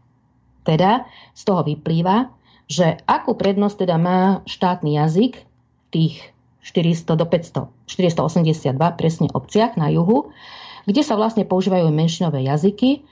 Teda 0.62 1.06
z 1.35 1.43
toho 1.43 1.65
vyplýva, 1.65 2.31
že 2.69 3.01
akú 3.09 3.35
prednosť 3.35 3.89
teda 3.89 3.97
má 3.97 4.44
štátny 4.44 5.01
jazyk 5.01 5.35
v 5.40 5.86
tých 5.89 6.16
400 6.60 7.16
do 7.16 7.24
500, 7.24 7.89
482 7.89 8.77
presne 9.01 9.27
obciach 9.32 9.81
na 9.81 9.89
juhu, 9.89 10.28
kde 10.85 11.01
sa 11.01 11.16
vlastne 11.16 11.48
používajú 11.48 11.89
menšinové 11.89 12.44
jazyky 12.44 13.09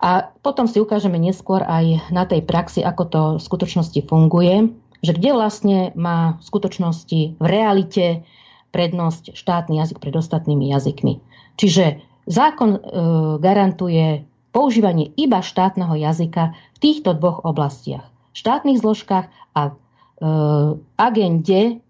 a 0.00 0.32
potom 0.40 0.64
si 0.64 0.80
ukážeme 0.80 1.20
neskôr 1.20 1.60
aj 1.60 2.08
na 2.08 2.24
tej 2.24 2.40
praxi, 2.40 2.80
ako 2.80 3.02
to 3.04 3.22
v 3.36 3.44
skutočnosti 3.44 4.00
funguje, 4.08 4.72
že 5.04 5.12
kde 5.12 5.30
vlastne 5.36 5.78
má 5.92 6.40
v 6.40 6.42
skutočnosti 6.48 7.20
v 7.36 7.44
realite 7.44 8.24
prednosť 8.72 9.36
štátny 9.36 9.76
jazyk 9.76 10.00
pred 10.00 10.14
ostatnými 10.16 10.72
jazykmi. 10.72 11.20
Čiže 11.60 12.00
zákon 12.24 12.70
e, 12.76 12.80
garantuje 13.44 14.24
používanie 14.56 15.12
iba 15.20 15.44
štátneho 15.44 15.92
jazyka 16.00 16.56
v 16.56 16.78
týchto 16.80 17.12
dvoch 17.12 17.44
oblastiach. 17.44 18.08
V 18.32 18.36
štátnych 18.40 18.80
zložkách 18.80 19.28
a 19.52 19.62
e, 19.68 19.72
agende, 20.96 21.84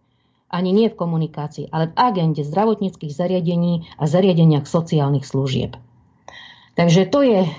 ani 0.50 0.70
nie 0.74 0.90
v 0.90 0.98
komunikácii, 0.98 1.70
ale 1.70 1.94
v 1.94 1.98
agende 1.98 2.42
zdravotníckých 2.42 3.14
zariadení 3.14 3.86
a 4.02 4.10
zariadeniach 4.10 4.66
sociálnych 4.66 5.22
služieb. 5.22 5.78
Takže 6.80 7.12
to 7.12 7.20
je 7.20 7.44
e, 7.44 7.52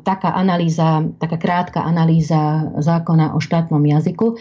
taká 0.00 0.32
analýza, 0.32 1.04
taká 1.20 1.36
krátka 1.36 1.84
analýza 1.84 2.72
zákona 2.80 3.36
o 3.36 3.38
štátnom 3.38 3.84
jazyku. 3.84 4.40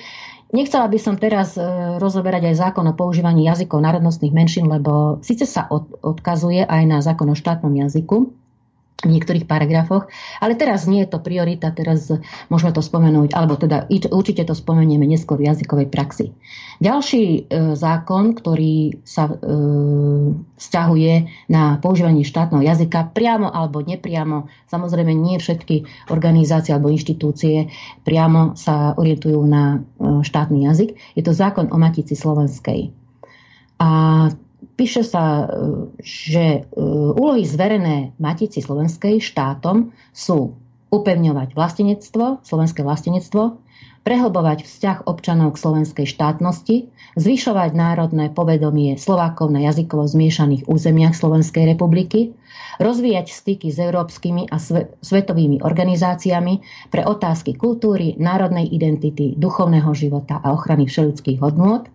Nechcela 0.55 0.87
by 0.87 0.95
som 0.95 1.19
teraz 1.19 1.59
e, 1.59 1.63
rozoberať 1.99 2.47
aj 2.47 2.71
zákon 2.71 2.87
o 2.87 2.95
používaní 2.95 3.51
jazykov 3.51 3.83
národnostných 3.83 4.31
menšín, 4.31 4.71
lebo 4.71 5.19
síce 5.19 5.43
sa 5.43 5.67
od, 5.67 5.91
odkazuje 5.99 6.63
aj 6.63 6.83
na 6.87 7.03
zákon 7.03 7.27
o 7.27 7.35
štátnom 7.35 7.75
jazyku, 7.75 8.31
v 9.03 9.11
niektorých 9.11 9.43
paragrafoch. 9.43 10.07
Ale 10.39 10.55
teraz 10.55 10.87
nie 10.87 11.03
je 11.03 11.11
to 11.11 11.19
priorita, 11.19 11.75
teraz 11.75 12.07
môžeme 12.47 12.71
to 12.71 12.79
spomenúť, 12.79 13.35
alebo 13.35 13.59
teda 13.59 13.91
určite 13.91 14.47
to 14.47 14.55
spomenieme 14.55 15.03
neskôr 15.03 15.35
v 15.35 15.51
jazykovej 15.51 15.87
praxi. 15.91 16.31
Ďalší 16.79 17.23
e, 17.23 17.41
zákon, 17.75 18.33
ktorý 18.37 19.03
sa 19.03 19.27
e, 19.27 19.35
vzťahuje 20.55 21.13
na 21.51 21.77
používanie 21.83 22.23
štátneho 22.23 22.63
jazyka 22.63 23.11
priamo 23.11 23.51
alebo 23.51 23.83
nepriamo, 23.83 24.47
samozrejme 24.71 25.11
nie 25.11 25.35
všetky 25.37 26.07
organizácie 26.09 26.71
alebo 26.71 26.91
inštitúcie 26.91 27.69
priamo 28.07 28.55
sa 28.55 28.95
orientujú 28.95 29.39
na 29.43 29.83
e, 29.83 30.23
štátny 30.23 30.63
jazyk, 30.71 30.89
je 31.19 31.23
to 31.23 31.35
zákon 31.35 31.67
o 31.69 31.77
Matici 31.77 32.15
Slovenskej. 32.15 32.95
A 33.83 33.89
píše 34.75 35.05
sa, 35.05 35.45
e, 35.45 35.47
že 36.01 36.45
e, 36.45 36.81
úlohy 37.13 37.45
zverené 37.45 38.17
Matici 38.17 38.59
Slovenskej 38.59 39.21
štátom 39.21 39.93
sú 40.13 40.57
upevňovať 40.93 41.57
vlastenectvo, 41.57 42.45
slovenské 42.45 42.85
vlastenectvo, 42.85 43.57
prehlbovať 44.03 44.67
vzťah 44.67 44.97
občanov 45.07 45.55
k 45.55 45.61
slovenskej 45.63 46.05
štátnosti, 46.05 46.91
zvyšovať 47.15 47.71
národné 47.71 48.29
povedomie 48.35 48.99
Slovákov 48.99 49.49
na 49.49 49.63
jazykovo 49.63 50.05
zmiešaných 50.05 50.67
územiach 50.67 51.15
Slovenskej 51.15 51.71
republiky, 51.71 52.35
rozvíjať 52.83 53.31
styky 53.31 53.71
s 53.71 53.79
európskymi 53.79 54.51
a 54.51 54.59
svetovými 55.01 55.63
organizáciami 55.63 56.53
pre 56.91 57.07
otázky 57.07 57.55
kultúry, 57.55 58.19
národnej 58.19 58.67
identity, 58.69 59.39
duchovného 59.39 59.89
života 59.95 60.43
a 60.43 60.51
ochrany 60.51 60.83
všeludských 60.85 61.39
hodnôt, 61.39 61.87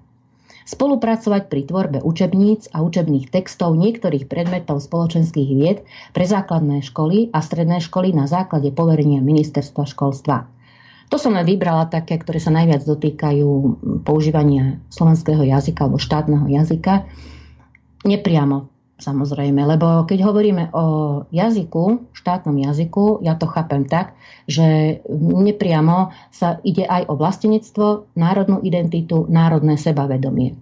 spolupracovať 0.68 1.48
pri 1.48 1.64
tvorbe 1.64 1.98
učebníc 2.04 2.68
a 2.76 2.84
učebných 2.84 3.32
textov 3.32 3.72
niektorých 3.80 4.28
predmetov 4.28 4.84
spoločenských 4.84 5.50
vied 5.56 5.78
pre 6.12 6.28
základné 6.28 6.84
školy 6.84 7.32
a 7.32 7.40
stredné 7.40 7.80
školy 7.80 8.12
na 8.12 8.28
základe 8.28 8.68
poverenia 8.76 9.24
ministerstva 9.24 9.88
školstva. 9.88 10.44
To 11.08 11.16
som 11.16 11.32
len 11.32 11.48
vybrala 11.48 11.88
také, 11.88 12.20
ktoré 12.20 12.36
sa 12.36 12.52
najviac 12.52 12.84
dotýkajú 12.84 13.48
používania 14.04 14.76
slovenského 14.92 15.40
jazyka 15.40 15.88
alebo 15.88 15.96
štátneho 15.96 16.44
jazyka. 16.52 17.08
Nepriamo 18.04 18.68
samozrejme, 18.98 19.62
lebo 19.62 20.04
keď 20.04 20.18
hovoríme 20.26 20.74
o 20.74 20.84
jazyku, 21.30 22.10
štátnom 22.12 22.58
jazyku, 22.58 23.22
ja 23.22 23.38
to 23.38 23.46
chápem 23.46 23.86
tak, 23.86 24.18
že 24.50 24.98
nepriamo 25.14 26.10
sa 26.34 26.58
ide 26.66 26.82
aj 26.82 27.06
o 27.06 27.14
vlastenectvo, 27.14 28.10
národnú 28.18 28.58
identitu, 28.66 29.24
národné 29.30 29.78
sebavedomie. 29.78 30.58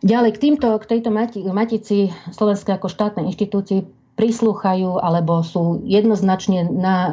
Ďalej 0.00 0.30
k, 0.36 0.38
týmto, 0.40 0.68
k 0.80 0.88
tejto 0.96 1.10
matici 1.52 2.12
Slovenskej 2.32 2.76
ako 2.76 2.88
štátnej 2.88 3.32
inštitúcii 3.32 3.80
prislúchajú 4.16 4.96
alebo 4.96 5.44
sú 5.44 5.84
jednoznačne 5.84 6.64
na, 6.64 6.96
e, 7.04 7.12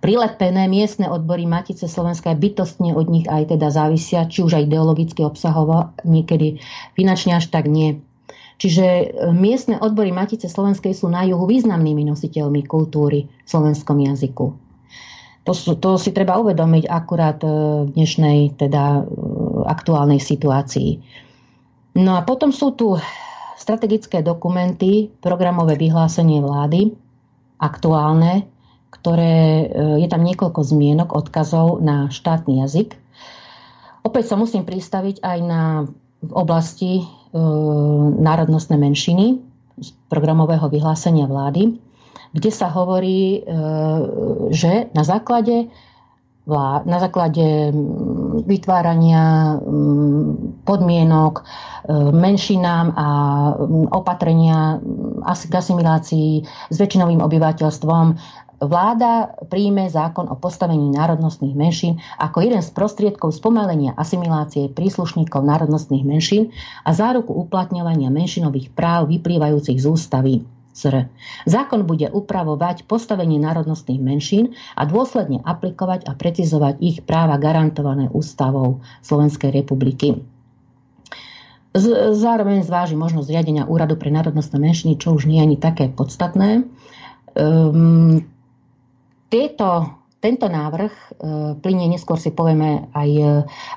prilepené 0.00 0.70
miestne 0.70 1.10
odbory 1.10 1.44
Matice 1.44 1.90
Slovenska 1.90 2.32
bytostne 2.32 2.96
od 2.96 3.10
nich 3.10 3.26
aj 3.28 3.52
teda 3.52 3.68
závisia, 3.68 4.30
či 4.30 4.40
už 4.46 4.56
aj 4.56 4.66
ideologicky 4.70 5.20
obsahovo, 5.26 5.92
niekedy 6.06 6.62
finančne 6.96 7.36
až 7.36 7.52
tak 7.52 7.68
nie. 7.68 8.00
Čiže 8.60 8.86
e, 8.86 9.06
miestne 9.32 9.80
odbory 9.80 10.12
Matice 10.12 10.52
Slovenskej 10.52 10.92
sú 10.92 11.08
na 11.08 11.24
juhu 11.24 11.48
významnými 11.48 12.04
nositeľmi 12.04 12.68
kultúry 12.68 13.24
v 13.24 13.48
slovenskom 13.48 13.96
jazyku. 14.04 14.46
To, 15.48 15.52
to 15.56 15.90
si 15.96 16.12
treba 16.12 16.36
uvedomiť 16.36 16.84
akurát 16.84 17.40
v 17.40 17.88
dnešnej 17.96 18.60
teda 18.60 19.08
aktuálnej 19.64 20.20
situácii. 20.20 21.00
No 21.96 22.20
a 22.20 22.20
potom 22.22 22.52
sú 22.52 22.76
tu 22.76 23.00
strategické 23.56 24.20
dokumenty, 24.20 25.08
programové 25.24 25.80
vyhlásenie 25.80 26.44
vlády, 26.44 26.92
aktuálne, 27.56 28.46
ktoré, 28.92 29.64
je 29.96 30.08
tam 30.12 30.22
niekoľko 30.28 30.60
zmienok, 30.60 31.16
odkazov 31.16 31.80
na 31.80 32.12
štátny 32.12 32.60
jazyk. 32.68 33.00
Opäť 34.04 34.28
sa 34.28 34.36
musím 34.36 34.68
pristaviť 34.68 35.24
aj 35.24 35.38
na 35.40 35.62
v 36.20 36.32
oblasti 36.36 37.00
e, 37.00 37.04
národnostné 38.20 38.74
menšiny 38.74 39.38
z 39.80 39.88
programového 40.10 40.66
vyhlásenia 40.66 41.30
vlády, 41.30 41.78
kde 42.34 42.50
sa 42.50 42.70
hovorí, 42.70 43.38
e, 43.38 43.50
že 44.50 44.90
na 44.94 45.02
základe 45.06 45.70
na 46.82 46.98
základe 46.98 47.70
vytvárania 48.42 49.54
podmienok 50.66 51.34
e, 51.38 51.42
menšinám 52.10 52.86
a 52.96 53.08
opatrenia 53.94 54.82
k 55.22 55.52
asimilácii 55.52 56.30
s 56.72 56.76
väčšinovým 56.80 57.22
obyvateľstvom 57.22 58.06
vláda 58.60 59.34
príjme 59.48 59.88
zákon 59.88 60.28
o 60.28 60.36
postavení 60.36 60.92
národnostných 60.92 61.56
menšín 61.56 61.98
ako 62.20 62.44
jeden 62.44 62.60
z 62.60 62.70
prostriedkov 62.76 63.32
spomalenia 63.32 63.96
asimilácie 63.96 64.68
príslušníkov 64.68 65.40
národnostných 65.40 66.04
menšín 66.04 66.52
a 66.84 66.92
záruku 66.92 67.32
uplatňovania 67.32 68.12
menšinových 68.12 68.70
práv 68.76 69.08
vyplývajúcich 69.08 69.80
z 69.80 69.86
ústavy 69.88 70.34
SR. 70.70 71.10
Zákon 71.50 71.82
bude 71.84 72.08
upravovať 72.08 72.86
postavenie 72.86 73.42
národnostných 73.42 74.00
menšín 74.00 74.54
a 74.78 74.86
dôsledne 74.86 75.42
aplikovať 75.42 76.06
a 76.06 76.14
precizovať 76.14 76.78
ich 76.78 76.96
práva 77.02 77.36
garantované 77.36 78.06
ústavou 78.08 78.80
Slovenskej 79.02 79.50
republiky. 79.50 80.22
Zároveň 82.14 82.66
zváži 82.66 82.98
možnosť 82.98 83.30
zriadenia 83.30 83.62
úradu 83.62 83.94
pre 83.94 84.10
národnostné 84.10 84.58
menšiny, 84.58 84.98
čo 84.98 85.14
už 85.14 85.30
nie 85.30 85.38
je 85.38 85.46
ani 85.46 85.56
také 85.58 85.86
podstatné. 85.86 86.66
Um, 87.38 88.26
tieto, 89.30 90.00
tento 90.20 90.50
návrh 90.50 90.92
e, 90.92 91.06
plynie, 91.62 91.88
neskôr 91.88 92.20
si 92.20 92.28
povieme 92.34 92.92
aj, 92.92 93.10
e, 93.16 93.30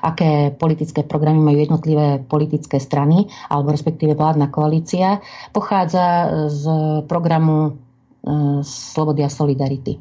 aké 0.04 0.52
politické 0.52 1.06
programy 1.06 1.40
majú 1.40 1.58
jednotlivé 1.62 2.20
politické 2.20 2.76
strany, 2.76 3.30
alebo 3.48 3.72
respektíve 3.72 4.12
vládna 4.12 4.52
koalícia, 4.52 5.24
pochádza 5.56 6.28
z 6.52 6.62
programu 7.08 7.72
e, 7.72 7.72
Slobody 8.66 9.24
a 9.24 9.32
Solidarity. 9.32 9.96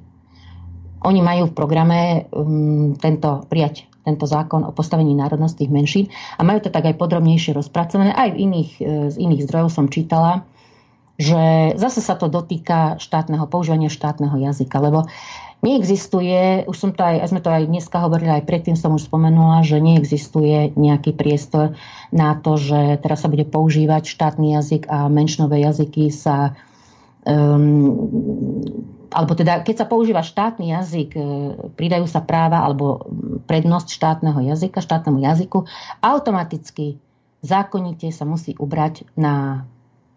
Oni 1.04 1.20
majú 1.20 1.52
v 1.52 1.56
programe 1.56 2.00
tento, 2.96 3.44
prijať 3.52 3.92
tento 4.08 4.24
zákon 4.24 4.64
o 4.64 4.72
postavení 4.72 5.12
národnostných 5.12 5.68
menšín 5.68 6.08
a 6.40 6.48
majú 6.48 6.64
to 6.64 6.72
tak 6.72 6.88
aj 6.88 6.96
podrobnejšie 6.96 7.52
rozpracované. 7.52 8.16
Aj 8.16 8.32
v 8.32 8.40
iných, 8.40 8.72
z 9.12 9.16
iných 9.20 9.44
zdrojov 9.44 9.68
som 9.68 9.92
čítala, 9.92 10.48
že 11.20 11.74
zase 11.78 12.02
sa 12.02 12.18
to 12.18 12.26
dotýka 12.26 12.98
štátneho, 12.98 13.46
používania 13.46 13.92
štátneho 13.92 14.34
jazyka, 14.34 14.82
lebo 14.82 15.06
neexistuje, 15.64 16.68
už 16.68 16.76
som 16.76 16.92
to 16.92 17.02
aj, 17.02 17.24
sme 17.32 17.40
to 17.40 17.48
aj 17.48 17.64
dneska 17.66 17.98
hovorili, 18.04 18.30
aj 18.30 18.46
predtým 18.46 18.76
som 18.76 18.94
už 18.94 19.08
spomenula, 19.08 19.64
že 19.64 19.80
neexistuje 19.80 20.76
nejaký 20.76 21.16
priestor 21.16 21.80
na 22.12 22.36
to, 22.36 22.60
že 22.60 23.00
teraz 23.00 23.24
sa 23.24 23.32
bude 23.32 23.48
používať 23.48 24.04
štátny 24.04 24.60
jazyk 24.60 24.92
a 24.92 25.08
menšinové 25.08 25.64
jazyky 25.64 26.12
sa 26.12 26.60
um, 27.24 27.96
alebo 29.14 29.38
teda 29.38 29.62
keď 29.62 29.86
sa 29.86 29.86
používa 29.86 30.26
štátny 30.26 30.74
jazyk, 30.74 31.10
e, 31.14 31.22
pridajú 31.78 32.10
sa 32.10 32.26
práva 32.26 32.66
alebo 32.66 33.06
prednosť 33.46 33.94
štátneho 33.94 34.42
jazyka, 34.42 34.82
štátnemu 34.82 35.22
jazyku, 35.22 35.70
automaticky 36.02 36.98
zákonite 37.46 38.10
sa 38.10 38.26
musí 38.26 38.58
ubrať 38.58 39.06
na 39.14 39.68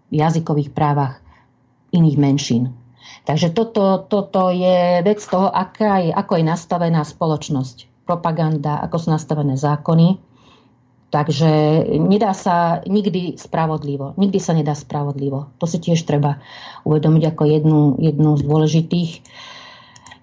jazykových 0.09 0.73
právach 0.73 1.21
iných 1.93 2.17
menšín. 2.17 2.73
Takže 3.27 3.51
toto, 3.51 4.07
toto 4.07 4.55
je 4.55 5.03
vec 5.03 5.19
toho, 5.19 5.51
aká 5.51 5.99
je, 5.99 6.15
ako 6.15 6.39
je 6.39 6.45
nastavená 6.47 7.03
spoločnosť, 7.03 8.07
propaganda, 8.07 8.79
ako 8.87 9.03
sú 9.03 9.09
nastavené 9.11 9.59
zákony. 9.59 10.23
Takže 11.11 11.51
nedá 12.03 12.31
sa 12.35 12.87
nikdy 12.87 13.35
spravodlivo. 13.35 14.15
Nikdy 14.15 14.39
sa 14.39 14.55
nedá 14.55 14.79
spravodlivo. 14.79 15.51
To 15.59 15.67
si 15.67 15.83
tiež 15.83 16.07
treba 16.07 16.39
uvedomiť 16.87 17.23
ako 17.35 17.43
jednu, 17.47 17.81
jednu 17.99 18.31
z 18.39 18.43
dôležitých 18.47 19.11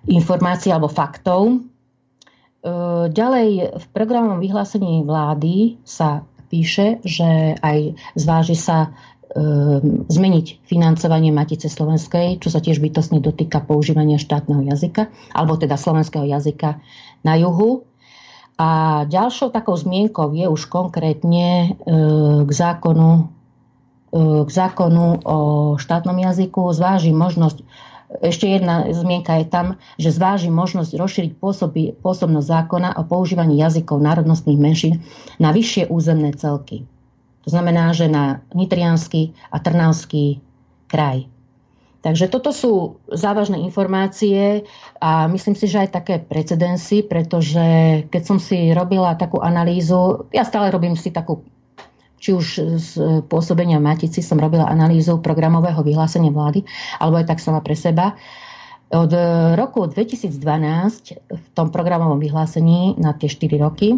informácií 0.07 0.71
alebo 0.71 0.91
faktov. 0.91 1.39
E, 1.47 1.57
ďalej 3.11 3.80
v 3.80 3.85
programovom 3.95 4.43
vyhlásení 4.43 5.03
vlády 5.07 5.80
sa 5.88 6.27
píše, 6.51 6.99
že 7.07 7.55
aj 7.63 7.95
zváži 8.19 8.53
sa 8.59 8.93
zmeniť 10.07 10.61
financovanie 10.69 11.34
Matice 11.34 11.65
Slovenskej, 11.65 12.38
čo 12.38 12.53
sa 12.53 12.61
tiež 12.61 12.77
bytostne 12.77 13.18
dotýka 13.18 13.65
používania 13.65 14.22
štátneho 14.22 14.61
jazyka, 14.69 15.10
alebo 15.34 15.57
teda 15.57 15.73
slovenského 15.73 16.30
jazyka 16.30 16.77
na 17.26 17.34
juhu. 17.41 17.89
A 18.61 19.01
ďalšou 19.10 19.49
takou 19.49 19.73
zmienkou 19.73 20.30
je 20.38 20.45
už 20.45 20.69
konkrétne 20.69 21.73
ehm, 21.73 22.45
k 22.45 22.51
zákonu, 22.53 23.34
ehm, 24.14 24.45
k 24.45 24.49
zákonu 24.53 25.05
o 25.26 25.38
štátnom 25.81 26.14
jazyku. 26.22 26.69
Zváži 26.69 27.10
možnosť, 27.10 27.65
ešte 28.22 28.45
jedna 28.45 28.85
zmienka 28.93 29.41
je 29.41 29.49
tam, 29.49 29.68
že 29.97 30.14
zváži 30.14 30.53
možnosť 30.53 30.93
rozšíriť 30.93 31.31
pôsoby, 31.41 31.97
pôsobnosť 31.97 32.45
zákona 32.45 32.89
o 33.01 33.10
používaní 33.10 33.57
jazykov 33.57 33.97
národnostných 33.97 34.61
menšín 34.61 34.93
na 35.41 35.49
vyššie 35.49 35.89
územné 35.89 36.38
celky. 36.38 36.85
To 37.44 37.49
znamená, 37.52 37.91
že 37.91 38.07
na 38.07 38.40
Nitrianský 38.56 39.36
a 39.52 39.60
Trnavský 39.60 40.40
kraj. 40.88 41.28
Takže 42.03 42.28
toto 42.28 42.52
sú 42.52 42.99
závažné 43.07 43.64
informácie 43.64 44.68
a 44.99 45.32
myslím 45.32 45.56
si, 45.56 45.72
že 45.72 45.88
aj 45.88 45.95
také 45.95 46.20
precedensy, 46.20 46.99
pretože 47.07 47.64
keď 48.11 48.24
som 48.28 48.44
si 48.44 48.76
robila 48.76 49.15
takú 49.15 49.40
analýzu, 49.40 50.28
ja 50.36 50.44
stále 50.44 50.68
robím 50.68 50.99
si 50.99 51.15
takú, 51.15 51.48
či 52.20 52.36
už 52.36 52.48
z 52.76 52.90
pôsobenia 53.32 53.80
Matici 53.80 54.20
som 54.20 54.36
robila 54.36 54.68
analýzu 54.68 55.24
programového 55.24 55.80
vyhlásenia 55.80 56.36
vlády, 56.36 56.68
alebo 56.99 57.24
aj 57.24 57.28
tak 57.32 57.40
sama 57.40 57.64
pre 57.64 57.76
seba. 57.76 58.20
Od 58.91 59.10
roku 59.56 59.88
2012 59.88 60.28
v 61.32 61.45
tom 61.56 61.72
programovom 61.72 62.20
vyhlásení 62.20 62.99
na 62.99 63.15
tie 63.15 63.32
4 63.32 63.64
roky 63.64 63.95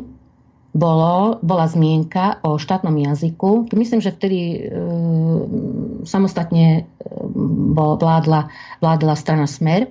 bolo, 0.76 1.40
bola 1.40 1.72
zmienka 1.72 2.44
o 2.44 2.60
štátnom 2.60 2.92
jazyku. 2.92 3.72
Myslím, 3.72 4.04
že 4.04 4.12
vtedy 4.12 4.40
e, 4.40 4.60
samostatne 6.04 6.84
e, 6.84 7.08
bol, 7.72 7.96
vládla, 7.96 8.52
vládla 8.84 9.14
strana 9.16 9.48
Smer. 9.48 9.88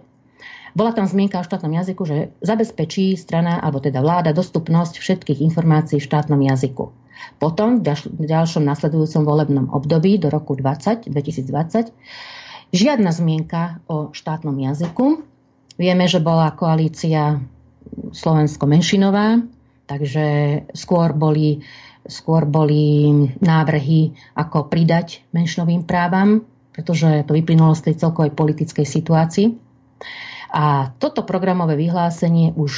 Bola 0.77 0.93
tam 0.93 1.09
zmienka 1.09 1.41
o 1.41 1.47
štátnom 1.47 1.73
jazyku, 1.73 2.03
že 2.05 2.37
zabezpečí 2.45 3.17
strana, 3.17 3.65
alebo 3.65 3.81
teda 3.81 4.05
vláda, 4.05 4.37
dostupnosť 4.37 5.01
všetkých 5.01 5.41
informácií 5.41 6.05
v 6.05 6.09
štátnom 6.13 6.41
jazyku. 6.45 6.93
Potom 7.41 7.81
v 7.81 8.25
ďalšom 8.29 8.69
nasledujúcom 8.69 9.23
volebnom 9.25 9.67
období 9.73 10.21
do 10.21 10.29
roku 10.29 10.53
20, 10.53 11.09
2020 11.09 11.97
žiadna 12.75 13.11
zmienka 13.15 13.81
o 13.87 14.11
štátnom 14.11 14.53
jazyku. 14.59 15.23
Vieme, 15.79 16.11
že 16.11 16.19
bola 16.19 16.51
koalícia 16.53 17.39
Slovensko-menšinová, 18.11 19.47
Takže 19.85 20.27
skôr 20.73 21.13
boli, 21.13 21.61
skôr 22.09 22.49
boli 22.49 23.13
návrhy, 23.45 24.17
ako 24.33 24.73
pridať 24.73 25.21
menšinovým 25.37 25.85
právam, 25.85 26.45
pretože 26.73 27.29
to 27.29 27.37
vyplynulo 27.37 27.77
z 27.77 27.93
tej 27.93 27.95
celkovej 28.01 28.33
politickej 28.33 28.87
situácii. 28.89 29.47
A 30.55 30.95
toto 30.97 31.27
programové 31.27 31.77
vyhlásenie 31.77 32.55
už 32.57 32.73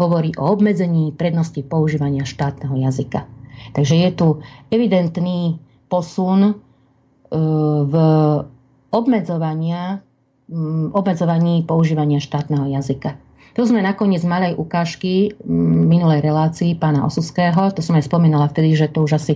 hovorí 0.00 0.32
o 0.38 0.50
obmedzení 0.50 1.12
prednosti 1.14 1.60
používania 1.62 2.24
štátneho 2.24 2.74
jazyka. 2.88 3.28
Takže 3.76 3.94
je 3.94 4.10
tu 4.10 4.28
evidentný 4.72 5.62
posun 5.86 6.40
e, 6.50 6.52
v 7.86 7.94
obmedzovania, 8.92 10.04
obmedzovaní 10.92 11.64
používania 11.64 12.20
štátneho 12.20 12.68
jazyka. 12.76 13.16
To 13.52 13.68
sme 13.68 13.84
nakoniec 13.84 14.24
mali 14.24 14.52
aj 14.52 14.56
ukážky 14.56 15.36
minulej 15.88 16.24
relácii 16.24 16.72
pána 16.76 17.04
Osuského, 17.04 17.68
to 17.76 17.84
som 17.84 17.96
aj 18.00 18.08
spomínala 18.08 18.48
vtedy, 18.48 18.72
že 18.72 18.88
to 18.88 19.04
už 19.04 19.20
asi, 19.20 19.34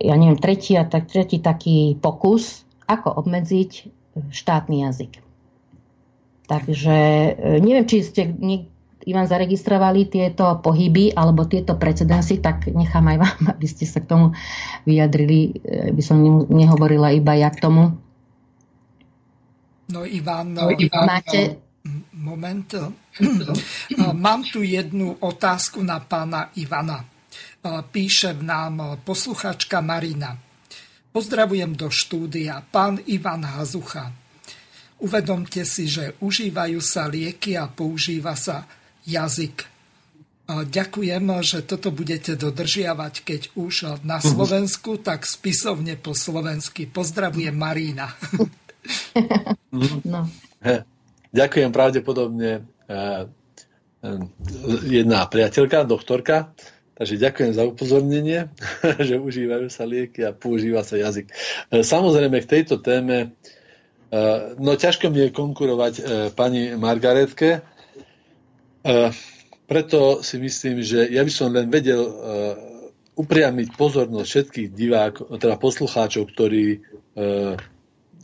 ja 0.00 0.16
neviem, 0.16 0.40
tretí, 0.40 0.72
a 0.80 0.88
tak, 0.88 1.12
tretí 1.12 1.36
taký 1.36 2.00
pokus, 2.00 2.64
ako 2.88 3.12
obmedziť 3.20 3.70
štátny 4.32 4.88
jazyk. 4.88 5.20
Takže 6.48 6.96
e, 7.36 7.60
neviem, 7.60 7.84
či 7.84 8.04
ste 8.04 8.32
Ivan, 9.02 9.26
zaregistrovali 9.26 10.06
tieto 10.06 10.62
pohyby 10.62 11.10
alebo 11.12 11.44
tieto 11.44 11.74
precedensy, 11.74 12.38
tak 12.38 12.70
nechám 12.70 13.02
aj 13.12 13.18
vám, 13.18 13.40
aby 13.56 13.66
ste 13.68 13.84
sa 13.84 14.00
k 14.00 14.08
tomu 14.08 14.26
vyjadrili. 14.88 15.58
By 15.92 16.02
som 16.04 16.22
nehovorila 16.48 17.12
iba 17.12 17.36
ja 17.36 17.52
k 17.52 17.60
tomu. 17.60 17.92
No 19.92 20.08
Ivan, 20.08 20.56
no, 20.56 20.72
Ivan 20.72 21.04
máte... 21.04 21.60
Moment. 22.14 22.70
Mám 24.12 24.40
tu 24.48 24.62
jednu 24.62 25.16
otázku 25.20 25.82
na 25.82 26.00
pána 26.00 26.50
Ivana. 26.56 27.04
Píše 27.62 28.34
nám 28.42 29.00
posluchačka 29.06 29.80
Marina. 29.80 30.34
Pozdravujem 31.12 31.76
do 31.76 31.92
štúdia. 31.92 32.64
Pán 32.72 32.98
Ivan 33.06 33.44
Hazucha. 33.44 34.10
Uvedomte 35.02 35.62
si, 35.66 35.86
že 35.90 36.16
užívajú 36.22 36.80
sa 36.80 37.06
lieky 37.06 37.58
a 37.58 37.68
používa 37.68 38.32
sa 38.34 38.64
jazyk. 39.04 39.68
Ďakujem, 40.52 41.24
že 41.42 41.62
toto 41.62 41.94
budete 41.94 42.34
dodržiavať, 42.34 43.14
keď 43.22 43.42
už 43.54 44.02
na 44.02 44.18
Slovensku, 44.18 44.98
tak 44.98 45.22
spisovne 45.24 45.94
po 45.94 46.12
slovensky. 46.12 46.90
Pozdravujem 46.90 47.54
Marína. 47.54 48.10
No. 50.02 50.26
Ďakujem 51.32 51.70
pravdepodobne 51.72 52.50
e, 52.50 52.60
e, 52.60 52.81
jedna 54.88 55.24
priateľka, 55.30 55.86
doktorka, 55.86 56.50
takže 56.98 57.22
ďakujem 57.22 57.52
za 57.54 57.64
upozornenie, 57.66 58.50
že 59.08 59.18
užívajú 59.18 59.66
sa 59.70 59.86
lieky 59.86 60.26
a 60.26 60.34
používa 60.34 60.82
sa 60.82 60.98
jazyk. 60.98 61.30
E, 61.70 61.82
samozrejme 61.82 62.42
k 62.42 62.50
tejto 62.58 62.82
téme 62.82 63.36
no 64.60 64.76
ťažko 64.76 65.08
mi 65.08 65.24
je 65.24 65.32
konkurovať 65.32 65.94
pani 66.36 66.76
Margaretke, 66.76 67.64
preto 69.64 70.20
si 70.20 70.36
myslím, 70.36 70.84
že 70.84 71.08
ja 71.08 71.24
by 71.24 71.32
som 71.32 71.48
len 71.48 71.72
vedel 71.72 72.12
upriamiť 73.16 73.72
pozornosť 73.72 74.28
všetkých 74.28 74.68
divákov, 74.68 75.32
teda 75.40 75.56
poslucháčov, 75.56 76.28
ktorí 76.28 76.84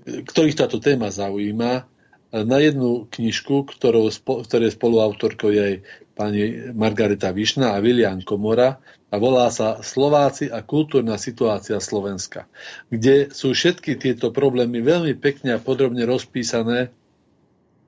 ktorých 0.08 0.56
táto 0.56 0.80
téma 0.80 1.12
zaujíma, 1.12 1.84
na 2.32 2.58
jednu 2.60 3.08
knižku, 3.08 3.64
ktorou, 3.64 4.12
ktoré 4.44 4.68
spoluautorkou 4.68 5.48
je 5.48 5.80
pani 6.12 6.74
Margareta 6.76 7.32
Višna 7.32 7.72
a 7.72 7.80
Vilian 7.80 8.20
Komora 8.20 8.82
a 9.08 9.14
volá 9.16 9.48
sa 9.48 9.80
Slováci 9.80 10.52
a 10.52 10.60
kultúrna 10.60 11.16
situácia 11.16 11.80
Slovenska, 11.80 12.44
kde 12.92 13.32
sú 13.32 13.56
všetky 13.56 13.96
tieto 13.96 14.28
problémy 14.28 14.84
veľmi 14.84 15.16
pekne 15.16 15.56
a 15.56 15.62
podrobne 15.62 16.04
rozpísané 16.04 16.92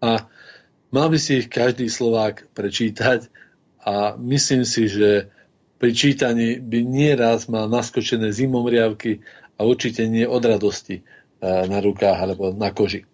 a 0.01 0.25
mal 0.89 1.07
by 1.13 1.19
si 1.21 1.45
ich 1.45 1.53
každý 1.53 1.93
Slovák 1.93 2.49
prečítať 2.57 3.29
a 3.85 4.17
myslím 4.17 4.65
si, 4.65 4.89
že 4.89 5.29
pri 5.77 5.93
čítaní 5.93 6.61
by 6.61 6.81
nieraz 6.85 7.49
mal 7.49 7.69
naskočené 7.69 8.33
zimomriavky 8.33 9.21
a 9.61 9.69
určite 9.69 10.09
nie 10.09 10.25
od 10.25 10.41
radosti 10.41 11.05
na 11.41 11.81
rukách 11.81 12.21
alebo 12.21 12.53
na 12.53 12.69
koži. 12.69 13.09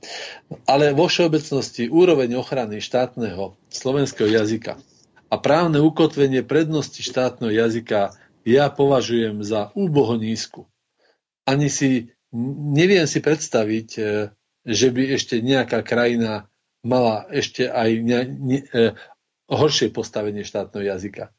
Ale 0.67 0.91
vo 0.91 1.07
všeobecnosti 1.07 1.87
úroveň 1.87 2.35
ochrany 2.43 2.83
štátneho 2.83 3.55
slovenského 3.71 4.27
jazyka 4.27 4.83
a 5.31 5.35
právne 5.39 5.79
ukotvenie 5.79 6.43
prednosti 6.43 6.99
štátneho 6.99 7.55
jazyka 7.55 8.19
ja 8.47 8.67
považujem 8.71 9.43
za 9.47 9.71
úboho 9.79 10.19
nízku. 10.19 10.67
Ani 11.47 11.71
si 11.71 12.15
neviem 12.75 13.07
si 13.07 13.19
predstaviť, 13.23 13.89
e, 13.97 14.03
že 14.67 14.89
by 14.91 15.03
ešte 15.17 15.39
nejaká 15.41 15.83
krajina 15.87 16.51
mala 16.83 17.27
ešte 17.31 17.67
aj 17.67 17.91
ne, 18.03 18.21
ne, 18.27 18.59
e, 18.71 18.95
horšie 19.51 19.95
postavenie 19.95 20.43
štátneho 20.43 20.87
jazyka. 20.87 21.31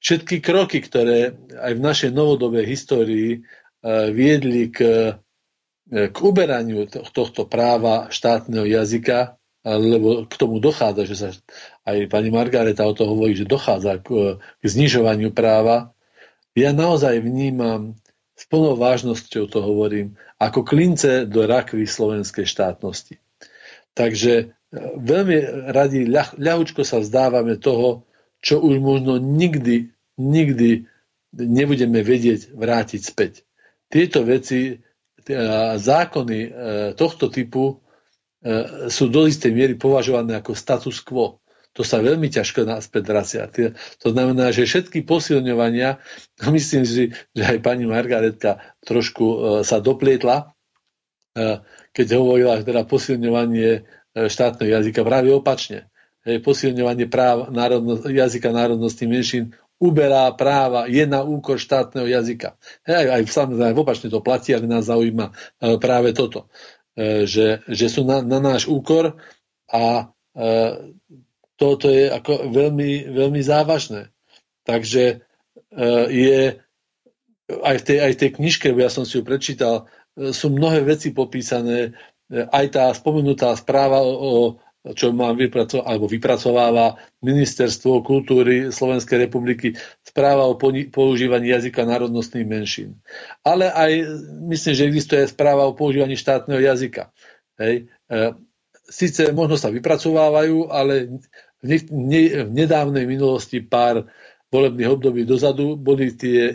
Všetky 0.00 0.40
kroky, 0.40 0.80
ktoré 0.80 1.36
aj 1.60 1.72
v 1.76 1.84
našej 1.84 2.10
novodobej 2.14 2.64
histórii 2.64 3.30
e, 3.36 3.38
viedli 4.14 4.70
k 4.72 4.78
k 5.90 6.16
uberaniu 6.22 6.86
tohto 6.86 7.42
práva 7.50 8.06
štátneho 8.14 8.62
jazyka, 8.62 9.34
lebo 9.66 10.24
k 10.24 10.34
tomu 10.40 10.62
dochádza, 10.62 11.02
že 11.04 11.16
sa 11.18 11.28
aj 11.84 12.08
pani 12.08 12.32
Margareta 12.32 12.86
o 12.88 12.94
to 12.96 13.04
hovorí, 13.04 13.36
že 13.36 13.44
dochádza 13.44 14.00
k, 14.00 14.40
k 14.40 14.64
znižovaniu 14.64 15.34
práva. 15.34 15.92
Ja 16.56 16.72
naozaj 16.72 17.20
vnímam 17.20 18.00
s 18.40 18.48
plnou 18.48 18.72
vážnosťou 18.72 19.52
to 19.52 19.60
hovorím, 19.60 20.16
ako 20.40 20.64
klince 20.64 21.28
do 21.28 21.44
rakvy 21.44 21.84
slovenskej 21.84 22.48
štátnosti. 22.48 23.20
Takže 23.92 24.32
e, 24.32 24.44
veľmi 24.96 25.68
radi 25.68 26.08
ľah, 26.08 26.40
ľahučko 26.40 26.80
sa 26.80 27.04
vzdávame 27.04 27.60
toho, 27.60 28.08
čo 28.40 28.56
už 28.64 28.80
možno 28.80 29.20
nikdy, 29.20 29.92
nikdy 30.16 30.88
nebudeme 31.36 32.00
vedieť 32.00 32.56
vrátiť 32.56 33.00
späť. 33.04 33.44
Tieto 33.92 34.24
veci 34.24 34.80
zákony 35.76 36.38
e, 36.40 36.48
tohto 36.96 37.28
typu 37.28 37.82
e, 38.40 38.88
sú 38.88 39.10
do 39.12 39.26
istej 39.26 39.52
miery 39.52 39.74
považované 39.76 40.38
ako 40.38 40.56
status 40.56 41.02
quo. 41.04 41.42
To 41.76 41.86
sa 41.86 42.02
veľmi 42.02 42.26
ťažko 42.26 42.66
naspäť 42.66 43.02
vracia. 43.06 43.42
To 44.02 44.10
znamená, 44.10 44.50
že 44.50 44.66
všetky 44.66 45.06
posilňovania, 45.06 46.00
myslím 46.56 46.82
si, 46.86 47.14
že 47.34 47.42
aj 47.42 47.58
pani 47.62 47.84
Margaretka 47.84 48.62
trošku 48.84 49.24
e, 49.24 49.36
sa 49.66 49.78
doplietla, 49.78 50.54
keď 51.94 52.06
hovorila 52.18 52.58
teda 52.58 52.82
posilňovanie 52.90 53.86
štátneho 54.18 54.66
jazyka, 54.66 55.06
práve 55.06 55.30
opačne. 55.30 55.86
Posilňovanie 56.26 57.06
práv 57.06 57.54
národno, 57.54 58.02
jazyka 58.02 58.50
národnosti 58.50 59.06
menšín 59.06 59.54
uberá 59.80 60.28
práva, 60.36 60.84
je 60.84 61.08
na 61.08 61.24
úkor 61.24 61.56
štátneho 61.56 62.04
jazyka. 62.04 62.60
Aj, 62.84 63.06
aj 63.16 63.24
samozrejme 63.24 63.72
opačne 63.72 64.12
to 64.12 64.20
platí, 64.20 64.52
ale 64.52 64.68
nás 64.68 64.92
zaujíma 64.92 65.32
e, 65.32 65.32
práve 65.80 66.12
toto, 66.12 66.52
e, 66.92 67.24
že, 67.24 67.64
že 67.64 67.86
sú 67.88 68.04
na, 68.04 68.20
na 68.20 68.44
náš 68.44 68.68
úkor 68.68 69.16
a 69.72 70.12
e, 70.36 70.42
toto 71.56 71.88
je 71.88 72.12
ako 72.12 72.52
veľmi, 72.52 73.08
veľmi 73.08 73.40
závažné. 73.40 74.12
Takže 74.68 75.24
je 76.08 76.56
aj 77.50 77.76
v 77.80 77.84
tej, 77.84 77.98
aj 78.00 78.12
v 78.16 78.20
tej 78.20 78.30
knižke, 78.40 78.68
ja 78.72 78.88
som 78.88 79.04
si 79.04 79.20
ju 79.20 79.22
prečítal, 79.24 79.84
sú 80.16 80.48
mnohé 80.48 80.80
veci 80.88 81.12
popísané, 81.12 81.92
aj 82.32 82.66
tá 82.72 82.84
spomenutá 82.96 83.52
správa 83.60 84.00
o, 84.00 84.08
o 84.08 84.32
čo 84.80 85.12
má 85.12 85.36
vypraco- 85.36 85.84
alebo 85.84 86.08
vypracováva 86.08 86.96
Ministerstvo 87.20 88.00
kultúry 88.00 88.72
Slovenskej 88.72 89.28
republiky, 89.28 89.76
správa 90.00 90.48
o 90.48 90.56
používaní 90.88 91.52
jazyka 91.52 91.84
národnostných 91.84 92.48
menšín. 92.48 92.96
Ale 93.44 93.68
aj, 93.68 93.92
myslím, 94.48 94.74
že 94.74 94.88
existuje 94.88 95.22
správa 95.28 95.68
o 95.68 95.76
používaní 95.76 96.16
štátneho 96.16 96.60
jazyka. 96.60 97.12
Hej. 97.60 97.92
E, 98.08 98.32
Sice 98.90 99.30
možno 99.30 99.54
sa 99.54 99.70
vypracovávajú, 99.70 100.66
ale 100.66 101.22
v, 101.62 101.70
ne- 101.94 102.42
v 102.42 102.50
nedávnej 102.50 103.06
minulosti 103.06 103.62
pár 103.62 104.10
volebných 104.50 104.90
období 104.90 105.22
dozadu 105.22 105.78
boli 105.78 106.10
tie 106.18 106.50
e, 106.50 106.54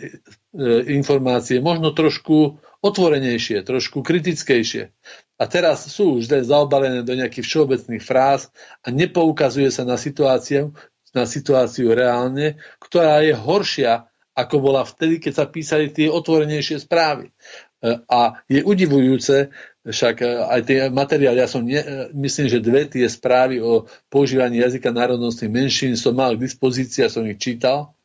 informácie 0.92 1.64
možno 1.64 1.96
trošku 1.96 2.60
otvorenejšie, 2.84 3.64
trošku 3.64 4.04
kritickejšie. 4.04 4.92
A 5.36 5.44
teraz 5.52 5.84
sú 5.92 6.20
už 6.20 6.32
zaobalené 6.48 7.04
do 7.04 7.12
nejakých 7.12 7.44
všeobecných 7.44 8.04
fráz 8.04 8.48
a 8.80 8.88
nepoukazuje 8.88 9.68
sa 9.68 9.84
na 9.84 10.00
situáciu, 10.00 10.72
na 11.12 11.28
situáciu 11.28 11.92
reálne, 11.92 12.56
ktorá 12.80 13.20
je 13.20 13.36
horšia, 13.36 14.08
ako 14.36 14.56
bola 14.60 14.84
vtedy, 14.84 15.20
keď 15.20 15.34
sa 15.36 15.46
písali 15.48 15.92
tie 15.92 16.12
otvorenejšie 16.12 16.84
správy. 16.84 17.32
E, 17.32 18.00
a 18.04 18.44
je 18.52 18.64
udivujúce, 18.68 19.48
však 19.88 20.16
e, 20.20 20.28
aj 20.28 20.62
tie 20.68 20.80
materiály, 20.92 21.40
ja 21.40 21.48
som, 21.48 21.64
ne, 21.64 21.80
e, 21.80 21.88
myslím, 22.20 22.52
že 22.52 22.60
dve 22.60 22.84
tie 22.84 23.08
správy 23.08 23.64
o 23.64 23.88
používaní 24.12 24.60
jazyka 24.60 24.92
národnostných 24.92 25.52
menšín 25.52 25.96
som 25.96 26.20
mal 26.20 26.36
k 26.36 26.44
dispozícii 26.44 27.08
a 27.08 27.12
som 27.12 27.24
ich 27.24 27.40
čítal. 27.40 27.96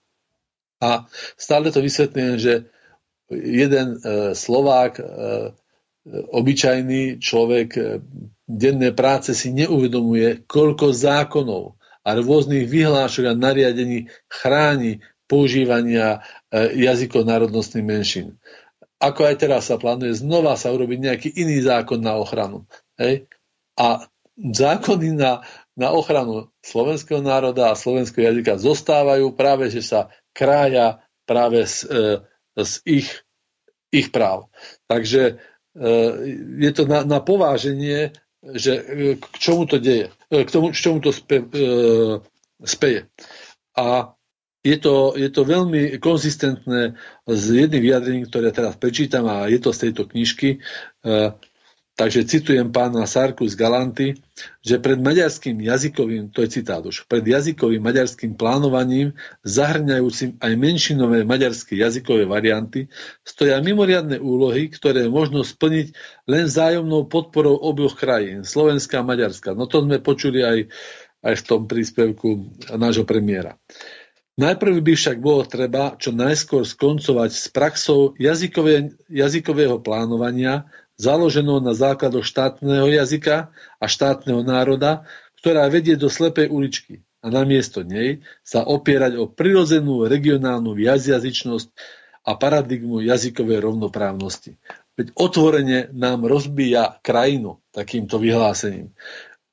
A 0.79 1.11
stále 1.35 1.75
to 1.75 1.83
vysvetľujem, 1.83 2.37
že 2.39 2.55
jeden 3.31 3.89
e, 3.95 4.35
Slovák 4.35 4.93
e, 4.99 5.05
obyčajný 6.09 7.21
človek 7.21 7.69
e, 7.77 7.83
denné 8.49 8.91
práce 8.97 9.37
si 9.37 9.53
neuvedomuje, 9.53 10.49
koľko 10.49 10.97
zákonov 10.97 11.77
a 12.01 12.17
rôznych 12.17 12.65
vyhlášok 12.65 13.25
a 13.29 13.35
nariadení 13.37 14.09
chráni 14.27 15.05
používania 15.29 16.25
e, 16.49 16.81
jazykov 16.89 17.29
národnostných 17.29 17.85
menšín. 17.85 18.41
Ako 19.01 19.29
aj 19.29 19.37
teraz 19.41 19.69
sa 19.69 19.81
plánuje 19.81 20.17
znova 20.21 20.57
sa 20.57 20.73
urobiť 20.73 20.99
nejaký 21.01 21.29
iný 21.37 21.65
zákon 21.65 22.01
na 22.01 22.17
ochranu. 22.17 22.69
Hej? 23.01 23.29
A 23.77 24.05
zákony 24.37 25.17
na, 25.17 25.45
na 25.77 25.93
ochranu 25.93 26.53
slovenského 26.65 27.21
národa 27.25 27.73
a 27.73 27.79
slovenského 27.79 28.29
jazyka 28.29 28.61
zostávajú 28.61 29.33
práve, 29.37 29.73
že 29.73 29.85
sa 29.85 30.13
krája 30.37 31.01
práve 31.25 31.65
z, 31.65 31.89
z 32.57 32.73
ich, 32.85 33.09
ich 33.89 34.13
práv. 34.13 34.53
Takže 34.85 35.41
Eh, 35.41 35.50
je 36.61 36.71
to 36.75 36.83
na, 36.87 37.07
na 37.07 37.19
pováženie, 37.23 38.11
že 38.43 38.73
eh, 38.75 39.15
k 39.17 39.25
čomu 39.39 39.69
to 39.69 39.79
deje, 39.79 40.11
eh, 40.33 40.45
k 40.45 40.51
tomu, 40.51 40.73
k 40.73 40.81
čomu 40.81 40.99
to 41.01 41.13
spe, 41.13 41.45
speje. 42.65 43.07
A 43.77 44.17
je 44.61 44.77
to, 44.77 45.17
je 45.17 45.29
to 45.33 45.41
veľmi 45.49 45.97
konzistentné 45.97 46.93
s 47.25 47.45
jedným 47.49 47.81
vyjadrením, 47.81 48.29
ktoré 48.29 48.53
teraz 48.53 48.77
prečítam 48.77 49.25
a 49.25 49.49
je 49.49 49.57
to 49.57 49.73
z 49.73 49.89
tejto 49.89 50.05
knižky. 50.05 50.61
Takže 52.01 52.25
citujem 52.25 52.73
pána 52.73 53.05
Sarku 53.05 53.45
z 53.45 53.61
Galanty, 53.61 54.17
že 54.65 54.81
pred 54.81 54.97
maďarským 54.97 55.61
jazykovým, 55.61 56.33
to 56.33 56.41
je 56.41 56.57
citát 56.57 56.81
už, 56.81 57.05
pred 57.05 57.21
jazykovým 57.21 57.77
maďarským 57.77 58.41
plánovaním, 58.41 59.13
zahrňajúcim 59.45 60.41
aj 60.41 60.53
menšinové 60.57 61.29
maďarské 61.29 61.77
jazykové 61.77 62.25
varianty, 62.25 62.89
stoja 63.21 63.61
mimoriadne 63.61 64.17
úlohy, 64.17 64.73
ktoré 64.73 65.13
možno 65.13 65.45
splniť 65.45 65.93
len 66.25 66.49
zájomnou 66.49 67.05
podporou 67.05 67.61
oboch 67.61 67.93
krajín, 68.01 68.49
Slovenska 68.49 69.05
a 69.05 69.05
Maďarska. 69.05 69.53
No 69.53 69.69
to 69.69 69.85
sme 69.85 70.01
počuli 70.01 70.41
aj, 70.41 70.59
aj 71.21 71.35
v 71.37 71.45
tom 71.45 71.69
príspevku 71.69 72.49
nášho 72.81 73.05
premiéra. 73.05 73.61
Najprv 74.41 74.81
by 74.81 74.93
však 74.97 75.21
bolo 75.21 75.45
treba 75.45 76.01
čo 76.01 76.17
najskôr 76.17 76.65
skoncovať 76.65 77.29
s 77.29 77.53
praxou 77.53 78.17
jazykové, 78.17 78.97
jazykového 79.13 79.85
plánovania 79.85 80.65
založenou 81.01 81.65
na 81.65 81.73
základoch 81.73 82.29
štátneho 82.29 82.85
jazyka 82.93 83.49
a 83.81 83.85
štátneho 83.89 84.45
národa, 84.45 85.09
ktorá 85.41 85.65
vedie 85.73 85.97
do 85.97 86.13
slepej 86.13 86.53
uličky 86.53 87.01
a 87.25 87.33
namiesto 87.33 87.81
nej 87.81 88.21
sa 88.45 88.65
opierať 88.65 89.17
o 89.17 89.25
prirodzenú 89.25 90.05
regionálnu 90.05 90.77
jazyčnosť 90.77 91.73
a 92.21 92.37
paradigmu 92.37 93.01
jazykovej 93.01 93.65
rovnoprávnosti. 93.65 94.61
Veď 95.01 95.17
otvorene 95.17 95.89
nám 95.97 96.29
rozbíja 96.29 97.01
krajinu 97.01 97.65
takýmto 97.73 98.21
vyhlásením. 98.21 98.93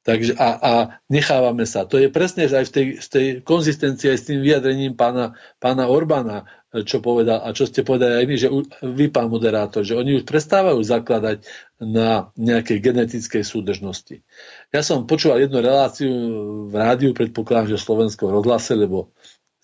Takže 0.08 0.40
a, 0.40 0.50
a 0.56 0.74
nechávame 1.12 1.68
sa. 1.68 1.84
To 1.84 2.00
je 2.00 2.08
presne 2.08 2.48
aj 2.48 2.72
v 2.72 2.72
tej, 2.72 2.86
v 2.96 3.08
tej 3.12 3.26
konzistencii 3.44 4.16
aj 4.16 4.20
s 4.24 4.28
tým 4.32 4.40
vyjadrením 4.40 4.96
pána, 4.96 5.36
pána 5.60 5.92
Orbána, 5.92 6.48
čo 6.72 7.04
povedal, 7.04 7.44
a 7.44 7.52
čo 7.52 7.68
ste 7.68 7.84
povedali 7.84 8.24
aj 8.24 8.26
my, 8.28 8.36
že 8.40 8.48
vy, 8.88 9.12
pán 9.12 9.28
moderátor, 9.28 9.84
že 9.84 10.00
oni 10.00 10.20
už 10.20 10.24
prestávajú 10.24 10.80
zakladať 10.80 11.44
na 11.84 12.32
nejakej 12.40 12.80
genetickej 12.80 13.44
súdržnosti. 13.44 14.24
Ja 14.72 14.80
som 14.80 15.04
počúval 15.04 15.44
jednu 15.44 15.60
reláciu 15.60 16.12
v 16.72 16.74
rádiu, 16.76 17.12
predpokladám, 17.12 17.76
že 17.76 17.80
v 17.80 17.88
slovenskom 17.92 18.32
rozhlase, 18.32 18.80
lebo 18.80 19.12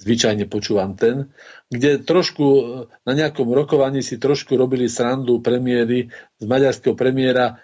zvyčajne 0.04 0.52
počúvam 0.52 1.00
ten, 1.00 1.32
kde 1.72 2.04
trošku 2.04 2.44
na 3.08 3.14
nejakom 3.16 3.48
rokovaní 3.48 4.04
si 4.04 4.20
trošku 4.20 4.60
robili 4.60 4.92
srandu 4.92 5.40
premiéry 5.40 6.12
z 6.36 6.44
maďarského 6.44 7.00
premiéra 7.00 7.64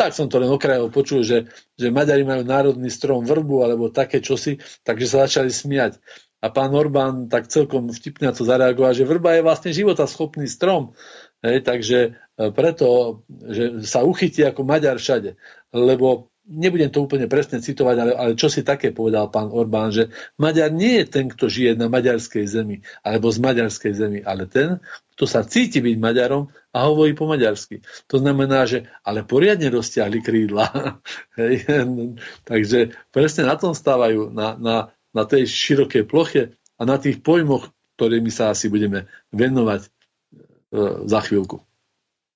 tak 0.00 0.16
som 0.16 0.32
to 0.32 0.40
len 0.40 0.48
okrajov 0.48 0.88
počul, 0.88 1.20
že, 1.20 1.52
že 1.76 1.92
Maďari 1.92 2.24
majú 2.24 2.40
národný 2.40 2.88
strom 2.88 3.28
vrbu 3.28 3.68
alebo 3.68 3.92
také 3.92 4.24
čosi, 4.24 4.56
takže 4.80 5.04
sa 5.04 5.28
začali 5.28 5.52
smiať. 5.52 6.00
A 6.40 6.48
pán 6.48 6.72
Orbán 6.72 7.28
tak 7.28 7.52
celkom 7.52 7.92
vtipne 7.92 8.32
to 8.32 8.48
zareagoval, 8.48 8.96
že 8.96 9.04
vrba 9.04 9.36
je 9.36 9.44
vlastne 9.44 9.76
schopný 10.08 10.48
strom. 10.48 10.96
Hej, 11.44 11.68
takže 11.68 11.98
e, 12.00 12.48
preto, 12.48 13.20
že 13.28 13.84
sa 13.84 14.00
uchytí 14.00 14.40
ako 14.48 14.64
Maďar 14.64 14.96
všade. 14.96 15.36
Lebo 15.76 16.32
nebudem 16.48 16.88
to 16.88 17.04
úplne 17.04 17.28
presne 17.28 17.60
citovať, 17.60 17.96
ale, 18.00 18.12
ale 18.16 18.32
čo 18.40 18.48
si 18.48 18.64
také 18.64 18.96
povedal 18.96 19.28
pán 19.28 19.52
Orbán, 19.52 19.92
že 19.92 20.08
Maďar 20.40 20.72
nie 20.72 21.04
je 21.04 21.06
ten, 21.12 21.28
kto 21.28 21.52
žije 21.52 21.76
na 21.76 21.92
maďarskej 21.92 22.44
zemi 22.48 22.80
alebo 23.04 23.28
z 23.28 23.38
maďarskej 23.38 23.92
zemi, 23.92 24.20
ale 24.24 24.48
ten, 24.48 24.80
kto 25.14 25.24
sa 25.28 25.44
cíti 25.44 25.84
byť 25.84 25.96
Maďarom 26.00 26.48
a 26.70 26.78
hovorí 26.86 27.18
po 27.18 27.26
maďarsky. 27.26 27.82
To 28.06 28.22
znamená, 28.22 28.62
že 28.66 28.86
ale 29.02 29.26
poriadne 29.26 29.70
rozťahli 29.74 30.18
krídla. 30.22 30.70
Hej. 31.40 31.66
Takže 32.46 32.94
presne 33.10 33.50
na 33.50 33.58
tom 33.58 33.74
stávajú, 33.74 34.30
na, 34.30 34.54
na, 34.54 34.76
na 35.10 35.22
tej 35.26 35.50
širokej 35.50 36.06
ploche 36.06 36.54
a 36.78 36.82
na 36.86 36.96
tých 36.96 37.20
pojmoch, 37.20 37.68
ktorými 37.98 38.30
sa 38.30 38.54
asi 38.54 38.70
budeme 38.70 39.10
venovať 39.34 39.84
e, 39.84 39.88
za 41.10 41.20
chvíľku. 41.26 41.60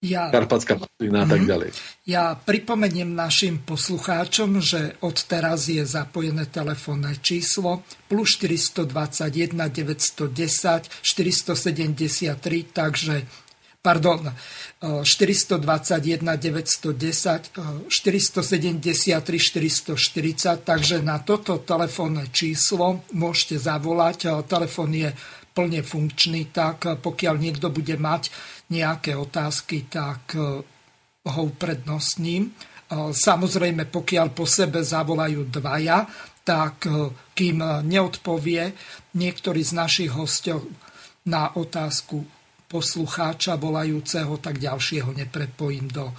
Ja, 0.05 0.29
Karpatská 0.29 0.77
a 0.77 1.25
tak 1.25 1.41
mhm. 1.41 1.49
ďalej. 1.49 1.71
Ja 2.05 2.37
pripomeniem 2.37 3.17
našim 3.17 3.65
poslucháčom, 3.65 4.61
že 4.61 5.01
od 5.01 5.17
teraz 5.25 5.73
je 5.73 5.81
zapojené 5.81 6.45
telefónne 6.53 7.17
číslo 7.25 7.81
plus 8.05 8.37
421 8.37 9.57
910 9.57 10.29
473, 11.01 12.37
takže 12.69 13.25
pardon, 13.85 14.33
421 14.81 16.25
910 16.41 17.89
473 17.89 19.13
440, 19.21 20.65
takže 20.65 21.05
na 21.05 21.21
toto 21.21 21.61
telefónne 21.61 22.33
číslo 22.33 23.05
môžete 23.13 23.61
zavolať. 23.61 24.49
Telefón 24.49 24.97
je 24.97 25.13
plne 25.53 25.85
funkčný, 25.85 26.49
tak 26.49 26.89
pokiaľ 27.05 27.35
niekto 27.37 27.69
bude 27.69 28.01
mať 28.01 28.33
nejaké 28.73 29.15
otázky, 29.15 29.87
tak 29.87 30.33
e, 30.35 30.65
ho 31.29 31.41
uprednostním. 31.45 32.51
Samozrejme, 32.95 33.89
pokiaľ 33.89 34.29
po 34.37 34.45
sebe 34.45 34.85
zavolajú 34.85 35.49
dvaja, 35.49 36.05
tak 36.45 36.85
kým 37.33 37.59
neodpovie 37.89 38.77
niektorý 39.17 39.65
z 39.65 39.73
našich 39.73 40.11
hostov 40.13 40.69
na 41.25 41.49
otázku 41.57 42.21
poslucháča 42.75 43.55
volajúceho, 43.55 44.35
tak 44.43 44.59
ďalšieho 44.59 45.15
neprepojím 45.15 45.87
do 45.95 46.11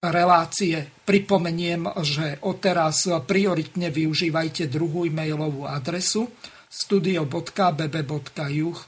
relácie. 0.00 0.88
Pripomeniem, 1.04 1.84
že 2.00 2.40
odteraz 2.40 3.04
prioritne 3.28 3.92
využívajte 3.92 4.72
druhú 4.72 5.04
e-mailovú 5.04 5.68
adresu 5.68 6.32
studio.bb.juh 6.72 8.78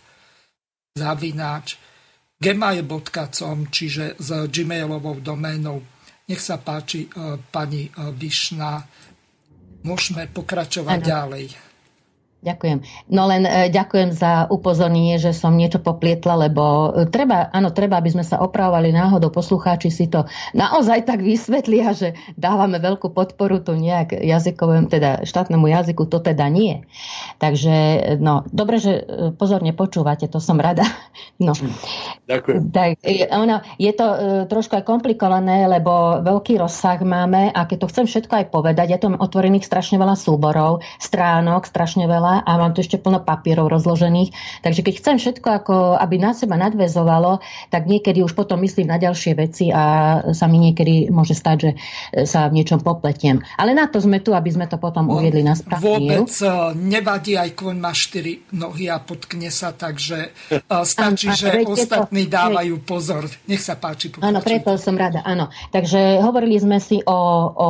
zavináč 0.96 1.76
gmail.com, 2.40 3.58
čiže 3.68 4.16
s 4.16 4.28
gmailovou 4.48 5.20
doménou. 5.20 5.84
Nech 6.24 6.40
sa 6.40 6.56
páči, 6.56 7.04
e, 7.04 7.36
pani 7.52 7.84
e, 7.84 7.92
Višna, 8.16 8.80
môžeme 9.84 10.24
pokračovať 10.32 11.04
ano. 11.04 11.04
ďalej. 11.04 11.73
Ďakujem. 12.44 12.78
No 13.08 13.24
len 13.24 13.48
e, 13.48 13.72
ďakujem 13.72 14.12
za 14.12 14.44
upozornenie, 14.52 15.16
že 15.16 15.32
som 15.32 15.56
niečo 15.56 15.80
poplietla, 15.80 16.44
lebo 16.44 16.92
e, 16.92 17.08
treba, 17.08 17.48
áno, 17.48 17.72
treba, 17.72 17.96
aby 17.96 18.12
sme 18.12 18.20
sa 18.20 18.36
opravovali 18.44 18.92
náhodou. 18.92 19.32
Poslucháči 19.32 19.88
si 19.88 20.12
to 20.12 20.28
naozaj 20.52 21.08
tak 21.08 21.24
vysvetlia, 21.24 21.96
že 21.96 22.12
dávame 22.36 22.76
veľkú 22.76 23.16
podporu 23.16 23.64
tu 23.64 23.72
nejak 23.72 24.20
jazykovému, 24.20 24.92
teda 24.92 25.24
štátnemu 25.24 25.64
jazyku, 25.72 26.04
to 26.04 26.20
teda 26.20 26.44
nie. 26.52 26.84
Takže, 27.40 27.76
no, 28.20 28.44
dobre, 28.52 28.76
že 28.76 28.92
e, 28.92 29.02
pozorne 29.32 29.72
počúvate, 29.72 30.28
to 30.28 30.36
som 30.36 30.60
rada. 30.60 30.84
No. 31.34 31.50
Ďakujem. 32.24 32.72
Tak, 32.72 33.04
ono, 33.36 33.60
je 33.76 33.92
to 33.92 34.06
e, 34.08 34.18
trošku 34.48 34.80
aj 34.80 34.88
komplikované, 34.88 35.68
lebo 35.68 36.24
veľký 36.24 36.56
rozsah 36.56 36.96
máme 37.04 37.52
a 37.52 37.68
keď 37.68 37.84
to 37.84 37.90
chcem 37.92 38.06
všetko 38.08 38.32
aj 38.32 38.46
povedať, 38.48 38.96
ja 38.96 38.98
tu 39.00 39.12
mám 39.12 39.20
otvorených 39.20 39.68
strašne 39.68 40.00
veľa 40.00 40.16
súborov, 40.16 40.80
stránok, 40.96 41.68
strašne 41.68 42.08
veľa 42.08 42.48
a 42.48 42.50
mám 42.56 42.72
tu 42.72 42.80
ešte 42.80 42.96
plno 42.96 43.20
papierov 43.20 43.68
rozložených. 43.68 44.32
Takže 44.64 44.80
keď 44.80 44.94
chcem 45.04 45.16
všetko, 45.20 45.48
ako 45.52 45.74
aby 46.00 46.16
na 46.16 46.32
seba 46.32 46.56
nadvezovalo, 46.56 47.44
tak 47.68 47.84
niekedy 47.84 48.24
už 48.24 48.32
potom 48.32 48.64
myslím 48.64 48.88
na 48.88 48.96
ďalšie 48.96 49.32
veci 49.36 49.68
a 49.68 50.24
sa 50.32 50.48
mi 50.48 50.64
niekedy 50.64 51.12
môže 51.12 51.36
stať, 51.36 51.56
že 51.60 51.70
sa 52.24 52.48
v 52.48 52.56
niečom 52.56 52.80
popletiem. 52.80 53.44
Ale 53.60 53.76
na 53.76 53.84
to 53.84 54.00
sme 54.00 54.24
tu, 54.24 54.32
aby 54.32 54.48
sme 54.48 54.64
to 54.64 54.80
potom 54.80 55.12
no, 55.12 55.20
uviedli 55.20 55.44
na 55.44 55.52
správne. 55.52 55.84
Vôbec 55.84 56.32
e, 56.40 56.48
nevadí, 56.72 57.36
aj 57.36 57.52
koň 57.52 57.76
má 57.76 57.92
štyri 57.92 58.48
nohy 58.56 58.88
a 58.88 58.96
potkne 58.96 59.52
sa, 59.52 59.76
takže 59.76 60.32
e, 60.48 60.62
stačí, 60.88 61.28
že 61.36 61.68
ostatní 61.68 62.13
to, 62.22 62.38
dávajú 62.38 62.74
pozor. 62.86 63.26
Nech 63.50 63.58
sa 63.58 63.74
páči. 63.74 64.14
Pokračuj. 64.14 64.30
Áno, 64.30 64.38
preto 64.38 64.70
som 64.78 64.94
rada, 64.94 65.26
áno. 65.26 65.50
Takže 65.74 66.22
hovorili 66.22 66.54
sme 66.62 66.78
si 66.78 67.02
o, 67.02 67.18
o... 67.50 67.68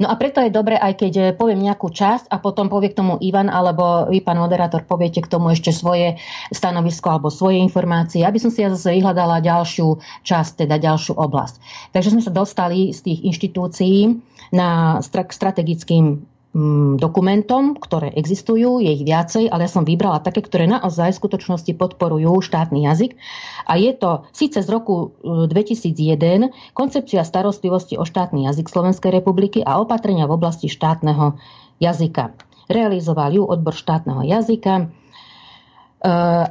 No 0.00 0.06
a 0.08 0.14
preto 0.16 0.40
je 0.40 0.48
dobre, 0.48 0.80
aj 0.80 0.96
keď 0.96 1.14
poviem 1.36 1.60
nejakú 1.60 1.92
časť 1.92 2.32
a 2.32 2.40
potom 2.40 2.72
povie 2.72 2.94
k 2.94 2.98
tomu 3.04 3.20
Ivan 3.20 3.52
alebo 3.52 4.08
vy, 4.08 4.24
pán 4.24 4.40
moderátor, 4.40 4.88
poviete 4.88 5.20
k 5.20 5.28
tomu 5.28 5.52
ešte 5.52 5.68
svoje 5.74 6.16
stanovisko 6.48 7.12
alebo 7.12 7.28
svoje 7.28 7.60
informácie, 7.60 8.24
aby 8.24 8.40
som 8.40 8.48
si 8.48 8.64
ja 8.64 8.72
zase 8.72 8.96
vyhľadala 8.96 9.44
ďalšiu 9.44 10.00
časť, 10.24 10.64
teda 10.64 10.80
ďalšiu 10.80 11.20
oblasť. 11.20 11.60
Takže 11.92 12.16
sme 12.16 12.22
sa 12.24 12.32
dostali 12.32 12.96
z 12.96 13.00
tých 13.04 13.20
inštitúcií 13.28 14.16
na 14.54 15.02
strategickým 15.04 16.33
dokumentom, 16.94 17.74
ktoré 17.74 18.14
existujú, 18.14 18.78
je 18.78 18.94
ich 18.94 19.02
viacej, 19.02 19.50
ale 19.50 19.66
ja 19.66 19.70
som 19.74 19.82
vybrala 19.82 20.22
také, 20.22 20.38
ktoré 20.38 20.70
naozaj 20.70 21.10
v 21.10 21.20
skutočnosti 21.26 21.74
podporujú 21.74 22.38
štátny 22.38 22.86
jazyk. 22.86 23.18
A 23.66 23.74
je 23.74 23.90
to 23.90 24.22
síce 24.30 24.62
z 24.62 24.68
roku 24.70 25.18
2001 25.26 26.14
e, 26.14 26.54
koncepcia 26.70 27.26
starostlivosti 27.26 27.98
o 27.98 28.06
štátny 28.06 28.46
jazyk 28.46 28.70
Slovenskej 28.70 29.10
republiky 29.10 29.66
a 29.66 29.82
opatrenia 29.82 30.30
v 30.30 30.38
oblasti 30.38 30.70
štátneho 30.70 31.34
jazyka. 31.82 32.38
Realizoval 32.70 33.34
ju 33.34 33.42
odbor 33.42 33.74
štátneho 33.74 34.22
jazyka 34.22 34.74
e, 34.78 34.84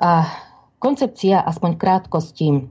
a 0.04 0.28
koncepcia, 0.84 1.40
aspoň 1.48 1.80
krátkosti, 1.80 2.68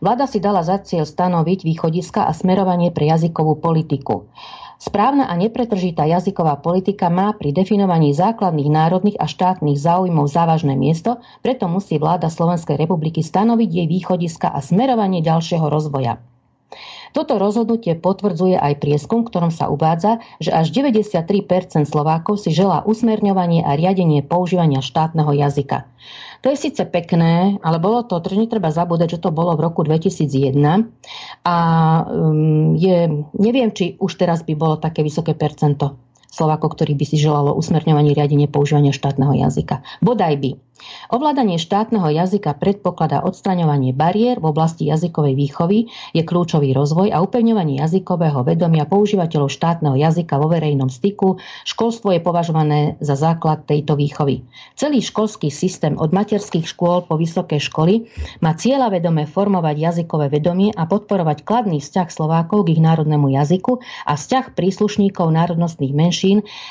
Vláda 0.00 0.24
si 0.24 0.40
dala 0.40 0.64
za 0.64 0.80
cieľ 0.80 1.04
stanoviť 1.04 1.68
východiska 1.68 2.24
a 2.24 2.32
smerovanie 2.32 2.96
pre 2.96 3.12
jazykovú 3.12 3.60
politiku. 3.60 4.24
Správna 4.76 5.24
a 5.24 5.34
nepretržitá 5.40 6.04
jazyková 6.04 6.60
politika 6.60 7.08
má 7.08 7.32
pri 7.32 7.56
definovaní 7.56 8.12
základných 8.12 8.68
národných 8.68 9.16
a 9.16 9.24
štátnych 9.24 9.80
záujmov 9.80 10.28
závažné 10.28 10.76
miesto, 10.76 11.16
preto 11.40 11.64
musí 11.64 11.96
vláda 11.96 12.28
Slovenskej 12.28 12.76
republiky 12.76 13.24
stanoviť 13.24 13.70
jej 13.72 13.86
východiska 13.88 14.52
a 14.52 14.60
smerovanie 14.60 15.24
ďalšieho 15.24 15.64
rozvoja. 15.72 16.20
Toto 17.16 17.40
rozhodnutie 17.40 17.96
potvrdzuje 17.96 18.60
aj 18.60 18.76
prieskum, 18.76 19.24
ktorom 19.24 19.48
sa 19.48 19.72
uvádza, 19.72 20.20
že 20.36 20.52
až 20.52 20.68
93% 20.76 21.88
Slovákov 21.88 22.44
si 22.44 22.52
želá 22.52 22.84
usmerňovanie 22.84 23.64
a 23.64 23.72
riadenie 23.72 24.20
používania 24.20 24.84
štátneho 24.84 25.32
jazyka. 25.32 25.88
To 26.46 26.54
je 26.54 26.70
síce 26.70 26.78
pekné, 26.86 27.58
ale 27.58 27.82
bolo 27.82 28.06
to, 28.06 28.22
to 28.22 28.30
netreba 28.38 28.70
zabúdať, 28.70 29.18
že 29.18 29.22
to 29.26 29.34
bolo 29.34 29.58
v 29.58 29.66
roku 29.66 29.82
2001 29.82 30.54
a 31.42 31.56
um, 32.06 32.78
je, 32.78 33.26
neviem, 33.34 33.74
či 33.74 33.98
už 33.98 34.14
teraz 34.14 34.46
by 34.46 34.54
bolo 34.54 34.78
také 34.78 35.02
vysoké 35.02 35.34
percento 35.34 36.05
Slovákov, 36.30 36.76
ktorí 36.76 36.92
by 36.98 37.04
si 37.08 37.16
želalo 37.16 37.56
usmerňovanie 37.56 38.12
riadenie 38.12 38.48
používania 38.50 38.92
štátneho 38.92 39.32
jazyka. 39.32 39.80
Bodaj 40.04 40.36
by. 40.36 40.50
Ovládanie 41.08 41.56
štátneho 41.56 42.04
jazyka 42.12 42.52
predpokladá 42.52 43.24
odstraňovanie 43.24 43.96
bariér 43.96 44.44
v 44.44 44.52
oblasti 44.52 44.84
jazykovej 44.84 45.32
výchovy, 45.32 45.78
je 46.12 46.20
kľúčový 46.20 46.76
rozvoj 46.76 47.16
a 47.16 47.24
upevňovanie 47.24 47.80
jazykového 47.80 48.44
vedomia 48.44 48.84
používateľov 48.84 49.48
štátneho 49.48 49.96
jazyka 49.96 50.36
vo 50.36 50.52
verejnom 50.52 50.92
styku. 50.92 51.40
Školstvo 51.64 52.12
je 52.12 52.20
považované 52.20 52.80
za 53.00 53.16
základ 53.16 53.64
tejto 53.64 53.96
výchovy. 53.96 54.44
Celý 54.76 55.00
školský 55.00 55.48
systém 55.48 55.96
od 55.96 56.12
materských 56.12 56.68
škôl 56.68 57.08
po 57.08 57.16
vysoké 57.16 57.56
školy 57.56 58.12
má 58.44 58.52
cieľa 58.52 58.92
vedomé 58.92 59.24
formovať 59.24 59.80
jazykové 59.80 60.28
vedomie 60.28 60.76
a 60.76 60.84
podporovať 60.84 61.40
kladný 61.40 61.80
vzťah 61.80 62.08
Slovákov 62.12 62.68
k 62.68 62.76
ich 62.76 62.84
národnému 62.84 63.32
jazyku 63.32 63.80
a 64.04 64.12
vzťah 64.12 64.52
príslušníkov 64.52 65.32
národnostných 65.32 65.96
menšín 65.96 66.15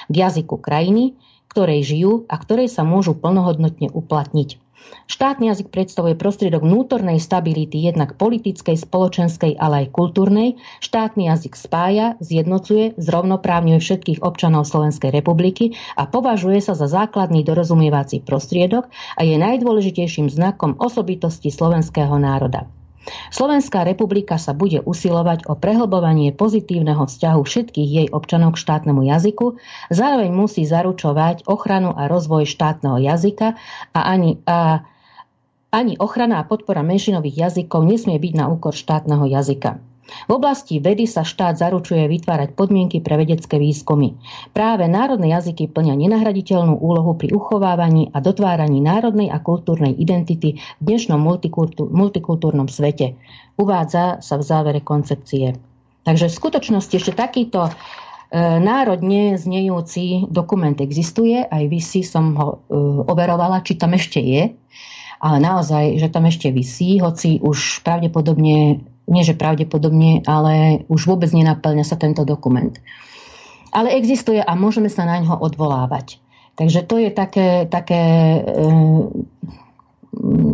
k 0.09 0.13
jazyku 0.13 0.57
krajiny, 0.57 1.13
ktorej 1.51 1.87
žijú 1.87 2.13
a 2.27 2.35
ktorej 2.35 2.67
sa 2.67 2.83
môžu 2.83 3.15
plnohodnotne 3.15 3.93
uplatniť. 3.93 4.59
Štátny 5.05 5.49
jazyk 5.49 5.73
predstavuje 5.73 6.13
prostriedok 6.13 6.61
vnútornej 6.61 7.17
stability 7.17 7.81
jednak 7.81 8.17
politickej, 8.17 8.77
spoločenskej, 8.77 9.57
ale 9.57 9.85
aj 9.85 9.93
kultúrnej. 9.93 10.61
Štátny 10.81 11.29
jazyk 11.29 11.57
spája, 11.57 12.17
zjednocuje, 12.21 12.97
zrovnoprávňuje 12.97 13.81
všetkých 13.81 14.19
občanov 14.21 14.69
Slovenskej 14.69 15.09
republiky 15.09 15.73
a 15.97 16.05
považuje 16.05 16.61
sa 16.61 16.77
za 16.77 16.85
základný 16.85 17.41
dorozumievací 17.41 18.21
prostriedok 18.21 18.89
a 19.17 19.21
je 19.25 19.37
najdôležitejším 19.41 20.29
znakom 20.29 20.77
osobitosti 20.77 21.49
slovenského 21.49 22.17
národa. 22.21 22.69
Slovenská 23.29 23.85
republika 23.85 24.41
sa 24.41 24.53
bude 24.57 24.81
usilovať 24.81 25.45
o 25.45 25.53
prehlbovanie 25.53 26.33
pozitívneho 26.33 27.05
vzťahu 27.05 27.41
všetkých 27.41 27.89
jej 27.89 28.07
občanov 28.09 28.57
k 28.57 28.61
štátnemu 28.65 29.01
jazyku, 29.05 29.61
zároveň 29.93 30.31
musí 30.33 30.65
zaručovať 30.65 31.45
ochranu 31.45 31.93
a 31.93 32.09
rozvoj 32.09 32.49
štátneho 32.49 32.97
jazyka 33.01 33.57
a 33.93 33.99
ani, 33.99 34.41
a, 34.49 34.85
ani 35.69 35.93
ochrana 36.01 36.41
a 36.41 36.47
podpora 36.47 36.81
menšinových 36.81 37.49
jazykov 37.49 37.85
nesmie 37.85 38.17
byť 38.17 38.33
na 38.37 38.49
úkor 38.49 38.73
štátneho 38.73 39.29
jazyka. 39.29 39.94
V 40.05 40.31
oblasti 40.37 40.77
vedy 40.77 41.09
sa 41.09 41.25
štát 41.25 41.57
zaručuje 41.57 42.05
vytvárať 42.05 42.53
podmienky 42.53 43.01
pre 43.01 43.17
vedecké 43.17 43.57
výskumy. 43.57 44.13
Práve 44.53 44.85
národné 44.85 45.33
jazyky 45.33 45.69
plnia 45.69 45.97
nenahraditeľnú 45.97 46.77
úlohu 46.77 47.17
pri 47.17 47.33
uchovávaní 47.33 48.13
a 48.13 48.21
dotváraní 48.21 48.85
národnej 48.85 49.33
a 49.33 49.41
kultúrnej 49.41 49.97
identity 49.97 50.61
v 50.81 50.83
dnešnom 50.83 51.17
multikultúrnom 51.89 52.69
svete. 52.69 53.17
Uvádza 53.57 54.21
sa 54.21 54.35
v 54.37 54.43
závere 54.45 54.81
koncepcie. 54.85 55.57
Takže 56.05 56.29
v 56.29 56.37
skutočnosti 56.37 56.93
ešte 56.93 57.17
takýto 57.17 57.65
e, 57.65 57.71
národne 58.61 59.41
znejúci 59.41 60.29
dokument 60.29 60.77
existuje, 60.77 61.41
aj 61.41 61.63
vy 61.65 61.79
si 61.81 62.05
som 62.05 62.37
ho 62.37 62.49
e, 62.53 62.57
overovala, 63.09 63.65
či 63.65 63.73
tam 63.73 63.97
ešte 63.97 64.21
je, 64.21 64.53
ale 65.17 65.37
naozaj, 65.41 65.97
že 65.97 66.13
tam 66.13 66.29
ešte 66.29 66.53
vysí, 66.53 67.01
hoci 67.01 67.41
už 67.41 67.81
pravdepodobne 67.81 68.85
nie 69.05 69.23
že 69.23 69.37
pravdepodobne, 69.37 70.25
ale 70.25 70.85
už 70.89 71.05
vôbec 71.05 71.29
nenaplňa 71.29 71.85
sa 71.85 71.97
tento 71.97 72.25
dokument. 72.25 72.73
Ale 73.75 73.93
existuje 73.93 74.39
a 74.39 74.51
môžeme 74.55 74.89
sa 74.89 75.05
na 75.05 75.21
ňo 75.21 75.37
odvolávať. 75.37 76.17
Takže 76.55 76.87
to 76.87 76.95
je 77.03 77.09
také, 77.11 77.67
také 77.67 78.01
e, 78.39 78.61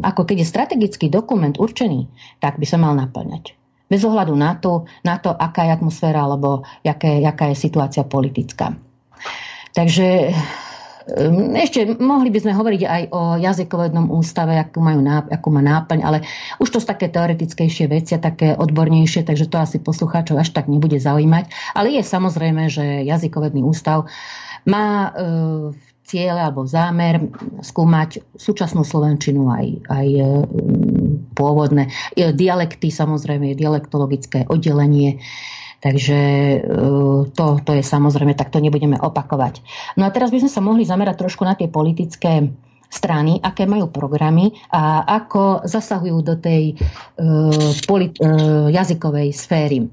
ako 0.01 0.21
keď 0.25 0.37
je 0.41 0.51
strategický 0.51 1.07
dokument 1.13 1.53
určený, 1.53 2.09
tak 2.41 2.57
by 2.57 2.65
sa 2.65 2.81
mal 2.81 2.97
naplňať. 2.97 3.53
Bez 3.91 4.01
ohľadu 4.07 4.33
na 4.33 4.57
to, 4.57 4.89
na 5.05 5.19
to 5.19 5.29
aká 5.29 5.67
je 5.67 5.75
atmosféra 5.75 6.23
alebo 6.25 6.63
jaké, 6.81 7.21
jaká 7.21 7.51
je 7.53 7.57
situácia 7.59 8.07
politická. 8.07 8.73
Takže 9.71 10.33
ešte 11.59 11.99
mohli 11.99 12.31
by 12.31 12.39
sme 12.39 12.53
hovoriť 12.55 12.81
aj 12.87 13.03
o 13.11 13.21
jazykovednom 13.37 14.07
ústave, 14.11 14.55
akú, 14.55 14.79
majú, 14.79 15.03
akú 15.07 15.49
má 15.51 15.59
náplň, 15.59 15.99
ale 16.01 16.17
už 16.63 16.71
to 16.71 16.77
sú 16.79 16.87
také 16.87 17.11
teoretickejšie 17.11 17.91
veci 17.91 18.15
a 18.15 18.23
také 18.23 18.55
odbornejšie, 18.55 19.27
takže 19.27 19.51
to 19.51 19.59
asi 19.59 19.77
poslucháčov 19.83 20.39
až 20.39 20.55
tak 20.55 20.71
nebude 20.71 20.95
zaujímať. 20.95 21.75
Ale 21.75 21.91
je 21.91 22.03
samozrejme, 22.03 22.71
že 22.71 23.03
jazykovedný 23.03 23.61
ústav 23.61 24.07
má 24.63 25.11
e, 25.11 25.75
cieľ 26.07 26.35
alebo 26.47 26.67
zámer 26.67 27.27
skúmať 27.63 28.23
súčasnú 28.35 28.83
slovenčinu 28.83 29.47
aj, 29.51 29.65
aj 29.87 30.07
e, 30.07 30.23
pôvodné 31.35 31.91
e, 32.15 32.31
dialekty, 32.31 32.91
samozrejme 32.91 33.57
dialektologické 33.57 34.47
oddelenie 34.47 35.19
Takže 35.81 36.19
e, 36.19 36.57
to, 37.33 37.45
to 37.65 37.71
je 37.73 37.81
samozrejme, 37.81 38.37
tak 38.37 38.53
to 38.53 38.61
nebudeme 38.61 39.01
opakovať. 39.01 39.65
No 39.97 40.05
a 40.05 40.13
teraz 40.13 40.29
by 40.29 40.45
sme 40.45 40.51
sa 40.53 40.61
mohli 40.61 40.85
zamerať 40.85 41.25
trošku 41.25 41.41
na 41.41 41.57
tie 41.57 41.65
politické 41.65 42.53
strany, 42.91 43.39
aké 43.39 43.65
majú 43.65 43.87
programy 43.87 44.51
a 44.67 45.01
ako 45.07 45.63
zasahujú 45.63 46.17
do 46.27 46.35
tej 46.35 46.75
uh, 46.75 47.71
polit, 47.87 48.19
uh, 48.19 48.67
jazykovej 48.67 49.31
sféry. 49.31 49.87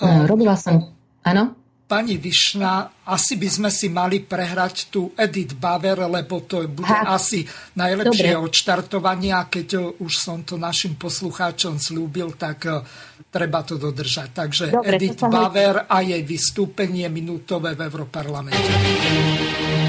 Uh, 0.00 0.24
robila 0.24 0.56
som... 0.56 0.96
Áno? 1.20 1.65
Pani 1.86 2.18
Višna, 2.18 3.06
asi 3.06 3.38
by 3.38 3.46
sme 3.46 3.70
si 3.70 3.86
mali 3.86 4.18
prehrať 4.18 4.90
tu 4.90 5.14
Edith 5.14 5.54
Baver, 5.54 6.02
lebo 6.10 6.42
to 6.42 6.66
bude 6.66 6.90
ha. 6.90 7.14
asi 7.14 7.46
najlepšie 7.78 8.34
Dobre. 8.34 8.42
odštartovanie 8.42 9.30
a 9.30 9.46
keď 9.46 9.94
už 10.02 10.12
som 10.18 10.42
to 10.42 10.58
našim 10.58 10.98
poslucháčom 10.98 11.78
slúbil, 11.78 12.34
tak 12.34 12.66
e, 12.66 12.82
treba 13.30 13.62
to 13.62 13.78
dodržať. 13.78 14.34
Takže 14.34 14.74
Dobre, 14.74 14.98
Edith 14.98 15.30
Baver 15.30 15.86
a 15.86 16.02
jej 16.02 16.26
vystúpenie 16.26 17.06
minútové 17.06 17.78
v 17.78 17.86
Europarlamente. 17.86 19.85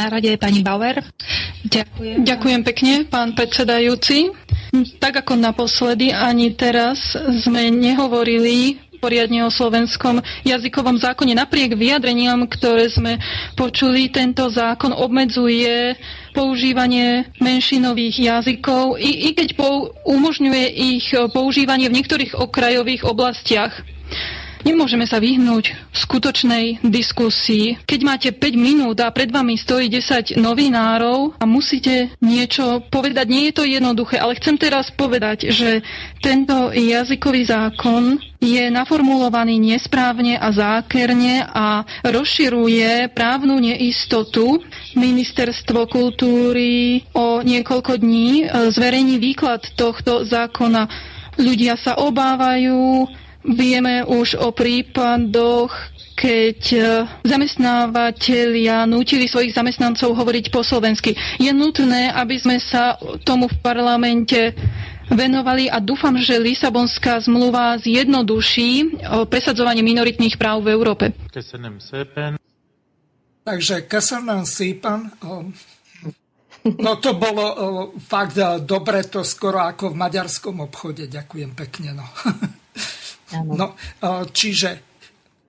Na 0.00 0.08
rade 0.08 0.32
je 0.32 0.40
pani 0.40 0.64
Bauer. 0.64 1.04
Ďakujem. 1.68 2.24
Ďakujem 2.24 2.60
pekne, 2.64 2.92
pán 3.04 3.36
predsedajúci. 3.36 4.32
Tak 4.96 5.20
ako 5.20 5.36
naposledy, 5.36 6.08
ani 6.08 6.56
teraz 6.56 7.12
sme 7.44 7.68
nehovorili 7.68 8.80
poriadne 8.96 9.44
o 9.44 9.52
slovenskom 9.52 10.24
jazykovom 10.44 10.96
zákone. 10.96 11.36
Napriek 11.36 11.76
vyjadreniam, 11.76 12.48
ktoré 12.48 12.88
sme 12.88 13.20
počuli, 13.60 14.08
tento 14.08 14.48
zákon 14.48 14.96
obmedzuje 14.96 15.96
používanie 16.32 17.28
menšinových 17.36 18.16
jazykov, 18.24 18.96
i, 18.96 19.28
i 19.28 19.36
keď 19.36 19.52
pou, 19.56 19.92
umožňuje 20.08 20.64
ich 20.96 21.12
používanie 21.32 21.92
v 21.92 21.96
niektorých 22.00 22.40
okrajových 22.40 23.04
oblastiach. 23.04 23.72
Nemôžeme 24.60 25.08
sa 25.08 25.16
vyhnúť 25.16 25.72
v 25.72 25.96
skutočnej 25.96 26.84
diskusii. 26.84 27.80
Keď 27.88 28.00
máte 28.04 28.28
5 28.28 28.60
minút 28.60 29.00
a 29.00 29.08
pred 29.08 29.32
vami 29.32 29.56
stojí 29.56 29.88
10 29.88 30.36
novinárov 30.36 31.40
a 31.40 31.44
musíte 31.48 32.12
niečo 32.20 32.84
povedať, 32.92 33.26
nie 33.32 33.48
je 33.48 33.54
to 33.56 33.64
jednoduché, 33.64 34.20
ale 34.20 34.36
chcem 34.36 34.60
teraz 34.60 34.92
povedať, 34.92 35.48
že 35.48 35.80
tento 36.20 36.76
jazykový 36.76 37.48
zákon 37.48 38.20
je 38.40 38.68
naformulovaný 38.72 39.60
nesprávne 39.60 40.36
a 40.36 40.48
zákerne 40.52 41.44
a 41.44 41.84
rozširuje 42.04 43.12
právnu 43.16 43.60
neistotu. 43.60 44.60
Ministerstvo 44.96 45.88
kultúry 45.88 47.04
o 47.16 47.40
niekoľko 47.40 48.00
dní 48.00 48.48
zverejní 48.72 49.16
výklad 49.20 49.72
tohto 49.76 50.24
zákona. 50.24 50.88
Ľudia 51.40 51.76
sa 51.80 51.96
obávajú, 52.00 53.08
Vieme 53.40 54.04
už 54.04 54.36
o 54.36 54.52
prípadoch, 54.52 55.72
keď 56.12 56.60
e, 56.76 56.80
zamestnávateľia 57.24 58.84
nútili 58.84 59.24
svojich 59.24 59.56
zamestnancov 59.56 60.12
hovoriť 60.12 60.52
po 60.52 60.60
slovensky. 60.60 61.16
Je 61.40 61.48
nutné, 61.48 62.12
aby 62.12 62.36
sme 62.36 62.60
sa 62.60 63.00
tomu 63.24 63.48
v 63.48 63.56
parlamente 63.64 64.52
venovali 65.08 65.72
a 65.72 65.80
dúfam, 65.80 66.12
že 66.20 66.36
Lisabonská 66.36 67.24
zmluva 67.24 67.80
zjednoduší 67.80 68.72
e, 68.84 68.86
presadzovanie 69.24 69.80
minoritných 69.80 70.36
práv 70.36 70.68
v 70.68 70.76
Európe. 70.76 71.16
Takže 73.40 73.88
Köszönöm 73.88 74.44
szépen. 74.44 75.10
No 76.60 77.00
to 77.00 77.16
bolo 77.16 77.44
uh, 77.48 77.56
fakt 77.96 78.36
dobre, 78.68 79.08
to 79.08 79.24
skoro 79.24 79.64
ako 79.64 79.96
v 79.96 79.96
maďarskom 79.96 80.60
obchode. 80.60 81.08
Ďakujem 81.08 81.56
pekne. 81.56 81.96
No, 81.96 82.04
no 83.46 83.74
uh, 83.74 84.26
čiže 84.26 84.82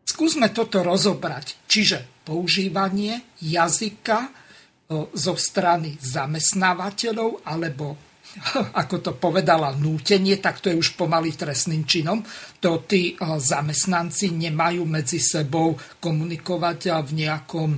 skúsme 0.06 0.54
toto 0.54 0.86
rozobrať. 0.86 1.66
Čiže 1.66 2.26
používanie 2.28 3.38
jazyka 3.42 4.20
uh, 4.28 5.08
zo 5.14 5.34
strany 5.40 5.98
zamestnávateľov 5.98 7.46
alebo 7.48 8.12
ako 8.82 8.96
to 9.04 9.12
povedala, 9.20 9.76
nútenie, 9.76 10.40
tak 10.40 10.64
to 10.64 10.72
je 10.72 10.80
už 10.80 10.96
pomaly 10.96 11.36
trestným 11.36 11.84
činom. 11.84 12.24
To 12.64 12.80
tí 12.88 13.20
zamestnanci 13.20 14.32
nemajú 14.32 14.88
medzi 14.88 15.20
sebou 15.20 15.76
komunikovať 16.00 16.80
v 17.04 17.12
nejakom 17.28 17.70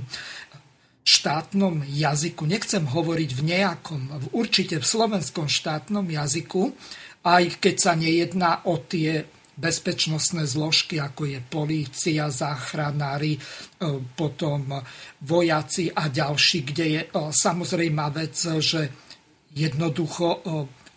štátnom 1.04 1.84
jazyku, 1.84 2.48
nechcem 2.48 2.80
hovoriť 2.88 3.30
v 3.36 3.42
nejakom, 3.44 4.00
určite 4.32 4.80
v 4.80 4.88
slovenskom 4.88 5.52
štátnom 5.52 6.08
jazyku, 6.08 6.72
aj 7.28 7.60
keď 7.60 7.74
sa 7.76 7.92
nejedná 7.92 8.64
o 8.64 8.80
tie 8.80 9.28
bezpečnostné 9.54 10.46
zložky, 10.50 10.98
ako 10.98 11.30
je 11.30 11.38
polícia, 11.38 12.26
záchranári, 12.26 13.38
e, 13.38 13.40
potom 14.18 14.82
vojaci 15.22 15.94
a 15.94 16.10
ďalší, 16.10 16.58
kde 16.66 16.86
je 16.86 17.00
e, 17.06 17.08
samozrejmá 17.30 18.10
vec, 18.10 18.34
že 18.58 18.90
jednoducho 19.54 20.26
e, 20.26 20.38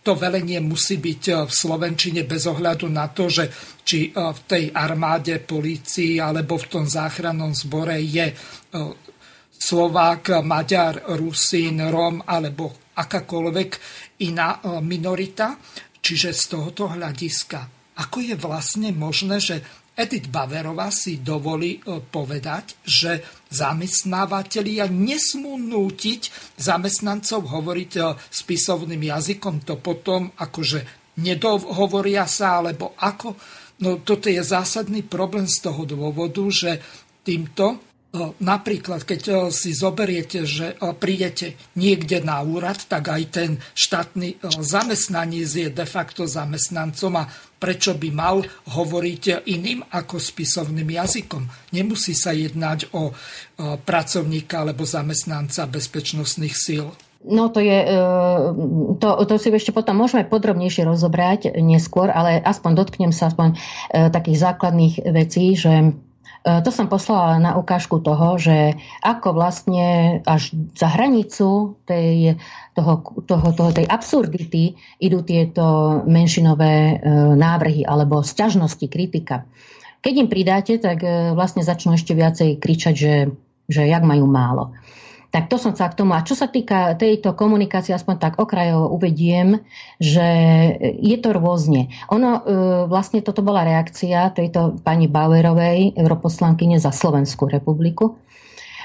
to 0.02 0.12
velenie 0.16 0.58
musí 0.64 0.96
byť 0.96 1.22
v 1.44 1.52
Slovenčine 1.52 2.24
bez 2.24 2.48
ohľadu 2.48 2.88
na 2.88 3.12
to, 3.12 3.28
že 3.28 3.44
či 3.84 4.08
v 4.14 4.40
tej 4.48 4.72
armáde, 4.72 5.36
polícii 5.36 6.16
alebo 6.16 6.56
v 6.56 6.70
tom 6.70 6.84
záchrannom 6.88 7.52
zbore 7.52 8.00
je 8.00 8.32
Slovák, 9.52 10.40
Maďar, 10.40 11.12
Rusín, 11.12 11.84
Rom 11.92 12.24
alebo 12.24 12.88
akákoľvek 12.96 13.70
iná 14.24 14.64
minorita. 14.80 15.60
Čiže 16.00 16.32
z 16.32 16.42
tohoto 16.56 16.88
hľadiska, 16.88 17.77
ako 17.98 18.22
je 18.22 18.34
vlastne 18.38 18.94
možné, 18.94 19.42
že 19.42 19.56
Edith 19.98 20.30
Baverová 20.30 20.94
si 20.94 21.18
dovolí 21.18 21.82
e, 21.82 21.98
povedať, 21.98 22.78
že 22.86 23.26
zamestnávateľia 23.50 24.86
nesmú 24.86 25.58
nútiť 25.58 26.54
zamestnancov 26.54 27.50
hovoriť 27.50 27.92
e, 27.98 28.02
spisovným 28.14 29.02
jazykom, 29.02 29.66
to 29.66 29.74
potom 29.82 30.30
akože 30.38 30.86
nedohovoria 31.18 32.30
sa, 32.30 32.62
alebo 32.62 32.94
ako. 32.94 33.34
No 33.82 33.98
toto 33.98 34.30
je 34.30 34.38
zásadný 34.38 35.02
problém 35.02 35.50
z 35.50 35.66
toho 35.66 35.82
dôvodu, 35.82 36.46
že 36.46 36.78
týmto 37.26 37.82
Napríklad, 38.40 39.04
keď 39.04 39.52
si 39.52 39.76
zoberiete, 39.76 40.48
že 40.48 40.80
prídete 40.96 41.60
niekde 41.76 42.24
na 42.24 42.40
úrad, 42.40 42.80
tak 42.88 43.12
aj 43.12 43.22
ten 43.28 43.50
štátny 43.76 44.40
zamestnanec 44.48 45.44
je 45.44 45.68
de 45.68 45.84
facto 45.84 46.24
zamestnancom 46.24 47.20
a 47.20 47.28
prečo 47.60 47.92
by 47.92 48.08
mal 48.08 48.40
hovoriť 48.64 49.44
iným 49.44 49.84
ako 49.92 50.16
spisovným 50.16 50.88
jazykom. 50.88 51.52
Nemusí 51.76 52.16
sa 52.16 52.32
jednať 52.32 52.96
o 52.96 53.12
pracovníka 53.60 54.64
alebo 54.64 54.88
zamestnanca 54.88 55.68
bezpečnostných 55.68 56.56
síl. 56.56 56.88
No 57.18 57.50
to 57.50 57.58
je, 57.58 57.78
e, 57.82 57.98
to, 59.02 59.08
to 59.26 59.34
si 59.42 59.50
ešte 59.50 59.74
potom 59.74 59.98
môžeme 59.98 60.22
podrobnejšie 60.22 60.86
rozobrať 60.86 61.50
neskôr, 61.58 62.14
ale 62.14 62.38
aspoň 62.38 62.78
dotknem 62.78 63.10
sa 63.10 63.26
aspoň 63.34 63.52
e, 63.52 63.56
takých 64.14 64.38
základných 64.38 64.94
vecí, 65.10 65.58
že 65.58 65.98
to 66.46 66.70
som 66.70 66.86
poslala 66.86 67.42
na 67.42 67.52
ukážku 67.58 67.98
toho, 68.00 68.38
že 68.38 68.78
ako 69.02 69.36
vlastne 69.36 70.20
až 70.24 70.54
za 70.78 70.88
hranicu 70.88 71.76
tej, 71.84 72.38
toho, 72.72 73.02
toho, 73.26 73.48
toho, 73.52 73.70
tej 73.74 73.84
absurdity 73.84 74.78
idú 75.02 75.20
tieto 75.26 75.98
menšinové 76.06 76.74
e, 76.74 76.94
návrhy 77.36 77.82
alebo 77.84 78.22
sťažnosti, 78.24 78.86
kritika. 78.86 79.44
Keď 79.98 80.14
im 80.14 80.28
pridáte, 80.30 80.78
tak 80.78 81.02
e, 81.02 81.34
vlastne 81.34 81.66
začnú 81.66 81.98
ešte 81.98 82.14
viacej 82.14 82.62
kričať, 82.62 82.94
že, 82.94 83.14
že 83.66 83.82
jak 83.84 84.06
majú 84.06 84.24
málo. 84.30 84.78
Tak 85.28 85.52
to 85.52 85.60
som 85.60 85.76
sa 85.76 85.92
k 85.92 86.00
tomu. 86.00 86.16
A 86.16 86.24
čo 86.24 86.32
sa 86.32 86.48
týka 86.48 86.96
tejto 86.96 87.36
komunikácie, 87.36 87.92
aspoň 87.92 88.16
tak 88.16 88.34
okrajovo 88.40 88.88
uvediem, 88.96 89.60
že 90.00 90.24
je 90.80 91.16
to 91.20 91.36
rôzne. 91.36 91.92
Ono, 92.08 92.30
e, 92.32 92.40
vlastne 92.88 93.20
toto 93.20 93.44
bola 93.44 93.60
reakcia 93.60 94.32
tejto 94.32 94.80
pani 94.80 95.04
Bauerovej, 95.04 96.00
europoslankyne 96.00 96.80
za 96.80 96.96
Slovenskú 96.96 97.44
republiku. 97.44 98.16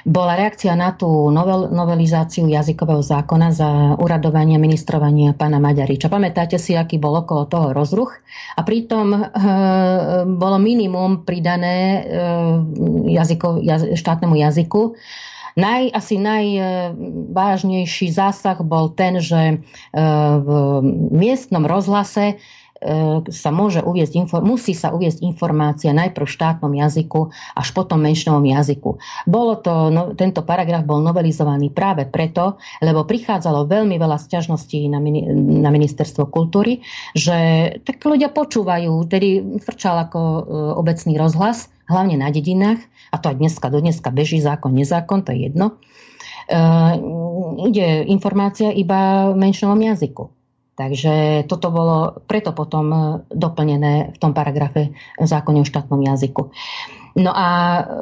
Bola 0.03 0.35
reakcia 0.35 0.75
na 0.75 0.91
tú 0.91 1.07
novel, 1.31 1.71
novelizáciu 1.71 2.43
jazykového 2.51 2.99
zákona 2.99 3.55
za 3.55 3.95
uradovanie 3.95 4.59
ministrovania 4.59 5.31
pána 5.31 5.63
Maďariča. 5.63 6.11
Pamätáte 6.11 6.59
si, 6.59 6.75
aký 6.75 6.99
bol 6.99 7.23
okolo 7.23 7.47
toho 7.47 7.71
rozruch? 7.71 8.19
A 8.59 8.67
pritom 8.67 9.15
e, 9.15 9.19
bolo 10.27 10.59
minimum 10.59 11.23
pridané 11.23 11.75
e, 11.79 11.99
jazyko, 13.15 13.63
jaz, 13.63 13.95
štátnemu 13.95 14.35
jazyku 14.43 14.99
Naj, 15.53 15.93
asi 15.93 16.17
najvážnejší 16.17 18.09
zásah 18.09 18.57
bol 18.65 18.89
ten, 18.89 19.21
že 19.21 19.37
e, 19.37 19.55
v 20.41 20.49
miestnom 21.13 21.69
rozhlase 21.69 22.33
e, 22.33 22.35
sa 23.21 23.49
môže 23.53 23.85
uviezť, 23.85 24.33
musí 24.41 24.73
sa 24.73 24.89
uviezť 24.89 25.21
informácia 25.21 25.93
najprv 25.93 26.25
v 26.25 26.35
štátnom 26.41 26.73
jazyku, 26.73 27.29
až 27.53 27.67
potom 27.69 28.01
v 28.01 28.09
menšinovom 28.09 28.49
jazyku. 28.49 28.97
Bolo 29.29 29.61
to, 29.61 29.93
no, 29.93 30.17
tento 30.17 30.41
paragraf 30.41 30.89
bol 30.89 31.05
novelizovaný 31.05 31.69
práve 31.69 32.09
preto, 32.09 32.57
lebo 32.81 33.05
prichádzalo 33.05 33.69
veľmi 33.69 33.93
veľa 34.01 34.17
sťažností 34.17 34.89
na, 34.89 34.97
na 35.37 35.69
ministerstvo 35.69 36.33
kultúry, 36.33 36.81
že 37.13 37.69
tak 37.85 38.01
ľudia 38.01 38.33
počúvajú, 38.33 39.05
tedy 39.05 39.61
frčal 39.61 40.09
ako 40.09 40.19
e, 40.19 40.41
obecný 40.81 41.13
rozhlas, 41.21 41.69
hlavne 41.87 42.15
na 42.19 42.31
dedinách, 42.31 42.79
a 43.11 43.15
to 43.19 43.31
aj 43.31 43.37
dneska, 43.37 43.67
do 43.69 43.79
dneska 43.83 44.09
beží 44.09 44.39
zákon, 44.39 44.71
nezákon, 44.73 45.23
to 45.23 45.31
je 45.35 45.49
jedno, 45.49 45.77
e, 46.47 46.57
ide 47.69 48.07
informácia 48.07 48.71
iba 48.71 49.31
v 49.31 49.39
menšinovom 49.39 49.81
jazyku. 49.81 50.23
Takže 50.73 51.45
toto 51.45 51.69
bolo 51.69 52.25
preto 52.25 52.49
potom 52.57 52.85
e, 52.89 52.99
doplnené 53.29 54.15
v 54.15 54.17
tom 54.17 54.33
paragrafe 54.33 54.95
zákone 55.21 55.61
o 55.61 55.69
štátnom 55.69 56.01
jazyku. 56.01 56.49
No 57.13 57.29
a 57.29 57.47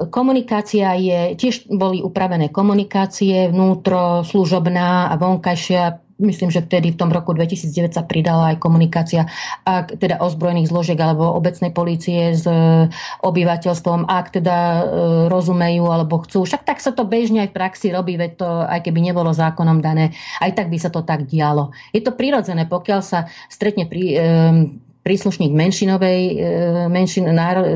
komunikácia 0.07 0.95
je, 0.95 1.35
tiež 1.35 1.67
boli 1.67 1.99
upravené 1.99 2.47
komunikácie 2.47 3.51
vnútro, 3.51 4.23
služobná 4.23 5.11
a 5.11 5.19
vonkajšia 5.19 6.10
myslím, 6.21 6.53
že 6.53 6.61
vtedy 6.61 6.93
v 6.93 6.99
tom 7.01 7.09
roku 7.09 7.33
2009 7.33 7.97
sa 7.97 8.05
pridala 8.05 8.53
aj 8.53 8.61
komunikácia 8.61 9.27
ak 9.65 9.97
teda 9.97 10.21
ozbrojených 10.21 10.69
zložiek 10.69 10.97
alebo 10.97 11.33
obecnej 11.33 11.73
polície 11.73 12.33
s 12.33 12.45
e, 12.45 12.87
obyvateľstvom, 13.21 14.07
ak 14.07 14.25
teda 14.41 14.57
e, 14.57 14.81
rozumejú 15.29 15.85
alebo 15.89 16.21
chcú. 16.23 16.45
Však 16.45 16.65
tak 16.65 16.79
sa 16.79 16.93
to 16.93 17.05
bežne 17.05 17.45
aj 17.45 17.49
v 17.53 17.57
praxi 17.57 17.87
robí, 17.93 18.17
veď 18.17 18.31
to 18.37 18.47
aj 18.47 18.79
keby 18.85 18.99
nebolo 19.01 19.33
zákonom 19.33 19.81
dané, 19.81 20.13
aj 20.39 20.57
tak 20.57 20.67
by 20.69 20.77
sa 20.77 20.89
to 20.93 21.01
tak 21.01 21.25
dialo. 21.25 21.73
Je 21.91 22.01
to 22.01 22.13
prirodzené, 22.13 22.69
pokiaľ 22.69 23.01
sa 23.01 23.29
stretne 23.49 23.85
pri, 23.89 24.03
e, 24.13 24.19
príslušník 25.01 25.49
menšinovej 25.49 26.21
menšin, 26.93 27.25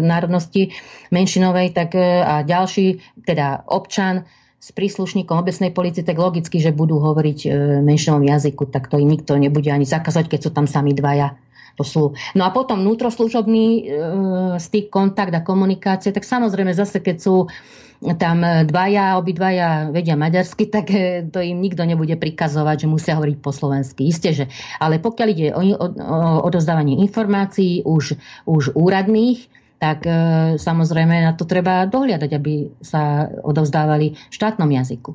národnosti 0.06 0.78
menšinovej 1.10 1.74
tak, 1.74 1.98
a 1.98 2.46
ďalší, 2.46 3.02
teda 3.26 3.66
občan, 3.66 4.30
s 4.66 4.74
príslušníkom 4.74 5.38
obecnej 5.38 5.70
policie, 5.70 6.02
tak 6.02 6.18
logicky, 6.18 6.58
že 6.58 6.74
budú 6.74 6.98
hovoriť 6.98 7.40
e, 7.46 7.48
menšinovom 7.86 8.26
jazyku, 8.26 8.66
tak 8.74 8.90
to 8.90 8.98
im 8.98 9.14
nikto 9.14 9.38
nebude 9.38 9.70
ani 9.70 9.86
zakázať, 9.86 10.26
keď 10.26 10.40
sú 10.42 10.50
tam 10.50 10.66
sami 10.66 10.98
dvaja. 10.98 11.38
To 11.78 11.84
sú. 11.86 12.18
No 12.34 12.48
a 12.48 12.50
potom 12.50 12.82
vnútroslužobný 12.82 13.66
e, 13.70 13.82
styk, 14.58 14.90
kontakt 14.90 15.38
a 15.38 15.46
komunikácie, 15.46 16.10
tak 16.10 16.26
samozrejme 16.26 16.74
zase, 16.74 16.98
keď 16.98 17.18
sú 17.22 17.46
tam 18.18 18.42
dvaja, 18.66 19.22
obidvaja 19.22 19.94
vedia 19.94 20.18
maďarsky, 20.18 20.66
tak 20.82 20.90
e, 20.90 21.30
to 21.30 21.46
im 21.46 21.62
nikto 21.62 21.86
nebude 21.86 22.18
prikazovať, 22.18 22.86
že 22.86 22.88
musia 22.90 23.14
hovoriť 23.22 23.38
po 23.38 23.54
slovensky. 23.54 24.10
Isté, 24.10 24.34
že. 24.34 24.46
Ale 24.82 24.98
pokiaľ 24.98 25.28
ide 25.30 25.48
o, 25.54 25.62
o, 25.62 25.88
o 25.94 26.18
odozdávanie 26.42 27.06
informácií 27.06 27.86
už, 27.86 28.18
už 28.50 28.74
úradných, 28.74 29.46
tak 29.78 30.08
e, 30.08 30.12
samozrejme 30.56 31.26
na 31.26 31.34
to 31.36 31.44
treba 31.44 31.86
dohliadať, 31.86 32.32
aby 32.32 32.54
sa 32.80 33.28
odovzdávali 33.44 34.16
v 34.16 34.34
štátnom 34.34 34.70
jazyku. 34.72 35.12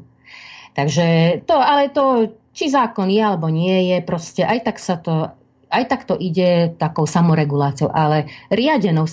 Takže 0.77 1.41
to, 1.45 1.57
ale 1.59 1.91
to, 1.91 2.37
či 2.55 2.71
zákon 2.71 3.11
je 3.11 3.23
alebo 3.23 3.51
nie 3.51 3.91
je, 3.95 3.99
proste 4.07 4.47
aj 4.47 4.59
tak 4.71 4.77
sa 4.79 4.97
to 5.01 5.35
aj 5.71 5.87
tak 5.87 6.03
to 6.03 6.19
ide 6.19 6.75
takou 6.83 7.07
samoreguláciou, 7.07 7.95
ale 7.95 8.27
riadenou 8.51 9.07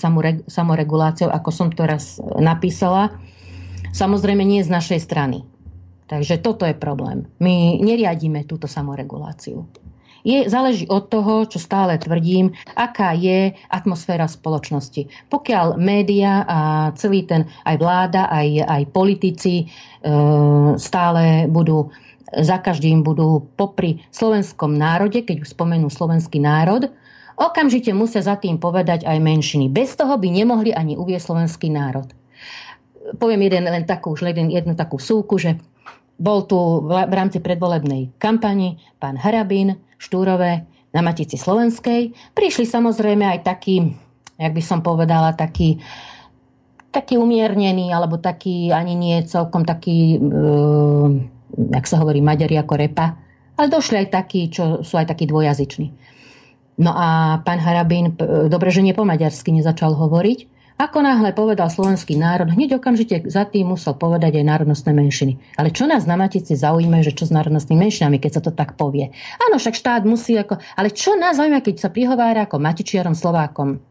samoreguláciou, 0.50 1.30
ako 1.30 1.50
som 1.54 1.70
to 1.70 1.86
raz 1.86 2.18
napísala, 2.18 3.14
samozrejme 3.94 4.42
nie 4.42 4.66
z 4.66 4.74
našej 4.74 4.98
strany. 4.98 5.46
Takže 6.10 6.42
toto 6.42 6.66
je 6.66 6.74
problém. 6.74 7.30
My 7.38 7.78
neriadíme 7.78 8.42
túto 8.42 8.66
samoreguláciu 8.66 9.70
je, 10.26 10.48
záleží 10.50 10.86
od 10.90 11.06
toho, 11.10 11.46
čo 11.46 11.58
stále 11.62 11.98
tvrdím, 11.98 12.54
aká 12.74 13.14
je 13.14 13.54
atmosféra 13.70 14.26
spoločnosti. 14.26 15.30
Pokiaľ 15.30 15.78
média 15.78 16.42
a 16.46 16.58
celý 16.94 17.26
ten, 17.26 17.46
aj 17.66 17.76
vláda, 17.78 18.26
aj, 18.30 18.48
aj 18.66 18.82
politici 18.90 19.54
e, 19.62 19.64
stále 20.78 21.46
budú 21.50 21.90
za 22.28 22.60
každým 22.60 23.00
budú 23.00 23.48
popri 23.56 24.04
slovenskom 24.12 24.76
národe, 24.76 25.24
keď 25.24 25.48
už 25.48 25.56
spomenú 25.56 25.88
slovenský 25.88 26.36
národ, 26.36 26.92
okamžite 27.40 27.88
musia 27.96 28.20
za 28.20 28.36
tým 28.36 28.60
povedať 28.60 29.08
aj 29.08 29.16
menšiny. 29.16 29.72
Bez 29.72 29.96
toho 29.96 30.20
by 30.20 30.28
nemohli 30.28 30.76
ani 30.76 30.98
uvieť 30.98 31.24
slovenský 31.24 31.72
národ. 31.72 32.12
Poviem 33.16 33.48
jeden, 33.48 33.64
len 33.64 33.88
takú, 33.88 34.12
už 34.12 34.28
jednu 34.28 34.76
takú 34.76 35.00
súku, 35.00 35.40
že 35.40 35.56
bol 36.18 36.44
tu 36.50 36.58
v 36.84 37.14
rámci 37.14 37.38
predvolebnej 37.38 38.10
kampani 38.18 38.82
pán 38.98 39.14
Harabín, 39.14 39.78
Štúrové 40.02 40.66
na 40.90 41.00
Matici 41.00 41.38
Slovenskej. 41.38 42.12
Prišli 42.34 42.66
samozrejme 42.66 43.22
aj 43.22 43.46
takí, 43.46 43.94
jak 44.34 44.52
by 44.52 44.62
som 44.62 44.82
povedala, 44.82 45.38
takí 45.38 45.78
taký 46.88 47.20
umiernený, 47.20 47.92
alebo 47.92 48.16
taký 48.16 48.72
ani 48.72 48.96
nie 48.96 49.16
celkom 49.28 49.62
taký, 49.62 50.16
uh, 50.18 51.06
jak 51.52 51.84
sa 51.84 52.00
hovorí, 52.00 52.24
maďari 52.24 52.56
ako 52.56 52.74
repa, 52.80 53.14
ale 53.60 53.68
došli 53.68 54.02
aj 54.02 54.08
takí, 54.08 54.48
čo 54.48 54.80
sú 54.80 54.96
aj 54.96 55.12
takí 55.12 55.28
dvojazyční. 55.28 55.92
No 56.78 56.94
a 56.94 57.38
pán 57.42 57.58
Harabín, 57.58 58.14
dobre, 58.46 58.70
že 58.70 58.86
nie 58.86 58.94
po 58.94 59.02
maďarsky 59.02 59.50
nezačal 59.50 59.98
hovoriť. 59.98 60.57
Ako 60.78 61.02
náhle 61.02 61.34
povedal 61.34 61.66
slovenský 61.66 62.14
národ, 62.14 62.54
hneď 62.54 62.78
okamžite 62.78 63.26
za 63.26 63.42
tým 63.42 63.74
musel 63.74 63.98
povedať 63.98 64.38
aj 64.38 64.46
národnostné 64.46 64.94
menšiny. 64.94 65.58
Ale 65.58 65.74
čo 65.74 65.90
nás 65.90 66.06
na 66.06 66.14
Matici 66.14 66.54
zaujíma, 66.54 67.02
že 67.02 67.18
čo 67.18 67.26
s 67.26 67.34
národnostnými 67.34 67.90
menšinami, 67.90 68.22
keď 68.22 68.38
sa 68.38 68.42
to 68.46 68.54
tak 68.54 68.78
povie? 68.78 69.10
Áno, 69.42 69.58
však 69.58 69.74
štát 69.74 70.06
musí 70.06 70.38
ako... 70.38 70.62
Ale 70.78 70.94
čo 70.94 71.18
nás 71.18 71.34
zaujíma, 71.34 71.66
keď 71.66 71.82
sa 71.82 71.90
prihovára 71.90 72.46
ako 72.46 72.62
Matičiarom 72.62 73.18
Slovákom? 73.18 73.82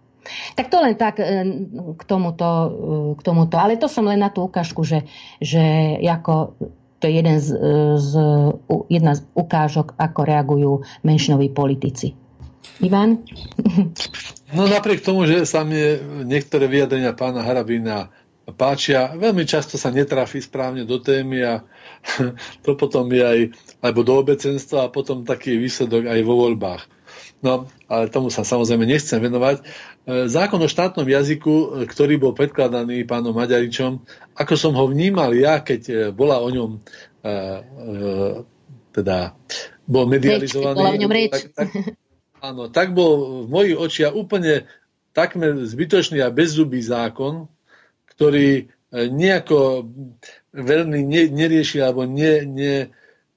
Tak 0.56 0.72
to 0.72 0.80
len 0.80 0.96
tak 0.96 1.20
e, 1.20 1.28
k 1.92 2.04
tomuto, 2.08 2.48
e, 2.48 2.68
k 3.20 3.22
tomuto. 3.24 3.60
Ale 3.60 3.76
to 3.76 3.92
som 3.92 4.08
len 4.08 4.24
na 4.24 4.32
tú 4.32 4.48
ukážku, 4.48 4.88
že, 4.88 5.04
že 5.44 5.60
ako 6.08 6.56
to 6.98 7.12
je 7.12 7.14
jeden 7.20 7.38
z, 7.38 7.52
e, 7.52 8.00
z, 8.00 8.12
jedna 8.88 9.12
z 9.12 9.28
ukážok, 9.36 10.00
ako 10.00 10.20
reagujú 10.24 10.72
menšinoví 11.04 11.52
politici. 11.52 12.16
Ivan? 12.80 13.26
No 14.54 14.64
napriek 14.70 15.04
tomu, 15.04 15.28
že 15.28 15.44
sa 15.44 15.68
mne 15.68 16.24
niektoré 16.24 16.72
vyjadrenia 16.72 17.12
pána 17.12 17.44
Harabína 17.44 18.14
páčia, 18.56 19.12
veľmi 19.12 19.44
často 19.44 19.76
sa 19.76 19.92
netrafí 19.92 20.40
správne 20.40 20.88
do 20.88 21.04
témy 21.04 21.44
a 21.44 21.54
to 22.64 22.80
potom 22.80 23.12
je 23.12 23.24
aj 23.24 23.40
alebo 23.84 24.08
do 24.08 24.16
obecenstva 24.16 24.88
a 24.88 24.94
potom 24.94 25.28
taký 25.28 25.60
výsledok 25.60 26.08
aj 26.08 26.20
vo 26.24 26.48
voľbách. 26.48 26.84
No, 27.38 27.70
ale 27.86 28.10
tomu 28.10 28.34
sa 28.34 28.42
samozrejme 28.42 28.90
nechcem 28.90 29.22
venovať. 29.22 29.62
E, 29.62 29.64
zákon 30.26 30.58
o 30.58 30.66
štátnom 30.66 31.06
jazyku, 31.06 31.54
e, 31.54 31.66
ktorý 31.86 32.18
bol 32.18 32.34
predkladaný 32.34 33.06
pánom 33.06 33.30
Maďaričom, 33.30 34.02
ako 34.34 34.54
som 34.58 34.74
ho 34.74 34.90
vnímal 34.90 35.38
ja, 35.38 35.62
keď 35.62 35.82
e, 35.86 35.94
bola 36.10 36.42
o 36.42 36.50
ňom 36.50 36.82
teda 38.96 39.36
bol 39.84 40.08
medializovaný. 40.08 40.80
Bola 40.80 40.96
v 40.96 41.02
ňom 41.04 41.12
reč. 41.12 41.32
Tak, 41.36 41.44
tak, 41.52 41.70
Áno, 42.48 42.72
tak 42.72 42.96
bol 42.96 43.44
v 43.44 43.48
mojich 43.52 43.76
očiach 43.76 44.16
úplne 44.16 44.64
takmer 45.12 45.68
zbytočný 45.68 46.24
a 46.24 46.32
bezzubý 46.32 46.80
zákon, 46.80 47.52
ktorý 48.16 48.64
e, 48.64 48.64
nejako 49.12 49.84
veľmi 50.56 51.04
ne, 51.04 51.22
neriešil 51.28 51.84
alebo 51.84 52.08
ne, 52.08 52.48
ne, 52.48 52.76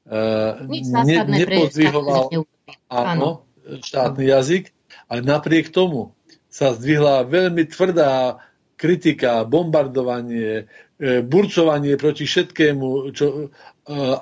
uh, 0.07 0.63
ne, 1.05 1.17
nepodvihoval 1.27 2.47
áno, 2.87 3.45
štátny 3.83 4.25
jazyk, 4.31 4.71
ale 5.11 5.21
napriek 5.27 5.75
tomu 5.75 6.15
sa 6.47 6.71
zdvihla 6.71 7.27
veľmi 7.27 7.67
tvrdá 7.67 8.39
kritika, 8.79 9.45
bombardovanie, 9.45 10.71
e, 10.97 11.21
burcovanie 11.21 12.01
proti 12.01 12.25
všetkému, 12.25 13.13
čo, 13.13 13.53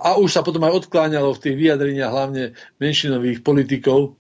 a 0.03 0.19
už 0.19 0.33
sa 0.33 0.43
potom 0.43 0.65
aj 0.67 0.87
odkláňalo 0.87 1.37
v 1.37 1.43
tých 1.45 1.57
vyjadreniach 1.61 2.11
hlavne 2.11 2.45
menšinových 2.83 3.47
politikov, 3.47 4.19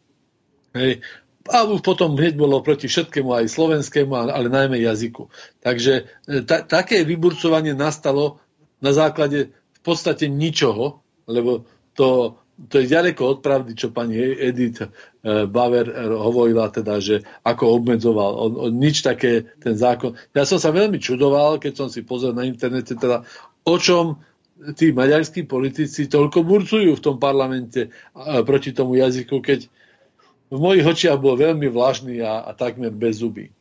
Hej. 0.78 1.02
A 1.48 1.64
potom 1.80 2.12
hneď 2.12 2.36
bolo 2.36 2.60
proti 2.60 2.92
všetkému, 2.92 3.32
aj 3.32 3.48
slovenskému, 3.48 4.12
ale 4.12 4.52
najmä 4.52 4.84
jazyku. 4.84 5.32
Takže 5.64 6.04
e, 6.28 6.44
ta, 6.44 6.60
také 6.60 7.08
vyburcovanie 7.08 7.72
nastalo 7.72 8.36
na 8.84 8.92
základe 8.92 9.48
v 9.48 9.80
podstate 9.80 10.28
ničoho, 10.28 11.00
lebo 11.24 11.64
to, 11.96 12.36
to 12.68 12.84
je 12.84 12.92
ďaleko 12.92 13.22
od 13.24 13.38
pravdy, 13.40 13.72
čo 13.72 13.88
pani 13.96 14.20
Edith 14.20 14.84
e, 14.84 14.88
Bauer 15.48 15.88
hovorila, 16.20 16.68
teda, 16.68 17.00
že 17.00 17.24
ako 17.40 17.80
obmedzoval. 17.80 18.32
On, 18.36 18.52
on 18.68 18.72
nič 18.76 19.00
také, 19.00 19.48
ten 19.56 19.72
zákon. 19.72 20.20
Ja 20.36 20.44
som 20.44 20.60
sa 20.60 20.68
veľmi 20.68 21.00
čudoval, 21.00 21.56
keď 21.64 21.72
som 21.80 21.88
si 21.88 22.04
pozrel 22.04 22.36
na 22.36 22.44
internete, 22.44 22.92
teda, 22.92 23.24
o 23.64 23.76
čom 23.80 24.20
tí 24.76 24.90
maďarskí 24.92 25.48
politici 25.48 26.10
toľko 26.10 26.42
burcujú 26.42 26.92
v 26.98 27.04
tom 27.04 27.16
parlamente 27.16 27.94
proti 28.42 28.74
tomu 28.74 28.98
jazyku, 28.98 29.38
keď 29.38 29.70
v 30.48 30.58
mojich 30.58 30.84
očiach 30.84 31.20
bol 31.20 31.36
veľmi 31.36 31.68
vlažný 31.68 32.24
a, 32.24 32.44
a 32.44 32.50
takmer 32.56 32.92
bez 32.92 33.20
zuby. 33.20 33.52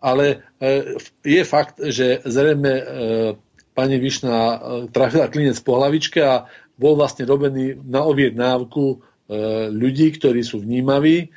Ale 0.00 0.48
e, 0.56 0.96
je 1.20 1.42
fakt, 1.44 1.76
že 1.80 2.24
zrejme 2.24 2.72
e, 2.72 2.84
pani 3.76 3.96
Višna 4.00 4.36
e, 4.36 4.56
trafila 4.88 5.28
klinec 5.28 5.60
po 5.60 5.76
hlavičke 5.76 6.20
a 6.24 6.48
bol 6.80 6.96
vlastne 6.96 7.28
robený 7.28 7.76
na 7.84 8.08
objednávku 8.08 8.84
e, 8.88 8.96
ľudí, 9.68 10.16
ktorí 10.16 10.40
sú 10.40 10.64
vnímaví 10.64 11.28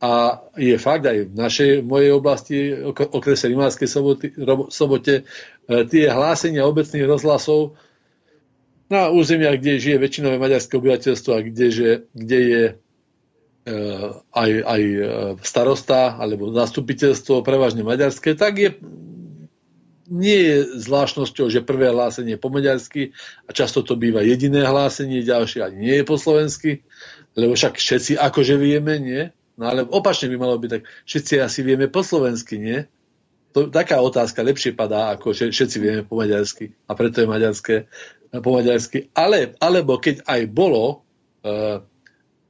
a 0.00 0.40
je 0.56 0.74
fakt 0.80 1.04
aj 1.04 1.28
v 1.28 1.34
našej 1.36 1.70
v 1.84 1.86
mojej 1.86 2.10
oblasti, 2.16 2.56
okrese 2.88 3.52
Rimárskej 3.52 3.88
sobote, 4.72 5.14
e, 5.14 5.22
tie 5.86 6.04
hlásenia 6.08 6.64
obecných 6.64 7.04
rozhlasov 7.04 7.76
na 8.90 9.12
územiach, 9.12 9.60
kde 9.60 9.78
žije 9.78 10.02
väčšinové 10.02 10.36
maďarské 10.40 10.72
obyvateľstvo 10.74 11.30
a 11.30 11.44
kde, 11.46 11.66
že, 11.70 11.88
kde 12.10 12.38
je 12.42 12.62
aj, 14.32 14.50
aj 14.64 14.82
e, 14.82 15.00
starosta 15.44 16.16
alebo 16.16 16.48
zastupiteľstvo 16.48 17.44
prevažne 17.44 17.84
maďarské, 17.84 18.32
tak 18.32 18.56
je 18.56 18.70
nie 20.10 20.38
je 20.42 20.56
zvláštnosťou, 20.82 21.46
že 21.46 21.62
prvé 21.62 21.94
hlásenie 21.94 22.34
je 22.34 22.42
po 22.42 22.50
maďarsky 22.50 23.14
a 23.46 23.54
často 23.54 23.86
to 23.86 23.94
býva 23.94 24.26
jediné 24.26 24.66
hlásenie, 24.66 25.22
ďalšie 25.22 25.62
ani 25.62 25.76
nie 25.86 25.94
je 26.02 26.04
po 26.04 26.18
slovensky, 26.18 26.82
lebo 27.38 27.54
však 27.54 27.78
všetci 27.78 28.18
akože 28.18 28.58
vieme, 28.58 28.98
nie? 28.98 29.30
No 29.54 29.70
ale 29.70 29.86
opačne 29.86 30.26
by 30.32 30.36
malo 30.40 30.58
byť 30.58 30.70
tak, 30.72 30.82
všetci 31.06 31.34
asi 31.38 31.60
vieme 31.62 31.86
po 31.86 32.02
slovensky, 32.02 32.58
nie? 32.58 32.90
To, 33.54 33.70
taká 33.70 34.02
otázka 34.02 34.42
lepšie 34.42 34.74
padá, 34.74 35.14
ako 35.14 35.30
že 35.30 35.54
všetci 35.54 35.76
vieme 35.78 36.02
po 36.02 36.18
maďarsky 36.18 36.74
a 36.90 36.94
preto 36.98 37.22
je 37.22 37.30
maďarské 37.30 37.76
po 38.42 38.50
maďarsky. 38.50 39.10
Ale, 39.14 39.58
alebo 39.62 39.98
keď 39.98 40.26
aj 40.26 40.40
bolo, 40.50 41.02
uh, 41.42 41.82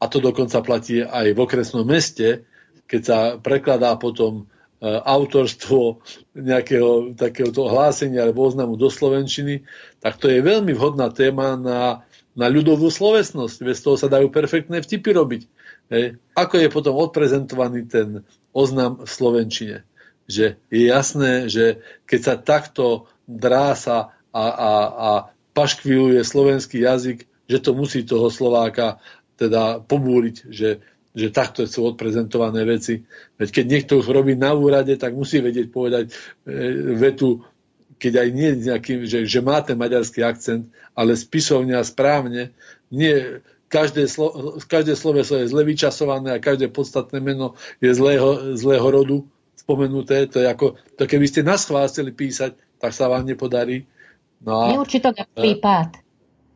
a 0.00 0.04
to 0.08 0.18
dokonca 0.18 0.64
platí 0.64 1.04
aj 1.04 1.36
v 1.36 1.42
okresnom 1.44 1.84
meste, 1.84 2.48
keď 2.88 3.02
sa 3.04 3.18
prekladá 3.36 3.94
potom 4.00 4.42
e, 4.80 4.88
autorstvo 4.88 6.00
nejakého 6.32 7.14
takéhoto 7.14 7.68
hlásenia 7.68 8.24
alebo 8.24 8.48
oznamu 8.48 8.80
do 8.80 8.88
Slovenčiny, 8.88 9.68
tak 10.00 10.16
to 10.16 10.32
je 10.32 10.40
veľmi 10.40 10.72
vhodná 10.72 11.12
téma 11.12 11.54
na, 11.54 12.02
na 12.32 12.46
ľudovú 12.48 12.88
slovesnosť. 12.88 13.56
Bez 13.60 13.84
toho 13.84 14.00
sa 14.00 14.08
dajú 14.08 14.32
perfektné 14.32 14.80
vtipy 14.80 15.12
robiť. 15.12 15.42
Hej. 15.92 16.18
Ako 16.32 16.54
je 16.58 16.68
potom 16.72 16.96
odprezentovaný 16.96 17.86
ten 17.86 18.24
oznam 18.56 19.04
v 19.04 19.10
Slovenčine. 19.10 19.76
Že 20.30 20.58
je 20.72 20.82
jasné, 20.86 21.32
že 21.52 21.84
keď 22.08 22.20
sa 22.24 22.34
takto 22.40 23.10
drása 23.28 24.14
a, 24.32 24.44
a, 24.48 24.72
a 24.90 25.10
paškviluje 25.52 26.22
slovenský 26.22 26.86
jazyk, 26.86 27.26
že 27.50 27.58
to 27.58 27.74
musí 27.74 28.06
toho 28.06 28.30
Slováka 28.30 29.02
teda 29.40 29.80
pobúriť, 29.80 30.52
že, 30.52 30.84
že 31.16 31.32
takto 31.32 31.64
sú 31.64 31.88
odprezentované 31.88 32.68
veci. 32.68 33.00
Veď 33.40 33.48
keď 33.48 33.64
niekto 33.64 33.92
už 34.04 34.12
robí 34.12 34.36
na 34.36 34.52
úrade, 34.52 34.92
tak 35.00 35.16
musí 35.16 35.40
vedieť 35.40 35.72
povedať 35.72 36.12
e, 36.12 36.14
vetu, 37.00 37.40
keď 37.96 38.12
aj 38.20 38.28
nie 38.36 38.50
nejakým, 38.68 39.08
že, 39.08 39.24
že 39.24 39.40
má 39.40 39.64
ten 39.64 39.80
maďarský 39.80 40.20
akcent, 40.20 40.68
ale 40.92 41.16
spisovne 41.16 41.80
a 41.80 41.84
správne. 41.84 42.52
Nie, 42.92 43.40
každé, 43.72 44.08
slo, 44.12 44.60
každé 44.68 44.92
sloveso 44.92 45.40
je 45.40 45.48
zle 45.48 45.64
vyčasované 45.64 46.36
a 46.36 46.42
každé 46.42 46.68
podstatné 46.68 47.20
meno 47.24 47.56
je 47.80 47.92
zlého, 47.96 48.56
zlého 48.60 48.84
rodu 48.84 49.16
spomenuté. 49.56 50.28
To 50.32 50.40
je 50.40 50.46
ako, 50.48 50.76
to 51.00 51.08
keby 51.08 51.26
ste 51.28 51.46
nás 51.46 51.64
chceli 51.64 52.12
písať, 52.12 52.56
tak 52.76 52.92
sa 52.92 53.08
vám 53.08 53.24
nepodarí. 53.24 53.88
No 54.40 54.64
a, 54.64 54.72
Neurčito 54.72 55.12
prípad. 55.12 56.00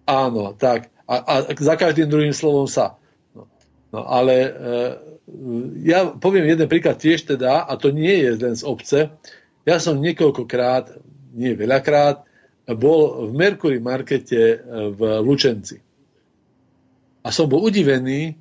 Áno, 0.09 0.57
tak 0.57 0.94
a, 1.05 1.15
a 1.21 1.35
za 1.53 1.75
každým 1.77 2.09
druhým 2.09 2.33
slovom 2.33 2.65
sa. 2.65 2.97
No, 3.37 3.49
no 3.93 4.01
ale 4.09 4.35
e, 4.35 4.51
ja 5.85 6.09
poviem 6.09 6.49
jeden 6.49 6.69
príklad 6.69 6.97
tiež 6.97 7.29
teda, 7.29 7.65
a 7.65 7.73
to 7.77 7.93
nie 7.93 8.25
je 8.25 8.31
len 8.41 8.57
z 8.57 8.65
obce. 8.65 8.99
Ja 9.65 9.77
som 9.81 10.01
niekoľkokrát, 10.01 10.97
nie 11.37 11.53
veľakrát, 11.53 12.25
bol 12.65 13.29
v 13.29 13.33
Mercury 13.37 13.79
markete 13.81 14.41
e, 14.41 14.57
v 14.93 15.01
Lučenci. 15.21 15.85
A 17.25 17.33
som 17.33 17.49
bol 17.49 17.65
udivený, 17.65 18.37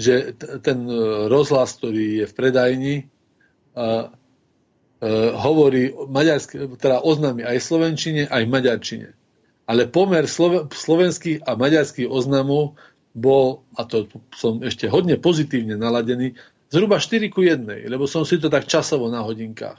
že 0.00 0.32
t- 0.32 0.58
ten 0.64 0.86
rozhlas, 1.28 1.76
ktorý 1.76 2.24
je 2.24 2.26
v 2.30 2.32
predajni, 2.32 2.96
uh, 3.76 4.08
uh, 4.08 5.30
hovorí 5.36 5.92
maďarské, 5.92 6.64
teda 6.80 7.04
oznámi 7.04 7.44
aj 7.44 7.58
slovenčine, 7.60 8.24
aj 8.30 8.48
maďarčine. 8.48 9.12
Ale 9.70 9.86
pomer 9.86 10.26
slovenských 10.26 11.46
a 11.46 11.54
maďarských 11.54 12.10
oznamov 12.10 12.74
bol, 13.14 13.62
a 13.78 13.86
to 13.86 14.10
som 14.34 14.58
ešte 14.66 14.90
hodne 14.90 15.14
pozitívne 15.14 15.78
naladený, 15.78 16.34
zhruba 16.74 16.98
4 16.98 17.30
ku 17.30 17.46
1, 17.46 17.86
lebo 17.86 18.10
som 18.10 18.26
si 18.26 18.42
to 18.42 18.50
tak 18.50 18.66
časovo 18.66 19.06
na 19.06 19.22
hodinkách. 19.22 19.78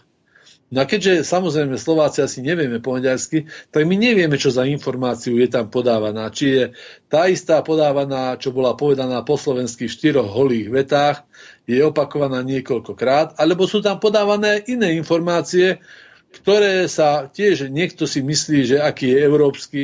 No 0.72 0.80
a 0.80 0.88
keďže 0.88 1.28
samozrejme 1.28 1.76
Slováci 1.76 2.24
asi 2.24 2.40
nevieme 2.40 2.80
po 2.80 2.96
maďarsky, 2.96 3.44
tak 3.76 3.84
my 3.84 4.00
nevieme, 4.00 4.40
čo 4.40 4.56
za 4.56 4.64
informáciu 4.64 5.36
je 5.36 5.52
tam 5.52 5.68
podávaná. 5.68 6.32
Či 6.32 6.46
je 6.48 6.64
tá 7.12 7.28
istá 7.28 7.60
podávaná, 7.60 8.40
čo 8.40 8.56
bola 8.56 8.80
povedaná 8.80 9.20
po 9.28 9.36
slovenských 9.36 9.92
štyroch 9.92 10.32
holých 10.32 10.72
vetách, 10.72 11.28
je 11.68 11.84
opakovaná 11.84 12.40
niekoľkokrát, 12.48 13.36
alebo 13.36 13.68
sú 13.68 13.84
tam 13.84 14.00
podávané 14.00 14.64
iné 14.72 14.96
informácie, 14.96 15.84
ktoré 16.32 16.88
sa 16.88 17.28
tiež 17.28 17.68
niekto 17.68 18.08
si 18.08 18.24
myslí, 18.24 18.60
že 18.64 18.78
aký 18.80 19.12
je 19.12 19.18
európsky. 19.20 19.82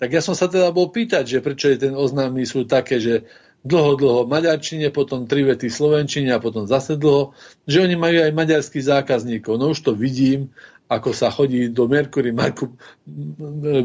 Tak 0.00 0.10
ja 0.10 0.20
som 0.24 0.34
sa 0.34 0.50
teda 0.50 0.74
bol 0.74 0.90
pýtať, 0.90 1.38
že 1.38 1.44
prečo 1.44 1.70
je 1.70 1.88
ten 1.88 1.94
oznámy 1.94 2.42
sú 2.48 2.66
také, 2.66 2.98
že 2.98 3.28
dlho, 3.64 3.96
dlho 3.96 4.20
maďarčine, 4.24 4.88
potom 4.90 5.28
tri 5.28 5.44
vety 5.44 5.68
slovenčine 5.68 6.32
a 6.32 6.42
potom 6.42 6.64
zase 6.64 6.96
dlho, 6.96 7.36
že 7.68 7.84
oni 7.84 7.96
majú 7.96 8.18
aj 8.24 8.32
maďarských 8.32 8.88
zákazníkov. 8.88 9.60
No 9.60 9.76
už 9.76 9.84
to 9.84 9.92
vidím, 9.92 10.50
ako 10.90 11.14
sa 11.14 11.30
chodí 11.30 11.70
do 11.70 11.86
Mercury, 11.86 12.32
Marku, 12.32 12.74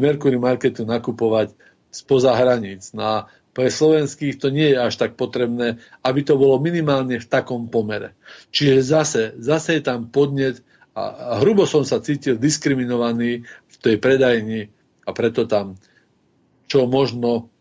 Mercury 0.00 0.40
Marketu 0.40 0.82
nakupovať 0.88 1.54
spoza 1.92 2.34
hraníc. 2.34 2.90
No 2.96 3.02
a 3.04 3.16
pre 3.56 3.72
slovenských 3.72 4.36
to 4.36 4.52
nie 4.52 4.74
je 4.74 4.78
až 4.80 5.00
tak 5.00 5.16
potrebné, 5.16 5.80
aby 6.04 6.20
to 6.20 6.36
bolo 6.36 6.60
minimálne 6.60 7.16
v 7.16 7.24
takom 7.24 7.72
pomere. 7.72 8.12
Čiže 8.52 8.76
zase, 8.84 9.22
zase 9.40 9.80
je 9.80 9.82
tam 9.86 10.12
podnet 10.12 10.60
a, 10.96 11.36
hrubo 11.44 11.68
som 11.68 11.84
sa 11.84 12.00
cítil 12.00 12.40
diskriminovaný 12.40 13.44
v 13.44 13.76
tej 13.84 14.00
predajni 14.00 14.72
a 15.04 15.12
preto 15.12 15.44
tam 15.44 15.76
čo 16.66 16.88
možno 16.90 17.52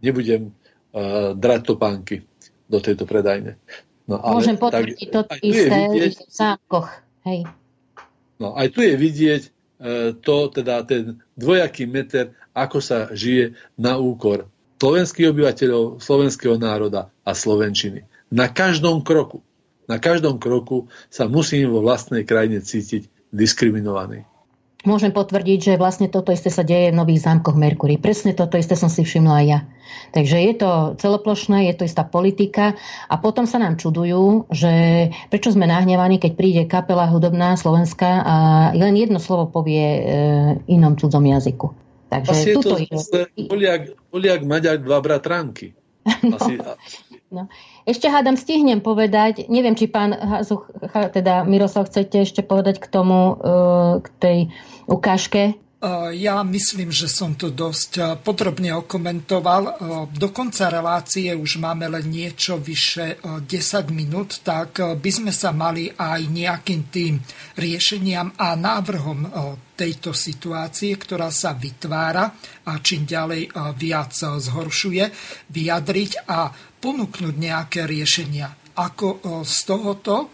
nebudem 0.00 0.48
uh, 0.48 1.36
drať 1.36 1.60
topánky 1.68 2.24
do 2.70 2.78
tejto 2.80 3.04
predajne. 3.04 3.60
No, 4.08 4.22
ale, 4.24 4.40
Môžem 4.40 4.56
potvrdiť 4.56 5.08
to 5.12 5.20
isté 5.44 5.68
vidieť, 5.68 6.12
v 6.16 6.32
zámkoch. 6.32 6.88
Hej. 7.28 7.44
No, 8.40 8.56
aj 8.56 8.72
tu 8.72 8.80
je 8.80 8.94
vidieť 8.96 9.42
uh, 9.44 9.50
to, 10.16 10.48
teda 10.48 10.86
ten 10.88 11.20
dvojaký 11.36 11.84
meter, 11.84 12.32
ako 12.56 12.78
sa 12.80 13.12
žije 13.12 13.52
na 13.76 14.00
úkor 14.00 14.48
slovenských 14.78 15.28
obyvateľov, 15.34 15.98
slovenského 15.98 16.56
národa 16.56 17.10
a 17.26 17.34
slovenčiny. 17.34 18.06
Na 18.30 18.46
každom 18.48 19.02
kroku, 19.02 19.42
na 19.88 19.96
každom 19.96 20.36
kroku 20.36 20.92
sa 21.08 21.26
musím 21.26 21.72
vo 21.72 21.80
vlastnej 21.80 22.22
krajine 22.28 22.60
cítiť 22.60 23.32
diskriminovaný. 23.32 24.28
Môžem 24.86 25.10
potvrdiť, 25.10 25.58
že 25.58 25.74
vlastne 25.74 26.06
toto 26.06 26.30
isté 26.30 26.54
sa 26.54 26.62
deje 26.62 26.94
v 26.94 26.98
nových 27.02 27.26
zámkoch 27.26 27.58
Merkury. 27.58 27.98
Presne 27.98 28.30
toto 28.30 28.54
isté 28.54 28.78
som 28.78 28.86
si 28.86 29.02
všimla 29.02 29.42
aj 29.42 29.46
ja. 29.50 29.60
Takže 30.14 30.36
je 30.38 30.54
to 30.54 30.70
celoplošné, 31.02 31.66
je 31.66 31.74
to 31.74 31.82
istá 31.82 32.06
politika 32.06 32.78
a 33.10 33.14
potom 33.18 33.42
sa 33.42 33.58
nám 33.58 33.74
čudujú, 33.74 34.46
že 34.54 34.72
prečo 35.34 35.50
sme 35.50 35.66
nahnevaní, 35.66 36.22
keď 36.22 36.32
príde 36.38 36.62
kapela 36.70 37.10
hudobná 37.10 37.58
Slovenska 37.58 38.22
a 38.22 38.36
len 38.70 38.94
jedno 38.94 39.18
slovo 39.18 39.50
povie 39.50 39.82
e, 39.82 40.00
inom 40.70 40.94
cudzom 40.94 41.26
jazyku. 41.26 41.74
Takže 42.08 42.30
Asi 42.30 42.48
je 42.48 42.54
to 42.62 42.76
je. 42.78 43.48
Poliak, 43.50 43.98
Poliak, 44.14 44.40
Maďar, 44.46 44.78
dva 44.78 45.02
bratranky. 45.02 45.74
No. 46.24 46.40
Asi, 46.40 46.56
No. 46.56 46.72
Ešte 47.84 48.08
hádam 48.08 48.40
stihnem 48.40 48.80
povedať, 48.80 49.52
neviem, 49.52 49.76
či 49.76 49.84
pán 49.84 50.16
Hazuch, 50.16 50.64
teda 51.12 51.44
Miroslav, 51.44 51.92
chcete 51.92 52.24
ešte 52.24 52.40
povedať 52.40 52.80
k 52.80 52.88
tomu, 52.88 53.36
e, 53.36 54.04
k 54.04 54.06
tej 54.16 54.38
ukážke 54.88 55.60
ja 56.10 56.42
myslím, 56.42 56.90
že 56.90 57.06
som 57.06 57.38
to 57.38 57.54
dosť 57.54 58.18
podrobne 58.26 58.74
okomentoval. 58.74 59.78
Do 60.10 60.34
konca 60.34 60.66
relácie 60.66 61.30
už 61.30 61.62
máme 61.62 61.86
len 61.86 62.10
niečo 62.10 62.58
vyše 62.58 63.22
10 63.22 63.46
minút, 63.94 64.42
tak 64.42 64.82
by 64.98 65.10
sme 65.14 65.30
sa 65.30 65.54
mali 65.54 65.86
aj 65.86 66.20
nejakým 66.34 66.90
tým 66.90 67.22
riešeniam 67.54 68.34
a 68.34 68.58
návrhom 68.58 69.30
tejto 69.78 70.10
situácie, 70.10 70.98
ktorá 70.98 71.30
sa 71.30 71.54
vytvára 71.54 72.26
a 72.66 72.82
čím 72.82 73.06
ďalej 73.06 73.54
viac 73.78 74.10
zhoršuje, 74.18 75.04
vyjadriť 75.46 76.26
a 76.26 76.50
ponúknuť 76.78 77.34
nejaké 77.34 77.84
riešenia. 77.84 78.54
Ako 78.78 79.42
z 79.42 79.56
tohoto 79.66 80.30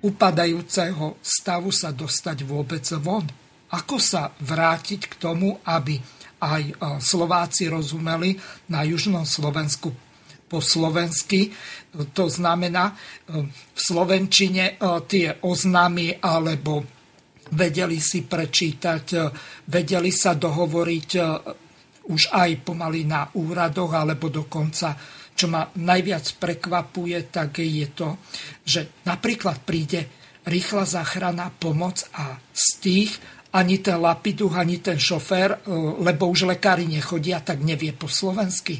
upadajúceho 0.00 1.20
stavu 1.20 1.68
sa 1.68 1.92
dostať 1.92 2.48
vôbec 2.48 2.84
von 3.00 3.28
ako 3.70 3.96
sa 4.02 4.34
vrátiť 4.34 5.00
k 5.06 5.14
tomu, 5.14 5.54
aby 5.62 5.94
aj 6.42 6.62
e, 6.66 6.74
Slováci 6.98 7.70
rozumeli 7.70 8.34
na 8.72 8.82
južnom 8.82 9.22
Slovensku 9.22 9.94
po 10.50 10.58
slovensky. 10.58 11.54
To 11.94 12.26
znamená, 12.26 12.90
e, 12.90 12.94
v 13.46 13.78
Slovenčine 13.78 14.74
e, 14.74 14.84
tie 15.06 15.38
oznámy 15.38 16.18
alebo 16.18 16.82
vedeli 17.50 17.98
si 17.98 18.26
prečítať, 18.26 19.06
vedeli 19.66 20.14
sa 20.14 20.38
dohovoriť 20.38 21.10
už 22.06 22.22
aj 22.30 22.50
pomaly 22.62 23.02
na 23.02 23.26
úradoch, 23.34 23.90
alebo 23.90 24.30
dokonca, 24.30 24.94
čo 25.40 25.48
ma 25.48 25.64
najviac 25.72 26.36
prekvapuje, 26.36 27.32
tak 27.32 27.64
je 27.64 27.88
to, 27.96 28.20
že 28.60 29.00
napríklad 29.08 29.64
príde 29.64 30.04
rýchla 30.44 30.84
záchranná 30.84 31.48
pomoc 31.56 32.04
a 32.12 32.36
z 32.52 32.66
tých 32.84 33.12
ani 33.50 33.80
ten 33.80 33.98
lapiduch, 33.98 34.52
ani 34.52 34.78
ten 34.84 35.00
šofér, 35.00 35.50
e, 35.50 35.58
lebo 36.04 36.28
už 36.28 36.46
lekári 36.46 36.86
nechodia, 36.86 37.40
tak 37.40 37.64
nevie 37.64 37.90
po 37.96 38.06
slovensky. 38.06 38.78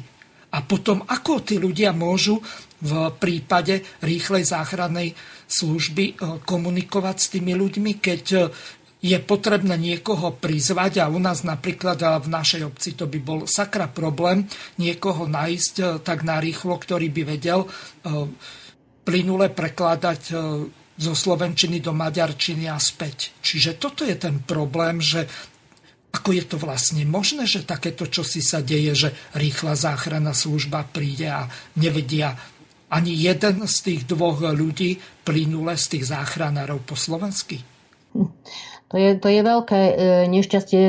A 0.51 0.63
potom, 0.63 1.03
ako 1.07 1.43
tí 1.43 1.55
ľudia 1.59 1.95
môžu 1.95 2.39
v 2.81 2.91
prípade 3.19 3.83
rýchlej 4.03 4.47
záchrannej 4.47 5.11
služby 5.49 6.05
e, 6.07 6.13
komunikovať 6.47 7.17
s 7.19 7.27
tými 7.35 7.51
ľuďmi, 7.57 7.91
keď 7.99 8.23
e, 8.31 8.39
je 9.01 9.17
potrebné 9.17 9.81
niekoho 9.81 10.37
prizvať 10.37 11.01
a 11.01 11.09
u 11.09 11.17
nás 11.17 11.41
napríklad 11.41 12.21
v 12.21 12.27
našej 12.29 12.61
obci 12.69 12.93
to 12.93 13.09
by 13.09 13.17
bol 13.17 13.49
sakra 13.49 13.89
problém 13.89 14.45
niekoho 14.77 15.25
nájsť 15.25 16.05
tak 16.05 16.21
narýchlo, 16.21 16.77
ktorý 16.77 17.09
by 17.09 17.21
vedel 17.25 17.65
plynule 19.01 19.49
prekladať 19.49 20.21
zo 21.01 21.13
slovenčiny 21.17 21.81
do 21.81 21.97
maďarčiny 21.97 22.69
a 22.69 22.77
späť. 22.77 23.33
Čiže 23.41 23.81
toto 23.81 24.05
je 24.05 24.13
ten 24.13 24.37
problém, 24.45 25.01
že 25.01 25.25
ako 26.13 26.29
je 26.37 26.43
to 26.45 26.57
vlastne 26.61 27.01
možné, 27.07 27.49
že 27.49 27.65
takéto 27.65 28.05
čosi 28.05 28.43
sa 28.43 28.61
deje, 28.61 28.93
že 28.93 29.09
rýchla 29.33 29.73
záchranná 29.73 30.35
služba 30.35 30.85
príde 30.85 31.25
a 31.31 31.49
nevedia 31.79 32.37
ani 32.91 33.15
jeden 33.15 33.63
z 33.65 33.75
tých 33.81 34.01
dvoch 34.03 34.43
ľudí 34.43 34.99
plynule 35.23 35.73
z 35.79 35.85
tých 35.97 36.11
záchranárov 36.11 36.83
po 36.83 36.93
slovensky? 36.99 37.63
To 38.91 38.99
je, 38.99 39.15
to 39.15 39.31
je 39.31 39.39
veľké 39.39 39.79
e, 39.79 39.93
nešťastie. 40.27 40.81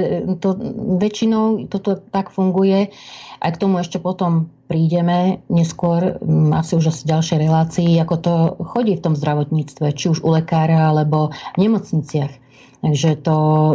To, 0.42 0.58
väčšinou 0.98 1.70
toto 1.70 1.94
tak 1.94 2.34
funguje. 2.34 2.90
Aj 3.38 3.50
k 3.54 3.60
tomu 3.62 3.78
ešte 3.78 4.02
potom 4.02 4.50
prídeme 4.66 5.46
neskôr, 5.46 6.18
asi 6.50 6.72
už 6.74 6.90
v 6.90 7.10
ďalšej 7.14 7.38
relácii, 7.38 7.90
ako 8.02 8.14
to 8.18 8.34
chodí 8.74 8.98
v 8.98 9.04
tom 9.06 9.14
zdravotníctve, 9.14 9.94
či 9.94 10.10
už 10.10 10.26
u 10.26 10.34
lekára 10.34 10.90
alebo 10.90 11.30
v 11.54 11.58
nemocniciach. 11.62 12.32
Takže 12.82 13.22
to 13.22 13.36
e, 13.38 13.74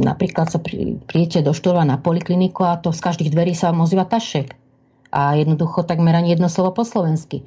napríklad 0.00 0.48
sa 0.48 0.56
príjete 1.04 1.44
do 1.44 1.52
štúrova 1.52 1.84
na 1.84 2.00
polikliniku 2.00 2.64
a 2.64 2.80
to 2.80 2.96
z 2.96 3.04
každých 3.04 3.36
dverí 3.36 3.52
sa 3.52 3.68
vám 3.68 3.84
ozýva 3.84 4.08
tašek. 4.08 4.56
A 5.12 5.36
jednoducho 5.36 5.84
takmer 5.84 6.16
ani 6.16 6.32
jedno 6.32 6.48
slovo 6.48 6.72
po 6.72 6.88
slovensky. 6.88 7.44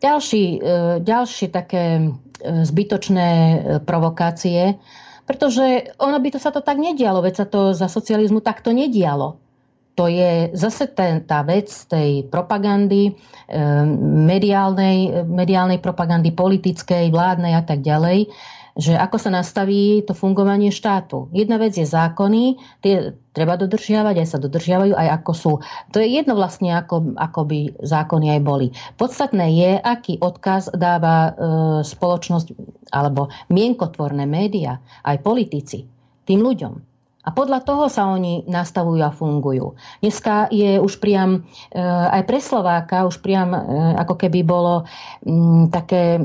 Ďalší, 0.00 0.44
e, 0.56 0.58
ďalšie 1.04 1.52
také 1.52 2.16
zbytočné 2.40 3.28
provokácie 3.84 4.80
pretože 5.30 5.94
ono 6.02 6.18
by 6.18 6.34
to 6.34 6.42
sa 6.42 6.50
to 6.50 6.58
tak 6.58 6.74
nedialo, 6.74 7.22
veď 7.22 7.34
sa 7.38 7.46
to 7.46 7.70
za 7.70 7.86
socializmu 7.86 8.42
takto 8.42 8.74
nedialo. 8.74 9.38
To 9.94 10.10
je 10.10 10.50
zase 10.58 10.90
ten, 10.90 11.22
tá 11.22 11.46
vec 11.46 11.70
tej 11.86 12.26
propagandy, 12.26 13.14
e, 13.46 13.62
mediálnej, 14.26 15.22
mediálnej 15.22 15.78
propagandy, 15.78 16.34
politickej, 16.34 17.14
vládnej 17.14 17.54
a 17.54 17.62
tak 17.62 17.78
ďalej, 17.78 18.26
že 18.80 18.96
ako 18.96 19.20
sa 19.20 19.28
nastaví 19.28 20.00
to 20.08 20.16
fungovanie 20.16 20.72
štátu. 20.72 21.28
Jedna 21.36 21.60
vec 21.60 21.76
je 21.76 21.84
zákony, 21.84 22.56
tie 22.80 23.12
treba 23.36 23.60
dodržiavať, 23.60 24.16
aj 24.16 24.28
sa 24.32 24.38
dodržiavajú, 24.40 24.96
aj 24.96 25.08
ako 25.20 25.32
sú. 25.36 25.52
To 25.92 26.00
je 26.00 26.08
jedno 26.08 26.32
vlastne, 26.34 26.72
ako, 26.72 27.14
ako 27.20 27.40
by 27.44 27.58
zákony 27.84 28.26
aj 28.34 28.40
boli. 28.40 28.72
Podstatné 28.96 29.46
je, 29.52 29.70
aký 29.76 30.16
odkaz 30.18 30.72
dáva 30.72 31.16
e, 31.28 31.32
spoločnosť 31.84 32.56
alebo 32.90 33.28
mienkotvorné 33.52 34.24
médiá, 34.24 34.80
aj 35.04 35.20
politici 35.20 35.84
tým 36.24 36.40
ľuďom. 36.40 36.89
A 37.30 37.38
podľa 37.38 37.62
toho 37.62 37.86
sa 37.86 38.10
oni 38.10 38.42
nastavujú 38.50 38.98
a 39.06 39.14
fungujú. 39.14 39.78
Dneska 40.02 40.50
je 40.50 40.82
už 40.82 40.98
priam 40.98 41.46
e, 41.70 41.78
aj 42.10 42.26
pre 42.26 42.42
Slováka, 42.42 43.06
už 43.06 43.22
priam 43.22 43.54
e, 43.54 43.62
ako 43.94 44.18
keby 44.18 44.42
bolo 44.42 44.82
m, 45.22 45.70
také 45.70 46.18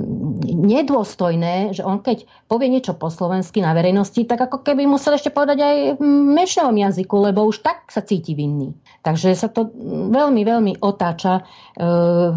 nedôstojné, 0.50 1.78
že 1.78 1.86
on 1.86 2.02
keď 2.02 2.26
povie 2.50 2.74
niečo 2.74 2.98
po 2.98 3.14
slovensky 3.14 3.62
na 3.62 3.78
verejnosti, 3.78 4.18
tak 4.26 4.50
ako 4.50 4.66
keby 4.66 4.90
musel 4.90 5.14
ešte 5.14 5.30
povedať 5.30 5.62
aj 5.62 5.78
v 5.98 6.04
menšinovom 6.10 6.82
jazyku, 6.90 7.16
lebo 7.22 7.46
už 7.46 7.62
tak 7.62 7.94
sa 7.94 8.02
cíti 8.02 8.34
vinný. 8.34 8.74
Takže 9.06 9.38
sa 9.38 9.46
to 9.46 9.70
veľmi, 10.10 10.42
veľmi 10.42 10.74
otáča 10.82 11.38
e, 11.38 11.42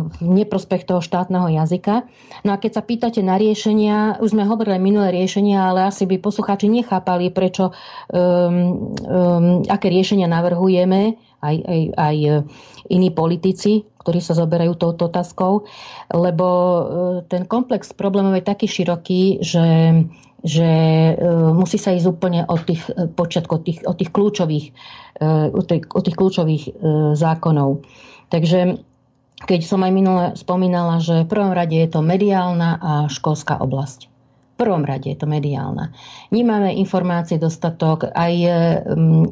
v 0.05 0.28
neprospech 0.28 0.85
toho 0.85 1.01
štátneho 1.01 1.49
jazyka. 1.57 2.05
No 2.45 2.53
a 2.53 2.61
keď 2.61 2.77
sa 2.77 2.82
pýtate 2.85 3.24
na 3.24 3.40
riešenia, 3.40 4.20
už 4.20 4.36
sme 4.36 4.45
hovorili 4.45 4.77
minulé 4.77 5.16
riešenia, 5.16 5.73
ale 5.73 5.89
asi 5.89 6.05
by 6.05 6.20
poslucháči 6.20 6.69
nechápali, 6.69 7.32
prečo, 7.32 7.70
um, 7.70 8.58
um, 8.59 9.63
aké 9.67 9.89
riešenia 9.89 10.27
navrhujeme, 10.27 11.17
aj, 11.39 11.57
aj, 11.63 11.81
aj 11.95 12.17
iní 12.91 13.11
politici, 13.15 13.87
ktorí 14.03 14.19
sa 14.19 14.35
zoberajú 14.35 14.75
touto 14.75 15.07
otázkou, 15.13 15.69
lebo 16.11 16.47
e, 16.49 16.83
ten 17.29 17.45
komplex 17.45 17.93
problémov 17.93 18.35
je 18.41 18.49
taký 18.49 18.67
široký, 18.67 19.23
že, 19.45 19.69
že 20.43 20.71
e, 21.13 21.15
musí 21.53 21.77
sa 21.79 21.95
ísť 21.95 22.09
úplne 22.09 22.43
od 22.49 22.65
tých 22.65 22.83
e, 22.91 23.07
počiatkov, 23.07 23.69
tých, 23.69 23.85
od 23.85 23.95
tých 24.01 24.11
kľúčových, 24.11 24.67
od 25.51 26.03
tých 26.07 26.17
kľúčových 26.17 26.65
zákonov. 27.19 27.83
Takže 28.31 28.79
keď 29.51 29.61
som 29.67 29.83
aj 29.83 29.93
minule 29.93 30.25
spomínala, 30.39 31.03
že 31.03 31.27
v 31.27 31.31
prvom 31.31 31.51
rade 31.51 31.75
je 31.75 31.91
to 31.91 32.07
mediálna 32.07 32.79
a 32.79 32.93
školská 33.11 33.59
oblasť 33.59 34.18
prvom 34.59 34.83
rade 34.83 35.07
je 35.07 35.15
to 35.15 35.31
mediálna. 35.31 35.95
Nemáme 36.35 36.75
informácie 36.75 37.39
dostatok, 37.39 38.11
aj 38.11 38.35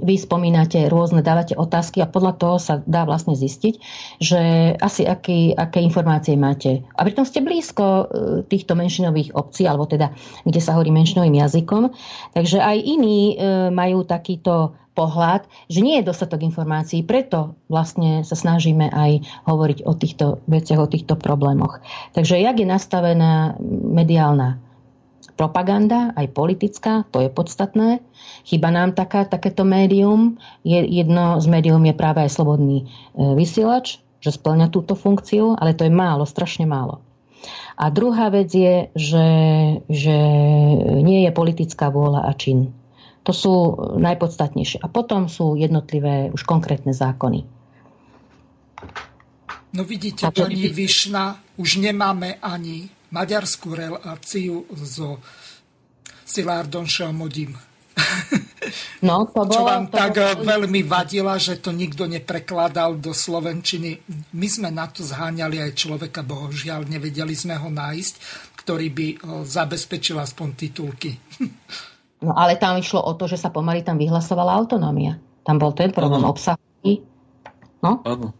vy 0.00 0.14
spomínate 0.14 0.86
rôzne, 0.86 1.26
dávate 1.26 1.58
otázky 1.58 1.98
a 2.00 2.08
podľa 2.08 2.32
toho 2.38 2.56
sa 2.62 2.78
dá 2.86 3.02
vlastne 3.02 3.34
zistiť, 3.34 3.74
že 4.22 4.40
asi 4.78 5.02
aký, 5.02 5.52
aké 5.58 5.82
informácie 5.82 6.38
máte. 6.38 6.86
A 6.94 7.02
pritom 7.02 7.26
ste 7.26 7.42
blízko 7.42 7.84
e, 7.84 8.04
týchto 8.46 8.78
menšinových 8.78 9.34
obcí, 9.34 9.66
alebo 9.66 9.90
teda, 9.90 10.14
kde 10.46 10.60
sa 10.62 10.78
hovorí 10.78 10.94
menšinovým 10.94 11.36
jazykom. 11.42 11.90
Takže 12.32 12.62
aj 12.62 12.76
iní 12.78 13.34
e, 13.34 13.68
majú 13.74 14.06
takýto 14.06 14.78
pohľad, 14.96 15.44
že 15.68 15.84
nie 15.84 16.00
je 16.00 16.08
dostatok 16.08 16.40
informácií, 16.40 17.04
preto 17.04 17.52
vlastne 17.68 18.24
sa 18.24 18.32
snažíme 18.32 18.88
aj 18.88 19.44
hovoriť 19.44 19.84
o 19.84 19.92
týchto 19.92 20.40
veciach, 20.48 20.80
o 20.80 20.88
týchto 20.88 21.20
problémoch. 21.20 21.84
Takže 22.16 22.40
jak 22.40 22.56
je 22.56 22.64
nastavená 22.64 23.60
mediálna 23.68 24.64
propaganda, 25.34 26.14
aj 26.14 26.30
politická, 26.30 27.02
to 27.10 27.24
je 27.24 27.30
podstatné. 27.32 28.04
Chyba 28.46 28.70
nám 28.70 28.94
taká, 28.94 29.26
takéto 29.26 29.66
médium. 29.66 30.38
Jedno 30.66 31.42
z 31.42 31.46
médium 31.50 31.82
je 31.82 31.94
práve 31.96 32.22
aj 32.22 32.30
slobodný 32.30 32.84
e, 32.84 32.84
vysielač, 33.34 33.98
že 34.22 34.30
splňa 34.30 34.70
túto 34.70 34.94
funkciu, 34.94 35.58
ale 35.58 35.74
to 35.74 35.82
je 35.82 35.92
málo, 35.92 36.22
strašne 36.28 36.64
málo. 36.64 37.02
A 37.76 37.92
druhá 37.92 38.32
vec 38.32 38.48
je, 38.48 38.88
že, 38.96 39.28
že 39.90 40.16
nie 41.04 41.28
je 41.28 41.30
politická 41.30 41.92
vôľa 41.92 42.24
a 42.24 42.32
čin. 42.32 42.72
To 43.28 43.34
sú 43.34 43.54
najpodstatnejšie. 44.00 44.80
A 44.80 44.88
potom 44.88 45.28
sú 45.28 45.58
jednotlivé 45.58 46.30
už 46.32 46.46
konkrétne 46.46 46.94
zákony. 46.94 47.44
No 49.76 49.82
vidíte, 49.84 50.30
pani 50.32 50.72
Višna, 50.72 51.36
už 51.60 51.84
nemáme 51.84 52.40
ani 52.40 52.95
maďarskú 53.10 53.68
reláciu 53.74 54.66
so 54.82 55.22
Silárdom 56.26 56.86
Šelmodím. 56.90 57.54
No, 59.00 59.24
to 59.30 59.46
bolo, 59.46 59.56
Čo 59.56 59.62
vám 59.62 59.84
to 59.88 59.94
tak 59.94 60.14
bolo... 60.18 60.42
veľmi 60.42 60.82
vadila, 60.84 61.38
že 61.38 61.62
to 61.62 61.70
nikto 61.70 62.04
neprekladal 62.04 62.98
do 62.98 63.14
Slovenčiny. 63.14 64.02
My 64.34 64.48
sme 64.50 64.68
na 64.74 64.90
to 64.90 65.06
zháňali 65.06 65.62
aj 65.62 65.72
človeka, 65.72 66.26
bohužiaľ 66.26 66.84
nevedeli 66.90 67.32
sme 67.32 67.56
ho 67.56 67.70
nájsť, 67.70 68.14
ktorý 68.58 68.86
by 68.90 69.06
zabezpečil 69.46 70.18
aspoň 70.18 70.48
titulky. 70.58 71.14
No 72.20 72.34
ale 72.34 72.58
tam 72.58 72.76
išlo 72.76 73.00
o 73.00 73.12
to, 73.14 73.30
že 73.30 73.38
sa 73.38 73.54
pomaly 73.54 73.86
tam 73.86 73.96
vyhlasovala 73.96 74.56
autonómia. 74.56 75.20
Tam 75.46 75.56
bol 75.62 75.70
ten 75.72 75.94
problém 75.94 76.26
obsahový. 76.26 77.06
No? 77.80 78.02
Áno. 78.02 78.34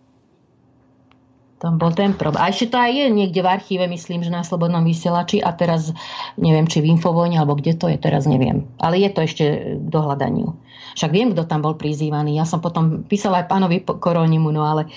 Tam 1.57 1.81
bol 1.81 1.89
ten 1.97 2.13
problém. 2.13 2.45
A 2.45 2.53
ešte 2.53 2.77
to 2.77 2.77
aj 2.77 2.93
je 2.93 3.07
niekde 3.09 3.41
v 3.41 3.49
archíve, 3.49 3.89
myslím, 3.89 4.21
že 4.21 4.29
na 4.29 4.45
Slobodnom 4.45 4.85
vysielači 4.85 5.41
a 5.41 5.57
teraz 5.57 5.89
neviem, 6.37 6.69
či 6.69 6.85
v 6.85 6.93
Infovojne, 6.93 7.41
alebo 7.41 7.57
kde 7.57 7.73
to 7.73 7.89
je, 7.89 7.97
teraz 7.97 8.29
neviem. 8.29 8.69
Ale 8.77 9.01
je 9.01 9.09
to 9.09 9.21
ešte 9.25 9.45
k 9.81 9.89
dohľadaniu. 9.89 10.53
Však 11.01 11.11
viem, 11.13 11.33
kto 11.33 11.49
tam 11.49 11.65
bol 11.65 11.77
prizývaný. 11.81 12.37
Ja 12.37 12.45
som 12.45 12.61
potom 12.61 13.09
písala 13.09 13.45
aj 13.45 13.49
pánovi 13.49 13.85
Koronimu, 13.85 14.53
no 14.53 14.69
ale 14.69 14.93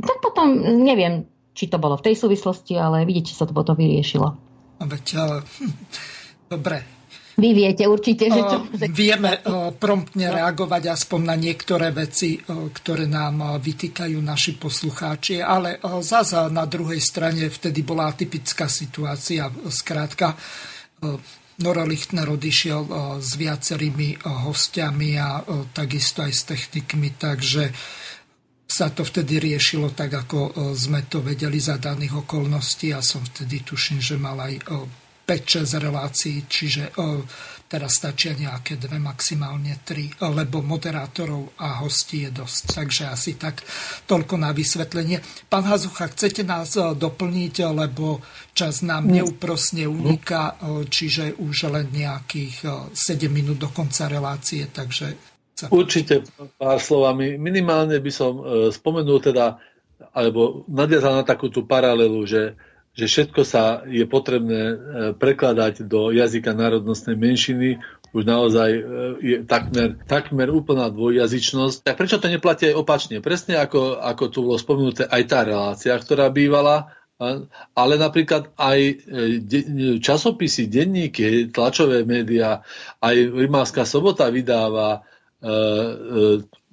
tak 0.00 0.24
potom 0.24 0.56
neviem, 0.80 1.28
či 1.52 1.68
to 1.68 1.76
bolo 1.76 2.00
v 2.00 2.12
tej 2.12 2.14
súvislosti, 2.16 2.76
ale 2.80 3.04
vidíte, 3.04 3.36
sa 3.36 3.44
to 3.44 3.52
potom 3.52 3.76
vyriešilo. 3.76 4.32
Veď, 4.78 5.04
ale, 5.18 5.36
hm, 5.44 5.74
dobre, 6.48 6.97
vy 7.38 7.54
viete 7.54 7.86
určite, 7.86 8.26
že 8.26 8.40
čo... 8.42 8.66
Vieme 8.90 9.38
promptne 9.78 10.34
reagovať 10.34 10.90
aspoň 10.90 11.20
na 11.22 11.36
niektoré 11.38 11.94
veci, 11.94 12.36
ktoré 12.50 13.06
nám 13.06 13.62
vytýkajú 13.62 14.18
naši 14.18 14.58
poslucháči, 14.58 15.38
ale 15.38 15.78
zase 16.02 16.50
na 16.50 16.66
druhej 16.66 16.98
strane 16.98 17.46
vtedy 17.46 17.86
bola 17.86 18.10
atypická 18.10 18.66
situácia. 18.66 19.46
Skrátka, 19.70 20.34
Nora 21.58 21.82
Lichtner 21.86 22.26
odišiel 22.26 22.82
s 23.22 23.34
viacerými 23.34 24.22
hostiami 24.22 25.10
a 25.18 25.42
takisto 25.70 26.22
aj 26.26 26.32
s 26.34 26.42
technikmi, 26.46 27.14
takže 27.18 27.70
sa 28.68 28.92
to 28.92 29.00
vtedy 29.00 29.40
riešilo 29.40 29.90
tak, 29.96 30.12
ako 30.12 30.74
sme 30.76 31.08
to 31.08 31.24
vedeli 31.24 31.56
za 31.56 31.80
daných 31.80 32.22
okolností. 32.22 32.92
Ja 32.92 33.00
som 33.00 33.24
vtedy 33.24 33.64
tuším, 33.64 33.98
že 33.98 34.20
mal 34.20 34.38
aj 34.38 34.54
5-6 35.28 35.76
relácií, 35.76 36.48
čiže 36.48 36.96
teraz 37.68 38.00
stačia 38.00 38.32
nejaké 38.32 38.80
dve, 38.80 38.96
maximálne 38.96 39.84
tri, 39.84 40.08
lebo 40.24 40.64
moderátorov 40.64 41.52
a 41.60 41.84
hostí 41.84 42.24
je 42.24 42.32
dosť. 42.32 42.62
Takže 42.72 43.02
asi 43.12 43.36
tak 43.36 43.60
toľko 44.08 44.40
na 44.40 44.56
vysvetlenie. 44.56 45.20
Pán 45.52 45.68
Hazucha, 45.68 46.08
chcete 46.08 46.48
nás 46.48 46.72
doplniť, 46.74 47.54
lebo 47.68 48.24
čas 48.56 48.80
nám 48.80 49.12
neúprosne 49.12 49.84
uniká, 49.84 50.56
čiže 50.88 51.36
už 51.36 51.68
len 51.68 51.92
nejakých 51.92 52.88
7 52.96 53.28
minút 53.28 53.60
do 53.60 53.68
konca 53.68 54.08
relácie, 54.08 54.64
takže... 54.72 55.36
Určite 55.68 56.22
pár 56.54 56.78
slovami. 56.78 57.34
Minimálne 57.34 57.98
by 57.98 58.12
som 58.14 58.38
e, 58.38 58.70
spomenul 58.70 59.18
teda, 59.18 59.58
alebo 60.14 60.62
nadviazal 60.70 61.18
na 61.18 61.26
takú 61.26 61.50
tú 61.50 61.66
paralelu, 61.66 62.22
že 62.22 62.54
že 62.98 63.06
všetko 63.06 63.40
sa 63.46 63.86
je 63.86 64.02
potrebné 64.10 64.62
e, 64.66 64.76
prekladať 65.14 65.86
do 65.86 66.10
jazyka 66.10 66.50
národnostnej 66.50 67.14
menšiny, 67.14 67.78
už 68.10 68.26
naozaj 68.26 68.70
e, 68.74 68.82
je 69.22 69.36
takmer, 69.46 69.94
takmer 70.10 70.50
úplná 70.50 70.90
dvojjazyčnosť. 70.90 71.86
Tak 71.86 71.94
prečo 71.94 72.18
to 72.18 72.26
neplatí 72.26 72.66
aj 72.66 72.74
opačne? 72.74 73.22
Presne 73.22 73.62
ako, 73.62 74.02
ako 74.02 74.24
tu 74.34 74.38
bolo 74.42 74.58
spomenuté 74.58 75.06
aj 75.06 75.22
tá 75.30 75.46
relácia, 75.46 75.94
ktorá 75.94 76.26
bývala, 76.26 76.90
ale 77.78 77.94
napríklad 77.94 78.50
aj 78.58 78.78
e, 78.82 78.94
časopisy, 80.02 80.66
denníky, 80.66 81.54
tlačové 81.54 82.02
médiá, 82.02 82.66
aj 82.98 83.14
Rimavská 83.14 83.86
sobota 83.86 84.26
vydáva 84.26 85.06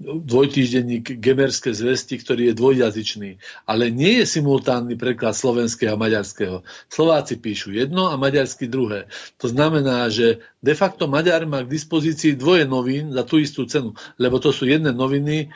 dvojtýždenník 0.02 1.24
Gemerské 1.24 1.72
zvesti, 1.72 2.20
ktorý 2.20 2.52
je 2.52 2.60
dvojjazyčný. 2.60 3.30
Ale 3.64 3.88
nie 3.88 4.20
je 4.20 4.26
simultánny 4.28 5.00
preklad 5.00 5.32
slovenského 5.32 5.96
a 5.96 6.02
maďarského. 6.02 6.68
Slováci 6.92 7.40
píšu 7.40 7.72
jedno 7.72 8.12
a 8.12 8.20
maďarsky 8.20 8.68
druhé. 8.68 9.08
To 9.40 9.48
znamená, 9.48 10.12
že 10.12 10.44
de 10.60 10.76
facto 10.76 11.08
Maďar 11.08 11.48
má 11.48 11.64
k 11.64 11.72
dispozícii 11.72 12.36
dvoje 12.36 12.68
novín 12.68 13.16
za 13.16 13.24
tú 13.24 13.40
istú 13.40 13.64
cenu, 13.64 13.96
lebo 14.20 14.36
to 14.44 14.52
sú 14.52 14.68
jedné 14.68 14.92
noviny, 14.92 15.56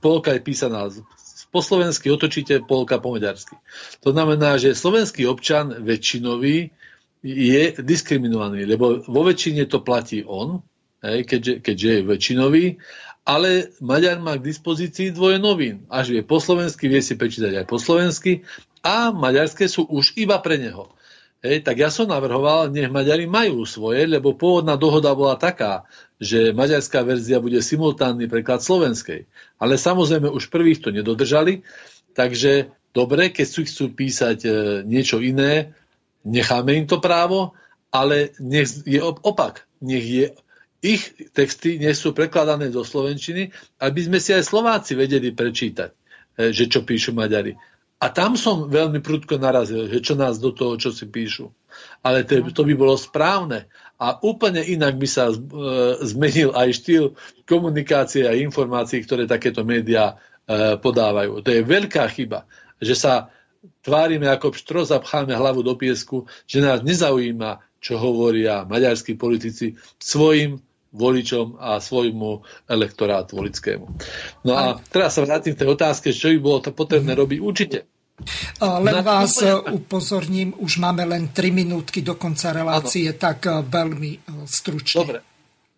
polka 0.00 0.32
je 0.32 0.40
písaná 0.40 0.88
po 1.50 1.60
slovensky 1.60 2.06
otočíte, 2.14 2.62
polka 2.62 3.02
po 3.02 3.10
maďarsky. 3.10 3.58
To 4.06 4.14
znamená, 4.14 4.54
že 4.56 4.78
slovenský 4.78 5.26
občan 5.26 5.82
väčšinový 5.82 6.70
je 7.26 7.62
diskriminovaný, 7.82 8.64
lebo 8.64 9.02
vo 9.02 9.22
väčšine 9.26 9.66
to 9.66 9.82
platí 9.82 10.22
on, 10.22 10.62
keďže, 11.02 11.60
keďže 11.60 11.88
je 11.90 12.00
väčšinový 12.06 12.64
ale 13.24 13.70
Maďar 13.78 14.18
má 14.18 14.36
k 14.36 14.46
dispozícii 14.48 15.12
dvoje 15.12 15.36
novín. 15.36 15.84
Až 15.92 16.16
vie 16.16 16.22
po 16.24 16.40
slovensky, 16.40 16.88
vie 16.88 17.04
si 17.04 17.14
prečítať 17.14 17.62
aj 17.62 17.66
po 17.68 17.76
slovensky 17.76 18.42
a 18.80 19.12
maďarské 19.12 19.68
sú 19.68 19.84
už 19.86 20.16
iba 20.16 20.40
pre 20.40 20.56
neho. 20.56 20.88
Hej, 21.40 21.64
tak 21.64 21.80
ja 21.80 21.88
som 21.88 22.04
navrhoval, 22.04 22.68
nech 22.68 22.92
Maďari 22.92 23.24
majú 23.24 23.64
svoje, 23.64 24.04
lebo 24.04 24.36
pôvodná 24.36 24.76
dohoda 24.76 25.16
bola 25.16 25.40
taká, 25.40 25.88
že 26.20 26.52
maďarská 26.52 27.00
verzia 27.00 27.40
bude 27.40 27.64
simultánny 27.64 28.28
preklad 28.28 28.60
slovenskej. 28.60 29.24
Ale 29.56 29.80
samozrejme 29.80 30.28
už 30.28 30.52
prvých 30.52 30.84
to 30.84 30.92
nedodržali, 30.92 31.64
takže 32.12 32.68
dobre, 32.92 33.32
keď 33.32 33.46
si 33.48 33.64
chcú 33.64 33.88
písať 33.88 34.38
e, 34.44 34.50
niečo 34.84 35.16
iné, 35.24 35.72
necháme 36.28 36.76
im 36.76 36.84
to 36.84 37.00
právo, 37.00 37.56
ale 37.88 38.36
nech 38.36 38.84
je 38.84 39.00
opak. 39.00 39.64
Nech 39.80 40.04
je 40.04 40.26
ich 40.80 41.12
texty 41.36 41.76
nie 41.76 41.92
sú 41.92 42.16
prekladané 42.16 42.72
do 42.72 42.80
Slovenčiny, 42.80 43.52
aby 43.80 44.00
sme 44.00 44.18
si 44.18 44.32
aj 44.32 44.48
Slováci 44.48 44.96
vedeli 44.96 45.32
prečítať, 45.32 45.90
eh, 45.92 46.50
že 46.50 46.68
čo 46.68 46.84
píšu 46.84 47.12
Maďari. 47.12 47.56
A 48.00 48.08
tam 48.08 48.32
som 48.32 48.72
veľmi 48.72 49.04
prudko 49.04 49.36
narazil, 49.36 49.84
že 49.92 50.00
čo 50.00 50.16
nás 50.16 50.40
do 50.40 50.56
toho, 50.56 50.80
čo 50.80 50.88
si 50.88 51.04
píšu. 51.04 51.52
ale 52.00 52.24
to, 52.24 52.40
to 52.48 52.64
by 52.64 52.72
bolo 52.72 52.96
správne. 52.96 53.68
A 54.00 54.16
úplne 54.24 54.64
inak 54.64 54.96
by 54.96 55.04
sa 55.04 55.28
e, 55.28 55.36
zmenil 56.08 56.56
aj 56.56 56.80
štýl 56.80 57.12
komunikácie 57.44 58.24
a 58.24 58.32
informácií, 58.32 59.04
ktoré 59.04 59.28
takéto 59.28 59.68
médiá 59.68 60.16
e, 60.48 60.80
podávajú. 60.80 61.44
To 61.44 61.50
je 61.52 61.60
veľká 61.60 62.08
chyba, 62.08 62.48
že 62.80 62.96
sa 62.96 63.28
tvárime 63.84 64.32
ako 64.32 64.56
pštro, 64.56 64.88
zapcháme 64.88 65.36
hlavu 65.36 65.60
do 65.60 65.76
piesku, 65.76 66.24
že 66.48 66.64
nás 66.64 66.80
nezaujíma, 66.80 67.60
čo 67.84 68.00
hovoria 68.00 68.64
maďarskí 68.64 69.20
politici 69.20 69.76
svojim 70.00 70.56
voličom 70.90 71.58
a 71.58 71.78
svojmu 71.78 72.42
elektorátu 72.66 73.38
volickému. 73.38 73.86
No 74.42 74.52
a 74.58 74.78
teraz 74.90 75.14
sa 75.14 75.22
vrátim 75.22 75.54
k 75.54 75.62
tej 75.62 75.70
otázke, 75.74 76.10
čo 76.10 76.34
by 76.34 76.38
bolo 76.42 76.58
to 76.58 76.70
potrebné 76.74 77.14
robiť. 77.14 77.38
Určite 77.38 77.78
len 78.60 79.00
vás 79.00 79.40
upozorním, 79.72 80.52
už 80.60 80.76
máme 80.76 81.08
len 81.08 81.32
3 81.32 81.50
minútky 81.52 82.04
do 82.04 82.20
konca 82.20 82.52
relácie, 82.52 83.08
ano. 83.08 83.20
tak 83.20 83.48
e, 83.48 83.64
veľmi 83.64 84.10
e, 84.12 84.18
stručne. 84.44 85.00
Dobre. 85.00 85.18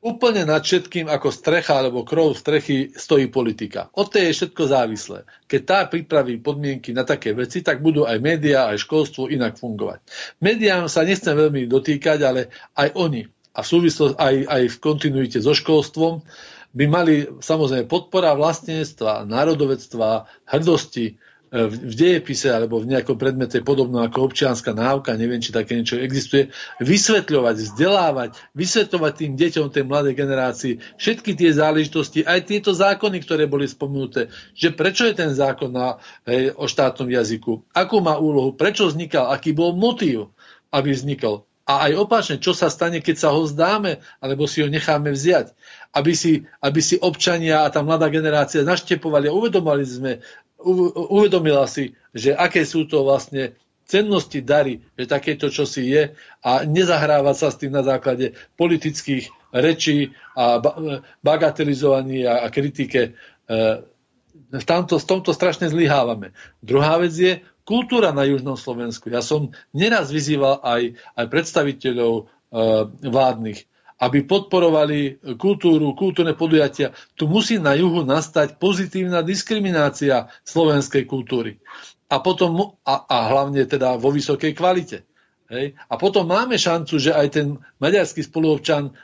Úplne 0.02 0.42
nad 0.50 0.66
všetkým 0.66 1.06
ako 1.06 1.30
strecha 1.30 1.78
alebo 1.78 2.02
krov 2.02 2.34
strechy 2.34 2.90
stojí 2.90 3.30
politika. 3.30 3.86
Od 3.94 4.10
tej 4.10 4.34
je 4.34 4.36
všetko 4.42 4.62
závislé. 4.66 5.22
Keď 5.46 5.60
tá 5.62 5.86
pripraví 5.86 6.42
podmienky 6.42 6.90
na 6.90 7.06
také 7.06 7.30
veci, 7.30 7.62
tak 7.62 7.78
budú 7.78 8.02
aj 8.02 8.18
médiá, 8.18 8.66
aj 8.74 8.82
školstvo 8.82 9.30
inak 9.30 9.62
fungovať. 9.62 10.02
Médiám 10.42 10.90
sa 10.90 11.06
nechcem 11.06 11.38
veľmi 11.38 11.70
dotýkať, 11.70 12.18
ale 12.26 12.50
aj 12.74 12.98
oni 12.98 13.30
a 13.52 13.60
v 13.60 13.70
súvislosti 13.70 14.16
aj, 14.16 14.34
aj 14.48 14.62
v 14.72 14.76
kontinuite 14.80 15.38
so 15.40 15.52
školstvom 15.52 16.24
by 16.72 16.84
mali 16.88 17.28
samozrejme 17.44 17.84
podpora 17.84 18.32
vlastníctva, 18.32 19.28
národovectva, 19.28 20.24
hrdosti, 20.48 21.20
v 21.52 21.92
dejepise 21.92 22.48
alebo 22.48 22.80
v 22.80 22.96
nejakom 22.96 23.20
predmete 23.20 23.60
podobno 23.60 24.00
ako 24.00 24.32
občianská 24.32 24.72
náuka, 24.72 25.20
neviem, 25.20 25.36
či 25.36 25.52
také 25.52 25.76
niečo 25.76 26.00
existuje, 26.00 26.48
vysvetľovať, 26.80 27.56
vzdelávať, 27.60 28.30
vysvetľovať 28.56 29.12
tým 29.12 29.32
deťom 29.36 29.66
tej 29.68 29.84
mladej 29.84 30.16
generácii 30.16 30.80
všetky 30.96 31.36
tie 31.36 31.52
záležitosti, 31.52 32.24
aj 32.24 32.48
tieto 32.48 32.72
zákony, 32.72 33.20
ktoré 33.20 33.44
boli 33.44 33.68
spomenuté, 33.68 34.32
že 34.56 34.72
prečo 34.72 35.04
je 35.04 35.12
ten 35.12 35.36
zákon 35.36 35.68
na, 35.68 36.00
hej, 36.24 36.56
o 36.56 36.64
štátnom 36.64 37.12
jazyku, 37.12 37.68
akú 37.76 38.00
má 38.00 38.16
úlohu, 38.16 38.56
prečo 38.56 38.88
vznikal, 38.88 39.28
aký 39.28 39.52
bol 39.52 39.76
motív, 39.76 40.32
aby 40.72 40.96
vznikol. 40.96 41.44
A 41.62 41.86
aj 41.86 41.92
opačne, 41.94 42.36
čo 42.42 42.52
sa 42.52 42.66
stane, 42.66 42.98
keď 42.98 43.16
sa 43.22 43.28
ho 43.30 43.46
zdáme, 43.46 44.02
alebo 44.18 44.50
si 44.50 44.62
ho 44.62 44.68
necháme 44.68 45.14
vziať. 45.14 45.54
Aby 45.94 46.12
si, 46.18 46.42
aby 46.58 46.80
si 46.82 46.98
občania 46.98 47.62
a 47.62 47.70
tá 47.70 47.86
mladá 47.86 48.10
generácia 48.10 48.66
naštepovali 48.66 49.30
a 49.30 49.36
uvedomali 49.36 49.84
sme 49.86 50.12
uvedomila 51.10 51.66
si, 51.66 51.94
že 52.14 52.34
aké 52.34 52.62
sú 52.62 52.86
to 52.86 53.02
vlastne 53.02 53.58
cennosti 53.82 54.40
dary, 54.40 54.80
že 54.94 55.10
takéto 55.10 55.50
čosi 55.50 55.90
je 55.90 56.02
a 56.40 56.64
nezahrávať 56.64 57.36
sa 57.36 57.48
s 57.50 57.58
tým 57.58 57.74
na 57.74 57.82
základe 57.82 58.32
politických 58.56 59.28
rečí 59.52 60.14
a 60.32 60.62
bagatelizovaní 61.20 62.24
a, 62.24 62.48
kritike. 62.48 63.12
E, 63.44 63.52
v, 64.32 64.64
tamto, 64.64 64.96
v 64.96 65.08
tomto 65.08 65.36
strašne 65.36 65.68
zlyhávame. 65.68 66.32
Druhá 66.64 66.96
vec 67.02 67.12
je 67.12 67.32
kultúra 67.62 68.10
na 68.10 68.26
Južnom 68.26 68.58
Slovensku. 68.58 69.10
Ja 69.10 69.22
som 69.22 69.54
neraz 69.74 70.10
vyzýval 70.10 70.62
aj, 70.62 70.82
aj 71.14 71.26
predstaviteľov 71.30 72.14
e, 72.14 72.22
vládnych, 73.06 73.60
aby 74.02 74.18
podporovali 74.26 75.22
kultúru, 75.38 75.94
kultúrne 75.94 76.34
podujatia. 76.34 76.90
Tu 77.14 77.30
musí 77.30 77.62
na 77.62 77.78
juhu 77.78 78.02
nastať 78.02 78.58
pozitívna 78.58 79.22
diskriminácia 79.22 80.26
slovenskej 80.42 81.06
kultúry. 81.06 81.62
A 82.10 82.18
potom, 82.18 82.76
a, 82.82 83.06
a 83.06 83.16
hlavne 83.30 83.62
teda 83.64 83.96
vo 83.96 84.10
vysokej 84.10 84.52
kvalite. 84.52 85.06
Hej? 85.52 85.76
A 85.92 86.00
potom 86.00 86.24
máme 86.24 86.56
šancu, 86.56 86.96
že 86.96 87.12
aj 87.12 87.28
ten 87.36 87.60
maďarský 87.76 88.24
spoluobčan 88.24 88.96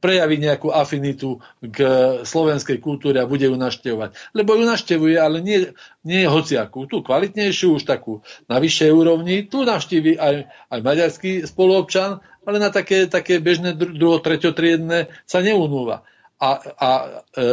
prejaví 0.00 0.40
nejakú 0.40 0.72
afinitu 0.72 1.44
k 1.60 1.84
slovenskej 2.24 2.80
kultúre 2.80 3.20
a 3.20 3.28
bude 3.28 3.44
ju 3.44 3.54
naštevovať. 3.54 4.16
Lebo 4.32 4.56
ju 4.56 4.64
naštevuje, 4.64 5.20
ale 5.20 5.44
nie, 5.44 5.68
nie 6.00 6.24
hociakú. 6.24 6.88
Tú 6.88 7.04
kvalitnejšiu, 7.04 7.76
už 7.76 7.84
takú 7.84 8.24
na 8.48 8.56
vyššej 8.56 8.90
úrovni, 8.90 9.44
tu 9.44 9.68
navštívi 9.68 10.16
aj, 10.16 10.34
aj 10.72 10.80
maďarský 10.80 11.44
spoluobčan 11.44 12.24
ale 12.46 12.58
na 12.58 12.70
také, 12.74 13.06
také 13.06 13.38
bežné 13.38 13.74
druho, 13.74 14.18
treťotriedne 14.18 15.10
sa 15.26 15.38
neunúva. 15.42 16.02
A, 16.42 16.58
a 16.58 16.90
e, 16.98 17.46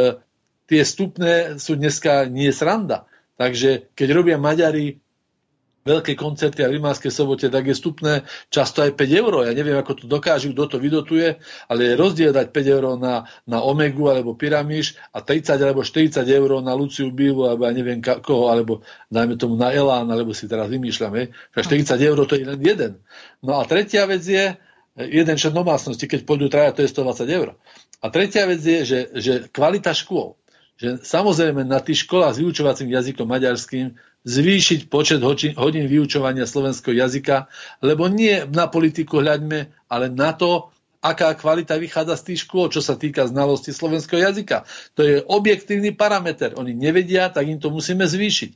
tie 0.66 0.82
stupné 0.82 1.62
sú 1.62 1.78
dneska 1.78 2.26
nie 2.26 2.50
sranda. 2.50 3.06
Takže 3.38 3.94
keď 3.94 4.08
robia 4.10 4.36
Maďari 4.36 4.98
veľké 5.80 6.12
koncerty 6.12 6.60
a 6.60 6.68
v 6.68 6.76
Rimánskej 6.76 7.08
sobote, 7.08 7.48
tak 7.48 7.64
je 7.64 7.74
stupné 7.76 8.28
často 8.52 8.84
aj 8.84 8.94
5 8.96 9.20
eur. 9.20 9.32
Ja 9.48 9.52
neviem, 9.56 9.76
ako 9.80 9.92
to 9.96 10.04
dokážu, 10.04 10.52
kto 10.52 10.76
to 10.76 10.76
vydotuje, 10.76 11.40
ale 11.72 11.80
je 11.80 11.92
rozdiel 11.96 12.36
dať 12.36 12.52
5 12.52 12.74
eur 12.76 12.84
na, 13.00 13.24
na 13.48 13.58
Omegu 13.64 14.12
alebo 14.12 14.36
Pyramíš 14.36 15.00
a 15.16 15.24
30 15.24 15.56
alebo 15.56 15.80
40 15.80 16.20
eur 16.20 16.50
na 16.60 16.76
Luciu 16.76 17.08
Bilu 17.08 17.48
alebo 17.48 17.64
ja 17.64 17.72
neviem 17.72 17.98
koho, 18.00 18.52
alebo 18.52 18.84
dajme 19.08 19.40
tomu 19.40 19.56
na 19.56 19.72
Elán, 19.72 20.08
alebo 20.12 20.36
si 20.36 20.44
teraz 20.44 20.68
vymýšľame. 20.68 21.32
40 21.56 21.96
eur 21.96 22.18
to 22.28 22.36
je 22.36 22.44
len 22.44 22.60
jeden. 22.60 23.00
No 23.40 23.56
a 23.56 23.64
tretia 23.64 24.04
vec 24.04 24.20
je, 24.20 24.52
jeden 24.96 25.36
člen 25.40 25.54
domácnosti, 25.56 26.04
keď 26.04 26.28
pôjdu 26.28 26.52
traja, 26.52 26.76
to 26.76 26.84
je 26.84 26.92
120 26.92 27.24
eur. 27.30 27.56
A 28.00 28.08
tretia 28.08 28.44
vec 28.44 28.60
je, 28.60 28.84
že, 28.84 29.00
že 29.16 29.32
kvalita 29.48 29.96
škôl. 29.96 30.36
Že 30.80 31.04
samozrejme 31.04 31.64
na 31.68 31.80
tých 31.84 32.08
školách 32.08 32.36
s 32.36 32.40
vyučovacím 32.40 32.88
jazykom 32.88 33.28
maďarským 33.28 34.00
zvýšiť 34.24 34.92
počet 34.92 35.24
hodín 35.24 35.86
vyučovania 35.88 36.44
slovenského 36.44 36.92
jazyka, 36.92 37.48
lebo 37.80 38.08
nie 38.12 38.44
na 38.52 38.68
politiku 38.68 39.24
hľaďme, 39.24 39.72
ale 39.88 40.06
na 40.12 40.36
to, 40.36 40.68
aká 41.00 41.32
kvalita 41.32 41.80
vychádza 41.80 42.20
z 42.20 42.24
tých 42.32 42.40
škôl, 42.44 42.68
čo 42.68 42.84
sa 42.84 42.92
týka 42.92 43.24
znalosti 43.24 43.72
slovenského 43.72 44.20
jazyka. 44.20 44.68
To 44.96 45.00
je 45.00 45.24
objektívny 45.24 45.96
parameter. 45.96 46.52
Oni 46.60 46.76
nevedia, 46.76 47.32
tak 47.32 47.48
im 47.48 47.56
to 47.56 47.72
musíme 47.72 48.04
zvýšiť. 48.04 48.50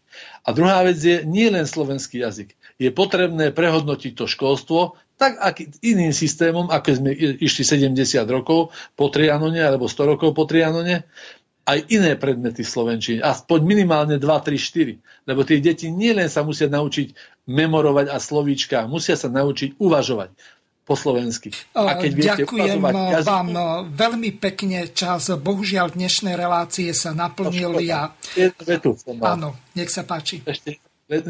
A 0.45 0.53
druhá 0.53 0.85
vec 0.85 1.01
je 1.01 1.25
nie 1.25 1.49
len 1.49 1.65
slovenský 1.65 2.21
jazyk. 2.21 2.53
Je 2.77 2.93
potrebné 2.93 3.49
prehodnotiť 3.49 4.13
to 4.13 4.29
školstvo 4.29 5.01
tak 5.15 5.39
aký, 5.39 5.71
iným 5.87 6.11
systémom, 6.11 6.67
ako 6.75 6.89
sme 6.99 7.11
išli 7.15 7.63
70 7.63 7.95
rokov 8.27 8.75
po 8.99 9.07
Trianone 9.15 9.63
alebo 9.63 9.87
100 9.87 10.11
rokov 10.11 10.35
po 10.35 10.43
Trianone, 10.43 11.07
aj 11.65 11.79
iné 11.89 12.13
predmety 12.15 12.61
v 12.61 12.71
Slovenčine, 12.71 13.21
aspoň 13.25 13.59
minimálne 13.65 14.17
2, 14.21 14.25
3, 14.25 14.57
4. 14.57 15.29
Lebo 15.29 15.41
tie 15.49 15.59
deti 15.65 15.89
nielen 15.89 16.29
sa 16.29 16.45
musia 16.45 16.69
naučiť 16.69 17.17
memorovať 17.49 18.13
a 18.13 18.21
slovíčka, 18.21 18.85
musia 18.85 19.17
sa 19.17 19.33
naučiť 19.33 19.81
uvažovať 19.81 20.33
po 20.85 20.93
slovensky. 20.93 21.49
A 21.73 21.97
keď 21.97 22.45
Ďakujem 22.45 22.81
viete 22.85 23.25
vám 23.25 23.49
veľmi 23.89 24.37
pekne 24.37 24.93
čas. 24.93 25.33
Bohužiaľ 25.33 25.97
dnešné 25.97 26.37
relácie 26.37 26.93
sa 26.93 27.17
naplnili. 27.17 27.89
A... 27.89 28.13
Áno, 29.25 29.57
nech 29.73 29.89
sa 29.89 30.05
páči. 30.05 30.45
Ešte 30.45 30.77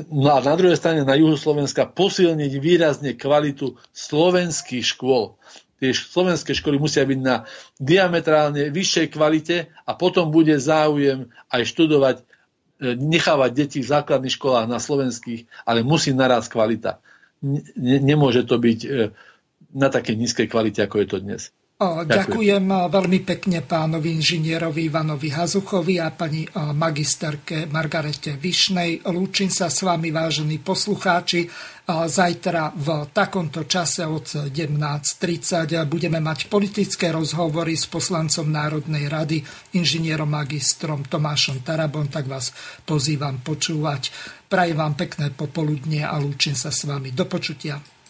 No 0.07 0.31
a 0.31 0.39
na 0.39 0.55
druhej 0.55 0.79
strane 0.79 1.03
na 1.03 1.19
juhu 1.19 1.35
Slovenska 1.35 1.83
posilniť 1.83 2.53
výrazne 2.63 3.19
kvalitu 3.19 3.75
slovenských 3.91 4.87
škôl. 4.87 5.35
Tie 5.83 5.91
slovenské 5.91 6.55
školy 6.55 6.79
musia 6.79 7.03
byť 7.03 7.21
na 7.21 7.45
diametrálne 7.83 8.71
vyššej 8.71 9.07
kvalite 9.11 9.75
a 9.83 9.91
potom 9.99 10.31
bude 10.31 10.55
záujem 10.57 11.27
aj 11.51 11.63
študovať, 11.67 12.17
e, 12.21 12.25
nechávať 12.95 13.51
deti 13.53 13.79
v 13.83 13.91
základných 13.91 14.37
školách 14.39 14.71
na 14.71 14.79
slovenských, 14.79 15.51
ale 15.67 15.83
musí 15.83 16.15
naraz 16.15 16.47
kvalita. 16.47 17.03
Nemôže 17.79 18.47
to 18.47 18.57
byť 18.57 18.81
e, 18.87 18.89
na 19.75 19.89
takej 19.91 20.15
nízkej 20.15 20.47
kvalite, 20.47 20.87
ako 20.87 21.03
je 21.03 21.07
to 21.11 21.19
dnes. 21.19 21.43
Ďakujem 21.83 22.71
veľmi 22.71 23.27
pekne 23.27 23.59
pánovi 23.59 24.15
inžinierovi 24.15 24.87
Ivanovi 24.87 25.27
Hazuchovi 25.27 25.99
a 25.99 26.15
pani 26.15 26.47
magisterke 26.55 27.67
Margarete 27.67 28.39
Višnej. 28.39 29.03
Lúčim 29.11 29.51
sa 29.51 29.67
s 29.67 29.83
vami, 29.83 30.15
vážení 30.15 30.63
poslucháči. 30.63 31.51
Zajtra 31.91 32.79
v 32.79 33.11
takomto 33.11 33.67
čase 33.67 34.07
od 34.07 34.55
17.30 34.55 35.75
budeme 35.91 36.23
mať 36.23 36.47
politické 36.47 37.11
rozhovory 37.11 37.75
s 37.75 37.91
poslancom 37.91 38.47
Národnej 38.47 39.11
rady, 39.11 39.43
inžinierom 39.75 40.31
magistrom 40.31 41.03
Tomášom 41.03 41.67
Tarabom, 41.67 42.07
tak 42.07 42.31
vás 42.31 42.55
pozývam 42.87 43.43
počúvať. 43.43 44.15
Prajem 44.47 44.79
vám 44.79 44.95
pekné 44.95 45.35
popoludnie 45.35 46.07
a 46.07 46.23
lúčim 46.23 46.55
sa 46.55 46.71
s 46.71 46.87
vami. 46.87 47.11
Do 47.11 47.27
počutia. 47.27 47.83